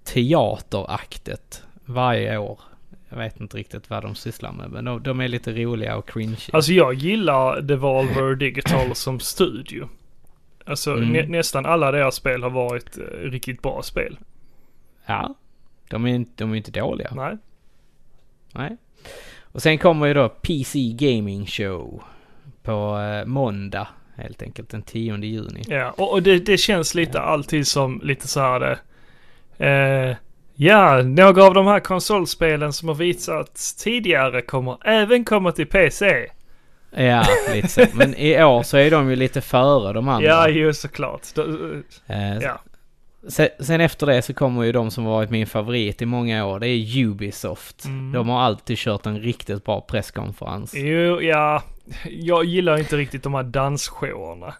teateraktet 0.04 1.62
varje 1.84 2.38
år. 2.38 2.60
Jag 3.08 3.18
vet 3.18 3.40
inte 3.40 3.56
riktigt 3.56 3.90
vad 3.90 4.02
de 4.02 4.14
sysslar 4.14 4.52
med, 4.52 4.70
men 4.70 4.84
de, 4.84 5.02
de 5.02 5.20
är 5.20 5.28
lite 5.28 5.52
roliga 5.52 5.96
och 5.96 6.08
cringe. 6.08 6.38
Alltså 6.52 6.72
jag 6.72 6.94
gillar 6.94 7.60
Devolver 7.60 8.34
Digital 8.34 8.94
som 8.94 9.20
studio. 9.20 9.88
Alltså 10.64 10.92
Mm. 10.92 11.08
nä, 11.08 11.26
nästan 11.26 11.66
alla 11.66 11.90
deras 11.92 12.14
spel 12.14 12.42
har 12.42 12.50
varit 12.50 12.98
eh, 12.98 13.02
riktigt 13.30 13.62
bra 13.62 13.82
spel. 13.82 14.18
Ja, 15.06 15.34
de 15.90 16.04
är 16.06 16.14
inte, 16.14 16.32
de 16.36 16.52
är 16.52 16.56
inte 16.56 16.70
dåliga. 16.70 17.10
Nej. 17.14 17.36
Nej. 18.54 18.76
Och 19.42 19.62
sen 19.62 19.78
kommer 19.78 20.06
ju 20.06 20.14
då 20.14 20.28
PC 20.28 20.78
Gaming 20.92 21.46
Show 21.46 22.02
på 22.62 22.98
eh, 22.98 23.24
måndag 23.26 23.88
helt 24.16 24.42
enkelt 24.42 24.68
den 24.70 24.82
10 24.82 25.16
juni. 25.16 25.62
Ja, 25.68 25.90
och, 25.90 26.12
och 26.12 26.22
det, 26.22 26.38
det 26.38 26.58
känns 26.58 26.94
lite 26.94 27.20
alltid 27.20 27.66
som 27.66 28.00
lite 28.04 28.28
så 28.28 28.40
här 28.40 28.60
det. 28.60 28.78
Eh, 29.66 30.16
ja, 30.58 31.02
några 31.02 31.44
av 31.44 31.54
de 31.54 31.66
här 31.66 31.80
konsolspelen 31.80 32.72
som 32.72 32.88
har 32.88 32.94
visats 32.94 33.74
tidigare 33.74 34.42
kommer 34.42 34.88
även 34.88 35.24
komma 35.24 35.52
till 35.52 35.66
PC. 35.66 36.26
Ja, 36.90 37.24
lite 37.54 37.68
så. 37.68 37.84
Men 37.92 38.14
i 38.14 38.44
år 38.44 38.62
så 38.62 38.76
är 38.76 38.90
de 38.90 39.10
ju 39.10 39.16
lite 39.16 39.40
före 39.40 39.92
de 39.92 40.08
andra. 40.08 40.28
Ja, 40.28 40.48
ju 40.48 40.74
såklart. 40.74 41.22
Då, 41.34 41.42
Eh, 42.06 42.38
ja. 42.38 42.60
sen, 43.28 43.48
sen 43.60 43.80
efter 43.80 44.06
det 44.06 44.22
så 44.22 44.34
kommer 44.34 44.62
ju 44.62 44.72
de 44.72 44.90
som 44.90 45.04
varit 45.04 45.30
min 45.30 45.46
favorit 45.46 46.02
i 46.02 46.06
många 46.06 46.46
år. 46.46 46.60
Det 46.60 46.68
är 46.68 47.04
Ubisoft. 47.06 47.84
Mm. 47.84 48.12
De 48.12 48.28
har 48.28 48.40
alltid 48.40 48.78
kört 48.78 49.06
en 49.06 49.20
riktigt 49.20 49.64
bra 49.64 49.80
presskonferens. 49.80 50.74
Jo, 50.74 51.22
ja. 51.22 51.62
Jag 52.10 52.44
gillar 52.44 52.78
inte 52.78 52.96
riktigt 52.96 53.22
de 53.22 53.34
här 53.34 53.42
dansshowerna. 53.42 54.54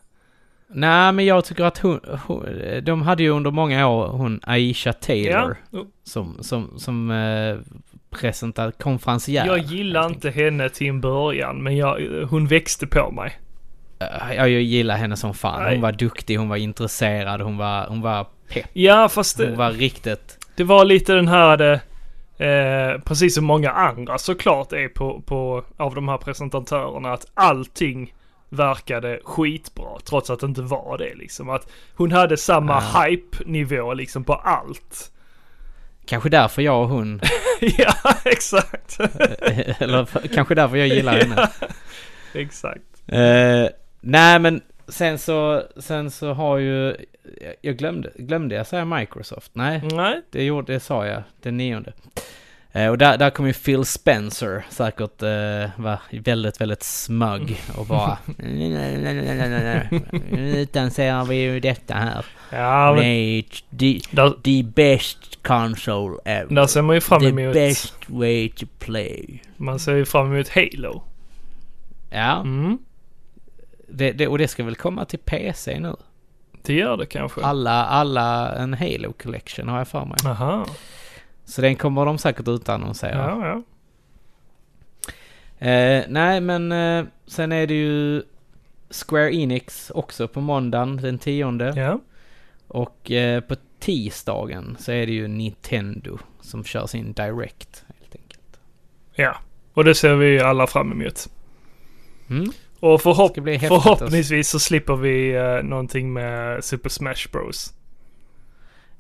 Nej, 0.71 1.13
men 1.13 1.25
jag 1.27 1.45
tycker 1.45 1.65
att 1.65 1.79
hon, 1.79 2.01
hon, 2.27 2.47
de 2.83 3.03
hade 3.03 3.23
ju 3.23 3.31
under 3.31 3.51
många 3.51 3.89
år 3.89 4.09
hon 4.09 4.41
Aisha 4.43 4.93
Taylor 4.93 5.57
Ja. 5.71 5.85
som, 6.05 6.37
som, 6.41 6.73
som 6.79 7.11
eh, 7.11 7.57
presentat 8.11 8.83
konferencier. 8.83 9.47
Jag 9.47 9.59
gillar 9.59 10.03
helt 10.03 10.15
inte 10.15 10.31
henne 10.31 10.69
till 10.69 10.87
en 10.87 11.01
början, 11.01 11.63
men 11.63 11.77
jag, 11.77 11.99
hon 12.31 12.47
växte 12.47 12.87
på 12.87 13.11
mig. 13.11 13.39
Eh, 14.01 14.37
Jag 14.37 14.49
gillar 14.51 14.97
henne 14.97 15.17
som 15.17 15.35
fan. 15.35 15.63
Nej. 15.63 15.73
Hon 15.73 15.83
var 15.83 15.93
duktig, 15.93 16.37
hon 16.37 16.49
var 16.49 16.57
intresserad, 16.57 17.41
hon 17.41 17.57
var, 17.57 17.87
hon 17.89 18.01
var 18.01 18.27
pepp. 18.49 18.67
Ja, 18.73 19.09
fast 19.09 19.39
Hon 19.39 19.47
det, 19.51 19.57
var 19.57 19.71
riktigt... 19.73 20.39
det 20.57 20.65
var 20.65 20.85
lite 20.85 21.13
den 21.15 21.29
här, 21.29 21.57
det, 21.57 21.81
eh, 22.47 23.01
precis 23.01 23.35
som 23.35 23.45
många 23.45 23.71
andra 23.71 24.19
såklart 24.19 24.73
är 24.73 24.89
på, 24.89 25.23
på, 25.27 25.65
av 25.77 25.95
de 25.95 26.09
här 26.09 26.19
presentatörerna, 26.19 27.13
att 27.13 27.27
allting 27.35 28.15
verkade 28.49 29.21
skitbra, 29.25 29.99
trots 30.05 30.31
att 30.31 30.41
det 30.41 30.47
inte 30.47 30.63
var 30.63 30.99
det 30.99 31.15
liksom. 31.15 31.51
Att 31.51 31.69
hon 31.95 32.13
hade 32.13 32.37
samma 32.37 32.83
Ja. 32.95 33.03
hype-nivå 33.03 33.95
liksom 33.95 34.25
på 34.25 34.35
allt. 34.35 35.11
Kanske 36.07 36.29
därför 36.29 36.63
jag 36.63 36.83
och 36.83 36.89
hon... 36.89 37.21
ja, 37.61 37.95
exakt. 38.25 39.01
eller 39.81 40.29
kanske 40.35 40.55
därför 40.55 40.77
jag 40.77 40.89
gillar 40.89 41.13
henne. 41.13 41.49
exakt. 42.35 42.83
Eh, 43.07 43.67
nej 44.01 44.39
men 44.39 44.61
sen 44.89 45.19
så, 45.19 45.63
sen 45.77 46.11
så 46.11 46.33
har 46.33 46.59
ju... 46.59 46.97
Jag 47.61 47.77
glömde, 47.77 48.11
glömde 48.17 48.55
jag 48.55 48.67
säga 48.67 48.85
Microsoft? 48.85 49.51
Nej, 49.55 49.83
Nej, 49.93 50.23
det, 50.31 50.45
gjorde, 50.45 50.73
det 50.73 50.81
sa 50.81 51.07
jag. 51.07 51.23
Den 51.43 51.57
nionde. 51.57 51.93
Eh, 52.73 52.89
och 52.89 52.99
där, 52.99 53.19
där 53.19 53.31
kommer 53.31 53.49
ju 53.49 53.53
Phil 53.55 53.85
Spencer 53.85 54.65
säkert 54.71 55.23
eh, 55.23 55.71
vara 55.83 55.99
väldigt, 56.11 56.61
väldigt 56.61 56.83
smug 56.83 57.61
och 57.77 57.87
bara... 57.87 58.19
Utan 60.39 60.91
ser 60.91 61.25
vi 61.25 61.37
ju 61.37 61.61
detta 61.61 61.95
här. 61.95 62.27
ja 62.51 62.91
det 62.91 62.97
men 62.97 63.05
är 63.05 63.43
the, 63.79 64.01
där, 64.11 64.31
the 64.31 64.63
best 64.63 65.43
console 65.43 66.17
ever. 66.25 66.55
där 66.55 66.67
ser 66.67 66.83
man 66.83 66.95
ju 66.97 67.01
fram 67.01 67.21
the 67.21 67.27
emot, 67.29 67.55
best 67.55 67.95
way 68.07 68.49
to 68.49 68.67
play. 68.79 69.43
man 69.57 69.79
ser 69.79 69.95
ju 69.95 70.05
fram 70.05 70.33
emot 70.35 70.49
Halo. 70.49 71.03
Ja, 72.11 72.41
Mm, 72.41 72.79
det, 73.89 74.13
det, 74.13 74.27
och 74.29 74.39
det 74.39 74.49
ska 74.49 74.65
väl 74.65 74.77
komma 74.77 75.05
till 75.05 75.19
PC 75.19 75.79
nu? 75.81 75.97
det 76.63 76.75
gör 76.75 76.97
det 76.97 77.07
kanske. 77.07 77.41
Alla, 77.41 77.85
alla 77.87 78.57
en 78.57 78.75
Halo 78.75 79.13
Collection 79.23 79.69
har 79.69 79.79
jag 79.79 79.89
för 79.89 80.05
mig. 80.05 80.17
Aha, 80.27 80.67
Så 81.49 81.61
den 81.61 81.77
kommer 81.77 82.07
de 82.07 82.19
säkert 82.19 82.49
utannonsera. 82.49 83.17
ja, 83.17 83.47
ja. 83.47 83.63
Eh, 85.67 86.05
nej, 86.09 86.41
men 86.41 86.73
eh, 86.73 87.05
sen 87.27 87.53
är 87.53 87.67
det 87.67 87.75
ju 87.75 88.23
Square 88.91 89.35
Enix 89.35 89.91
också 89.95 90.29
på 90.29 90.41
måndagen 90.41 90.97
den 90.97 91.19
tionde. 91.19 91.73
Ja, 91.77 92.01
Och 92.69 93.11
eh, 93.11 93.41
på 93.41 93.57
tisdagen 93.79 94.77
så 94.79 94.93
är 94.93 95.07
det 95.07 95.13
ju 95.13 95.29
Nintendo 95.29 96.19
som 96.41 96.65
kör 96.65 96.87
sin 96.87 97.13
Direct 97.13 97.85
helt 97.99 98.15
enkelt. 98.15 98.61
ja. 99.15 99.37
Och 99.75 99.85
det 99.85 99.95
ser 99.95 100.15
vi 100.15 100.41
alla 100.41 100.67
fram 100.67 100.93
emot. 100.93 101.29
Mm. 102.31 102.53
Och 102.81 103.03
förhopp 103.03 103.39
alltså. 103.39 103.69
förhoppningsvis 103.69 104.49
så 104.49 104.59
slipper 104.59 104.97
vi 104.97 105.39
uh, 105.39 105.63
någonting 105.63 106.13
med 106.13 106.65
Super 106.65 106.89
Smash 106.89 107.29
Bros. 107.33 107.73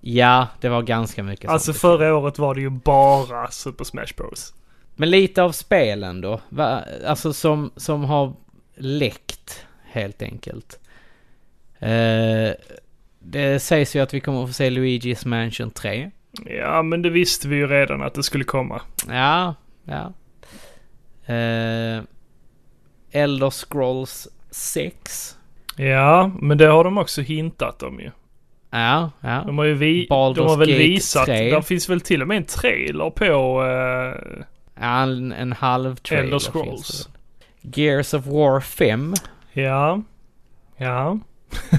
Ja, 0.00 0.46
det 0.60 0.68
var 0.68 0.82
ganska 0.82 1.22
mycket 1.22 1.50
Alltså 1.50 1.72
sånt. 1.72 1.80
förra 1.80 2.14
året 2.16 2.38
var 2.38 2.54
det 2.54 2.60
ju 2.60 2.70
bara 2.70 3.50
Super 3.50 3.84
Smash 3.84 4.14
Bros. 4.16 4.54
Men 4.96 5.10
lite 5.10 5.42
av 5.42 5.52
spelen 5.52 6.20
då. 6.20 6.40
Alltså 7.06 7.32
som, 7.32 7.70
som 7.76 8.04
har 8.04 8.32
läckt 8.76 9.66
helt 9.84 10.22
enkelt. 10.22 10.80
Eh, 11.78 12.50
det 13.18 13.60
sägs 13.62 13.96
ju 13.96 14.00
att 14.00 14.14
vi 14.14 14.20
kommer 14.20 14.42
att 14.42 14.48
få 14.48 14.52
se 14.52 14.70
Luigi's 14.70 15.26
Mansion 15.28 15.70
3. 15.70 16.10
Ja, 16.46 16.82
men 16.82 17.02
det 17.02 17.10
visste 17.10 17.48
vi 17.48 17.56
ju 17.56 17.66
redan 17.66 18.02
att 18.02 18.14
det 18.14 18.22
skulle 18.22 18.44
komma. 18.44 18.80
Ja, 19.08 19.54
ja. 19.84 20.12
Eh, 21.34 22.02
Elder 23.10 23.50
Scrolls 23.50 24.28
6. 24.50 25.36
Ja, 25.76 26.30
men 26.40 26.58
det 26.58 26.66
har 26.66 26.84
de 26.84 26.98
också 26.98 27.20
hintat 27.20 27.82
om 27.82 28.00
ju. 28.00 28.10
Ja, 28.70 29.11
ja. 29.20 29.43
De 29.47 29.59
har 29.59 29.65
ju 29.65 29.74
vi, 29.74 30.07
Baldur's 30.11 30.35
de 30.35 30.47
har 30.49 30.57
väl 30.57 30.69
Gate 30.69 30.78
visat, 30.78 31.27
3. 31.27 31.51
där 31.51 31.61
finns 31.61 31.89
väl 31.89 32.01
till 32.01 32.23
och 32.23 32.28
med 32.28 32.36
en 32.36 32.45
trailer 32.45 33.11
på 33.11 33.24
uh, 33.62 34.45
ja 34.81 35.03
en, 35.03 35.32
en 35.32 35.53
halv 35.53 35.97
trailer 35.97 36.24
Elder 36.24 36.39
Scrolls. 36.39 37.09
Gears 37.61 38.15
of 38.15 38.27
War 38.27 38.61
5. 38.61 39.15
Ja. 39.53 40.03
Ja. 40.77 41.19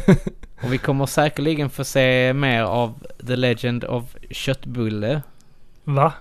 Och 0.64 0.74
vi 0.74 0.78
kommer 0.78 1.06
säkerligen 1.06 1.70
få 1.70 1.84
se 1.84 2.34
mer 2.34 2.64
av 2.64 3.04
The 3.28 3.36
Legend 3.36 3.84
of 3.84 4.16
Köttbulle. 4.30 5.22
Va? 5.84 6.14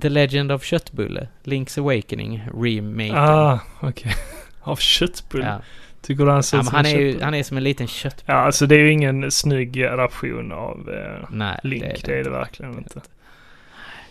The 0.00 0.08
Legend 0.08 0.52
of 0.52 0.64
Köttbulle. 0.64 1.28
Link's 1.44 1.80
Awakening 1.80 2.42
remake. 2.54 3.16
Ah, 3.16 3.60
okej. 3.80 4.14
Av 4.62 4.76
köttbulle. 4.76 5.46
ja. 5.46 5.60
Tycker 6.06 6.24
du 6.24 6.30
han 6.30 6.42
ser 6.42 6.56
Ja, 6.56 6.60
ut 6.60 6.66
som 6.66 6.74
han, 6.76 6.86
en 6.86 6.92
är 6.92 7.00
ju, 7.00 7.20
han 7.20 7.34
är 7.34 7.42
som 7.42 7.56
en 7.56 7.64
liten 7.64 7.86
köttbulle. 7.86 8.38
Ja, 8.38 8.44
alltså 8.44 8.66
det 8.66 8.74
är 8.74 8.78
ju 8.78 8.92
ingen 8.92 9.30
snygg 9.30 9.82
adaption 9.82 10.52
av 10.52 10.90
eh, 10.90 11.28
Nej, 11.30 11.58
Link. 11.62 11.82
det 11.82 11.88
är 11.90 12.06
Det 12.06 12.20
är 12.20 12.24
det 12.24 12.30
verkligen 12.30 12.78
inte. 12.78 13.00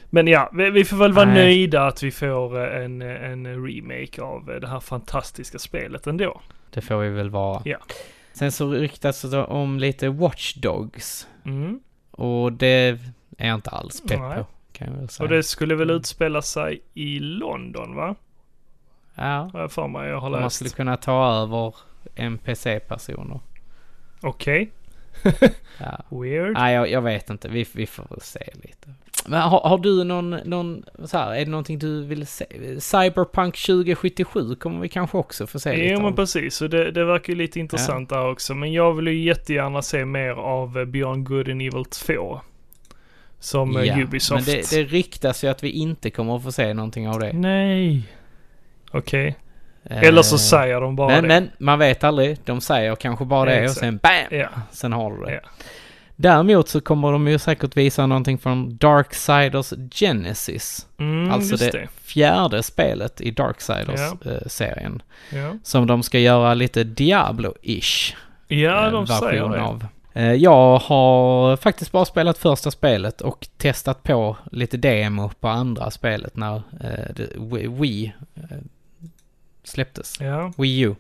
Men 0.10 0.28
ja, 0.28 0.50
vi, 0.54 0.70
vi 0.70 0.86
får 0.86 0.98
väl 0.98 1.14
vara 1.14 1.26
Nej. 1.26 1.36
nöjda 1.36 1.88
att 1.88 2.04
vi 2.04 2.12
får 2.12 2.64
eh, 2.64 2.86
en, 2.86 3.02
en 3.02 3.68
remake 3.68 4.22
av 4.22 4.52
eh, 4.52 4.60
det 4.60 4.68
här 4.68 4.80
fantastiska 4.80 5.60
spelet 5.60 6.08
ändå. 6.08 6.42
Det 6.70 6.82
får 6.82 6.98
vi 6.98 7.10
väl 7.10 7.30
vara. 7.30 7.62
Ja. 7.66 7.78
Sen 8.34 8.52
så 8.52 8.72
ryktas 8.72 9.22
det 9.22 9.44
om 9.44 9.80
lite 9.80 10.10
Watch 10.10 10.54
Dogs. 10.54 11.28
Mm. 11.46 11.80
Och 12.12 12.54
det 12.54 12.68
är 13.38 13.48
jag 13.48 13.56
inte 13.56 13.70
alls 13.70 14.02
pepp 14.02 14.20
på. 14.20 14.46
Och 15.20 15.30
det 15.30 15.44
skulle 15.44 15.76
väl 15.76 15.90
utspela 15.90 16.42
sig 16.42 16.82
i 16.94 17.20
London 17.20 17.96
va? 17.96 18.16
Ja. 19.16 19.50
Har 19.54 19.62
jag 19.62 19.72
för 19.72 19.88
mig 19.88 20.10
jag 20.10 20.20
har 20.20 20.28
Om 20.28 20.32
man 20.32 20.42
läst. 20.42 20.56
skulle 20.56 20.70
kunna 20.70 20.98
ta 20.98 21.34
över 21.42 21.76
NPC-personer. 22.16 23.40
Okej. 24.22 24.72
Ja. 25.78 26.04
Weird. 26.22 26.54
Nej, 26.54 26.76
jag, 26.76 26.90
jag 26.90 27.02
vet 27.02 27.30
inte. 27.30 27.48
Vi, 27.48 27.66
vi 27.72 27.86
får 27.86 28.20
se 28.22 28.50
lite. 28.54 28.94
Men 29.28 29.42
har, 29.42 29.60
har 29.60 29.78
du 29.78 30.04
någon, 30.04 30.30
någon 30.30 30.84
så 31.06 31.18
här, 31.18 31.36
är 31.36 31.46
det 31.46 31.52
någonting 31.52 31.80
du 31.80 32.04
vill 32.04 32.28
se? 32.28 32.46
Cyberpunk 32.80 33.58
2077 33.66 34.56
kommer 34.56 34.80
vi 34.82 34.90
kanske 34.90 35.18
också 35.18 35.48
få 35.48 35.60
se 35.60 35.76
lite 35.76 35.94
Jo 35.94 36.02
men 36.02 36.16
precis, 36.16 36.56
så 36.56 36.68
det, 36.68 36.92
det 36.92 37.06
verkar 37.06 37.34
ju 37.34 37.38
lite 37.40 37.60
intressant 37.60 38.10
där 38.10 38.32
också. 38.32 38.56
Men 38.56 38.74
jag 38.74 38.94
vill 38.94 39.08
ju 39.08 39.24
jättegärna 39.24 39.82
se 39.82 40.06
mer 40.06 40.32
av 40.32 40.78
eh, 40.80 40.86
Beyond 40.86 41.28
Good 41.28 41.50
and 41.50 41.62
Evil 41.62 41.86
2. 41.86 42.40
Som 43.40 43.78
eh, 43.78 44.00
Ubisoft. 44.00 44.48
men 44.48 44.56
det, 44.56 44.70
det 44.72 44.84
ryktas 44.84 45.44
ju 45.44 45.48
att 45.48 45.64
vi 45.64 45.70
inte 45.70 46.10
kommer 46.10 46.36
att 46.36 46.44
få 46.44 46.52
se 46.52 46.74
någonting 46.74 47.08
av 47.10 47.20
det. 47.20 47.34
Nej. 47.34 48.04
Okej. 48.98 49.36
Eller 49.90 50.22
så 50.22 50.36
Eh, 50.36 50.40
säger 50.40 50.82
de 50.82 50.96
bara 50.96 51.08
Men, 51.08 51.22
det. 51.24 51.28
men 51.28 51.52
man 51.58 51.80
vet 51.80 52.04
aldrig. 52.04 52.38
De 52.46 52.62
säger 52.62 52.96
kanske 52.96 53.26
bara 53.26 53.46
det 53.46 53.58
och 53.58 53.64
Exakt. 53.64 53.80
sen 53.80 53.98
BAM! 54.04 54.40
Ja. 54.40 54.48
Sen 54.72 54.94
har 54.94 55.12
du 55.12 55.24
det. 55.26 55.32
Ja. 55.34 55.40
Däremot 56.18 56.70
så 56.70 56.82
kommer 56.82 57.12
de 57.12 57.28
ju 57.28 57.40
säkert 57.40 57.78
visa 57.78 58.06
någonting 58.08 58.38
från 58.38 58.78
Darksiders 58.78 59.74
Genesis. 59.92 60.88
Mm, 61.00 61.32
alltså 61.32 61.56
det, 61.56 61.72
det. 61.72 61.88
fjärde 62.04 62.64
spelet 62.64 63.22
i 63.22 63.32
Darksiders-serien. 63.32 65.02
Ja, 65.34 65.58
Som 65.64 65.88
de 65.88 66.04
ska 66.04 66.20
göra 66.20 66.54
lite 66.54 66.84
Diablo-ish 66.84 68.16
ja 68.48 68.86
eh, 68.86 68.92
de 68.92 69.08
säger 69.08 69.22
version 69.32 69.52
det. 69.52 69.62
av. 69.62 69.86
Eh, 70.14 70.34
Jag 70.34 70.78
har 70.78 71.58
faktiskt 71.58 71.92
bara 71.92 72.06
spelat 72.06 72.38
första 72.38 72.72
spelet 72.72 73.22
och 73.22 73.48
testat 73.58 74.04
på 74.04 74.38
lite 74.52 74.78
demo 74.78 75.30
på 75.40 75.48
andra 75.48 75.92
spelet 75.92 76.36
när 76.38 76.56
eh, 76.56 77.26
Wii- 77.40 78.12
eh, 78.36 78.58
släpptes. 79.68 80.20
Ja. 80.20 80.52
Wii 80.58 80.80
U. 80.82 80.96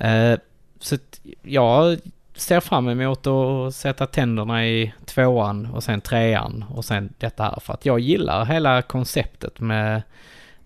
Eh, 0.00 0.38
Så 0.80 0.96
jag 1.42 1.98
ser 2.34 2.60
fram 2.60 2.88
emot 2.88 3.26
att 3.26 3.74
sätta 3.74 4.06
tänderna 4.06 4.66
i 4.66 4.92
tvåan 5.04 5.66
och 5.66 5.84
sen 5.84 6.00
trean 6.00 6.64
och 6.74 6.84
sen 6.84 7.12
detta 7.18 7.42
här. 7.42 7.58
För 7.60 7.72
att 7.74 7.86
jag 7.86 8.00
gillar 8.00 8.44
hela 8.44 8.82
konceptet 8.82 9.60
med 9.60 10.02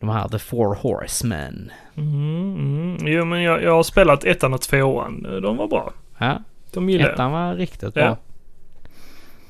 de 0.01 0.09
här 0.09 0.29
The 0.29 0.39
Four 0.39 0.75
Horsemen. 0.75 1.73
Mm, 1.97 2.57
mm. 2.59 2.97
Jo 3.07 3.25
men 3.25 3.43
jag, 3.43 3.63
jag 3.63 3.73
har 3.75 3.83
spelat 3.83 4.25
ettan 4.25 4.55
och 4.55 4.61
tvåan. 4.61 5.23
De 5.43 5.57
var 5.57 5.67
bra. 5.69 5.93
Ja, 6.19 6.43
De 6.73 6.91
gillar 6.91 7.05
jag. 7.05 7.13
ettan 7.15 7.33
var 7.33 7.55
riktigt 7.55 7.97
Ja. 7.97 8.03
bra. 8.05 8.17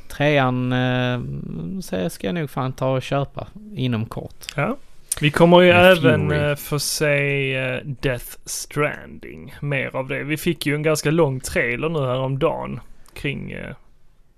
Trean 0.09 0.73
eh, 0.73 2.09
ska 2.09 2.27
jag 2.27 2.35
nog 2.35 2.51
fan 2.51 2.73
ta 2.73 2.89
och 2.93 3.03
köpa 3.03 3.47
inom 3.75 4.07
kort. 4.07 4.47
Ja. 4.57 4.77
Vi 5.21 5.31
kommer 5.31 5.61
ju 5.61 5.71
även 5.71 6.29
Fury. 6.31 6.51
eh, 6.51 6.55
få 6.57 6.79
se 6.79 7.55
eh, 7.57 7.81
Death 7.85 8.27
Stranding. 8.45 9.55
Mer 9.61 9.97
av 9.97 10.09
det. 10.09 10.25
Vi 10.25 10.37
fick 10.37 10.67
ju 10.67 10.75
en 10.75 10.83
ganska 10.83 11.11
lång 11.11 11.41
trailer 11.41 11.89
nu 11.89 11.99
häromdagen. 11.99 12.81
Kring, 13.15 13.53
eh, 13.53 13.75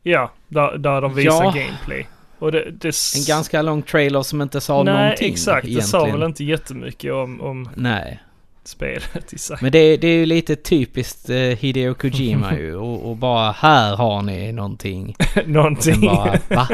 ja, 0.02 0.32
där, 0.48 0.78
där 0.78 1.00
de 1.00 1.14
visar 1.14 1.30
Ja. 1.44 1.50
gameplay. 1.50 2.06
Det, 2.40 2.70
det 2.70 2.88
En 3.16 3.24
ganska 3.26 3.62
lång 3.62 3.82
trailer 3.82 4.22
som 4.22 4.42
inte 4.42 4.60
sa 4.60 4.82
Nej, 4.82 4.94
någonting 4.94 5.32
exakt. 5.32 5.62
Det 5.64 5.70
egentligen. 5.70 5.88
sa 5.88 6.04
väl 6.04 6.22
inte 6.22 6.44
jättemycket 6.44 7.12
om, 7.12 7.40
om 7.40 7.68
Nej. 7.74 8.20
spelet 8.64 9.32
i 9.32 9.38
sig. 9.38 9.56
Men 9.60 9.72
det, 9.72 9.96
det 9.96 10.06
är 10.08 10.16
ju 10.18 10.26
lite 10.26 10.56
typiskt 10.56 11.30
eh, 11.30 11.36
Hideo 11.36 11.94
Kojima 11.94 12.54
ju 12.56 12.76
och, 12.76 13.10
och 13.10 13.16
bara 13.16 13.52
här 13.52 13.96
har 13.96 14.22
ni 14.22 14.52
någonting. 14.52 15.16
Någonting. 15.46 16.00
bara 16.00 16.38
va? 16.48 16.68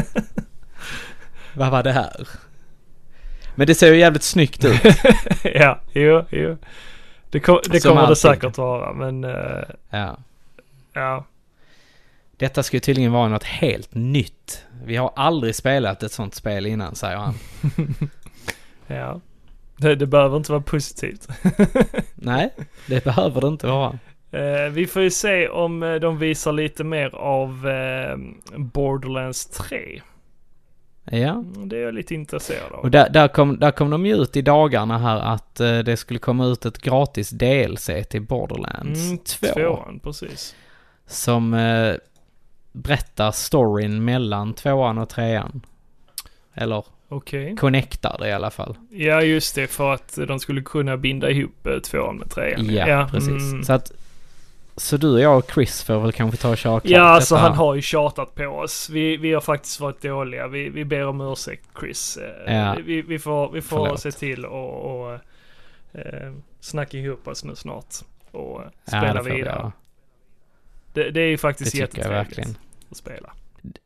Vad 1.55 1.71
var 1.71 1.83
det 1.83 1.93
här? 1.93 2.29
Men 3.55 3.67
det 3.67 3.75
ser 3.75 3.93
ju 3.93 3.99
jävligt 3.99 4.23
snyggt 4.23 4.65
ut. 4.65 4.81
ja, 5.55 5.81
jo, 5.93 6.25
jo. 6.31 6.57
Det, 7.31 7.41
kom, 7.41 7.59
det 7.71 7.81
kommer 7.81 8.01
det 8.01 8.07
alltid. 8.07 8.17
säkert 8.19 8.59
vara, 8.59 8.93
men 8.93 9.25
eh, 9.25 9.65
Ja. 9.91 10.19
ja. 10.93 11.25
Detta 12.37 12.63
ska 12.63 12.77
ju 12.77 12.81
tydligen 12.81 13.13
vara 13.13 13.29
något 13.29 13.45
helt 13.45 13.95
nytt. 13.95 14.65
Vi 14.85 14.97
har 14.97 15.13
aldrig 15.17 15.55
spelat 15.55 16.03
ett 16.03 16.13
sånt 16.13 16.35
spel 16.35 16.67
innan 16.67 16.95
säger 16.95 17.17
han. 17.17 17.35
Ja. 18.87 19.21
Det, 19.77 19.95
det 19.95 20.07
behöver 20.07 20.37
inte 20.37 20.53
vara 20.53 20.63
positivt. 20.63 21.29
Nej, 22.15 22.51
det 22.87 23.05
behöver 23.05 23.41
det 23.41 23.47
inte 23.47 23.67
vara. 23.67 23.99
Eh, 24.31 24.71
vi 24.71 24.87
får 24.87 25.03
ju 25.03 25.11
se 25.11 25.49
om 25.49 25.83
eh, 25.83 25.95
de 25.95 26.19
visar 26.19 26.53
lite 26.53 26.85
mer 26.85 27.15
av 27.15 27.69
eh, 27.69 28.17
Borderlands 28.57 29.47
3. 29.47 30.03
Ja. 31.05 31.31
Mm, 31.31 31.69
Det 31.69 31.77
är 31.77 31.83
jag 31.83 31.95
lite 31.95 32.15
intresserad 32.15 32.73
av. 32.73 32.79
Och 32.81 32.91
där, 32.91 33.09
där, 33.11 33.29
kom, 33.29 33.59
där 33.59 33.71
kom 33.71 33.91
de 33.91 34.07
ju 34.07 34.17
ut 34.17 34.37
i 34.37 34.43
dagarna 34.43 34.99
här 34.99 35.17
att 35.21 35.61
eh, 35.61 35.79
det 35.79 35.97
skulle 35.97 36.19
komma 36.19 36.47
ut 36.47 36.67
ett 36.67 36.79
gratis 36.79 37.31
DLC 37.31 37.91
till 38.11 38.23
Borderlands 38.23 39.07
Mm, 39.07 39.19
2. 39.19 39.47
Tvåan, 39.47 40.01
precis. 40.03 40.55
Som 41.07 41.55
eh, 41.55 41.95
berättar 42.73 43.31
storyn 43.31 44.05
mellan 44.05 44.53
tvåan 44.55 44.99
och 44.99 45.09
trean. 45.09 45.61
Eller 46.55 46.85
Okej. 47.09 47.57
connectar 47.57 48.17
det 48.21 48.29
i 48.29 48.33
alla 48.33 48.51
fall. 48.51 48.77
Ja, 48.91 49.23
just 49.23 49.55
det. 49.55 49.67
För 49.67 49.93
att 49.95 50.19
de 50.29 50.39
skulle 50.41 50.63
kunna 50.63 50.97
binda 50.97 51.31
ihop 51.31 51.67
eh, 51.67 51.79
tvåan 51.79 52.17
med 52.17 52.31
trean. 52.31 52.75
Ja, 52.75 53.09
precis. 53.11 53.29
mm. 53.53 53.65
Så 53.65 53.73
att 53.73 53.93
så 54.77 54.97
du 54.97 55.13
och 55.13 55.21
jag 55.21 55.39
och 55.39 55.51
Chris 55.55 55.83
får 55.83 56.01
väl 56.01 56.13
kanske 56.13 56.37
ta 56.43 56.51
och 56.51 56.57
köra 56.59 56.81
klart 56.81 56.91
Ja, 56.91 57.03
alltså 57.03 57.37
han 57.37 57.53
har 57.53 57.75
ju 57.75 57.83
tjatat 57.83 58.35
på 58.35 58.47
oss. 58.47 58.89
Vi, 58.91 59.17
vi 59.17 59.33
har 59.33 59.41
faktiskt 59.41 59.81
varit 59.81 60.03
dåliga. 60.03 60.49
Vi, 60.49 60.69
vi 60.69 60.85
ber 60.85 61.07
om 61.07 61.21
ursäkt 61.21 61.65
Chris. 61.81 62.17
Eh, 62.47 62.55
Ja. 62.57 62.77
Vi, 62.85 63.03
vi 63.03 63.19
får, 63.19 63.51
vi 63.53 63.63
får 63.63 63.77
Förlåt. 63.87 64.01
se 64.01 64.11
till 64.13 64.45
och, 64.45 65.01
och 65.05 65.13
eh, 65.93 66.33
snacka 66.61 66.97
ihop 66.99 67.29
oss 67.29 67.45
nu 67.45 67.57
snart. 67.57 67.95
Och 68.31 68.61
eh, 68.63 68.69
Ja, 68.85 68.99
spela 68.99 69.23
det 69.23 69.31
vi 69.31 69.37
vidare. 69.37 69.55
göra. 69.55 69.73
Det, 70.93 71.11
det 71.11 71.21
är 71.21 71.29
ju 71.29 71.39
faktiskt 71.39 71.75
jättetrevligt 71.75 72.59
att 72.91 72.97
spela. 72.97 73.33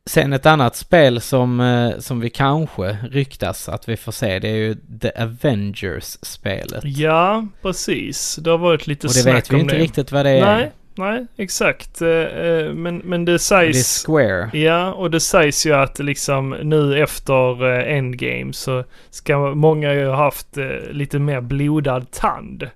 Sen 0.05 0.33
ett 0.33 0.45
annat 0.45 0.75
spel 0.75 1.21
som, 1.21 1.59
eh, 1.59 1.99
som 1.99 2.19
vi 2.19 2.29
kanske 2.29 2.97
ryktas 3.11 3.69
att 3.69 3.89
vi 3.89 3.97
får 3.97 4.11
se, 4.11 4.39
det 4.39 4.47
är 4.49 4.55
ju 4.55 4.75
The 5.01 5.11
Avengers-spelet. 5.15 6.83
Ja, 6.83 7.47
precis. 7.61 8.35
Det 8.35 8.49
har 8.51 8.57
varit 8.57 8.87
lite 8.87 9.07
Och 9.07 9.13
det 9.13 9.19
snack 9.19 9.35
vet 9.35 9.51
vi 9.51 9.55
om 9.55 9.61
inte 9.61 9.75
det. 9.75 9.81
riktigt 9.81 10.11
vad 10.11 10.25
det 10.25 10.29
är. 10.31 10.45
Nej, 10.45 10.71
nej, 10.95 11.25
exakt. 11.37 12.01
Eh, 12.01 12.09
eh, 12.09 12.73
Men, 12.73 12.97
men 12.97 13.25
det 13.25 13.31
Och 13.31 13.33
det 13.33 13.33
är 13.33 13.37
sägs... 13.73 14.05
Square. 14.05 14.49
Ja, 14.57 14.93
och 14.93 15.11
det 15.11 15.19
sägs 15.19 15.65
ju 15.65 15.73
att 15.73 15.99
liksom 15.99 16.49
nu 16.49 17.03
efter 17.03 17.63
Endgame 17.69 18.53
så 18.53 18.83
ska 19.09 19.37
många 19.55 19.93
ju 19.93 20.05
ha 20.07 20.15
haft 20.15 20.57
lite 20.91 21.19
mer 21.19 21.41
blodad 21.41 22.11
tand. 22.11 22.69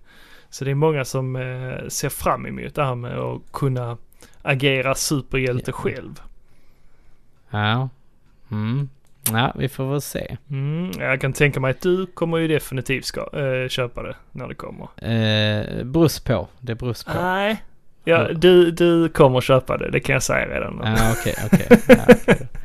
Så 0.50 0.66
det 0.66 0.72
är 0.72 0.76
många 0.76 1.06
som 1.06 1.36
ser 1.88 2.10
fram 2.10 2.46
emot 2.46 2.76
det 2.76 2.84
här 2.84 2.96
med 2.96 3.18
att 3.20 3.42
kunna 3.54 3.98
agera 4.42 4.96
superhjälte 4.96 5.72
Ja. 5.72 5.74
själv. 5.74 6.22
Ja. 7.52 7.90
Mm. 8.52 8.90
Ja, 9.32 9.54
vi 9.56 9.70
får 9.70 9.92
väl 9.92 10.02
se. 10.02 10.38
Mm, 10.50 10.92
jag 11.00 11.22
kan 11.22 11.34
tänka 11.34 11.60
mig 11.60 11.72
att 11.72 11.82
du 11.82 12.06
kommer 12.06 12.38
ju 12.38 12.48
definitivt 12.48 13.06
ska, 13.06 13.22
eh, 13.22 13.68
köpa 13.70 14.04
det 14.04 14.16
när 14.32 14.48
det 14.48 14.56
kommer. 14.56 14.88
Eh, 15.12 15.84
brus 15.84 16.20
på. 16.20 16.48
Det 16.60 16.76
berus 16.76 17.04
på. 17.04 17.14
Nej. 17.14 17.64
Ja, 18.04 18.34
du, 18.34 18.72
du 18.72 19.10
kommer 19.10 19.42
köpa 19.42 19.78
det, 19.78 19.92
det 19.92 20.00
kan 20.00 20.14
jag 20.14 20.24
säga 20.24 20.48
redan. 20.48 20.82
Ja, 20.84 21.12
okej, 21.20 21.36
okej. 21.46 21.68
Ja, 21.88 21.96
okej. 22.10 22.48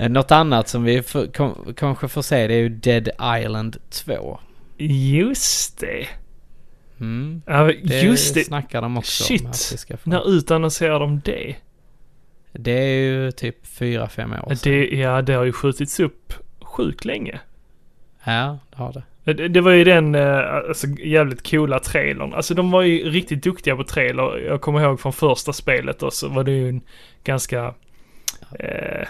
Eh, 0.00 0.08
Något 0.08 0.30
annat 0.30 0.68
som 0.68 0.84
vi 0.84 1.02
får, 1.02 1.32
kom, 1.32 1.74
kanske 1.76 2.08
får 2.08 2.22
se 2.22 2.46
det 2.46 2.54
är 2.54 2.58
ju 2.58 2.68
Dead 2.68 3.08
Island 3.40 3.76
2. 3.90 4.40
Just 4.78 5.78
det. 5.80 6.06
Mm. 7.00 7.42
Ja, 7.46 7.70
just 7.72 8.34
det. 8.34 8.44
snackar 8.44 8.82
de 8.82 8.96
också 8.96 9.24
Shit. 9.24 9.44
om 9.90 9.98
få. 9.98 10.10
När 10.10 10.30
utannonserade 10.30 10.98
de 10.98 11.20
det? 11.24 11.56
Det 12.60 12.70
är 12.72 13.00
ju 13.00 13.30
typ 13.30 13.66
fyra 13.66 14.08
fem 14.08 14.32
år 14.32 14.54
sedan. 14.54 14.72
det? 14.72 14.86
Ja, 14.96 15.22
det 15.22 15.32
har 15.32 15.44
ju 15.44 15.52
skjutits 15.52 16.00
upp 16.00 16.32
sjukt 16.60 17.04
länge. 17.04 17.40
Ja, 18.24 18.58
det 18.70 18.76
har 18.76 18.92
det. 18.92 19.48
Det, 19.48 19.60
var 19.60 19.70
ju 19.70 19.84
den 19.84 20.14
eh, 20.14 20.54
alltså, 20.54 20.86
jävligt 20.86 21.50
coola 21.50 21.80
trailern. 21.80 22.34
Alltså 22.34 22.54
de 22.54 22.70
var 22.70 22.82
ju 22.82 23.10
riktigt 23.10 23.42
duktiga 23.42 23.76
på 23.76 23.84
trailer. 23.84 24.38
Jag 24.38 24.60
kommer 24.60 24.80
ihåg 24.80 25.00
från 25.00 25.12
första 25.12 25.52
spelet 25.52 26.02
och 26.02 26.12
så 26.12 26.28
var 26.28 26.44
det 26.44 26.50
ju 26.50 26.68
en 26.68 26.80
ganska... 27.24 27.74
Eh, 28.58 29.08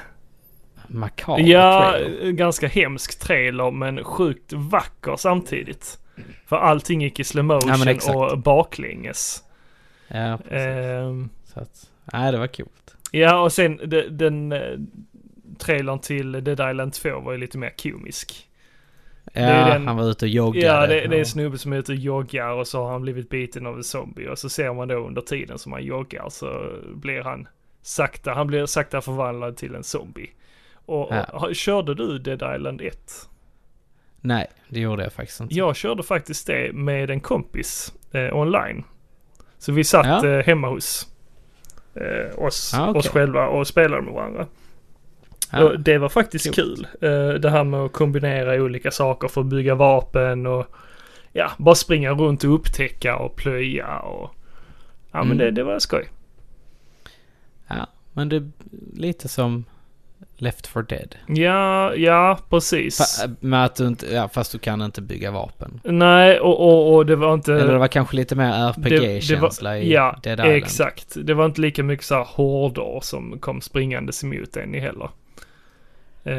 Makaber 0.86 1.42
ja, 1.42 1.90
trailer. 1.92 2.30
ganska 2.30 2.68
hemsk 2.68 3.20
trailer 3.20 3.70
men 3.70 4.04
sjukt 4.04 4.52
vacker 4.52 5.16
samtidigt. 5.16 5.98
För 6.46 6.56
allting 6.56 7.02
gick 7.02 7.20
i 7.20 7.24
slow 7.24 7.44
motion 7.44 7.98
Ja, 8.06 8.14
och 8.30 8.38
baklänges. 8.38 9.42
Ja, 10.08 10.38
precis. 10.38 10.52
Ehm, 10.52 11.28
Så 11.44 11.60
att, 11.60 11.90
nej, 12.12 12.32
det 12.32 12.38
var 12.38 12.46
coolt. 12.46 12.96
Ja, 13.12 13.40
och 13.42 13.52
sen 13.52 13.80
de, 13.84 14.02
den 14.08 14.52
eh, 14.52 14.78
trailern 15.58 15.98
till 15.98 16.32
Dead 16.32 16.70
Island 16.70 16.92
2 16.92 17.20
var 17.20 17.32
ju 17.32 17.38
lite 17.38 17.58
mer 17.58 17.72
komisk. 17.82 18.44
Ja, 19.32 19.42
den- 19.42 19.86
han 19.86 19.96
var 19.96 20.04
ute 20.10 20.24
och 20.24 20.28
joggade. 20.28 20.66
Ja, 20.66 20.86
det, 20.86 21.06
det 21.06 21.16
är 21.16 21.20
en 21.20 21.26
snubbe 21.26 21.58
som 21.58 21.72
är 21.72 21.76
ute 21.76 21.92
och 21.92 21.98
joggar 21.98 22.48
och 22.52 22.66
så 22.66 22.82
har 22.84 22.90
han 22.92 23.02
blivit 23.02 23.28
biten 23.30 23.66
av 23.66 23.76
en 23.76 23.84
zombie. 23.84 24.28
Och 24.28 24.38
så 24.38 24.48
ser 24.48 24.72
man 24.74 24.88
då 24.88 24.94
under 25.06 25.22
tiden 25.22 25.58
som 25.58 25.72
han 25.72 25.84
joggar 25.84 26.28
så 26.28 26.76
blir 26.94 27.22
han 27.22 27.48
sakta, 27.82 28.32
han 28.34 28.46
blir 28.46 28.66
sakta 28.66 29.00
förvandlad 29.00 29.56
till 29.56 29.74
en 29.74 29.84
zombie. 29.84 30.30
Och, 30.74 31.08
Ja. 31.10 31.24
och 31.24 31.54
körde 31.56 31.94
du 31.94 32.18
Dead 32.18 32.54
Island 32.56 32.80
1? 32.80 32.98
Nej, 34.20 34.46
det 34.68 34.80
gjorde 34.80 35.02
jag 35.02 35.12
faktiskt 35.12 35.40
inte. 35.40 35.54
Jag 35.54 35.76
körde 35.76 36.02
faktiskt 36.02 36.46
det 36.46 36.72
med 36.74 37.10
en 37.10 37.20
kompis 37.20 37.92
eh, 38.12 38.36
online. 38.36 38.84
Så 39.58 39.72
vi 39.72 39.84
satt 39.84 40.06
Ja. 40.22 40.28
eh, 40.28 40.44
hemma 40.46 40.68
hos 40.68 41.08
eh, 41.94 42.38
oss, 42.44 42.74
Ah, 42.74 42.88
okej. 42.90 42.98
oss 42.98 43.08
själva 43.08 43.46
och 43.48 43.66
spelade 43.66 44.02
med 44.02 44.14
varandra. 44.14 44.46
Och 45.52 45.80
det 45.80 45.98
var 45.98 46.08
faktiskt 46.08 46.44
Coolt. 46.44 46.56
kul. 46.56 46.86
Eh, 47.00 47.34
det 47.34 47.50
här 47.50 47.64
med 47.64 47.80
att 47.80 47.92
kombinera 47.92 48.62
olika 48.62 48.90
saker 48.90 49.28
för 49.28 49.40
att 49.40 49.46
bygga 49.46 49.74
vapen 49.74 50.46
och 50.46 50.66
ja, 51.32 51.50
bara 51.58 51.74
springa 51.74 52.10
runt 52.12 52.44
och 52.44 52.54
upptäcka 52.54 53.16
och 53.16 53.36
plöja 53.36 53.98
och 53.98 54.30
ja 55.12 55.18
men 55.18 55.26
Mm. 55.26 55.38
det, 55.38 55.50
det 55.50 55.62
var 55.64 55.78
skoj. 55.78 56.08
ja, 57.68 57.86
men 58.12 58.28
det 58.28 58.36
är 58.36 58.50
lite 58.94 59.28
som 59.28 59.64
Left 60.40 60.66
for 60.66 60.82
Dead. 60.82 61.16
Ja, 61.26 61.94
ja 61.94 62.38
precis. 62.50 63.00
Fa- 63.00 63.36
med 63.40 63.64
att 63.64 63.74
du 63.76 63.86
inte, 63.86 64.06
ja, 64.14 64.28
fast 64.28 64.52
du 64.52 64.58
kan 64.58 64.82
inte 64.82 65.02
bygga 65.02 65.30
vapen. 65.30 65.80
Nej, 65.84 66.40
och, 66.40 66.60
och, 66.60 66.94
och 66.94 67.06
det 67.06 67.16
var 67.16 67.34
inte... 67.34 67.54
Eller 67.54 67.72
det 67.72 67.78
var 67.78 67.88
kanske 67.88 68.16
lite 68.16 68.36
mer 68.36 68.52
RPG-känsla 68.52 69.78
i 69.78 69.92
Ja, 69.92 70.18
Dead 70.22 70.38
Island. 70.38 70.54
exakt. 70.54 71.16
Det 71.22 71.34
var 71.34 71.46
inte 71.46 71.60
lika 71.60 71.82
mycket 71.82 72.06
så 72.06 72.14
här 72.14 72.28
horder 72.30 72.98
som 73.02 73.38
kom 73.38 73.60
springandes 73.60 74.24
emot 74.24 74.56
en 74.56 74.74
i 74.74 74.80
heller. 74.80 75.10
Eh, 76.24 76.34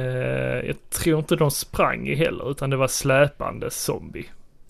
jag 0.67 0.76
tror 0.89 1.19
inte 1.19 1.35
de 1.35 1.51
sprang 1.51 2.07
i 2.07 2.15
heller, 2.15 2.51
utan 2.51 2.69
det 2.69 2.77
var 2.77 2.88
släpande 2.88 3.71
zombie. 3.71 4.26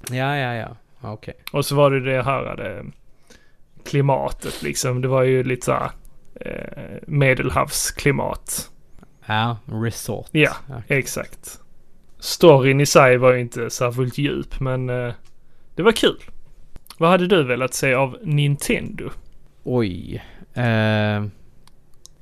Ja, 0.10 0.38
ja, 0.38 0.54
ja. 0.56 0.76
Okej. 1.02 1.34
Och 1.52 1.66
så 1.66 1.76
var 1.76 1.92
det 1.92 2.00
det 2.16 2.24
här 2.24 2.56
det, 2.56 2.86
klimatet 3.86 4.62
liksom. 4.64 5.02
Det 5.02 5.08
var 5.08 5.24
ju 5.24 5.44
lite 5.44 5.66
så 5.66 5.72
här 5.72 5.92
eh, 6.36 6.98
medelhavsklimat. 7.08 8.70
Ja, 9.30 9.58
resort. 9.66 10.28
Ja, 10.32 10.52
exakt. 10.88 11.60
Storyn 12.20 12.82
i 12.82 12.86
sig 12.86 13.18
var 13.18 13.34
ju 13.34 13.40
inte 13.40 13.70
särskilt 13.70 14.18
djup, 14.18 14.60
men 14.60 14.90
eh, 14.90 15.14
det 15.76 15.84
var 15.84 15.92
kul. 15.92 16.18
Vad 16.98 17.10
hade 17.10 17.28
du 17.28 17.44
velat 17.44 17.74
se 17.74 17.94
av 17.94 18.18
Nintendo? 18.24 19.10
Oj. 19.64 20.24
Eh, 20.54 21.24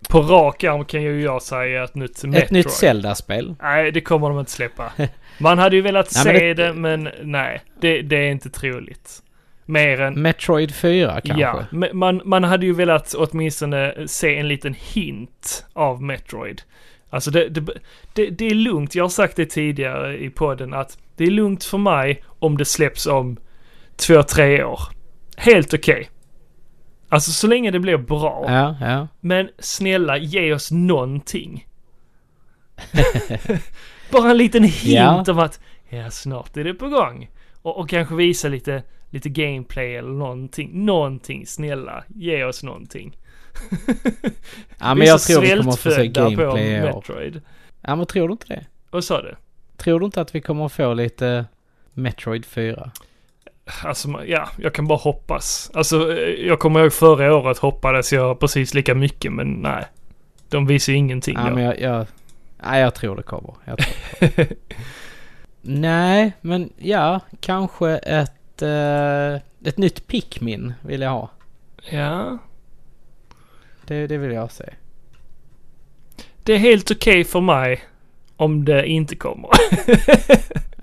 På 0.10 0.22
rak 0.22 0.64
arm 0.64 0.86
kan 0.86 1.04
ju 1.04 1.22
jag 1.22 1.42
säga 1.42 1.84
ett 1.84 1.96
nytt 1.96 2.24
Metroid. 2.24 2.44
ett 2.44 2.52
nytt 2.52 2.72
Zelda-spel. 2.72 3.56
Nej, 3.62 3.92
det 3.92 4.02
kommer 4.02 4.30
de 4.30 4.40
inte 4.40 4.52
släppa. 4.52 4.92
Man 5.40 5.58
hade 5.58 5.76
ju 5.76 5.82
velat 5.82 6.12
Nej, 6.16 6.26
men 6.26 6.36
se 6.40 6.54
det- 6.54 6.68
det, 6.68 6.74
men 6.74 7.10
nej. 7.24 7.62
Det, 7.82 8.02
det 8.02 8.16
är 8.16 8.32
inte 8.32 8.50
troligt. 8.50 9.24
Mer 9.66 10.02
än... 10.02 10.22
Metroid 10.22 10.76
4 10.76 11.22
kanske? 11.22 11.42
Ja, 11.42 11.66
man, 11.94 12.22
man 12.26 12.44
hade 12.44 12.66
ju 12.66 12.74
velat 12.74 13.14
åtminstone 13.14 14.08
se 14.08 14.36
en 14.38 14.48
liten 14.48 14.74
hint 14.80 15.66
av 15.74 16.02
Metroid. 16.04 16.62
Alltså 17.10 17.32
det, 17.32 17.50
det, 17.50 17.62
det, 18.14 18.30
det 18.30 18.46
är 18.46 18.54
lugnt, 18.56 18.96
jag 18.96 19.04
har 19.04 19.10
sagt 19.10 19.36
det 19.36 19.46
tidigare 19.46 20.18
i 20.24 20.30
podden 20.30 20.74
att 20.74 20.98
det 21.16 21.24
är 21.24 21.32
lugnt 21.32 21.64
för 21.64 21.78
mig 21.78 22.24
om 22.40 22.58
det 22.58 22.66
släpps 22.66 23.06
om 23.06 23.38
två, 23.96 24.24
tre 24.24 24.64
år. 24.64 24.80
Helt 25.38 25.74
okej. 25.74 26.10
Alltså 27.10 27.32
så 27.32 27.48
länge 27.48 27.72
det 27.72 27.80
blir 27.80 27.98
bra. 27.98 28.46
Ja, 28.48 28.76
ja. 28.82 29.08
Men 29.20 29.50
snälla, 29.60 30.18
ge 30.18 30.54
oss 30.54 30.72
någonting. 30.72 31.68
Bara 34.12 34.32
en 34.32 34.38
liten 34.38 34.64
hint 34.64 35.28
Ja. 35.28 35.32
om 35.32 35.40
att 35.40 35.60
ja, 35.90 36.12
snart 36.12 36.58
är 36.58 36.64
det 36.64 36.74
på 36.74 36.88
gång. 36.90 37.30
Och, 37.62 37.78
och 37.80 37.90
kanske 37.90 38.16
visa 38.16 38.48
lite, 38.48 38.84
lite 39.10 39.30
gameplay 39.30 39.96
eller 39.96 40.10
någonting. 40.14 40.86
Någonting, 40.86 41.46
snälla. 41.46 42.04
Ge 42.16 42.44
oss 42.44 42.64
någonting. 42.64 43.18
Ja, 44.80 44.96
men 44.96 45.08
jag 45.08 45.22
tror 45.22 45.42
vi 45.42 45.50
kommer 45.50 45.72
att 45.72 45.80
få 45.80 45.92
se 45.92 46.10
på 46.10 46.22
gameplay 46.22 46.82
år. 46.82 46.96
Metroid. 46.96 47.42
Ja, 47.82 47.96
men 47.96 48.06
tror 48.06 48.28
du 48.28 48.32
inte 48.32 48.48
det? 48.48 48.66
Vad 48.90 49.04
sa 49.04 49.22
du? 49.22 49.36
Tror 49.78 50.00
du 50.00 50.06
inte 50.06 50.22
att 50.22 50.36
vi 50.36 50.42
kommer 50.42 50.66
att 50.66 50.72
få 50.72 50.94
lite 50.94 51.46
Metroid 51.94 52.46
4? 52.46 52.92
Alltså, 53.84 54.26
ja, 54.26 54.50
jag 54.58 54.74
kan 54.74 54.88
bara 54.88 54.98
hoppas. 54.98 55.72
Alltså, 55.74 56.18
eh, 56.18 56.48
jag 56.48 56.60
kommer 56.60 56.80
ihåg 56.80 56.94
förra 56.94 57.36
året 57.36 57.58
hoppades 57.58 58.14
jag 58.14 58.40
precis 58.40 58.74
lika 58.74 58.96
mycket, 58.96 59.34
men 59.34 59.54
nej. 59.54 59.86
De 60.50 60.68
visar 60.68 60.94
ingenting. 60.94 61.38
Ja, 61.38 61.50
då. 61.50 61.56
men 61.56 61.64
jag, 61.64 61.80
jag, 61.80 62.08
nej, 62.64 62.82
jag 62.82 62.96
tror 62.96 63.16
det 63.16 63.24
kommer. 63.24 63.54
Jag 63.66 63.78
tror 63.78 63.96
det 64.20 64.46
kommer. 64.46 64.58
nej, 65.62 66.34
men 66.42 66.70
ja, 66.78 67.20
kanske 67.40 67.98
ett, 67.98 68.62
eh, 68.62 69.34
ett 69.70 69.78
nytt 69.78 70.08
Pikmin 70.08 70.74
vill 70.82 71.02
jag 71.02 71.10
ha. 71.10 71.30
ja. 71.90 72.38
Det, 73.88 74.08
det 74.08 74.18
vill 74.18 74.32
jag 74.32 74.52
se. 74.52 74.74
Det 76.44 76.54
är 76.54 76.58
helt 76.58 76.92
okej 76.92 77.24
för 77.24 77.42
mig 77.42 77.80
om 78.36 78.66
det 78.66 78.88
inte 78.88 79.16
kommer. 79.16 79.50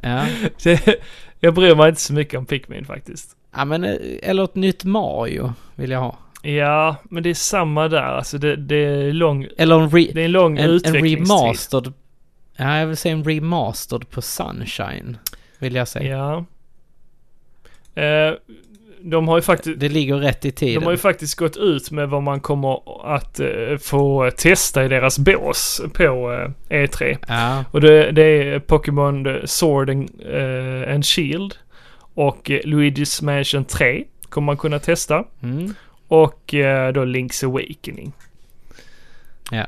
Ja. 0.03 0.27
Det- 0.63 1.01
jag 1.41 1.55
bryr 1.55 1.75
mig 1.75 1.89
inte 1.89 2.01
så 2.01 2.13
mycket 2.13 2.39
om 2.39 2.47
Pikmin 2.47 2.85
faktiskt. 2.85 3.37
ja, 3.57 3.65
men 3.65 3.85
eh, 3.85 3.97
eller 4.23 4.45
ett 4.45 4.55
nytt 4.55 4.85
Mario 4.85 5.53
vill 5.75 5.91
jag 5.91 6.01
ha. 6.01 6.19
Ja, 6.43 6.97
men 7.05 7.23
det 7.23 7.31
är 7.31 7.35
samma 7.35 7.89
där. 7.89 8.03
Alltså 8.03 8.39
det, 8.39 8.57
det 8.57 8.77
är 8.77 9.13
lång, 9.13 9.47
Eller 9.59 9.81
en, 9.81 9.91
re, 9.91 10.11
det 10.15 10.21
är 10.21 10.25
en 10.25 10.33
lång 10.33 10.59
en, 10.59 10.65
en 10.65 10.71
utvecklingstid. 10.71 11.19
remastered. 11.29 11.93
Ja, 12.57 12.79
jag 12.79 12.87
vill 12.87 12.97
se 12.97 13.11
en 13.11 13.25
remastered 13.25 14.11
på 14.11 14.23
Sunshine. 14.23 15.17
Vill 15.59 15.75
jag 15.75 15.89
se. 15.89 16.07
Ja. 16.09 16.45
Eh, 17.95 18.33
de 19.11 19.29
har 19.29 19.37
ju 19.39 19.43
faktiskt... 19.43 19.81
Det 19.81 19.89
ligger 19.89 20.17
rätt 20.17 20.45
i 20.45 20.53
tiden. 20.53 20.75
De 20.81 20.85
har 20.85 20.93
ju 20.93 20.99
faktiskt 20.99 21.35
gått 21.35 21.57
ut 21.57 21.91
med 21.91 22.09
vad 22.09 22.23
man 22.23 22.41
kommer 22.41 22.81
att 23.17 23.41
eh, 23.41 23.77
få 23.81 24.31
testa 24.37 24.85
i 24.85 24.89
deras 24.89 25.19
bås 25.19 25.83
på 25.95 26.03
eh, 26.71 26.77
E3. 26.83 27.17
Ja, 27.29 27.65
Och 27.71 27.81
det, 27.81 28.13
det 28.13 28.23
är 28.23 28.59
Pokémon 28.59 29.27
Sword 29.45 29.91
and, 29.91 30.11
eh, 30.29 30.95
and 30.95 31.07
Shield 31.07 31.55
och 32.15 32.51
Luigi's 32.51 33.25
Mansion 33.25 33.65
3 33.65 34.05
kommer 34.29 34.47
man 34.47 34.57
kunna 34.57 34.79
testa. 34.79 35.25
mm. 35.43 35.75
Och 36.09 36.55
eh, 36.55 36.93
då 36.93 37.05
Link's 37.05 37.45
Awakening. 37.45 38.13
Ja. 39.51 39.67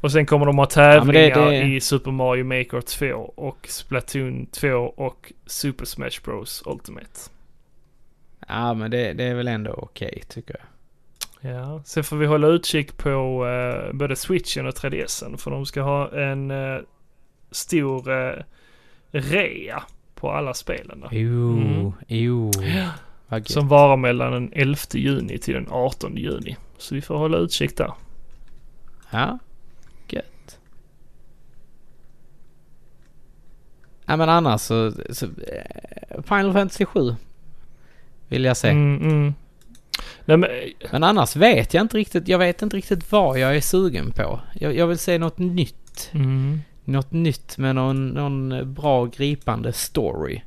Och 0.00 0.12
sen 0.12 0.26
kommer 0.26 0.46
de 0.46 0.58
ha 0.58 0.68
Ja, 0.76 1.04
men 1.04 1.14
det- 1.14 1.30
tävlingar 1.34 1.50
det- 1.50 1.66
i 1.76 1.80
Super 1.80 2.10
Mario 2.10 2.44
Maker 2.44 2.80
2 2.80 3.32
och 3.34 3.58
Splatoon 3.68 4.46
2 4.46 4.68
och 4.96 5.32
Super 5.46 5.84
Smash 5.84 6.20
Bros 6.24 6.62
Ultimate. 6.66 7.06
Ja 8.48 8.74
men 8.74 8.90
det, 8.90 9.12
det 9.12 9.24
är 9.24 9.34
väl 9.34 9.48
ändå 9.48 9.72
okej 9.72 10.22
tycker 10.28 10.56
jag. 10.58 10.64
Ja, 11.52 11.82
sen 11.84 12.04
får 12.04 12.16
vi 12.16 12.26
hålla 12.26 12.46
utkik 12.46 12.96
på 12.96 13.46
eh, 13.46 13.92
både 13.96 14.16
Switchen 14.16 14.66
och 14.66 14.74
3DSen 14.74 15.36
för 15.36 15.50
de 15.50 15.66
ska 15.66 15.82
ha 15.82 16.12
en 16.18 16.50
eh, 16.50 16.78
stor 17.50 18.10
eh, 18.10 18.42
rea 19.10 19.82
på 20.14 20.30
alla 20.32 20.54
spelen. 20.54 21.00
där. 21.00 21.08
Jo, 21.12 21.52
Mm. 21.58 21.92
jo. 22.06 22.50
Gött. 23.30 23.48
Som 23.48 23.68
varar 23.68 23.96
mellan 23.96 24.32
den 24.32 24.52
11 24.52 24.76
juni 24.94 25.38
till 25.38 25.54
den 25.54 25.66
18 25.70 26.16
juni. 26.16 26.56
Så 26.78 26.94
vi 26.94 27.00
får 27.00 27.16
hålla 27.18 27.38
utkik 27.38 27.76
där. 27.76 27.92
Ja, 29.10 29.38
gött. 30.08 30.58
Ja 34.06 34.16
men 34.16 34.28
annars 34.28 34.60
så, 34.60 34.92
så 35.10 35.26
eh, 35.26 36.22
Final 36.22 36.52
Fantasy 36.52 36.84
7 36.84 37.14
vill 38.28 38.44
jag 38.44 38.56
se. 38.56 38.68
Mm, 38.68 39.02
mm. 39.02 39.34
Nej, 40.24 40.36
men, 40.36 40.50
Men 40.92 41.04
annars 41.04 41.36
vet 41.36 41.74
jag 41.74 41.80
inte 41.80 41.96
riktigt, 41.96 42.28
jag 42.28 42.38
vet 42.38 42.62
inte 42.62 42.76
riktigt 42.76 43.12
vad 43.12 43.38
jag 43.38 43.56
är 43.56 43.60
sugen 43.60 44.12
på. 44.12 44.40
Jag, 44.54 44.76
jag 44.76 44.86
vill 44.86 44.98
se 44.98 45.18
något 45.18 45.38
nytt. 45.38 46.10
mm. 46.12 46.60
Något 46.84 47.12
nytt 47.12 47.58
med 47.58 47.74
någon, 47.74 48.08
någon 48.08 48.74
bra 48.74 49.04
gripande 49.04 49.72
story. 49.72 50.40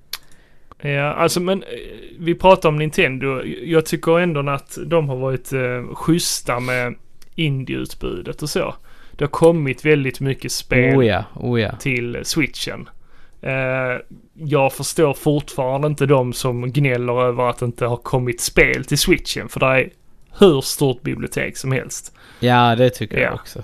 Ja, 0.81 1.13
alltså 1.13 1.39
men 1.39 1.63
eh, 1.63 1.69
vi 2.19 2.35
pratar 2.35 2.69
om 2.69 2.75
Nintendo. 2.77 3.43
Jag 3.63 3.85
tycker 3.85 4.19
ändå 4.19 4.49
att 4.49 4.77
de 4.85 5.09
har 5.09 5.15
varit 5.15 5.53
eh, 5.53 5.95
schyssta 5.95 6.59
med 6.59 6.95
indieutbudet 7.35 8.41
och 8.41 8.49
så. 8.49 8.75
Det 9.11 9.23
har 9.23 9.29
kommit 9.29 9.85
väldigt 9.85 10.19
mycket 10.19 10.51
spel 10.51 10.97
Oh 10.97 11.05
ja, 11.05 11.23
oh 11.35 11.61
ja. 11.61 11.71
till 11.75 12.19
switchen. 12.23 12.89
Eh, 13.41 13.97
jag 14.33 14.73
förstår 14.73 15.13
fortfarande 15.13 15.87
inte 15.87 16.05
de 16.05 16.33
som 16.33 16.71
gnäller 16.71 17.21
över 17.23 17.49
att 17.49 17.57
det 17.59 17.65
inte 17.65 17.85
har 17.85 17.97
kommit 17.97 18.41
spel 18.41 18.85
till 18.85 18.97
switchen. 18.97 19.49
För 19.49 19.59
det 19.59 19.65
är 19.65 19.89
hur 20.39 20.61
stort 20.61 21.01
bibliotek 21.01 21.57
som 21.57 21.71
helst. 21.71 22.13
Ja, 22.39 22.75
det 22.75 22.89
tycker 22.89 23.17
Ja. 23.17 23.23
jag 23.23 23.33
också. 23.33 23.59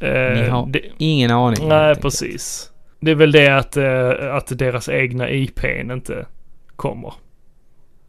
Eh, 0.00 0.34
Ni 0.42 0.48
har 0.48 0.66
det, 0.66 0.80
ingen 0.98 1.30
aning. 1.30 1.68
nej, 1.68 1.94
precis. 1.96 2.70
Det 3.00 3.10
är 3.10 3.14
väl 3.14 3.32
det 3.32 3.48
att, 3.48 3.76
eh, 3.76 4.34
att 4.34 4.58
deras 4.58 4.88
egna 4.88 5.30
IPn 5.30 5.90
inte 5.90 6.26
kommer. 6.76 7.14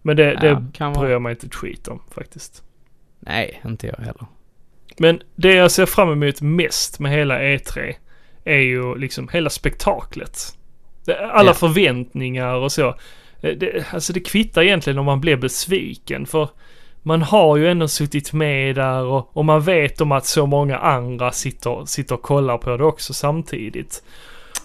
Men 0.01 0.15
det, 0.17 0.23
Ja, 0.33 0.39
det 0.39 0.55
bryr 0.55 0.93
vara. 0.95 1.09
jag 1.09 1.21
mig 1.21 1.31
inte 1.31 1.47
ett 1.47 1.55
skit 1.55 1.87
om 1.87 2.01
faktiskt. 2.11 2.63
Nej, 3.19 3.61
inte 3.65 3.87
jag 3.87 3.97
heller. 3.97 4.25
Men 4.97 5.21
det 5.35 5.53
jag 5.53 5.71
ser 5.71 5.85
fram 5.85 6.11
emot 6.11 6.41
mest 6.41 6.99
med 6.99 7.11
hela 7.11 7.39
E3 7.41 7.95
är 8.47 8.59
ju 8.61 8.95
liksom 8.95 9.29
hela 9.33 9.49
spektaklet. 9.49 10.37
Alla 11.31 11.49
Ja. 11.49 11.53
förväntningar 11.53 12.53
och 12.55 12.71
så. 12.71 12.87
Eh, 13.41 13.55
Det, 13.57 13.93
alltså 13.93 14.13
det 14.13 14.19
kvittar 14.19 14.61
egentligen 14.61 14.99
om 14.99 15.05
man 15.05 15.21
blir 15.21 15.35
besviken 15.35 16.25
för 16.25 16.49
man 17.03 17.21
har 17.21 17.57
ju 17.57 17.67
ändå 17.67 17.87
suttit 17.87 18.33
med 18.33 18.75
där 18.75 19.03
och, 19.03 19.37
och 19.37 19.45
man 19.45 19.61
vet 19.61 20.01
om 20.01 20.11
att 20.11 20.25
så 20.25 20.45
många 20.45 20.77
andra 20.77 21.31
sitter, 21.31 21.85
sitter 21.85 22.15
och 22.15 22.21
kollar 22.21 22.57
på 22.57 22.77
det 22.77 22.83
också 22.83 23.13
samtidigt. 23.13 24.03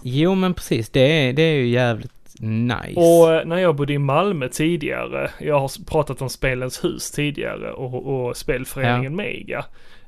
Jo, 0.02 0.34
men 0.34 0.54
precis. 0.54 0.88
Det 0.90 1.00
är, 1.00 1.32
det 1.32 1.42
är 1.42 1.54
ju 1.54 1.66
jävligt 1.68 2.12
nice. 2.40 3.00
Och 3.00 3.34
eh, 3.34 3.46
när 3.46 3.59
jag 3.59 3.76
bodde 3.76 3.92
i 3.92 3.98
Malmö 3.98 4.48
tidigare, 4.48 5.30
jag 5.40 5.60
har 5.60 5.84
pratat 5.90 6.22
om 6.22 6.28
Spelens 6.28 6.84
hus 6.84 7.10
tidigare 7.10 7.72
och, 7.72 8.26
och 8.26 8.36
spelföreningen 8.36 9.16
Mega. 9.16 9.64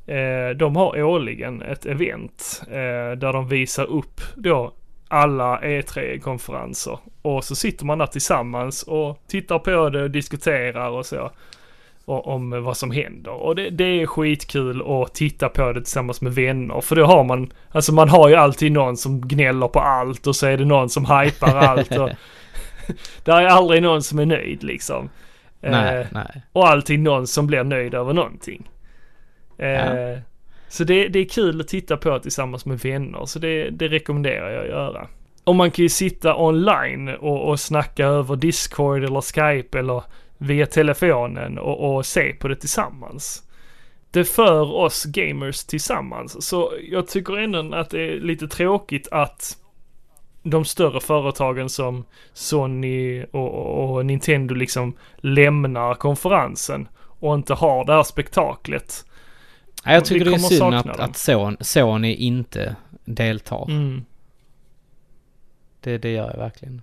Eh, 0.06 0.56
de 0.56 0.76
har 0.76 1.02
årligen 1.02 1.62
ett 1.62 1.86
event 1.86 2.62
eh, 2.68 3.18
där 3.18 3.32
de 3.32 3.48
visar 3.48 3.85
upp 3.85 4.20
då 4.36 4.72
alla 5.09 5.60
E3-konferenser. 5.60 6.98
Och 7.22 7.44
så 7.44 7.55
sitter 7.56 7.85
man 7.85 7.98
där 7.98 8.06
tillsammans 8.06 8.82
och 8.82 9.18
tittar 9.28 9.59
på 9.59 9.90
det 9.90 10.02
och 10.02 10.10
diskuterar 10.10 10.89
och 10.90 11.06
så. 11.06 11.31
Och, 12.05 12.26
om 12.26 12.64
vad 12.64 12.76
som 12.76 12.90
händer. 12.90 13.32
Och 13.32 13.56
det, 13.56 13.70
det 13.70 13.85
är 13.85 14.06
skitkul 14.06 14.82
att 14.86 15.14
titta 15.14 15.48
på 15.48 15.72
det 15.72 15.81
tillsammans 15.81 16.20
med 16.20 16.35
vänner. 16.35 16.81
För 16.81 16.97
då 16.97 17.05
har 17.05 17.24
man, 17.24 17.52
alltså 17.70 17.93
man 17.93 18.09
har 18.09 18.28
ju 18.28 18.35
alltid 18.35 18.72
någon 18.72 18.97
som 18.97 19.20
gnäller 19.28 19.68
på 19.68 19.81
allt 19.81 20.26
och 20.26 20.36
så 20.36 20.47
är 20.47 20.56
det 20.56 20.64
någon 20.64 20.90
som 20.90 21.05
hypar 21.05 21.56
allt. 21.56 21.97
Och, 21.98 22.10
där 23.24 23.40
är 23.40 23.47
aldrig 23.47 23.82
någon 23.82 24.02
som 24.02 24.18
är 24.18 24.26
nöjd 24.26 24.62
liksom. 24.62 25.09
nej, 25.60 26.01
Eh, 26.01 26.06
nej. 26.10 26.43
och 26.52 26.68
alltid 26.68 27.01
någon 27.01 27.26
som 27.26 27.47
blir 27.47 27.64
nöjd 27.64 27.94
över 27.94 28.12
någonting. 28.12 28.70
Eh, 29.59 29.68
Ja. 29.68 30.20
Så 30.68 30.85
det, 30.85 31.09
det 31.09 31.18
är 31.18 31.24
kul 31.24 31.60
att 31.60 31.68
titta 31.68 31.97
på 31.97 32.18
tillsammans 32.18 32.66
med 32.66 32.78
vänner, 32.78 33.26
så 33.26 33.39
det, 33.39 33.70
det 33.70 33.89
rekommenderar 33.89 34.51
jag 34.51 34.62
att 34.62 34.68
göra. 34.68 35.09
Och 35.44 35.55
man 35.55 35.70
kan 35.70 35.82
ju 35.82 35.89
sitta 35.89 36.36
online 36.36 37.09
och, 37.09 37.48
och 37.48 37.60
snacka 37.60 38.06
över 38.06 38.36
Discord 38.36 39.05
eller 39.05 39.20
Skype 39.20 39.78
eller 39.78 40.02
via 40.39 40.66
telefonen 40.66 41.59
och, 41.59 41.97
och 41.97 42.06
se 42.06 42.32
på 42.32 42.48
det 42.48 42.56
tillsammans. 42.56 43.43
Det 44.10 44.24
för 44.24 44.74
oss 44.74 45.05
gamers 45.05 45.64
tillsammans, 45.64 46.47
så 46.48 46.72
jag 46.90 47.09
tycker 47.09 47.39
ändå 47.39 47.74
att 47.74 47.90
det 47.90 48.01
är 48.01 48.20
lite 48.20 48.48
tråkigt 48.48 49.09
att 49.10 49.56
de 50.43 50.64
större 50.64 51.01
företagen 51.01 51.68
som 51.68 52.05
Sony 52.32 53.24
och, 53.24 53.55
och, 53.55 53.94
och 53.94 54.06
Nintendo 54.06 54.55
liksom 54.55 54.97
lämnar 55.16 55.94
konferensen 55.94 56.89
och 57.20 57.35
inte 57.35 57.55
har 57.55 57.85
det 57.85 57.93
här 57.93 58.02
spektaklet. 58.02 59.05
Ja, 59.85 59.93
jag 59.93 60.05
tycker 60.05 60.24
det 60.24 60.35
är 60.35 60.39
synd 60.39 60.74
att, 60.74 60.86
att 61.01 61.16
Son, 61.16 61.56
Sony 61.61 62.15
inte 62.15 62.77
deltar. 63.05 63.70
Mm. 63.70 64.05
Det, 65.81 65.98
det 65.98 66.11
gör 66.12 66.31
jag 66.31 66.36
verkligen. 66.39 66.82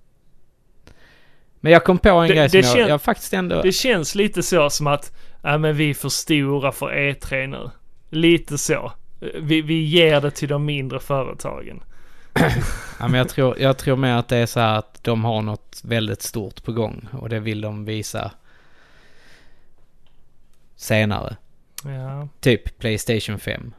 Men 1.60 1.72
jag 1.72 1.84
kom 1.84 1.98
på 1.98 2.10
en 2.10 2.28
Det- 2.28 2.34
grej 2.50 2.64
som 2.64 2.80
jag, 2.80 2.90
jag 2.90 3.02
faktiskt 3.02 3.34
ändå... 3.34 3.62
Det 3.62 3.72
känns 3.72 4.16
lite 4.16 4.44
så 4.44 4.70
som 4.70 4.88
att, 4.88 5.18
ja 5.42 5.58
men 5.58 5.76
vi 5.76 5.90
är 5.90 5.94
för 5.94 6.10
stora 6.10 6.72
för 6.72 6.88
E3 6.88 7.48
nu. 7.48 7.70
Lite 8.10 8.58
så. 8.58 8.92
Vi, 9.40 9.62
vi 9.62 9.84
ger 9.84 10.22
det 10.22 10.32
till 10.32 10.50
de 10.50 10.66
mindre 10.66 11.00
företagen. 11.00 11.84
Ja, 13.00 13.08
men 13.08 13.14
jag, 13.18 13.30
tror, 13.30 13.60
jag 13.60 13.78
tror 13.78 13.96
mer 13.96 14.14
att 14.16 14.28
det 14.28 14.38
är 14.38 14.46
så 14.46 14.60
här 14.60 14.78
att 14.78 15.04
de 15.04 15.24
har 15.26 15.42
något 15.42 15.82
väldigt 15.84 16.22
stort 16.22 16.64
på 16.64 16.72
gång 16.72 17.08
och 17.12 17.30
det 17.30 17.40
vill 17.40 17.62
de 17.62 17.86
visa 17.86 18.32
senare. 20.76 21.36
Ja, 21.86 22.28
Typ 22.40 22.80
Playstation 22.80 23.40
5. 23.40 23.74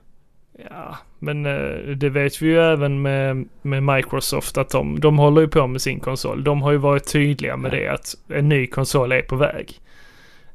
ja. 0.71 0.97
Men 1.19 1.47
eh, 1.47 1.97
det 1.97 2.09
vet 2.09 2.43
vi 2.43 2.47
ju 2.47 2.59
även 2.61 3.03
med, 3.03 3.49
med 3.63 3.83
Microsoft 3.83 4.59
att 4.59 4.71
de, 4.71 5.01
de 5.01 5.19
håller 5.19 5.41
ju 5.41 5.49
på 5.49 5.67
med 5.67 5.83
sin 5.83 6.01
konsol. 6.01 6.45
De 6.45 6.63
har 6.63 6.73
ju 6.73 6.79
varit 6.79 7.13
tydliga 7.13 7.57
med 7.57 7.73
Ja. 7.75 7.77
det 7.79 7.89
att 7.89 8.15
en 8.29 8.49
ny 8.49 8.67
konsol 8.67 9.13
är 9.13 9.23
på 9.23 9.37
väg. 9.37 9.81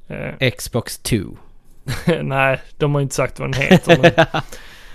Eh, 0.08 0.52
Xbox 0.52 0.98
2. 0.98 1.18
nej, 2.22 2.60
de 2.78 2.96
har 2.96 3.02
inte 3.02 3.16
sagt 3.16 3.40
vad 3.40 3.52
den 3.54 3.62
heter. 3.62 3.98
men, 4.02 4.12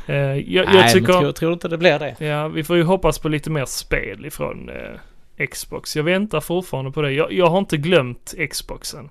eh, 0.16 0.36
jag, 0.38 0.66
jag 0.66 0.74
Nej, 0.74 0.92
tycker... 0.92 1.12
men 1.12 1.20
tror, 1.22 1.32
tror 1.32 1.52
inte 1.52 1.68
det 1.68 1.78
blir 1.78 1.98
det? 1.98 2.26
Ja, 2.26 2.48
vi 2.48 2.64
får 2.64 2.76
ju 2.76 2.82
hoppas 2.82 3.18
på 3.18 3.28
lite 3.28 3.50
mer 3.50 3.64
spel 3.64 4.26
ifrån 4.26 4.68
eh, 4.68 5.46
Xbox. 5.46 5.96
Jag 5.96 6.04
väntar 6.04 6.40
fortfarande 6.40 6.90
på 6.92 7.02
det. 7.02 7.12
Jag, 7.12 7.32
jag 7.32 7.46
har 7.46 7.58
inte 7.58 7.76
glömt 7.76 8.34
Xboxen. 8.50 9.10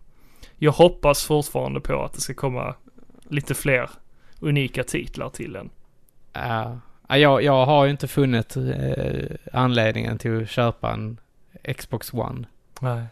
Jag 0.57 0.71
hoppas 0.71 1.23
fortfarande 1.23 1.79
på 1.81 2.03
att 2.03 2.13
det 2.13 2.21
ska 2.21 2.33
komma 2.33 2.75
lite 3.31 3.53
fler 3.53 3.89
unika 4.39 4.83
titlar 4.83 5.29
till 5.29 5.53
den. 5.53 5.69
Ja. 6.33 6.79
Ja, 7.07 7.17
jag, 7.17 7.43
jag 7.43 7.65
har 7.65 7.85
ju 7.85 7.91
inte 7.91 8.07
funnit 8.07 8.55
eh, 8.57 9.35
anledningen 9.53 10.17
till 10.17 10.41
att 10.41 10.49
köpa 10.49 10.91
en 10.91 11.17
Xbox 11.77 12.13
One. 12.13 12.45
Nej. 12.81 13.03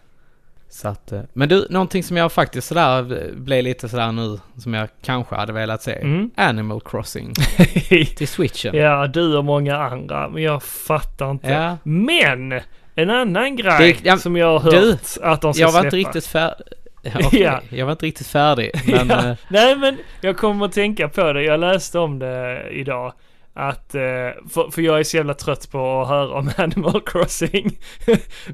Så 0.69 0.87
att, 0.87 1.11
eh, 1.11 1.21
men 1.33 1.49
du, 1.49 1.67
någonting 1.69 2.03
som 2.03 2.17
jag 2.17 2.31
faktiskt 2.31 2.67
sådär 2.67 3.31
blev 3.35 3.63
lite 3.63 3.89
sådär 3.89 4.11
nu, 4.11 4.39
som 4.57 4.73
jag 4.73 4.89
kanske 5.01 5.35
hade 5.35 5.53
velat 5.53 5.81
se. 5.83 5.93
Mm. 5.95 6.31
Animal 6.35 6.81
Crossing 6.81 7.33
till 8.17 8.27
switchen. 8.27 8.75
ja, 8.75 9.07
du 9.07 9.37
och 9.37 9.45
många 9.45 9.77
andra, 9.77 10.29
men 10.29 10.43
jag 10.43 10.63
fattar 10.63 11.31
inte. 11.31 11.49
Ja. 11.49 11.77
Men! 11.83 12.59
En 12.95 13.09
annan 13.09 13.55
grej 13.55 13.77
Det- 14.03 14.09
ja, 14.09 14.17
som 14.17 14.35
jag 14.35 14.59
har 14.59 14.71
du, 14.71 14.91
hört 14.91 15.01
att 15.21 15.41
de 15.41 15.53
ska 15.53 15.61
Jag 15.61 15.71
var 15.71 15.81
släppa. 15.81 15.97
inte 15.97 16.09
riktigt 16.09 16.25
färdig. 16.25 16.65
Okej, 17.25 17.41
Ja. 17.41 17.61
jag 17.69 17.85
var 17.85 17.91
inte 17.91 18.05
riktigt 18.05 18.27
färdig. 18.27 18.71
Men 18.87 19.07
ja. 19.09 19.29
eh, 19.29 19.35
Nej 19.47 19.75
men 19.75 19.97
jag 20.21 20.37
kommer 20.37 20.65
att 20.65 20.71
tänka 20.71 21.09
på 21.09 21.33
det. 21.33 21.43
Jag 21.43 21.59
läste 21.59 21.99
om 21.99 22.19
det 22.19 22.69
idag. 22.71 23.13
Att, 23.53 23.95
eh, 23.95 24.01
för, 24.49 24.71
för 24.71 24.81
jag 24.81 24.99
är 24.99 25.03
så 25.03 25.17
jävla 25.17 25.33
trött 25.33 25.71
på 25.71 26.01
att 26.01 26.07
höra 26.07 26.33
om 26.33 26.51
Animal 26.57 27.01
Crossing. 27.05 27.79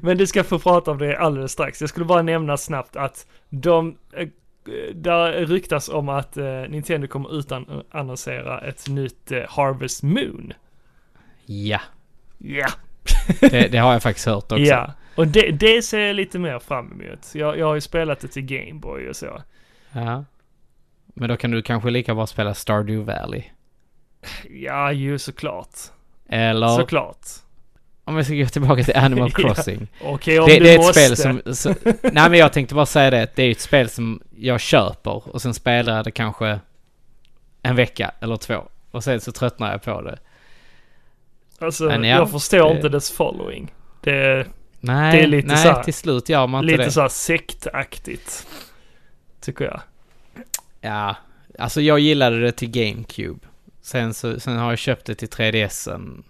men 0.00 0.18
du 0.18 0.26
ska 0.26 0.44
få 0.44 0.58
prata 0.58 0.90
om 0.90 0.98
det 0.98 1.18
alldeles 1.18 1.52
strax. 1.52 1.80
Jag 1.80 1.90
skulle 1.90 2.06
bara 2.06 2.22
nämna 2.22 2.56
snabbt 2.56 2.96
att 2.96 3.26
de, 3.50 3.96
eh, 4.16 4.28
där 4.94 5.32
ryktas 5.32 5.88
om 5.88 6.08
att 6.08 6.36
Nintendo 6.68 7.06
kommer 7.06 7.38
utan 7.38 7.82
annonsera 7.90 8.60
ett 8.60 8.88
nytt 8.88 9.32
Harvest 9.48 10.02
Moon. 10.02 10.52
ja, 11.46 11.80
Ja, 12.38 12.66
det, 13.40 13.68
det 13.72 13.78
har 13.78 13.92
jag 13.92 14.02
faktiskt 14.02 14.26
hört 14.26 14.44
också. 14.52 14.56
ja. 14.56 14.92
Och 15.16 15.26
det, 15.26 15.50
det 15.50 15.82
ser 15.82 15.98
jag 16.00 16.16
lite 16.16 16.38
mer 16.38 16.58
fram 16.58 16.92
emot. 17.00 17.34
Jag, 17.34 17.58
jag 17.58 17.66
har 17.66 17.74
ju 17.74 17.80
spelat 17.80 18.20
det 18.20 18.28
till 18.28 18.42
Gameboy 18.42 19.08
och 19.08 19.16
så. 19.16 19.42
Ja. 19.92 20.24
Men 21.14 21.28
då 21.28 21.36
kan 21.36 21.50
du 21.50 21.62
kanske 21.62 21.90
lika 21.90 22.14
bra 22.14 22.26
spela 22.26 22.54
Stardew 22.54 23.12
Valley. 23.12 23.42
Ja, 24.50 24.92
ju 24.92 25.18
såklart. 25.18 25.74
Eller 26.28 26.68
Såklart. 26.68 27.26
om 28.04 28.16
vi 28.16 28.24
ska 28.24 28.34
gå 28.34 28.46
tillbaka 28.46 28.82
till 28.82 28.96
Animal 28.96 29.30
Ja. 29.38 29.42
Crossing. 29.54 29.88
Okej, 30.02 30.40
om 30.40 30.46
det, 30.48 30.58
du 30.58 30.64
det 30.64 30.70
är 30.70 30.74
ett 30.74 30.80
måste. 30.80 31.00
spel 31.00 31.16
som... 31.16 31.54
Så, 31.54 31.74
nej 32.02 32.30
men 32.30 32.34
jag 32.34 32.52
tänkte 32.52 32.74
bara 32.74 32.86
säga 32.86 33.10
det. 33.10 33.36
Det 33.36 33.42
är 33.42 33.50
ett 33.50 33.60
spel 33.60 33.88
som 33.88 34.22
jag 34.36 34.60
köper 34.60 35.28
och 35.34 35.42
sen 35.42 35.54
spelar 35.54 35.96
jag 35.96 36.04
det 36.04 36.10
kanske 36.10 36.60
en 37.62 37.76
vecka 37.76 38.10
eller 38.20 38.36
två. 38.36 38.62
Och 38.90 39.04
sen 39.04 39.20
så 39.20 39.32
tröttnar 39.32 39.70
jag 39.72 39.82
på 39.82 40.00
det. 40.02 40.18
Alltså, 41.58 41.90
ja, 41.92 42.06
jag 42.06 42.30
förstår 42.30 42.68
det- 42.68 42.76
inte 42.76 42.88
dess 42.88 43.10
following. 43.10 43.74
Det 44.00 44.46
Nej, 44.86 45.16
Det 45.16 45.22
är 45.22 45.26
lite 45.26 45.48
nej 45.48 45.56
så 45.56 45.68
här- 45.68 45.82
till 45.82 45.94
slut 45.94 46.28
gör 46.28 46.46
man 46.46 46.64
inte 46.64 46.72
lite 46.72 46.84
det. 46.84 46.90
så 46.92 47.00
här 47.00 47.08
sektaktigt. 47.08 48.46
Tycker 49.40 49.64
jag. 49.64 49.80
Ja, 50.80 51.16
alltså 51.58 51.80
jag 51.80 51.98
gillade 51.98 52.40
det 52.40 52.52
till 52.52 52.70
GameCube. 52.70 53.38
Sen, 53.82 54.14
så, 54.14 54.40
sen 54.40 54.56
har 54.56 54.70
jag 54.70 54.78
köpt 54.78 55.06
det 55.06 55.14
till 55.14 55.28
3DSen 55.28 56.22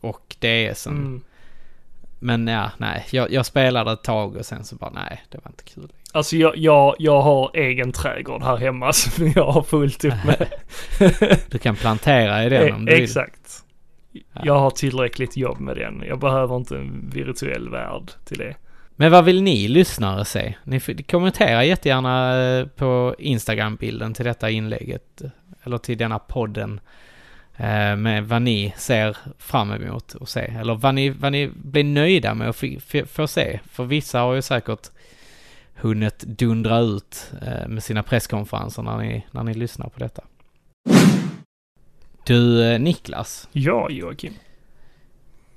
och 0.00 0.36
DSen. 0.40 0.92
Mm. 0.92 1.20
Men 2.18 2.46
ja, 2.46 2.70
nej. 2.78 3.06
Jag, 3.10 3.32
jag 3.32 3.46
spelade 3.46 3.92
ett 3.92 4.02
tag 4.02 4.36
och 4.36 4.46
sen 4.46 4.64
så 4.64 4.76
bara 4.76 4.90
nej, 4.90 5.22
det 5.30 5.38
var 5.44 5.50
inte 5.50 5.64
kul. 5.64 5.92
Alltså 6.12 6.36
jag, 6.36 6.56
jag, 6.56 6.94
jag 6.98 7.22
har 7.22 7.50
egen 7.54 7.92
trädgård 7.92 8.42
här 8.42 8.56
hemma 8.56 8.92
som 8.92 9.32
jag 9.36 9.46
har 9.52 9.62
fullt 9.62 10.04
upp 10.04 10.14
med. 10.24 10.48
Du 11.50 11.58
kan 11.58 11.76
plantera 11.76 12.44
i 12.44 12.48
den 12.48 12.74
om 12.74 12.84
du 12.84 12.92
Eh, 12.92 12.96
vill. 12.96 13.04
Exakt. 13.04 13.62
Jag 14.42 14.58
har 14.58 14.70
tillräckligt 14.70 15.36
jobb 15.36 15.60
med 15.60 15.76
den. 15.76 16.02
Jag 16.08 16.18
behöver 16.20 16.56
inte 16.56 16.76
en 16.76 17.10
virtuell 17.14 17.68
värld 17.68 18.10
till 18.24 18.38
det. 18.38 18.54
Men 18.96 19.12
vad 19.12 19.24
vill 19.24 19.42
ni 19.42 19.68
lyssnare 19.68 20.24
se? 20.24 20.54
Ni 20.64 20.80
får 20.80 21.02
kommentera 21.02 21.64
jättegärna 21.64 22.42
eh, 22.44 22.66
på 22.66 23.14
Instagram-bilden 23.18 24.14
till 24.14 24.24
detta 24.24 24.50
inlägget. 24.50 25.22
Eller 25.64 25.78
till 25.78 25.98
denna 25.98 26.18
podden. 26.18 26.80
Eh, 27.56 27.96
med 27.96 28.28
vad 28.28 28.42
ni 28.42 28.74
ser 28.76 29.16
fram 29.38 29.72
emot 29.72 30.14
att 30.20 30.28
se. 30.28 30.40
Eller 30.40 30.74
vad 30.74 30.94
ni, 30.94 31.10
vad 31.10 31.32
ni 31.32 31.50
blir 31.54 31.84
nöjda 31.84 32.34
med 32.34 32.48
att 32.48 32.56
få- 33.08 33.26
se. 33.26 33.60
För 33.70 33.84
vissa 33.84 34.20
har 34.20 34.34
ju 34.34 34.42
säkert 34.42 34.90
hunnit 35.74 36.18
dundra 36.18 36.78
ut 36.78 37.32
eh, 37.46 37.68
med 37.68 37.82
sina 37.82 38.02
presskonferenser 38.02 38.82
när 38.82 38.98
ni, 38.98 39.26
när 39.30 39.42
ni 39.42 39.54
lyssnar 39.54 39.88
på 39.88 39.98
detta. 39.98 40.22
Du 42.26 42.64
eh, 42.72 42.78
Niklas, 42.80 43.48
Ja, 43.52 43.90
Joakim. 43.90 44.32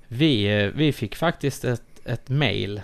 vi, 0.07 0.61
eh, 0.63 0.71
vi 0.75 0.91
fick 0.93 1.15
faktiskt 1.15 1.65
ett, 1.65 1.83
ett 2.05 2.29
mail 2.29 2.81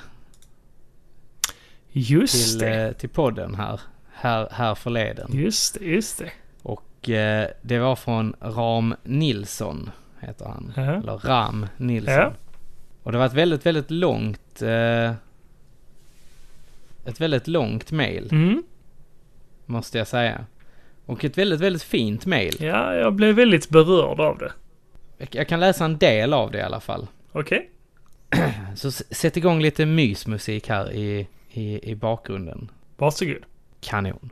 Just 1.92 2.50
till, 2.60 2.60
det. 2.60 2.76
eh, 2.88 2.92
till 2.92 3.10
podden 3.10 3.56
här, 3.56 3.82
här, 4.14 4.48
här 4.52 4.76
förleden. 4.76 5.30
Just 5.34 5.80
det, 5.80 5.86
just 5.86 6.18
det. 6.18 6.32
Och 6.62 7.10
eh, 7.10 7.48
det 7.62 7.80
var 7.80 7.96
från 7.96 8.36
Ram 8.42 8.96
Nilsson, 9.04 9.92
heter 10.20 10.46
han. 10.46 10.74
Ja. 10.76 10.82
Eller 10.96 11.18
Ram 11.18 11.66
Nilsson. 11.78 12.14
Ja. 12.14 12.34
Och 13.04 13.12
det 13.12 13.18
var 13.18 13.26
ett 13.26 13.34
väldigt, 13.34 13.66
väldigt 13.66 13.92
långt... 13.92 14.62
Eh, 14.62 15.12
ett 17.06 17.22
väldigt 17.22 17.48
långt 17.48 17.92
mail, 17.92 18.30
Mm. 18.32 18.64
måste 19.66 19.98
jag 19.98 20.08
säga. 20.08 20.46
Och 21.06 21.26
ett 21.26 21.38
väldigt, 21.38 21.60
väldigt 21.62 21.84
fint 21.84 22.26
mail. 22.26 22.56
Ja, 22.60 22.94
jag 22.96 23.14
blev 23.14 23.36
väldigt 23.36 23.70
berörd 23.70 24.20
av 24.20 24.38
det. 24.38 24.52
Jag, 25.32 25.48
kan 25.48 25.60
läsa 25.60 25.86
en 25.86 25.98
del 25.98 26.34
av 26.34 26.52
det 26.52 26.58
i 26.58 26.62
alla 26.62 26.80
fall. 26.80 27.08
Okej? 27.32 27.70
Så 28.76 28.88
s- 28.88 29.16
sätt 29.16 29.38
igång 29.38 29.62
lite 29.62 29.86
mysmusik 29.86 30.70
här 30.70 30.92
i, 30.92 31.28
i, 31.52 31.92
i 31.92 31.96
bakgrunden. 31.96 32.72
Varsågod. 32.98 33.44
Kanon. 33.82 34.30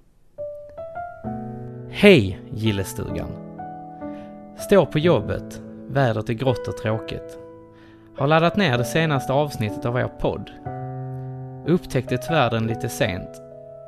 Hej 1.92 2.40
gillestugan. 2.54 3.30
Står 4.60 4.86
på 4.86 5.00
jobbet. 5.00 5.62
Vädret 5.88 6.30
är 6.30 6.34
grått 6.34 6.68
och 6.68 6.78
tråkigt. 6.78 7.38
Har 8.18 8.28
laddat 8.28 8.58
ner 8.58 8.78
det 8.78 8.86
senaste 8.86 9.34
avsnittet 9.34 9.86
av 9.86 9.98
er 9.98 10.08
podd. 10.20 10.52
Upptäckte 11.68 12.18
tyvärr 12.18 12.50
den 12.50 12.68
lite 12.68 12.90
sent, 12.90 13.30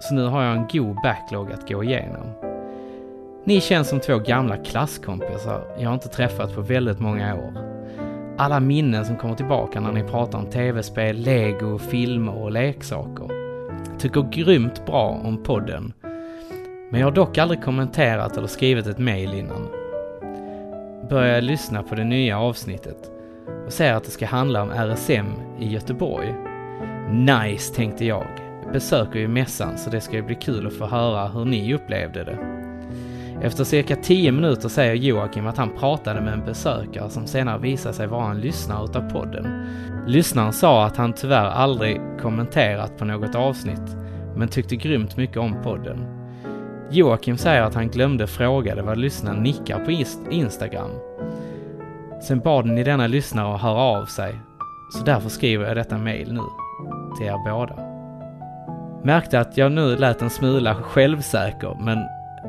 så 0.02 0.14
nu 0.14 0.24
har 0.26 0.44
jag 0.44 0.56
en 0.58 0.68
god 0.72 0.96
backlog 1.04 1.52
att 1.52 1.70
gå 1.70 1.84
igenom. 1.84 2.34
Ni 3.48 3.62
känns 3.62 3.90
som 3.90 4.00
två 4.00 4.18
gamla 4.20 4.58
klasskompisar 4.58 5.64
jag 5.78 5.94
inte 5.94 6.08
träffat 6.08 6.56
på 6.56 6.62
väldigt 6.62 7.00
många 7.00 7.36
år. 7.36 7.54
Alla 8.38 8.60
minnen 8.60 9.06
som 9.06 9.18
kommer 9.18 9.36
tillbaka 9.36 9.80
när 9.80 9.92
ni 9.92 10.04
pratar 10.04 10.40
om 10.40 10.50
tv-spel, 10.50 11.18
lego, 11.18 11.78
filmer 11.78 12.44
och 12.44 12.52
leksaker. 12.52 13.30
Tycker 14.00 14.22
grymt 14.22 14.86
bra 14.86 15.22
om 15.24 15.44
podden. 15.44 15.94
Men 16.92 17.00
jag 17.00 17.08
har 17.08 17.12
dock 17.12 17.38
aldrig 17.38 17.64
kommenterat 17.64 18.38
eller 18.38 18.48
skrivit 18.48 18.88
ett 18.88 19.00
mail 19.00 19.34
innan. 19.34 19.68
Börjar 21.10 21.42
lyssna 21.42 21.84
på 21.84 21.96
det 21.96 22.04
nya 22.04 22.40
avsnittet 22.40 23.12
och 23.66 23.74
ser 23.74 23.94
att 23.94 24.04
det 24.04 24.12
ska 24.12 24.26
handla 24.26 24.62
om 24.62 24.72
RSM 24.72 25.28
i 25.60 25.70
Göteborg. 25.70 26.36
Nice, 27.12 27.76
tänkte 27.76 28.06
jag. 28.06 28.28
Besöker 28.74 29.20
ju 29.20 29.28
mässan 29.28 29.78
så 29.78 29.90
det 29.90 30.02
ska 30.02 30.16
ju 30.16 30.24
bli 30.24 30.36
kul 30.36 30.68
att 30.68 30.74
få 30.78 30.86
höra 30.86 31.28
hur 31.28 31.46
ni 31.46 31.74
upplevde 31.74 32.24
det. 32.24 32.65
Efter 33.42 33.64
cirka 33.64 33.96
10 33.96 34.32
minuter 34.32 34.70
säger 34.70 34.94
Joakim 34.94 35.48
att 35.48 35.58
han 35.58 35.78
pratade 35.80 36.22
med 36.22 36.34
en 36.34 36.46
besökare 36.46 37.10
som 37.10 37.28
senare 37.28 37.60
visade 37.60 37.96
sig 37.96 38.08
vara 38.08 38.32
en 38.32 38.42
lyssnare 38.42 38.86
utav 38.86 39.10
podden. 39.10 39.66
Lyssnaren 40.08 40.54
sa 40.54 40.86
att 40.86 40.98
han 40.98 41.14
tyvärr 41.14 41.46
aldrig 41.46 42.02
kommenterat 42.22 42.98
på 42.98 43.06
något 43.06 43.36
avsnitt, 43.36 43.98
men 44.36 44.48
tyckte 44.48 44.76
grymt 44.76 45.18
mycket 45.18 45.38
om 45.38 45.64
podden. 45.64 46.06
Joakim 46.92 47.38
säger 47.38 47.62
att 47.62 47.76
han 47.76 47.88
glömde 47.88 48.28
fråga 48.28 48.76
det 48.76 48.82
vad 48.82 48.98
lyssnaren 48.98 49.44
nickar 49.44 49.86
på 49.86 49.92
Instagram. 50.32 50.92
Sen 52.28 52.40
bad 52.40 52.66
ni 52.66 52.84
denna 52.84 53.08
lyssnare 53.08 53.56
att 53.56 53.62
höra 53.62 53.82
av 53.82 54.06
sig, 54.06 54.40
så 54.92 55.04
därför 55.04 55.30
skriver 55.30 55.68
jag 55.68 55.78
detta 55.78 55.98
mail 55.98 56.34
nu, 56.34 56.42
till 57.18 57.28
er 57.28 57.52
båda. 57.52 57.76
Märkte 59.04 59.40
att 59.40 59.58
jag 59.58 59.72
nu 59.72 59.96
lät 59.96 60.22
en 60.22 60.30
smula 60.30 60.76
självsäker, 60.76 61.78
men, 61.80 61.98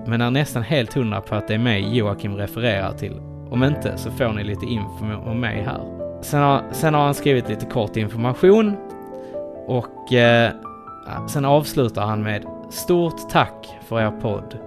men 0.06 0.20
är 0.20 0.30
nästan 0.30 0.62
helt 0.62 0.94
hundra 0.94 1.20
på 1.20 1.34
att 1.34 1.48
det 1.48 1.54
är 1.54 1.58
mig 1.58 1.96
Joakim 1.96 2.36
refererar 2.36 2.92
till. 2.92 3.20
Om 3.50 3.64
inte 3.64 3.96
så 3.96 4.10
får 4.10 4.32
ni 4.32 4.44
lite 4.44 4.66
info 4.66 5.30
om 5.30 5.40
mig 5.40 5.62
här. 5.62 5.80
Sen 6.22 6.42
har, 6.42 6.62
sen 6.72 6.94
har 6.94 7.04
han 7.04 7.14
skrivit 7.14 7.48
lite 7.48 7.66
kort 7.66 7.96
information 7.96 8.76
och 9.66 10.12
eh, 10.12 10.50
sen 11.28 11.44
avslutar 11.44 12.06
han 12.06 12.22
med 12.22 12.44
Stort 12.70 13.30
tack 13.30 13.66
för 13.88 14.00
er 14.00 14.10
podd. 14.10 14.58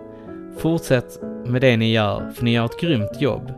Fortsätt 0.58 1.22
med 1.46 1.62
det 1.62 1.78
ni 1.78 1.92
gör, 1.92 2.32
för 2.36 2.44
ni 2.44 2.54
gör 2.54 2.66
ett 2.66 2.82
grymt 2.82 3.22
jobb. 3.22 3.54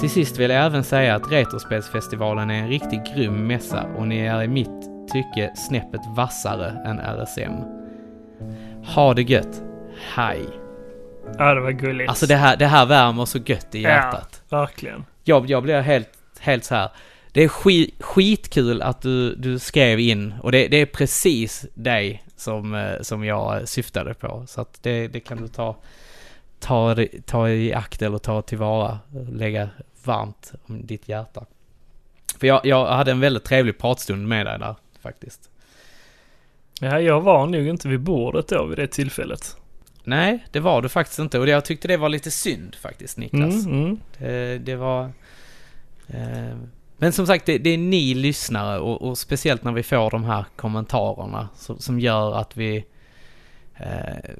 Till 0.00 0.10
sist 0.10 0.38
vill 0.38 0.50
jag 0.50 0.66
även 0.66 0.84
säga 0.84 1.14
att 1.14 1.32
Retrospelsfestivalen 1.32 2.50
är 2.50 2.54
en 2.54 2.68
riktigt 2.68 3.14
grym 3.14 3.46
mässa 3.46 3.84
och 3.96 4.08
ni 4.08 4.18
är 4.18 4.42
i 4.42 4.48
mitt 4.48 5.08
tycke 5.12 5.52
snäppet 5.56 6.00
vassare 6.16 6.68
än 6.86 7.00
RSM. 7.00 7.52
Ha 8.94 9.14
det 9.14 9.22
gött. 9.22 9.62
Hej. 10.14 10.63
Ja, 11.38 11.54
det 11.54 11.60
var 11.60 11.70
gulligt. 11.70 12.08
Alltså 12.08 12.26
det 12.26 12.36
här, 12.36 12.56
det 12.56 12.66
här 12.66 12.86
värmer 12.86 13.24
så 13.24 13.38
gött 13.38 13.74
i 13.74 13.82
hjärtat. 13.82 14.42
Ja, 14.48 14.60
verkligen. 14.60 15.04
Jag, 15.24 15.50
jag 15.50 15.62
blir 15.62 15.80
helt, 15.80 16.08
helt 16.40 16.64
så 16.64 16.74
här. 16.74 16.90
Det 17.32 17.42
är 17.42 17.48
skit, 17.48 17.94
skitkul 18.00 18.82
att 18.82 19.02
du, 19.02 19.34
du 19.34 19.58
skrev 19.58 20.00
in 20.00 20.34
och 20.42 20.52
det, 20.52 20.68
det 20.68 20.76
är 20.76 20.86
precis 20.86 21.66
dig 21.74 22.24
som, 22.36 22.74
eh, 22.74 23.00
som 23.00 23.24
jag 23.24 23.68
syftade 23.68 24.14
på. 24.14 24.44
Så 24.46 24.60
att 24.60 24.82
det, 24.82 25.08
det 25.08 25.20
kan 25.20 25.42
du 25.42 25.48
ta, 25.48 25.76
ta, 26.60 26.96
ta 27.26 27.48
i 27.48 27.74
akt 27.74 28.02
eller 28.02 28.18
ta 28.18 28.42
tillvara, 28.42 28.98
lägga 29.32 29.68
varmt 30.04 30.52
om 30.66 30.86
ditt 30.86 31.08
hjärta. 31.08 31.44
För 32.38 32.46
jag, 32.46 32.66
jag 32.66 32.86
hade 32.86 33.10
en 33.10 33.20
väldigt 33.20 33.44
trevlig 33.44 33.78
pratstund 33.78 34.28
med 34.28 34.46
dig 34.46 34.58
där 34.58 34.74
faktiskt. 35.02 35.50
Ja, 36.80 37.00
jag 37.00 37.20
var 37.20 37.46
nog 37.46 37.66
inte 37.66 37.88
vid 37.88 38.00
bordet 38.00 38.48
då 38.48 38.64
vid 38.66 38.78
det 38.78 38.86
tillfället. 38.86 39.56
Nej, 40.04 40.44
det 40.50 40.60
var 40.60 40.82
du 40.82 40.88
faktiskt 40.88 41.18
inte 41.18 41.38
och 41.38 41.48
jag 41.48 41.64
tyckte 41.64 41.88
det 41.88 41.96
var 41.96 42.08
lite 42.08 42.30
synd 42.30 42.74
faktiskt 42.74 43.18
Niklas. 43.18 43.66
Mm, 43.66 43.82
mm. 43.82 44.00
Det, 44.18 44.58
det 44.58 44.76
var... 44.76 45.04
Eh, 46.08 46.56
men 46.96 47.12
som 47.12 47.26
sagt, 47.26 47.46
det, 47.46 47.58
det 47.58 47.70
är 47.70 47.78
ni 47.78 48.14
lyssnare 48.14 48.78
och, 48.78 49.02
och 49.02 49.18
speciellt 49.18 49.64
när 49.64 49.72
vi 49.72 49.82
får 49.82 50.10
de 50.10 50.24
här 50.24 50.44
kommentarerna 50.56 51.48
som, 51.56 51.78
som 51.78 52.00
gör 52.00 52.34
att 52.34 52.56
vi... 52.56 52.84
Eh, 53.74 54.30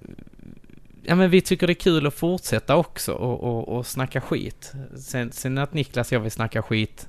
ja 1.03 1.15
men 1.15 1.31
vi 1.31 1.41
tycker 1.41 1.67
det 1.67 1.73
är 1.73 1.75
kul 1.75 2.07
att 2.07 2.15
fortsätta 2.15 2.77
också 2.77 3.13
och, 3.13 3.43
och, 3.43 3.69
och 3.69 3.87
snacka 3.87 4.21
skit. 4.21 4.73
Sen, 4.97 5.33
sen 5.33 5.59
att 5.59 5.75
Niklas 5.75 6.09
och 6.09 6.13
jag 6.13 6.21
vill 6.21 6.31
snacka 6.31 6.63
skit 6.63 7.09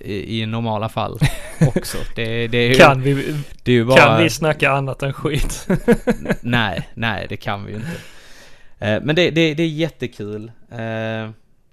i, 0.00 0.42
i 0.42 0.46
normala 0.46 0.88
fall 0.88 1.18
också. 1.60 1.98
Det, 2.14 2.46
det 2.46 2.58
är 2.58 2.68
ju, 2.68 2.74
Kan, 2.74 3.02
vi, 3.02 3.34
det 3.62 3.72
är 3.72 3.76
ju 3.76 3.84
bara... 3.84 3.96
kan 3.98 4.22
vi 4.22 4.30
snacka 4.30 4.70
annat 4.70 5.02
än 5.02 5.12
skit? 5.12 5.68
nej, 6.40 6.88
nej 6.94 7.26
det 7.28 7.36
kan 7.36 7.64
vi 7.64 7.72
ju 7.72 7.78
inte. 7.78 7.96
Eh, 8.78 9.02
men 9.02 9.16
det, 9.16 9.30
det, 9.30 9.54
det 9.54 9.62
är 9.62 9.68
jättekul. 9.68 10.52
Eh, 10.72 11.30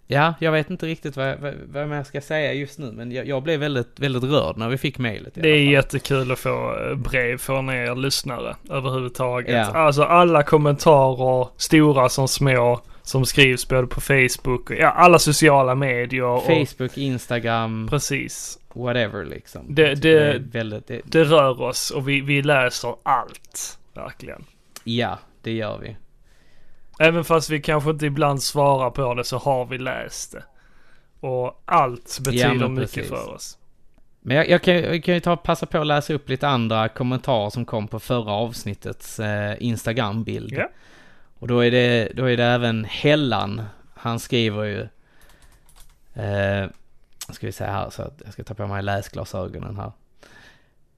ja, 0.08 0.34
jag 0.40 0.52
vet 0.52 0.70
inte 0.70 0.86
riktigt 0.86 1.18
vad, 1.18 1.40
vad, 1.40 1.54
vad 1.68 1.98
jag 1.98 2.06
ska 2.06 2.22
säga 2.22 2.54
just 2.54 2.80
nu, 2.80 2.91
men 2.91 3.12
jag, 3.12 3.28
jag 3.28 3.44
blev 3.44 3.60
väldigt, 3.60 4.00
väldigt 4.00 4.24
rörd 4.24 4.58
när 4.58 4.70
vi 4.70 4.78
fick 4.78 4.98
mejlet. 4.98 5.34
Det 5.36 5.50
är 5.50 5.72
jättekul 5.72 6.32
att 6.32 6.40
få 6.40 6.78
eh, 6.90 6.95
brev 6.95 7.38
från 7.38 7.70
er 7.70 7.95
lyssnare 7.95 8.56
överhuvudtaget. 8.70 9.70
Ja. 9.74 9.80
Alltså 9.80 10.04
alla 10.04 10.44
kommentarer, 10.44 11.48
stora 11.58 12.10
som 12.10 12.28
små, 12.28 12.82
som 13.04 13.26
skrivs 13.26 13.68
både 13.68 13.88
på 13.88 14.02
Facebook 14.02 14.70
och 14.70 14.76
ja, 14.76 14.90
alla 14.90 15.20
sociala 15.20 15.76
medier. 15.76 16.24
Och, 16.24 16.44
Facebook, 16.44 16.98
Instagram, 16.98 17.88
precis. 17.90 18.60
whatever 18.74 19.26
liksom. 19.26 19.76
Det- 19.76 19.96
tycker 19.96 20.34
det- 20.34 20.40
väldigt, 20.40 20.88
det, 20.88 21.02
Det 21.06 21.24
rör 21.24 21.62
oss 21.62 21.92
och 21.92 22.10
vi, 22.10 22.22
vi 22.22 22.42
läser 22.42 22.96
allt. 23.04 23.80
Verkligen. 23.94 24.44
ja, 24.84 25.20
det 25.42 25.52
gör 25.52 25.78
vi. 25.78 25.96
Även 27.00 27.24
fast 27.24 27.50
vi 27.50 27.62
kanske 27.62 27.90
inte 27.90 28.06
ibland 28.06 28.44
svarar 28.44 28.90
på 28.90 29.14
det 29.14 29.24
så 29.24 29.38
har 29.38 29.66
vi 29.66 29.78
läst 29.78 30.32
det. 30.32 30.44
Och 31.28 31.62
allt 31.66 32.20
betyder 32.26 32.56
men 32.56 32.74
mycket 32.74 33.10
för 33.10 33.34
oss. 33.34 33.58
Men 34.22 34.38
jag, 34.38 34.50
jag, 34.50 34.62
kan, 34.62 34.76
jag 34.76 35.04
kan 35.04 35.14
ju 35.14 35.20
ta 35.20 35.36
passa 35.38 35.66
på 35.66 35.78
att 35.78 35.88
läsa 35.88 36.14
upp 36.14 36.30
lite 36.30 36.48
andra 36.48 36.90
kommentarer 36.90 37.50
som 37.50 37.66
kom 37.66 37.88
på 37.88 38.00
förra 38.00 38.32
avsnittets 38.32 39.20
eh, 39.20 39.56
Instagram-bild. 39.60 40.54
Ja. 40.54 40.70
Och 41.44 41.49
då 41.49 41.60
är 41.60 41.72
det, 41.72 42.11
då 42.14 42.26
är 42.26 42.38
det 42.38 42.44
även 42.44 42.86
Hellan. 42.86 43.61
Han 43.94 44.20
skriver 44.20 44.64
ju... 44.64 44.82
Eh, 46.24 46.70
ska 47.30 47.48
vi 47.48 47.52
säga 47.52 47.72
här 47.72 47.90
så 47.90 48.02
att 48.02 48.22
jag 48.24 48.34
ska 48.34 48.44
ta 48.44 48.53
på 48.53 48.68
mig 48.68 48.84
läsglasögonen 48.84 49.78
här. 49.78 49.91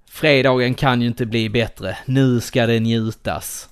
Fredagen 0.09 0.73
kan 0.73 1.01
ju 1.01 1.07
inte 1.07 1.25
bli 1.25 1.49
bättre. 1.49 1.97
Nu 2.05 2.41
ska 2.41 2.65
det 2.65 2.79
njutas. 2.79 3.69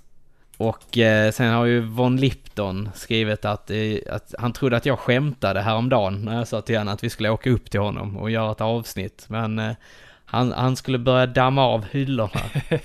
Och 0.58 0.98
eh, 0.98 1.32
sen 1.32 1.54
har 1.54 1.66
ju 1.66 1.80
Von 1.80 2.18
Lipton 2.18 2.90
skrivit 2.96 3.46
att, 3.46 3.72
eh, 3.72 3.98
att 4.10 4.36
han 4.40 4.54
trodde 4.54 4.78
att 4.78 4.86
jag 4.86 5.00
skämtade 5.00 5.62
häromdagen 5.62 6.26
när 6.26 6.38
jag 6.38 6.48
sa 6.48 6.62
till 6.62 6.78
honom 6.78 6.94
att 6.94 7.04
vi 7.04 7.10
skulle 7.10 7.30
åka 7.30 7.50
upp 7.50 7.72
till 7.72 7.80
honom 7.80 8.18
och 8.18 8.32
göra 8.32 8.52
ett 8.52 8.62
avsnitt. 8.62 9.26
Men 9.28 9.60
eh, 9.60 9.74
Han, 10.26 10.52
han 10.52 10.76
skulle 10.76 10.98
börja 10.98 11.26
damma 11.26 11.66
av 11.66 11.86
hyllorna. 11.92 12.42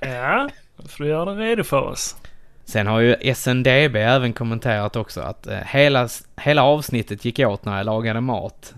Ja, 0.00 0.48
då 0.76 0.88
får 0.88 1.04
du 1.04 1.10
göra 1.10 1.34
det 1.34 1.44
redo 1.44 1.64
för 1.64 1.80
oss. 1.80 2.16
Sen 2.64 2.86
har 2.86 3.00
ju 3.00 3.34
SNDB 3.34 3.96
även 3.96 4.32
kommenterat 4.32 4.96
också 4.96 5.20
att 5.20 5.46
eh, 5.46 5.58
hela, 5.58 6.08
hela 6.36 6.62
avsnittet 6.62 7.24
gick 7.24 7.38
åt 7.38 7.64
när 7.64 7.76
jag 7.76 7.86
lagade 7.86 8.20
mat. 8.20 8.74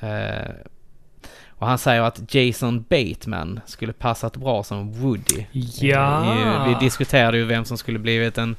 Eh, 0.00 0.54
och 1.48 1.66
han 1.68 1.78
säger 1.78 2.02
att 2.02 2.34
Jason 2.34 2.84
Bateman 2.88 3.60
skulle 3.66 3.92
passat 3.92 4.36
bra 4.36 4.62
som 4.64 4.92
Woody. 4.92 5.44
Ja. 5.80 6.34
Eh, 6.36 6.68
vi 6.68 6.84
diskuterade 6.84 7.38
ju 7.38 7.44
vem 7.44 7.64
som 7.64 7.78
skulle 7.78 7.98
blivit 7.98 8.38
en 8.38 8.56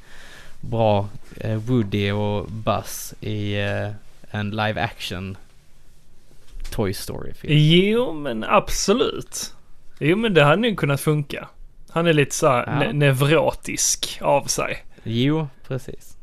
bra 0.61 1.07
eh, 1.37 1.55
Woody 1.55 2.11
och 2.11 2.47
Buzz 2.51 3.13
i 3.21 3.61
eh, 3.61 3.89
en 4.31 4.49
live 4.49 4.81
action 4.81 5.37
Toy 6.71 6.93
Story-film. 6.93 7.53
Jo, 7.57 8.13
men 8.13 8.43
absolut. 8.43 9.53
Jo, 9.99 10.17
men 10.17 10.33
det 10.33 10.43
hade 10.43 10.61
nog 10.61 10.77
kunnat 10.77 11.01
funka. 11.01 11.47
Han 11.93 12.07
är 12.07 12.13
lite 12.13 12.35
så 12.35 12.47
här 12.47 12.63
Ja. 12.67 12.71
ne- 12.73 12.93
neurotisk 12.93 14.19
av 14.21 14.43
sig. 14.43 14.83
Jo, 15.03 15.47
precis. 15.67 16.17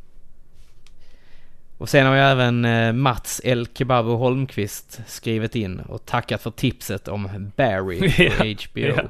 Och 1.78 1.88
sen 1.88 2.06
har 2.06 2.14
ju 2.14 2.20
även 2.20 2.64
eh, 2.64 2.92
Mats 2.92 3.40
El 3.44 3.66
Kebabo 3.74 4.16
Holmqvist 4.16 5.00
skrivit 5.06 5.54
in 5.56 5.80
och 5.80 6.06
tackat 6.06 6.42
för 6.42 6.50
tipset 6.50 7.08
om 7.08 7.52
Barry 7.56 7.98
på 7.98 8.22
Ja, 8.22 8.54
HBO. 8.64 8.80
ja. 8.96 9.02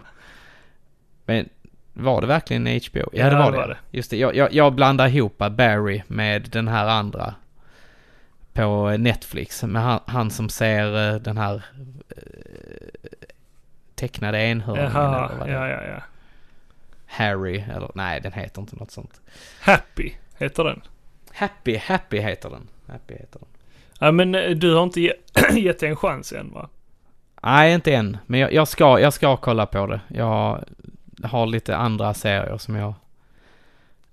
Men 1.25 1.49
var 1.93 2.21
det 2.21 2.27
verkligen 2.27 2.67
HBO? 2.67 2.81
Ja, 2.99 3.09
Ja, 3.13 3.31
det 3.31 3.37
var 3.37 3.53
det 3.53 3.57
var 3.59 3.69
det. 3.69 3.77
Just 3.91 4.11
det, 4.11 4.17
jag, 4.17 4.37
jag, 4.37 4.53
jag 4.55 4.73
blandar 4.75 5.09
ihop 5.09 5.39
Barry 5.39 6.03
med 6.07 6.43
den 6.43 6.69
här 6.69 6.87
andra 6.87 7.35
på 8.53 8.97
Netflix. 8.99 9.63
Med 9.63 9.83
han, 9.83 10.01
han 10.07 10.31
som 10.31 10.49
ser 10.49 11.09
eh, 11.15 11.21
den 11.21 11.39
här 11.39 11.55
eh, 12.09 12.23
tecknade 13.95 14.39
enhörningen 14.43 14.93
Jaha, 14.95 15.27
eller 15.27 15.39
vad 15.39 15.47
det 15.49 15.53
ja, 15.53 15.69
ja, 15.69 15.83
ja. 15.85 16.03
Harry, 17.11 17.65
eller 17.75 17.91
nej 17.95 18.21
den 18.21 18.33
heter 18.33 18.61
inte 18.61 18.77
något 18.77 18.91
sånt. 18.91 19.21
Happy 19.61 20.13
heter 20.39 20.65
den. 20.65 20.81
Happy, 21.33 21.77
Happy 21.77 22.19
heter 22.19 22.51
den. 22.51 22.69
Happy 22.89 23.15
heter 23.15 23.39
den. 23.39 23.49
Ja, 23.99 24.13
men 24.13 24.35
eh, 24.35 24.51
du 24.51 24.75
har 24.75 24.83
inte 24.83 25.01
ge- 25.01 25.15
gett 25.61 25.79
det 25.81 25.87
en 25.89 25.97
chans 25.97 26.33
än 26.33 26.53
va? 26.53 26.69
Nej, 27.43 27.75
inte 27.75 27.95
än. 27.95 28.17
Men 28.27 28.41
jag, 28.41 28.53
jag, 28.53 28.69
ska, 28.69 29.01
jag 29.01 29.13
ska 29.13 29.37
kolla 29.37 29.67
på 29.67 29.87
det. 29.87 30.01
Jag 30.09 30.65
har 31.23 31.47
lite 31.47 31.77
andra 31.77 32.15
serier 32.15 32.59
som 32.59 32.75
jag 32.77 32.95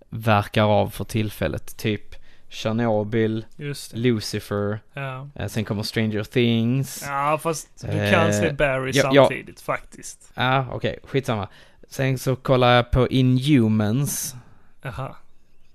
verkar 0.09 0.63
av 0.63 0.89
för 0.89 1.03
tillfället. 1.03 1.77
Typ 1.77 2.15
Chernobyl, 2.49 3.45
det. 3.57 3.93
Lucifer, 3.93 4.79
Ja. 4.93 5.27
eh, 5.35 5.47
sen 5.47 5.65
kommer 5.65 5.83
Stranger 5.83 6.23
Things. 6.23 7.03
Ja, 7.05 7.31
Ja, 7.31 7.37
fast 7.37 7.67
du 7.81 7.87
kan 7.87 8.27
Eh, 8.29 8.31
se 8.31 8.53
Barry 8.53 8.91
ja, 8.93 9.09
ja. 9.13 9.23
samtidigt 9.23 9.61
faktiskt. 9.61 10.31
ah, 10.35 10.63
okej, 10.71 10.99
skitsamma. 11.03 11.47
Sen 11.89 12.17
så 12.17 12.35
kollar 12.35 12.75
jag 12.75 12.91
på 12.91 13.07
Inhumans. 13.07 14.35
Jaha. 14.81 15.15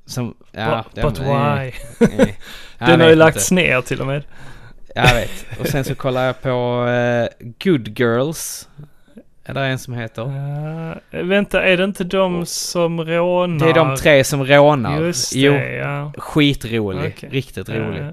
Som, 0.06 0.34
ja, 0.50 0.84
but, 0.94 1.02
but 1.04 1.18
eh, 1.18 1.24
why? 1.24 1.72
eh, 2.00 2.28
jag 2.78 2.88
Den 2.88 3.00
har 3.00 3.08
ju 3.08 3.14
lagts 3.14 3.52
inte. 3.52 3.62
ner 3.62 3.80
till 3.80 4.00
och 4.00 4.06
med. 4.06 4.24
Jag 4.94 5.14
vet. 5.14 5.46
Och 5.60 5.66
sen 5.66 5.84
så 5.84 5.94
kollar 5.94 6.24
jag 6.26 6.42
på 6.42 6.86
eh, 6.88 7.28
Good 7.64 7.98
Girls. 7.98 8.68
Är 9.44 9.54
det 9.54 9.60
en 9.60 9.78
som 9.78 9.94
heter? 9.94 10.22
Uh, 10.22 11.24
vänta, 11.24 11.62
är 11.62 11.76
det 11.76 11.84
inte 11.84 12.04
de 12.04 12.46
som 12.46 13.04
rånar? 13.04 13.66
Det 13.66 13.70
är 13.70 13.74
de 13.74 13.96
tre 13.96 14.24
som 14.24 14.44
rånar. 14.44 15.00
Just 15.00 15.32
det, 15.32 15.38
jo, 15.38 15.52
ja. 15.54 16.12
skitrolig. 16.18 17.14
Okej. 17.16 17.28
Riktigt 17.32 17.68
rolig. 17.68 18.00
Eh, 18.00 18.10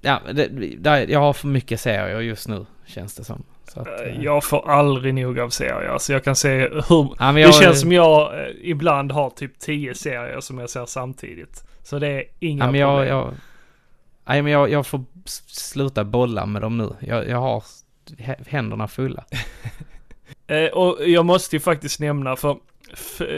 Ja, 0.00 0.20
det, 0.32 0.48
där, 0.78 1.06
jag 1.10 1.20
har 1.20 1.32
för 1.32 1.48
mycket 1.48 1.80
serier 1.80 2.20
just 2.20 2.48
nu, 2.48 2.66
känns 2.86 3.14
det 3.14 3.24
som. 3.24 3.42
Så 3.68 3.80
att, 3.80 3.86
eh, 3.86 4.22
Jag 4.22 4.44
får 4.44 4.70
aldrig 4.70 5.14
nog 5.14 5.38
av 5.38 5.48
serier. 5.48 5.88
Alltså 5.88 6.12
jag 6.12 6.24
kan 6.24 6.36
se 6.36 6.58
hur... 6.58 6.82
ja, 6.88 7.14
men 7.18 7.34
Det 7.34 7.40
jag, 7.40 7.54
känns 7.54 7.80
som 7.80 7.92
jag 7.92 8.32
ibland 8.62 9.12
har 9.12 9.30
typ 9.30 9.58
tio 9.58 9.94
serier 9.94 10.40
som 10.40 10.58
jag 10.58 10.70
ser 10.70 10.86
samtidigt. 10.86 11.64
Så 11.82 11.98
det 11.98 12.08
är 12.08 12.24
inga 12.38 12.64
ja, 12.64 12.70
men 12.70 12.80
jag, 12.80 12.98
problem. 12.98 13.16
jag, 13.16 13.34
nej, 14.26 14.42
men 14.42 14.52
jag, 14.52 14.70
jag 14.70 14.86
får 14.86 15.04
sluta 15.46 16.04
bolla 16.04 16.46
med 16.46 16.62
dem 16.62 16.78
nu. 16.78 16.90
Jag, 17.00 17.28
jag 17.28 17.38
har 17.38 17.64
händerna 18.46 18.88
fulla. 18.88 19.24
Eh, 20.46 20.66
och 20.66 21.08
jag 21.08 21.26
måste 21.26 21.56
ju 21.56 21.60
faktiskt 21.60 22.00
nämna, 22.00 22.36
för 22.36 22.56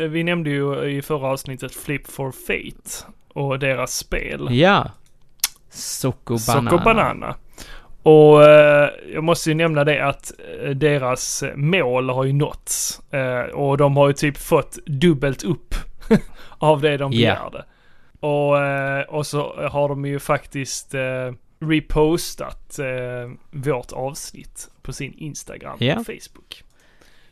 vi 0.09 0.25
nämnde 0.25 0.51
ju 0.51 0.85
i 0.85 1.03
förra 1.03 1.29
avsnittet 1.29 1.75
Flip 1.75 2.07
for 2.07 2.33
Fate 2.33 3.13
och 3.35 3.59
deras 3.59 3.97
spel. 3.97 4.49
Ja. 4.51 4.91
Socko 5.71 6.39
Banana. 6.47 6.71
Soco 6.71 6.85
Banana. 6.85 7.35
Och 8.03 8.45
eh, 8.45 8.91
jag 9.13 9.25
måste 9.25 9.51
ju 9.51 9.55
nämna 9.55 9.85
det 9.85 10.07
att 10.07 10.33
eh, 10.63 10.71
deras 10.71 11.45
mål 11.55 12.11
har 12.11 12.25
ju 12.25 12.33
nåtts. 12.33 13.01
Eh, 13.13 13.41
och 13.41 13.77
de 13.77 13.97
har 13.97 14.09
ju 14.09 14.15
typ 14.15 14.37
fått 14.37 14.79
dubbelt 14.87 15.45
upp 15.45 15.75
av 16.59 16.81
det 16.81 16.97
de 16.97 17.11
begärde. 17.11 17.65
Och, 18.21 18.59
eh, 18.59 19.03
och 19.03 19.27
så 19.27 19.69
har 19.69 19.89
de 19.89 20.05
ju 20.05 20.19
faktiskt 20.19 20.95
eh, 20.95 21.33
repostat 21.61 22.78
eh, 22.78 23.31
vårt 23.51 23.93
avsnitt 23.93 24.69
på 24.82 24.93
sin 24.93 25.15
Instagram 25.15 25.77
Ja. 25.81 25.99
och 25.99 26.07
Facebook. 26.07 26.65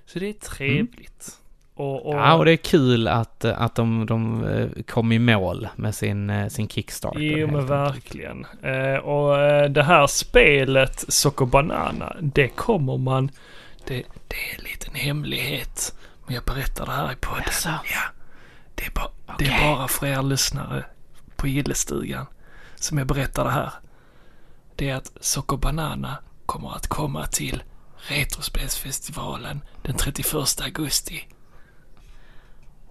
Så 0.06 0.18
det 0.18 0.28
är 0.28 0.32
trevligt. 0.32 1.38
Och, 1.74 2.06
och, 2.06 2.14
Ja, 2.14 2.34
och 2.34 2.44
det 2.44 2.52
är 2.52 2.56
kul 2.56 3.09
att, 3.09 3.44
att 3.44 3.74
de, 3.74 4.06
de 4.06 4.44
eh, 4.44 4.82
kom 4.82 5.12
i 5.12 5.18
mål 5.18 5.68
med 5.76 5.94
sin, 5.94 6.30
eh, 6.30 6.48
sin 6.48 6.68
Kickstarter. 6.68 7.20
Jo 7.20 7.46
men 7.46 7.66
verkligen. 7.66 8.46
Eh, 8.62 8.94
och 8.96 9.40
eh, 9.40 9.70
det 9.70 9.82
här 9.82 10.06
spelet 10.06 11.05
Soco 11.09 11.46
Banana, 11.46 12.16
det 12.20 12.48
kommer 12.48 12.96
man... 12.96 13.30
Det, 13.86 13.94
det 14.28 14.36
är 14.36 14.59
en 14.59 14.64
liten 14.64 14.94
hemlighet. 14.94 15.94
Men 16.26 16.34
jag 16.34 16.44
berättar 16.44 16.86
det 16.86 16.92
här 16.92 17.12
i 17.12 17.16
podden. 17.16 17.42
Jaså? 17.46 17.68
Ja. 17.68 18.00
Det 18.74 18.84
är, 18.86 18.90
ba, 18.90 19.34
det 19.38 19.44
är 19.46 19.74
bara 19.74 19.88
för 19.88 20.06
er 20.06 20.22
lyssnare 20.22 20.84
på 21.36 21.48
Gillestugan 21.48 22.26
som 22.74 22.98
jag 22.98 23.06
berättar 23.06 23.44
det 23.44 23.50
här. 23.50 23.70
Det 24.78 24.88
är 24.88 24.94
att 24.94 25.12
Soco 25.20 25.56
Banana 25.56 26.18
kommer 26.46 26.76
att 26.76 26.86
komma 26.86 27.26
till 27.26 27.62
Retrospelsfestivalen 27.96 29.60
den 29.82 29.96
31 29.96 30.34
augusti. 30.64 31.28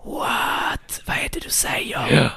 What? 0.04 1.02
Vad 1.08 1.18
är 1.18 1.30
det 1.32 1.40
du 1.40 1.50
säger? 1.50 2.08
Ja. 2.16 2.30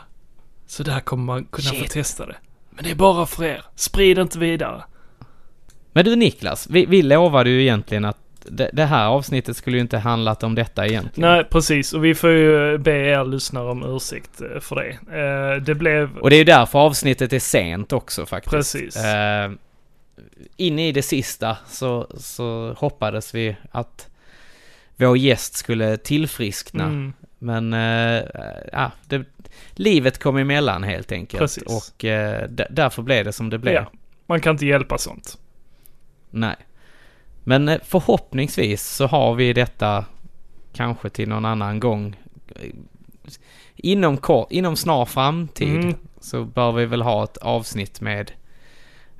Så 0.67 0.83
där 0.83 1.01
kommer 1.01 1.25
man 1.25 1.45
kunna 1.45 1.71
få 1.71 1.75
Shit. 1.75 1.91
testa 1.91 2.27
det. 2.27 2.37
Men 2.71 2.85
det 2.85 2.91
är 2.91 2.95
bara 2.95 3.27
för 3.27 3.45
er. 3.45 3.65
Sprid 3.75 4.19
inte 4.19 4.39
vidare. 4.39 4.85
Men 5.93 6.05
du 6.05 6.17
Niklas, 6.17 6.67
vi, 6.71 6.87
vi 6.87 7.03
lovade 7.03 7.51
ju 7.51 7.63
egentligen 7.63 8.05
att 8.05 8.19
det, 8.51 8.71
det 8.73 8.85
här 8.85 9.07
avsnittet 9.09 9.57
skulle 9.57 9.77
ju 9.77 9.81
inte 9.81 9.99
handlat 9.99 10.43
om 10.43 10.55
detta 10.55 10.87
egentligen. 10.87 11.31
Nej, 11.31 11.45
precis. 11.45 11.93
Och 11.93 12.05
vi 12.05 12.15
får 12.15 12.31
ju 12.31 12.79
be 12.79 12.91
er 12.93 13.25
lyssnare 13.25 13.71
om 13.71 13.97
ursäkt 13.97 14.41
eh, 14.41 14.61
för 14.61 14.77
det. 14.77 15.19
Eh, 15.19 15.63
Det 15.63 15.75
blev... 15.75 16.19
Och 16.19 16.31
det 16.31 16.37
är 16.37 16.39
ju 16.39 16.45
därför 16.45 16.79
avsnittet 16.79 17.33
är 17.33 17.39
sent 17.39 17.93
också 17.93 18.27
faktiskt. 18.27 18.51
Precis. 18.53 18.97
Eh, 19.05 19.51
in 20.57 20.79
i 20.79 20.93
det 20.93 21.03
sista 21.03 21.57
så, 21.69 22.07
så 22.19 22.75
hoppades 22.79 23.35
vi 23.35 23.57
att 23.71 24.09
vår 24.97 25.17
gäst 25.19 25.55
skulle 25.57 25.97
tillfriskna. 25.97 26.85
Mm, 26.85 27.13
Men 27.39 27.73
eh, 27.73 28.23
ja, 28.73 28.91
det, 29.07 29.25
livet 29.75 30.19
kom 30.19 30.37
emellan 30.37 30.83
helt 30.83 31.13
enkelt. 31.13 31.41
Precis. 31.41 31.63
Och 31.99 32.05
eh, 32.05 32.49
d- 32.49 32.67
därför 32.71 33.03
blev 33.03 33.25
det 33.25 33.33
som 33.33 33.51
det 33.51 33.59
blev. 33.59 33.75
ja, 33.75 33.91
man 34.27 34.41
kan 34.41 34.51
inte 34.55 34.67
hjälpa 34.67 34.99
sånt. 34.99 35.39
Nej. 36.31 36.57
Men 37.45 37.69
eh, 37.69 37.79
förhoppningsvis 37.85 38.83
så 38.87 39.07
har 39.07 39.35
vi 39.35 39.53
detta 39.53 40.05
kanske 40.73 41.09
till 41.11 41.29
någon 41.29 41.45
annan 41.45 41.81
gång. 41.81 42.17
Inom, 43.77 44.17
kort, 44.17 44.53
inom 44.53 44.77
snar 44.77 45.05
framtid 45.05 45.69
Mm. 45.81 45.95
så 46.21 46.45
bör 46.45 46.73
vi 46.73 46.87
väl 46.87 47.03
ha 47.03 47.25
ett 47.25 47.37
avsnitt 47.37 48.01
med 48.01 48.33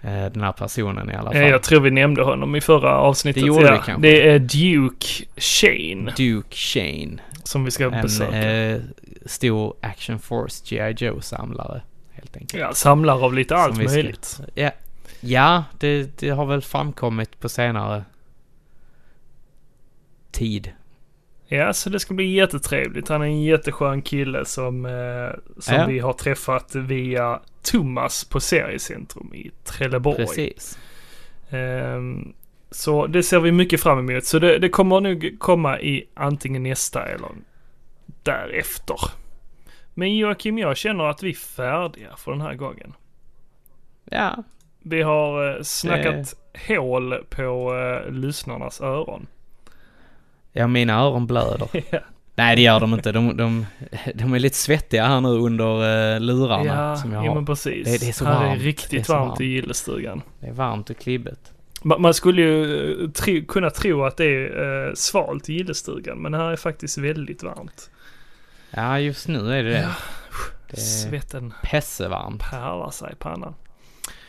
eh, 0.03 0.25
den 0.33 0.41
här 0.43 0.53
personen 0.53 1.11
i 1.11 1.15
alla 1.15 1.33
fall. 1.33 1.41
Jag 1.43 1.63
tror 1.63 1.81
vi 1.81 1.91
nämnde 1.91 2.23
honom 2.23 2.57
i 2.57 2.61
förra 2.61 2.95
avsnittet. 2.99 3.43
Det 3.43 3.47
gjorde 3.47 3.67
ja. 3.67 3.73
vi 3.73 3.79
kanske. 3.87 4.03
Det 4.09 4.29
är 4.29 4.39
Duke 4.39 5.07
Shane 5.37 6.13
Duke 6.17 6.57
Shane. 6.57 7.17
som 7.45 7.65
vi 7.65 7.71
ska 7.71 7.85
En 7.85 8.03
besöka. 8.03 8.53
eh, 8.53 8.81
stor 9.27 9.75
Action 9.81 10.19
Force 10.19 10.65
G.I. 10.69 11.05
Joe-samlare 11.05 11.83
helt 12.13 12.37
enkelt. 12.37 12.61
Ja, 12.63 12.73
samlar 12.75 13.25
av 13.25 13.35
lite 13.35 13.57
allt 13.57 13.79
vi 13.79 13.85
ska- 13.89 13.95
möjligt. 13.95 14.41
Ja, 14.55 14.71
ja 15.21 15.65
det, 15.79 16.19
det 16.19 16.29
har 16.31 16.45
väl 16.47 16.63
framkommit 16.63 17.41
på 17.41 17.49
senare 17.49 18.05
tid. 20.33 20.73
Ja, 21.47 21.73
så 21.73 21.91
det 21.91 22.01
ska 22.01 22.15
bli 22.15 22.33
jättetrevligt. 22.35 23.09
Han 23.09 23.23
är 23.23 23.27
en 23.27 23.43
jätteskön 23.43 24.03
kille 24.03 24.45
som, 24.45 24.87
eh, 24.87 25.39
som 25.59 25.75
Ja. 25.75 25.87
vi 25.87 25.99
har 25.99 26.13
träffat 26.13 26.75
via 26.75 27.41
Thomas 27.63 28.25
på 28.25 28.41
Seriecentrum 28.41 29.35
i 29.35 29.51
Trelleborg. 29.65 30.17
Precis. 30.17 30.79
Ehm, 31.51 32.33
så 32.71 33.07
det 33.07 33.23
ser 33.23 33.41
vi 33.41 33.53
mycket 33.53 33.81
fram 33.81 33.99
emot. 34.11 34.25
Så 34.25 34.39
det, 34.39 34.59
det 34.59 34.69
kommer 34.69 35.01
nog 35.01 35.37
komma 35.39 35.81
i 35.81 36.05
antingen 36.15 36.63
nästa 36.63 37.07
eller 37.07 37.29
därefter. 38.23 38.97
Men 39.95 40.17
Joakim, 40.17 40.59
jag 40.59 40.77
känner 40.77 41.05
att 41.05 41.23
vi 41.23 41.31
är 41.31 41.35
färdiga 41.35 42.17
för 42.17 42.33
den 42.33 42.41
här 42.41 42.55
gången. 42.55 42.93
Ja, 44.05 44.45
Vi 44.83 45.03
har 45.03 45.57
eh, 45.57 45.63
snackat 45.63 46.35
hål 46.69 47.15
på 47.31 47.75
eh, 47.75 48.13
lyssnarnas 48.13 48.81
öron. 48.81 49.27
Ja, 50.53 50.67
mina 50.67 50.95
öron 51.01 51.27
blöder. 51.27 51.69
Nej, 52.35 52.57
det 52.57 52.63
gör 52.63 52.81
de 52.81 52.95
inte. 52.95 53.13
De, 53.13 53.37
de, 53.37 53.67
de 54.15 54.35
är 54.35 54.39
lite 54.39 54.57
svettiga 54.57 55.07
här 55.07 55.21
nu 55.21 55.29
under 55.29 55.65
uh, 56.15 56.21
lurarna 56.21 56.65
ja, 56.65 56.97
som 56.97 57.13
jag 57.13 57.25
ja, 57.25 57.29
har. 57.29 57.35
men 57.35 57.47
precis. 57.47 57.85
Det- 57.87 58.01
det 58.01 58.09
är 58.09 58.13
så 58.13 58.25
här 58.25 58.35
varmt. 58.35 58.45
är 58.47 58.57
Det 58.57 58.63
är 58.63 58.65
riktigt 58.65 59.07
så 59.07 59.13
varmt, 59.13 59.29
varmt. 59.29 59.41
i 59.41 59.45
gillestugan. 59.45 60.23
Det 60.41 60.47
är 60.47 60.53
varmt 60.53 60.91
och 60.91 60.97
klibbigt. 60.99 61.53
Ma- 61.83 61.99
Man 61.99 62.15
skulle 62.15 62.43
ju 62.43 63.05
eh, 63.05 63.11
tro, 63.11 63.45
kunna 63.49 63.71
tro 63.71 64.05
att 64.05 64.17
det 64.17 64.25
är 64.25 64.89
eh, 64.89 64.95
svalt 64.95 65.49
i 65.49 65.53
gillestugan, 65.53 66.19
men 66.19 66.35
här 66.35 66.45
är 66.51 66.57
faktiskt 66.57 66.99
väldigt 66.99 67.43
varmt. 67.43 67.91
Ja, 68.71 68.99
just 68.99 69.29
nu 69.29 69.53
är 69.55 69.63
det 69.65 69.71
det. 69.71 69.89
Det 70.71 70.77
är 70.77 70.81
Svetten 70.81 71.53
pessevarmt. 71.63 72.43
pärlar 72.51 72.91
sig 72.91 73.13
i 73.13 73.17
pannan. 73.17 73.55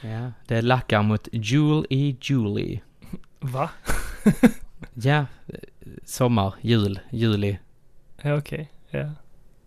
Ja, 0.02 0.32
det 0.48 0.62
lackar 0.62 1.02
mot 1.02 1.28
Jule 1.32 1.86
i 1.90 2.18
Julie. 2.22 2.82
Va? 3.40 3.70
Ja, 4.94 5.26
sommar, 6.04 6.54
jul, 6.62 7.00
juli. 7.10 7.58
Ja, 8.22 8.36
okej. 8.38 8.72
Ja, 8.90 9.10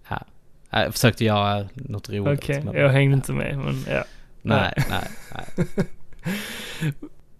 Ja. 0.09 0.23
Jag 0.71 0.93
försökte 0.93 1.25
göra 1.25 1.69
något 1.75 2.09
roligt. 2.11 2.39
okej. 2.41 2.63
men- 2.63 2.75
Jag 2.75 2.89
hängde 2.89 3.15
inte 3.15 3.33
med, 3.33 3.59
men 3.59 3.85
ja. 3.89 4.05
Nej, 4.43 4.73
nej, 4.91 5.09
nej. 5.35 5.67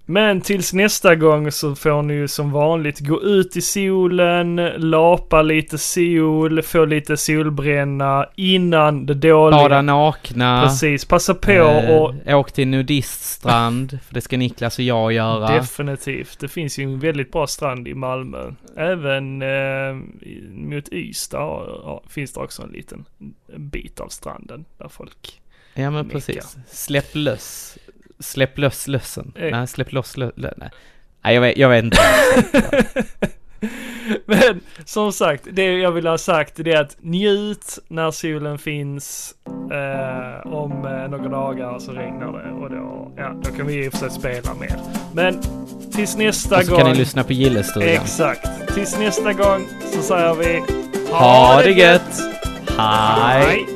Men 0.07 0.41
tills 0.41 0.73
nästa 0.73 1.15
gång 1.15 1.53
så 1.53 1.75
får 1.75 2.03
ni 2.03 2.15
ju 2.15 2.29
som 2.29 2.53
vanligt 2.53 3.01
gå 3.01 3.23
ut 3.23 3.57
i 3.57 3.63
solen, 3.63 4.57
lapa 4.77 5.43
lite 5.43 5.79
sol, 5.79 6.63
få 6.63 6.85
lite 6.85 7.17
solbränna 7.17 8.27
innan 8.37 9.07
det 9.07 9.15
dåliga. 9.15 9.63
Bada 9.63 9.83
nakna. 9.83 10.63
Precis, 10.63 11.05
passa 11.05 11.35
på 11.35 11.53
Eh, 11.53 11.97
och 11.97 12.15
Åk 12.27 12.53
till 12.53 12.69
nudiststrand, 12.69 13.99
för 14.07 14.15
det 14.15 14.21
ska 14.21 14.37
Niklas 14.37 14.79
och 14.79 14.85
jag 14.85 15.13
göra. 15.13 15.55
definitivt. 15.55 16.39
Det 16.41 16.49
finns 16.49 16.79
ju 16.79 16.85
en 16.85 17.01
väldigt 17.01 17.33
bra 17.33 17.47
strand 17.47 17.89
i 17.89 17.95
Malmö. 17.95 18.53
Även 18.77 19.43
eh, 19.43 19.95
mot 20.51 20.93
Ystad 20.93 22.01
finns 22.09 22.33
det 22.33 22.41
också 22.41 22.63
en 22.63 22.71
liten 22.71 23.05
bit 23.57 24.01
av 24.01 24.09
stranden 24.09 24.65
där 24.79 24.89
folk 24.89 25.41
ja 25.75 25.91
men 25.91 26.07
mecka. 26.07 26.13
precis. 26.13 26.57
Släpp 26.69 27.15
löss. 27.15 27.79
Släpp 28.21 28.59
löss 28.59 28.89
lössen. 28.89 29.33
Eh. 29.37 29.51
Nej, 29.51 29.67
släpp 29.67 29.93
loss 29.93 30.17
lö- 30.17 30.33
lö- 30.37 30.55
nej. 30.57 30.71
nej, 31.25 31.35
jag 31.35 31.41
vet, 31.41 31.57
jag 31.57 31.69
vet 31.69 31.85
inte. 31.85 31.99
Men 34.27 34.61
som 34.85 35.13
sagt, 35.13 35.43
det 35.53 35.73
jag 35.79 35.93
vill 35.93 36.07
ha 36.07 36.19
sagt 36.19 36.59
är 36.59 36.77
att 36.81 36.97
njut 37.01 37.79
när 37.89 38.11
solen 38.11 38.59
finns. 38.59 39.35
Eh, 39.73 40.53
om 40.53 40.73
eh, 40.87 41.09
några 41.11 41.29
dagar 41.29 41.79
så 41.79 41.93
regnar 41.93 42.33
det 42.33 42.51
och 42.53 42.71
då, 42.71 43.13
ja, 43.17 43.35
då 43.45 43.51
kan 43.51 43.67
vi 43.67 43.85
i 43.85 43.89
och 43.89 43.93
för 43.93 43.99
sig 43.99 44.11
spela 44.11 44.55
mer. 44.61 44.77
Men 45.15 45.41
tills 45.93 46.17
nästa 46.17 46.57
Och 46.59 46.65
så 46.65 46.71
gång. 46.71 46.81
kan 46.81 46.91
ni 46.91 46.97
lyssna 46.99 47.25
på 47.25 47.33
Gillestugan. 47.33 47.89
Exakt. 47.89 48.75
Tills 48.75 48.99
nästa 48.99 49.33
gång 49.33 49.67
så 49.95 50.03
säger 50.03 50.35
vi 50.35 50.63
Ha 51.13 51.63
det 51.63 51.71
gött! 51.71 52.21
Hej! 52.79 53.45
Hej. 53.47 53.67